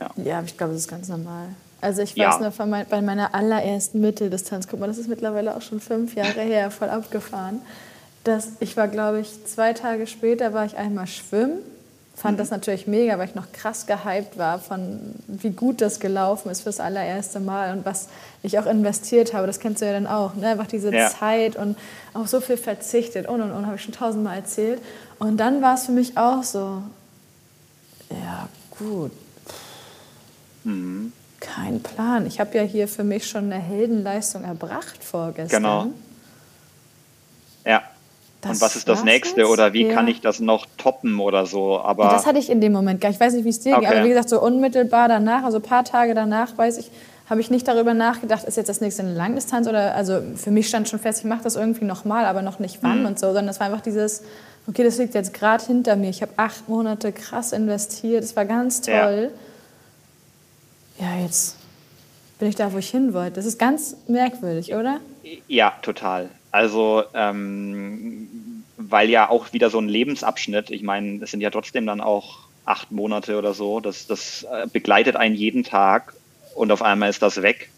Ja. 0.00 0.10
ja 0.22 0.42
ich 0.42 0.56
glaube, 0.56 0.72
das 0.72 0.82
ist 0.82 0.88
ganz 0.88 1.08
normal. 1.08 1.48
Also 1.80 2.02
ich 2.02 2.10
weiß 2.10 2.16
ja. 2.16 2.38
noch 2.40 2.66
mein, 2.66 2.86
bei 2.88 3.00
meiner 3.00 3.34
allerersten 3.34 4.00
Mitteldistanz, 4.00 4.68
guck 4.68 4.80
mal, 4.80 4.86
das 4.86 4.98
ist 4.98 5.08
mittlerweile 5.08 5.56
auch 5.56 5.62
schon 5.62 5.80
fünf 5.80 6.14
Jahre 6.14 6.40
her, 6.40 6.70
voll 6.70 6.90
abgefahren. 6.90 7.62
Dass 8.24 8.48
ich 8.60 8.76
war, 8.76 8.88
glaube 8.88 9.20
ich, 9.20 9.46
zwei 9.46 9.72
Tage 9.72 10.06
später 10.06 10.52
war 10.52 10.66
ich 10.66 10.76
einmal 10.76 11.06
schwimmen 11.06 11.60
fand 12.20 12.38
das 12.38 12.50
natürlich 12.50 12.86
mega, 12.86 13.18
weil 13.18 13.28
ich 13.28 13.34
noch 13.34 13.50
krass 13.52 13.86
gehypt 13.86 14.36
war 14.36 14.58
von 14.58 15.14
wie 15.26 15.50
gut 15.50 15.80
das 15.80 16.00
gelaufen 16.00 16.50
ist 16.50 16.60
fürs 16.60 16.78
allererste 16.78 17.40
Mal 17.40 17.76
und 17.76 17.84
was 17.84 18.08
ich 18.42 18.58
auch 18.58 18.66
investiert 18.66 19.32
habe. 19.32 19.46
Das 19.46 19.58
kennst 19.58 19.80
du 19.80 19.86
ja 19.86 19.92
dann 19.92 20.06
auch. 20.06 20.34
Ne? 20.34 20.48
Einfach 20.48 20.66
diese 20.66 20.94
ja. 20.94 21.08
Zeit 21.08 21.56
und 21.56 21.76
auch 22.12 22.26
so 22.26 22.40
viel 22.40 22.58
verzichtet 22.58 23.26
und 23.26 23.40
und 23.40 23.52
und, 23.52 23.66
habe 23.66 23.76
ich 23.76 23.82
schon 23.82 23.94
tausendmal 23.94 24.36
erzählt. 24.36 24.80
Und 25.18 25.38
dann 25.38 25.62
war 25.62 25.74
es 25.74 25.86
für 25.86 25.92
mich 25.92 26.16
auch 26.18 26.42
so, 26.42 26.82
ja 28.10 28.48
gut, 28.78 29.12
mhm. 30.64 31.12
kein 31.40 31.82
Plan. 31.82 32.26
Ich 32.26 32.40
habe 32.40 32.56
ja 32.56 32.62
hier 32.62 32.88
für 32.88 33.04
mich 33.04 33.26
schon 33.26 33.44
eine 33.44 33.60
Heldenleistung 33.60 34.44
erbracht 34.44 35.02
vorgestern. 35.02 35.62
Genau. 35.62 35.86
Ja. 37.64 37.82
Das 38.40 38.52
und 38.52 38.60
was 38.62 38.76
ist 38.76 38.88
das 38.88 39.04
nächste 39.04 39.42
jetzt? 39.42 39.50
oder 39.50 39.74
wie 39.74 39.86
ja. 39.86 39.94
kann 39.94 40.08
ich 40.08 40.22
das 40.22 40.40
noch 40.40 40.66
toppen 40.78 41.20
oder 41.20 41.44
so. 41.44 41.78
Aber 41.78 42.08
das 42.08 42.24
hatte 42.24 42.38
ich 42.38 42.48
in 42.48 42.62
dem 42.62 42.72
Moment 42.72 43.00
gar 43.00 43.10
nicht. 43.10 43.16
Ich 43.16 43.20
weiß 43.20 43.34
nicht, 43.34 43.44
wie 43.44 43.50
es 43.50 43.60
dir 43.60 43.76
okay. 43.76 43.86
ging, 43.86 43.90
aber 43.90 44.04
wie 44.04 44.08
gesagt, 44.08 44.30
so 44.30 44.40
unmittelbar 44.40 45.08
danach, 45.08 45.44
also 45.44 45.58
ein 45.58 45.62
paar 45.62 45.84
Tage 45.84 46.14
danach, 46.14 46.56
weiß 46.56 46.78
ich, 46.78 46.90
habe 47.28 47.40
ich 47.40 47.50
nicht 47.50 47.68
darüber 47.68 47.94
nachgedacht, 47.94 48.44
ist 48.44 48.56
jetzt 48.56 48.68
das 48.68 48.80
nächste 48.80 49.02
eine 49.02 49.14
Langdistanz 49.14 49.68
oder, 49.68 49.94
also 49.94 50.20
für 50.34 50.50
mich 50.50 50.68
stand 50.68 50.88
schon 50.88 50.98
fest, 50.98 51.20
ich 51.20 51.26
mache 51.26 51.44
das 51.44 51.54
irgendwie 51.54 51.84
nochmal, 51.84 52.24
aber 52.24 52.42
noch 52.42 52.58
nicht 52.58 52.78
wann 52.82 53.00
mhm. 53.00 53.06
und 53.06 53.18
so, 53.20 53.26
sondern 53.26 53.48
es 53.48 53.60
war 53.60 53.66
einfach 53.66 53.82
dieses, 53.82 54.22
okay, 54.66 54.82
das 54.82 54.98
liegt 54.98 55.14
jetzt 55.14 55.32
gerade 55.32 55.64
hinter 55.64 55.94
mir. 55.94 56.10
Ich 56.10 56.22
habe 56.22 56.32
acht 56.36 56.68
Monate 56.68 57.12
krass 57.12 57.52
investiert, 57.52 58.24
es 58.24 58.34
war 58.34 58.46
ganz 58.46 58.80
toll. 58.80 59.30
Ja. 59.32 59.38
Ja, 61.00 61.20
jetzt 61.20 61.56
bin 62.38 62.48
ich 62.48 62.56
da, 62.56 62.72
wo 62.72 62.78
ich 62.78 62.90
hin 62.90 63.12
wollte. 63.12 63.32
Das 63.32 63.46
ist 63.46 63.58
ganz 63.58 63.96
merkwürdig, 64.08 64.74
oder? 64.74 65.00
Ja, 65.48 65.74
total. 65.82 66.30
Also, 66.50 67.04
ähm, 67.14 68.64
weil 68.76 69.10
ja 69.10 69.28
auch 69.28 69.52
wieder 69.52 69.70
so 69.70 69.78
ein 69.78 69.88
Lebensabschnitt, 69.88 70.70
ich 70.70 70.82
meine, 70.82 71.22
es 71.22 71.30
sind 71.30 71.40
ja 71.40 71.50
trotzdem 71.50 71.86
dann 71.86 72.00
auch 72.00 72.38
acht 72.64 72.90
Monate 72.92 73.36
oder 73.38 73.54
so, 73.54 73.80
das, 73.80 74.06
das 74.06 74.44
äh, 74.44 74.66
begleitet 74.72 75.16
einen 75.16 75.34
jeden 75.34 75.64
Tag 75.64 76.14
und 76.54 76.72
auf 76.72 76.82
einmal 76.82 77.10
ist 77.10 77.22
das 77.22 77.42
weg. 77.42 77.70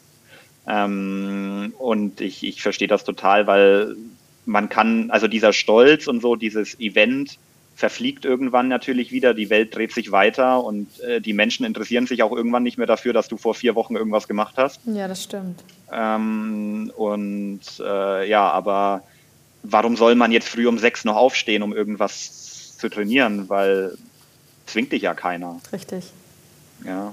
Ähm, 0.66 1.74
und 1.78 2.20
ich, 2.20 2.44
ich 2.44 2.62
verstehe 2.62 2.88
das 2.88 3.04
total, 3.04 3.46
weil 3.46 3.96
man 4.44 4.68
kann, 4.68 5.10
also 5.10 5.28
dieser 5.28 5.52
Stolz 5.52 6.06
und 6.06 6.20
so, 6.20 6.36
dieses 6.36 6.78
Event, 6.78 7.38
verfliegt 7.82 8.24
irgendwann 8.24 8.68
natürlich 8.68 9.10
wieder, 9.10 9.34
die 9.34 9.50
Welt 9.50 9.74
dreht 9.74 9.92
sich 9.92 10.12
weiter 10.12 10.62
und 10.62 11.00
äh, 11.00 11.20
die 11.20 11.32
Menschen 11.32 11.66
interessieren 11.66 12.06
sich 12.06 12.22
auch 12.22 12.30
irgendwann 12.30 12.62
nicht 12.62 12.78
mehr 12.78 12.86
dafür, 12.86 13.12
dass 13.12 13.26
du 13.26 13.36
vor 13.36 13.56
vier 13.56 13.74
Wochen 13.74 13.96
irgendwas 13.96 14.28
gemacht 14.28 14.54
hast. 14.56 14.78
Ja, 14.84 15.08
das 15.08 15.24
stimmt. 15.24 15.64
Ähm, 15.90 16.92
und 16.94 17.60
äh, 17.80 18.28
ja, 18.30 18.48
aber 18.48 19.02
warum 19.64 19.96
soll 19.96 20.14
man 20.14 20.30
jetzt 20.30 20.48
früh 20.48 20.68
um 20.68 20.78
sechs 20.78 21.04
noch 21.04 21.16
aufstehen, 21.16 21.64
um 21.64 21.72
irgendwas 21.72 22.78
zu 22.78 22.88
trainieren? 22.88 23.48
Weil 23.48 23.98
zwingt 24.66 24.92
dich 24.92 25.02
ja 25.02 25.14
keiner. 25.14 25.60
Richtig. 25.72 26.04
Ja. 26.84 27.12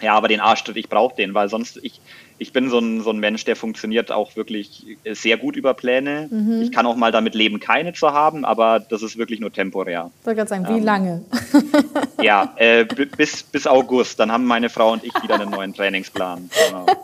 Ja, 0.00 0.14
aber 0.14 0.28
den 0.28 0.40
Arschtritt, 0.40 0.76
ich 0.76 0.88
brauche 0.88 1.14
den, 1.14 1.34
weil 1.34 1.48
sonst, 1.48 1.78
ich, 1.82 2.00
ich 2.38 2.52
bin 2.52 2.70
so 2.70 2.78
ein, 2.78 3.02
so 3.02 3.10
ein 3.10 3.18
Mensch, 3.18 3.44
der 3.44 3.54
funktioniert 3.54 4.10
auch 4.10 4.34
wirklich 4.36 4.96
sehr 5.12 5.36
gut 5.36 5.56
über 5.56 5.74
Pläne. 5.74 6.28
Mhm. 6.30 6.62
Ich 6.62 6.72
kann 6.72 6.86
auch 6.86 6.96
mal 6.96 7.12
damit 7.12 7.34
leben, 7.34 7.60
keine 7.60 7.92
zu 7.92 8.12
haben, 8.12 8.44
aber 8.44 8.80
das 8.80 9.02
ist 9.02 9.18
wirklich 9.18 9.40
nur 9.40 9.52
temporär. 9.52 10.10
Ich 10.20 10.26
wollte 10.26 10.38
gerade 10.38 10.48
sagen, 10.48 10.68
wie 10.68 10.78
ähm, 10.78 10.84
lange? 10.84 11.24
ja, 12.22 12.54
äh, 12.56 12.84
bis, 12.84 13.42
bis 13.42 13.66
August. 13.66 14.18
Dann 14.18 14.32
haben 14.32 14.46
meine 14.46 14.70
Frau 14.70 14.92
und 14.92 15.04
ich 15.04 15.12
wieder 15.22 15.34
einen 15.34 15.50
neuen 15.50 15.74
Trainingsplan. 15.74 16.50
Genau. 16.68 16.86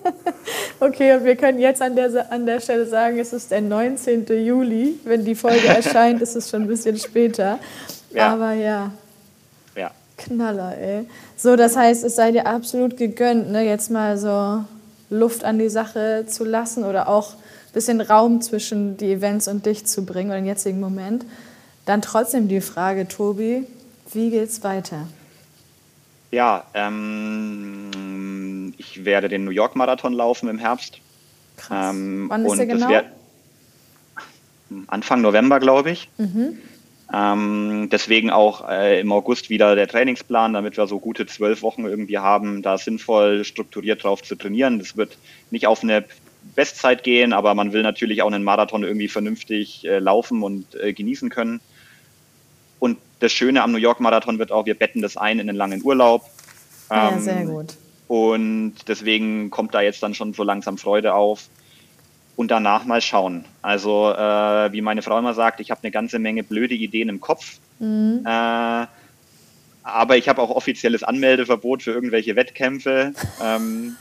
Okay, 0.78 1.16
und 1.16 1.24
wir 1.24 1.36
können 1.36 1.58
jetzt 1.58 1.80
an 1.80 1.96
der, 1.96 2.30
an 2.30 2.44
der 2.44 2.60
Stelle 2.60 2.86
sagen, 2.86 3.18
es 3.18 3.32
ist 3.32 3.50
der 3.50 3.62
19. 3.62 4.26
Juli. 4.44 4.98
Wenn 5.04 5.24
die 5.24 5.34
Folge 5.34 5.66
erscheint, 5.66 6.20
ist 6.20 6.36
es 6.36 6.50
schon 6.50 6.62
ein 6.62 6.68
bisschen 6.68 6.98
später. 6.98 7.58
Ja. 8.12 8.34
Aber 8.34 8.52
ja. 8.52 8.92
Knaller, 10.16 10.76
ey. 10.78 11.06
So, 11.36 11.56
das 11.56 11.76
heißt, 11.76 12.04
es 12.04 12.16
sei 12.16 12.32
dir 12.32 12.46
absolut 12.46 12.96
gegönnt, 12.96 13.50
ne? 13.50 13.62
jetzt 13.64 13.90
mal 13.90 14.16
so 14.16 14.64
Luft 15.10 15.44
an 15.44 15.58
die 15.58 15.68
Sache 15.68 16.24
zu 16.26 16.44
lassen 16.44 16.84
oder 16.84 17.08
auch 17.08 17.34
ein 17.34 17.72
bisschen 17.74 18.00
Raum 18.00 18.40
zwischen 18.40 18.96
die 18.96 19.12
Events 19.12 19.46
und 19.46 19.66
dich 19.66 19.84
zu 19.86 20.04
bringen 20.06 20.30
oder 20.30 20.38
im 20.38 20.46
jetzigen 20.46 20.80
Moment. 20.80 21.24
Dann 21.84 22.02
trotzdem 22.02 22.48
die 22.48 22.60
Frage, 22.60 23.06
Tobi, 23.06 23.66
wie 24.12 24.30
geht's 24.30 24.64
weiter? 24.64 25.06
Ja, 26.30 26.64
ähm, 26.74 27.92
ich 28.78 29.04
werde 29.04 29.28
den 29.28 29.44
New 29.44 29.52
York 29.52 29.76
Marathon 29.76 30.12
laufen 30.12 30.48
im 30.48 30.58
Herbst. 30.58 30.98
Krass. 31.56 31.94
Ähm, 31.94 32.26
Wann 32.28 32.44
ist 32.44 32.56
der 32.56 32.66
genau? 32.66 32.88
Anfang 34.88 35.20
November, 35.20 35.60
glaube 35.60 35.92
ich. 35.92 36.08
Mhm. 36.18 36.58
Ähm, 37.12 37.88
deswegen 37.90 38.30
auch 38.30 38.68
äh, 38.68 39.00
im 39.00 39.12
August 39.12 39.48
wieder 39.48 39.76
der 39.76 39.86
Trainingsplan, 39.86 40.52
damit 40.52 40.76
wir 40.76 40.86
so 40.86 40.98
gute 40.98 41.26
zwölf 41.26 41.62
Wochen 41.62 41.86
irgendwie 41.86 42.18
haben, 42.18 42.62
da 42.62 42.78
sinnvoll 42.78 43.44
strukturiert 43.44 44.02
drauf 44.02 44.22
zu 44.22 44.34
trainieren. 44.34 44.78
Das 44.80 44.96
wird 44.96 45.16
nicht 45.50 45.66
auf 45.68 45.82
eine 45.82 46.04
Bestzeit 46.54 47.04
gehen, 47.04 47.32
aber 47.32 47.54
man 47.54 47.72
will 47.72 47.82
natürlich 47.82 48.22
auch 48.22 48.32
einen 48.32 48.44
Marathon 48.44 48.82
irgendwie 48.82 49.08
vernünftig 49.08 49.86
äh, 49.86 49.98
laufen 49.98 50.42
und 50.42 50.74
äh, 50.74 50.92
genießen 50.92 51.28
können. 51.30 51.60
Und 52.80 52.98
das 53.20 53.32
Schöne 53.32 53.62
am 53.62 53.72
New 53.72 53.78
York 53.78 54.00
Marathon 54.00 54.38
wird 54.38 54.50
auch, 54.50 54.66
wir 54.66 54.74
betten 54.74 55.00
das 55.00 55.16
ein 55.16 55.38
in 55.38 55.48
einen 55.48 55.56
langen 55.56 55.82
Urlaub. 55.84 56.22
Ähm, 56.90 56.98
ja, 56.98 57.18
sehr 57.18 57.46
gut. 57.46 57.74
Und 58.08 58.74
deswegen 58.86 59.50
kommt 59.50 59.74
da 59.74 59.80
jetzt 59.80 60.02
dann 60.02 60.14
schon 60.14 60.32
so 60.34 60.42
langsam 60.42 60.78
Freude 60.78 61.14
auf 61.14 61.48
und 62.36 62.50
danach 62.50 62.84
mal 62.84 63.00
schauen. 63.00 63.44
Also 63.62 64.12
äh, 64.12 64.72
wie 64.72 64.82
meine 64.82 65.02
Frau 65.02 65.18
immer 65.18 65.34
sagt, 65.34 65.60
ich 65.60 65.70
habe 65.70 65.82
eine 65.82 65.90
ganze 65.90 66.18
Menge 66.18 66.42
blöde 66.42 66.74
Ideen 66.74 67.08
im 67.08 67.20
Kopf. 67.20 67.58
Mhm. 67.78 68.24
Äh, 68.26 68.86
aber 69.82 70.16
ich 70.16 70.28
habe 70.28 70.42
auch 70.42 70.50
offizielles 70.50 71.02
Anmeldeverbot 71.02 71.82
für 71.82 71.92
irgendwelche 71.92 72.36
Wettkämpfe. 72.36 73.12
Ähm, 73.42 73.96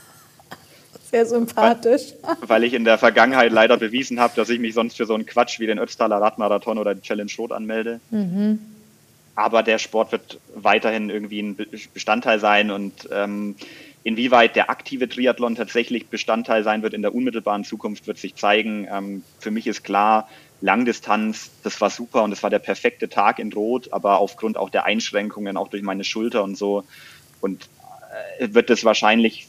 Sehr 1.10 1.24
sympathisch. 1.24 2.12
Weil, 2.22 2.48
weil, 2.48 2.64
ich 2.64 2.74
in 2.74 2.84
der 2.84 2.98
Vergangenheit 2.98 3.52
leider 3.52 3.76
bewiesen 3.76 4.20
habe, 4.20 4.34
dass 4.36 4.48
ich 4.48 4.58
mich 4.58 4.74
sonst 4.74 4.96
für 4.96 5.06
so 5.06 5.14
einen 5.14 5.26
Quatsch 5.26 5.60
wie 5.60 5.66
den 5.66 5.78
Ötztaler 5.78 6.20
Radmarathon 6.20 6.78
oder 6.78 6.94
die 6.94 7.02
Challenge 7.02 7.30
Rot 7.38 7.52
anmelde. 7.52 8.00
Mhm. 8.10 8.58
Aber 9.36 9.62
der 9.62 9.78
Sport 9.78 10.12
wird 10.12 10.40
weiterhin 10.54 11.08
irgendwie 11.08 11.40
ein 11.40 11.56
Bestandteil 11.94 12.40
sein 12.40 12.70
und 12.70 13.08
ähm, 13.12 13.54
Inwieweit 14.06 14.54
der 14.54 14.70
aktive 14.70 15.08
Triathlon 15.08 15.56
tatsächlich 15.56 16.06
Bestandteil 16.06 16.62
sein 16.62 16.84
wird 16.84 16.94
in 16.94 17.02
der 17.02 17.12
unmittelbaren 17.12 17.64
Zukunft, 17.64 18.06
wird 18.06 18.18
sich 18.18 18.36
zeigen. 18.36 18.86
Ähm, 18.88 19.24
für 19.40 19.50
mich 19.50 19.66
ist 19.66 19.82
klar, 19.82 20.28
Langdistanz, 20.60 21.50
das 21.64 21.80
war 21.80 21.90
super 21.90 22.22
und 22.22 22.30
das 22.30 22.44
war 22.44 22.50
der 22.50 22.60
perfekte 22.60 23.08
Tag 23.08 23.40
in 23.40 23.52
Rot, 23.52 23.92
aber 23.92 24.20
aufgrund 24.20 24.58
auch 24.58 24.70
der 24.70 24.84
Einschränkungen, 24.84 25.56
auch 25.56 25.66
durch 25.66 25.82
meine 25.82 26.04
Schulter 26.04 26.44
und 26.44 26.56
so, 26.56 26.84
und 27.40 27.68
äh, 28.38 28.46
wird 28.54 28.70
es 28.70 28.84
wahrscheinlich, 28.84 29.48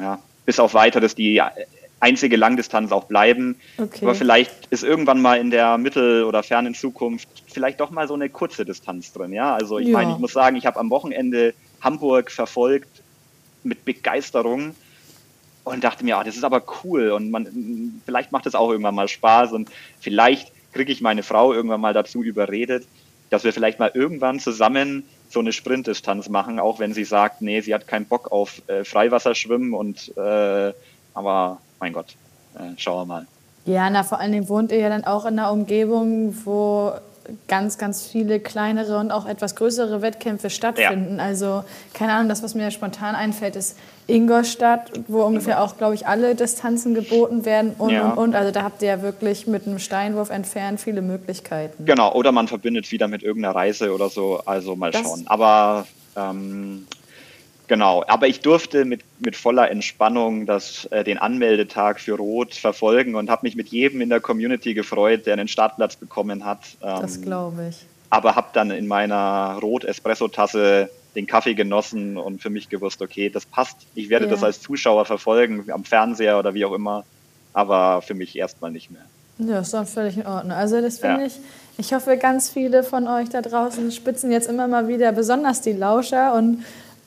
ja, 0.00 0.18
bis 0.46 0.58
auf 0.58 0.72
weiteres 0.72 1.14
die 1.14 1.42
einzige 2.00 2.36
Langdistanz 2.36 2.90
auch 2.90 3.04
bleiben. 3.04 3.56
Okay. 3.76 3.98
Aber 4.06 4.14
vielleicht 4.14 4.68
ist 4.70 4.82
irgendwann 4.82 5.20
mal 5.20 5.38
in 5.38 5.50
der 5.50 5.76
mittel- 5.76 6.24
oder 6.24 6.42
fernen 6.42 6.74
Zukunft 6.74 7.28
vielleicht 7.48 7.80
doch 7.80 7.90
mal 7.90 8.08
so 8.08 8.14
eine 8.14 8.30
kurze 8.30 8.64
Distanz 8.64 9.12
drin. 9.12 9.34
Ja, 9.34 9.54
also 9.54 9.78
ich 9.78 9.88
ja. 9.88 9.92
meine, 9.92 10.12
ich 10.12 10.18
muss 10.18 10.32
sagen, 10.32 10.56
ich 10.56 10.64
habe 10.64 10.80
am 10.80 10.88
Wochenende 10.88 11.52
Hamburg 11.84 12.30
verfolgt 12.30 13.02
mit 13.62 13.84
Begeisterung 13.84 14.74
und 15.64 15.84
dachte 15.84 16.04
mir, 16.04 16.18
ah, 16.18 16.24
das 16.24 16.36
ist 16.36 16.44
aber 16.44 16.62
cool 16.82 17.10
und 17.10 17.30
man, 17.30 18.00
vielleicht 18.04 18.32
macht 18.32 18.46
es 18.46 18.54
auch 18.54 18.70
irgendwann 18.70 18.94
mal 18.94 19.08
Spaß 19.08 19.52
und 19.52 19.70
vielleicht 20.00 20.52
kriege 20.72 20.92
ich 20.92 21.00
meine 21.00 21.22
Frau 21.22 21.52
irgendwann 21.52 21.80
mal 21.80 21.94
dazu 21.94 22.22
überredet, 22.22 22.86
dass 23.30 23.44
wir 23.44 23.52
vielleicht 23.52 23.78
mal 23.78 23.90
irgendwann 23.94 24.40
zusammen 24.40 25.04
so 25.30 25.40
eine 25.40 25.52
Sprintdistanz 25.52 26.28
machen, 26.28 26.60
auch 26.60 26.78
wenn 26.78 26.92
sie 26.92 27.04
sagt, 27.04 27.42
nee, 27.42 27.60
sie 27.60 27.74
hat 27.74 27.88
keinen 27.88 28.06
Bock 28.06 28.30
auf 28.30 28.62
äh, 28.68 28.84
Freiwasserschwimmen 28.84 29.72
und 29.72 30.16
äh, 30.16 30.72
aber 31.14 31.60
mein 31.80 31.92
Gott, 31.92 32.16
äh, 32.54 32.76
schauen 32.76 33.02
wir 33.02 33.14
mal. 33.14 33.26
Ja, 33.66 33.88
na 33.88 34.02
vor 34.02 34.20
allen 34.20 34.32
Dingen 34.32 34.48
wohnt 34.48 34.72
ihr 34.72 34.78
ja 34.78 34.88
dann 34.90 35.04
auch 35.04 35.24
in 35.24 35.38
einer 35.38 35.50
Umgebung, 35.50 36.36
wo 36.44 36.92
ganz, 37.48 37.78
ganz 37.78 38.06
viele 38.06 38.40
kleinere 38.40 38.98
und 38.98 39.10
auch 39.10 39.26
etwas 39.26 39.56
größere 39.56 40.02
Wettkämpfe 40.02 40.50
stattfinden. 40.50 41.18
Ja. 41.18 41.24
Also, 41.24 41.64
keine 41.92 42.12
Ahnung, 42.12 42.28
das, 42.28 42.42
was 42.42 42.54
mir 42.54 42.70
spontan 42.70 43.14
einfällt, 43.14 43.56
ist 43.56 43.76
Ingolstadt, 44.06 44.90
wo 45.08 45.22
ungefähr 45.22 45.62
auch, 45.62 45.78
glaube 45.78 45.94
ich, 45.94 46.06
alle 46.06 46.34
Distanzen 46.34 46.94
geboten 46.94 47.44
werden 47.44 47.74
und, 47.78 47.90
ja. 47.90 48.10
und, 48.10 48.18
und. 48.18 48.34
Also 48.34 48.50
da 48.50 48.62
habt 48.62 48.82
ihr 48.82 48.88
ja 48.88 49.02
wirklich 49.02 49.46
mit 49.46 49.66
einem 49.66 49.78
Steinwurf 49.78 50.30
entfernt 50.30 50.80
viele 50.80 51.00
Möglichkeiten. 51.00 51.86
Genau, 51.86 52.12
oder 52.12 52.30
man 52.30 52.46
verbindet 52.46 52.90
wieder 52.92 53.08
mit 53.08 53.22
irgendeiner 53.22 53.54
Reise 53.54 53.94
oder 53.94 54.10
so. 54.10 54.40
Also 54.44 54.76
mal 54.76 54.90
das 54.90 55.02
schauen. 55.02 55.24
Aber 55.26 55.86
ähm, 56.16 56.86
Genau, 57.66 58.04
aber 58.06 58.26
ich 58.28 58.40
durfte 58.40 58.84
mit, 58.84 59.00
mit 59.20 59.36
voller 59.36 59.70
Entspannung 59.70 60.44
das, 60.44 60.84
äh, 60.86 61.02
den 61.02 61.18
Anmeldetag 61.18 61.98
für 61.98 62.14
Rot 62.14 62.54
verfolgen 62.54 63.14
und 63.14 63.30
habe 63.30 63.46
mich 63.46 63.56
mit 63.56 63.68
jedem 63.68 64.02
in 64.02 64.10
der 64.10 64.20
Community 64.20 64.74
gefreut, 64.74 65.26
der 65.26 65.34
einen 65.34 65.48
Startplatz 65.48 65.96
bekommen 65.96 66.44
hat. 66.44 66.60
Ähm, 66.82 66.98
das 67.00 67.22
glaube 67.22 67.68
ich. 67.70 67.76
Aber 68.10 68.36
habe 68.36 68.48
dann 68.52 68.70
in 68.70 68.86
meiner 68.86 69.58
Rot-Espresso-Tasse 69.62 70.90
den 71.14 71.26
Kaffee 71.26 71.54
genossen 71.54 72.16
und 72.18 72.42
für 72.42 72.50
mich 72.50 72.68
gewusst, 72.68 73.00
okay, 73.00 73.30
das 73.30 73.46
passt. 73.46 73.76
Ich 73.94 74.10
werde 74.10 74.26
ja. 74.26 74.30
das 74.32 74.44
als 74.44 74.60
Zuschauer 74.60 75.04
verfolgen, 75.06 75.64
am 75.70 75.84
Fernseher 75.84 76.38
oder 76.38 76.54
wie 76.54 76.64
auch 76.64 76.74
immer, 76.74 77.04
aber 77.52 78.02
für 78.02 78.14
mich 78.14 78.36
erstmal 78.36 78.70
nicht 78.70 78.90
mehr. 78.90 79.04
Ja, 79.38 79.60
ist 79.60 79.74
doch 79.74 79.86
völlig 79.86 80.16
in 80.16 80.26
Ordnung. 80.26 80.52
Also 80.52 80.80
das 80.80 80.98
finde 80.98 81.22
ja. 81.22 81.26
ich, 81.26 81.40
ich 81.78 81.92
hoffe, 81.92 82.16
ganz 82.16 82.50
viele 82.50 82.84
von 82.84 83.08
euch 83.08 83.30
da 83.30 83.42
draußen 83.42 83.90
spitzen 83.90 84.30
jetzt 84.30 84.48
immer 84.48 84.68
mal 84.68 84.86
wieder, 84.86 85.10
besonders 85.12 85.60
die 85.60 85.72
Lauscher 85.72 86.34
und 86.34 86.64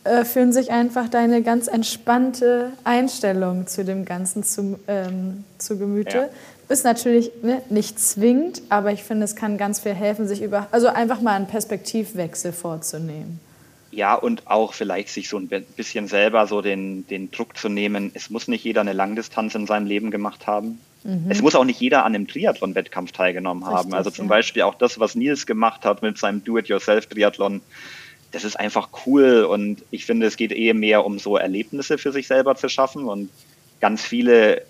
äh, 0.07 0.25
fühlen 0.25 0.53
sich 0.53 0.71
einfach 0.71 1.09
deine 1.09 1.41
ganz 1.41 1.67
entspannte 1.67 2.71
Einstellung 2.83 3.67
zu 3.67 3.83
dem 3.83 4.05
Ganzen 4.05 4.43
zu, 4.43 4.79
ähm, 4.87 5.43
zu 5.57 5.77
Gemüte. 5.77 6.17
Ja. 6.17 6.29
Ist 6.69 6.83
natürlich 6.83 7.31
ne, 7.43 7.61
nicht 7.69 7.99
zwingend, 7.99 8.61
aber 8.69 8.91
ich 8.91 9.03
finde, 9.03 9.25
es 9.25 9.35
kann 9.35 9.57
ganz 9.57 9.79
viel 9.79 9.93
helfen, 9.93 10.27
sich 10.27 10.41
über, 10.41 10.67
also 10.71 10.87
einfach 10.87 11.21
mal 11.21 11.35
einen 11.35 11.47
Perspektivwechsel 11.47 12.51
vorzunehmen. 12.51 13.39
Ja, 13.91 14.15
und 14.15 14.47
auch 14.47 14.73
vielleicht 14.73 15.09
sich 15.09 15.29
so 15.29 15.37
ein 15.37 15.47
bisschen 15.47 16.07
selber 16.07 16.45
so 16.45 16.61
den, 16.61 17.07
den 17.07 17.31
Druck 17.31 17.57
zu 17.57 17.69
nehmen. 17.69 18.11
Es 18.13 18.29
muss 18.29 18.47
nicht 18.47 18.63
jeder 18.63 18.81
eine 18.81 18.93
Langdistanz 18.93 19.55
in 19.55 19.65
seinem 19.65 19.87
Leben 19.87 20.11
gemacht 20.11 20.45
haben. 20.45 20.79
Mhm. 21.03 21.25
Es 21.29 21.41
muss 21.41 21.55
auch 21.55 21.63
nicht 21.63 21.79
jeder 21.79 22.05
an 22.05 22.13
einem 22.13 22.27
Triathlon-Wettkampf 22.27 23.13
teilgenommen 23.13 23.63
Richtig, 23.63 23.77
haben. 23.77 23.93
Also 23.93 24.11
zum 24.11 24.25
ja. 24.25 24.29
Beispiel 24.29 24.63
auch 24.63 24.75
das, 24.75 24.99
was 24.99 25.15
Nils 25.15 25.45
gemacht 25.45 25.85
hat 25.85 26.01
mit 26.01 26.17
seinem 26.17 26.43
Do-it-yourself-Triathlon. 26.43 27.61
Das 28.31 28.43
ist 28.43 28.59
einfach 28.59 28.89
cool 29.05 29.43
und 29.43 29.83
ich 29.89 30.05
finde, 30.05 30.27
es 30.27 30.37
geht 30.37 30.51
eher 30.51 30.73
mehr 30.73 31.05
um 31.05 31.17
so 31.17 31.37
Erlebnisse 31.37 31.97
für 31.97 32.11
sich 32.11 32.27
selber 32.27 32.55
zu 32.55 32.69
schaffen 32.69 33.05
und 33.05 33.29
ganz 33.79 34.03
viele 34.03 34.63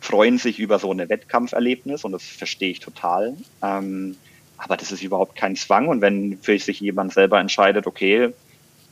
freuen 0.00 0.38
sich 0.38 0.58
über 0.58 0.78
so 0.78 0.90
eine 0.90 1.08
Wettkampferlebnis 1.08 2.04
und 2.04 2.12
das 2.12 2.24
verstehe 2.24 2.70
ich 2.70 2.80
total. 2.80 3.34
Ähm, 3.62 4.16
aber 4.58 4.76
das 4.76 4.92
ist 4.92 5.02
überhaupt 5.02 5.36
kein 5.36 5.56
Zwang 5.56 5.88
und 5.88 6.00
wenn 6.00 6.38
für 6.42 6.58
sich 6.58 6.80
jemand 6.80 7.12
selber 7.12 7.40
entscheidet, 7.40 7.86
okay, 7.86 8.32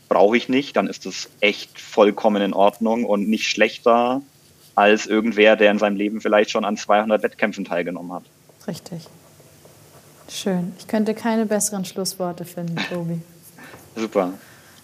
brauche 0.09 0.37
ich 0.37 0.49
nicht, 0.49 0.77
dann 0.77 0.87
ist 0.87 1.07
das 1.07 1.29
echt 1.41 1.79
vollkommen 1.79 2.43
in 2.43 2.55
Ordnung 2.55 3.05
und 3.05 3.29
nicht 3.29 3.49
schlechter 3.49 4.23
als 4.75 5.07
irgendwer, 5.07 5.57
der 5.57 5.71
in 5.71 5.79
seinem 5.79 5.97
Leben 5.97 6.21
vielleicht 6.21 6.51
schon 6.51 6.65
an 6.65 6.77
200 6.77 7.23
Wettkämpfen 7.23 7.65
teilgenommen 7.65 8.13
hat. 8.13 8.25
Richtig. 8.67 9.03
Schön. 10.31 10.73
Ich 10.79 10.87
könnte 10.87 11.15
keine 11.15 11.47
besseren 11.47 11.85
Schlussworte 11.85 12.45
finden, 12.45 12.77
Tobi. 12.89 13.21
Super. 13.99 14.35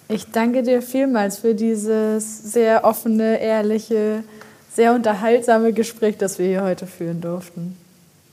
Ich 0.09 0.27
danke 0.31 0.62
dir 0.62 0.82
vielmals 0.82 1.39
für 1.39 1.55
dieses 1.55 2.53
sehr 2.53 2.85
offene, 2.85 3.41
ehrliche, 3.41 4.23
sehr 4.70 4.93
unterhaltsame 4.93 5.73
Gespräch, 5.73 6.19
das 6.19 6.39
wir 6.39 6.47
hier 6.47 6.62
heute 6.62 6.86
führen 6.86 7.20
durften. 7.20 7.77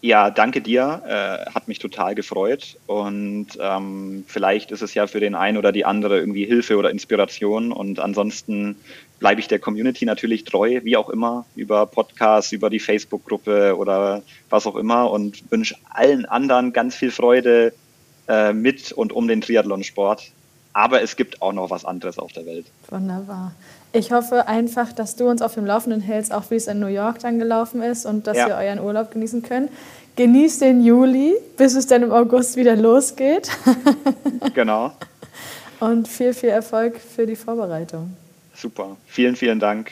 Ja, 0.01 0.31
danke 0.31 0.61
dir. 0.61 1.03
Äh, 1.07 1.51
hat 1.51 1.67
mich 1.67 1.77
total 1.77 2.15
gefreut. 2.15 2.77
Und 2.87 3.47
ähm, 3.59 4.25
vielleicht 4.27 4.71
ist 4.71 4.81
es 4.81 4.95
ja 4.95 5.05
für 5.05 5.19
den 5.19 5.35
einen 5.35 5.57
oder 5.57 5.71
die 5.71 5.85
andere 5.85 6.17
irgendwie 6.19 6.45
Hilfe 6.45 6.77
oder 6.77 6.89
Inspiration. 6.89 7.71
Und 7.71 7.99
ansonsten 7.99 8.75
bleibe 9.19 9.39
ich 9.39 9.47
der 9.47 9.59
Community 9.59 10.05
natürlich 10.05 10.43
treu, 10.43 10.79
wie 10.83 10.97
auch 10.97 11.09
immer, 11.09 11.45
über 11.55 11.85
Podcasts, 11.85 12.51
über 12.51 12.71
die 12.71 12.79
Facebook-Gruppe 12.79 13.77
oder 13.77 14.23
was 14.49 14.65
auch 14.65 14.75
immer. 14.75 15.11
Und 15.11 15.51
wünsche 15.51 15.75
allen 15.91 16.25
anderen 16.25 16.73
ganz 16.73 16.95
viel 16.95 17.11
Freude 17.11 17.71
äh, 18.27 18.53
mit 18.53 18.91
und 18.91 19.13
um 19.13 19.27
den 19.27 19.41
Triathlonsport. 19.41 20.31
Aber 20.73 21.01
es 21.01 21.15
gibt 21.15 21.41
auch 21.41 21.53
noch 21.53 21.69
was 21.69 21.85
anderes 21.85 22.17
auf 22.17 22.31
der 22.31 22.45
Welt. 22.45 22.65
Wunderbar. 22.89 23.53
Ich 23.93 24.11
hoffe 24.11 24.47
einfach, 24.47 24.93
dass 24.93 25.15
du 25.17 25.27
uns 25.27 25.41
auf 25.41 25.55
dem 25.55 25.65
Laufenden 25.65 26.01
hältst, 26.01 26.33
auch 26.33 26.49
wie 26.49 26.55
es 26.55 26.67
in 26.67 26.79
New 26.79 26.87
York 26.87 27.19
dann 27.19 27.39
gelaufen 27.39 27.81
ist 27.81 28.05
und 28.05 28.25
dass 28.25 28.37
ja. 28.37 28.47
ihr 28.47 28.55
euren 28.55 28.79
Urlaub 28.79 29.11
genießen 29.11 29.43
könnt. 29.43 29.69
Genießt 30.15 30.61
den 30.61 30.83
Juli, 30.83 31.35
bis 31.57 31.75
es 31.75 31.87
dann 31.87 32.03
im 32.03 32.11
August 32.11 32.55
wieder 32.55 32.75
losgeht. 32.75 33.49
genau. 34.53 34.91
Und 35.79 36.07
viel, 36.07 36.33
viel 36.33 36.49
Erfolg 36.49 36.99
für 36.99 37.25
die 37.25 37.35
Vorbereitung. 37.35 38.15
Super. 38.53 38.97
Vielen, 39.07 39.35
vielen 39.35 39.59
Dank. 39.59 39.91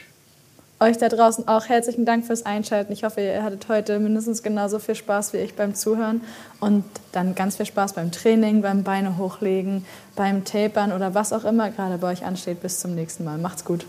Euch 0.82 0.98
da 0.98 1.10
draußen 1.10 1.46
auch 1.50 1.68
herzlichen 1.68 2.06
Dank 2.06 2.26
fürs 2.26 2.46
Einschalten. 2.46 2.94
Ich 2.94 3.04
hoffe, 3.04 3.20
ihr 3.20 3.44
hattet 3.44 3.68
heute 3.68 4.00
mindestens 4.00 4.44
genauso 4.44 4.80
viel 4.80 4.96
Spaß 4.96 5.34
wie 5.34 5.38
ich 5.38 5.54
beim 5.54 5.76
Zuhören 5.76 6.22
und 6.62 6.86
dann 7.12 7.36
ganz 7.36 7.58
viel 7.58 7.66
Spaß 7.66 7.94
beim 7.94 8.14
Training, 8.14 8.62
beim 8.62 8.84
Beine 8.84 9.18
hochlegen, 9.18 9.86
beim 10.16 10.46
Tapern 10.46 10.94
oder 10.94 11.14
was 11.14 11.34
auch 11.34 11.44
immer 11.44 11.70
gerade 11.70 11.98
bei 11.98 12.14
euch 12.14 12.24
ansteht. 12.24 12.62
Bis 12.62 12.80
zum 12.80 12.96
nächsten 12.96 13.26
Mal. 13.26 13.38
Macht's 13.38 13.66
gut. 13.66 13.86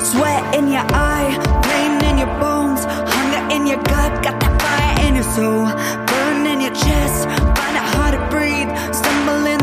Sweat 0.00 0.54
in 0.54 0.68
your 0.68 0.84
eye, 0.92 1.38
pain 1.62 1.98
in 2.10 2.18
your 2.18 2.26
bones, 2.38 2.84
hunger 2.84 3.54
in 3.54 3.66
your 3.66 3.78
gut, 3.84 4.22
got 4.22 4.38
that 4.38 4.60
fire 4.60 5.08
in 5.08 5.14
your 5.16 5.24
soul, 5.24 5.64
burn 6.04 6.44
in 6.44 6.60
your 6.60 6.74
chest, 6.74 7.24
find 7.24 7.76
it 7.76 7.96
hard 7.96 8.12
to 8.12 8.20
breathe, 8.28 8.68
stumble 8.92 9.46
in 9.46 9.61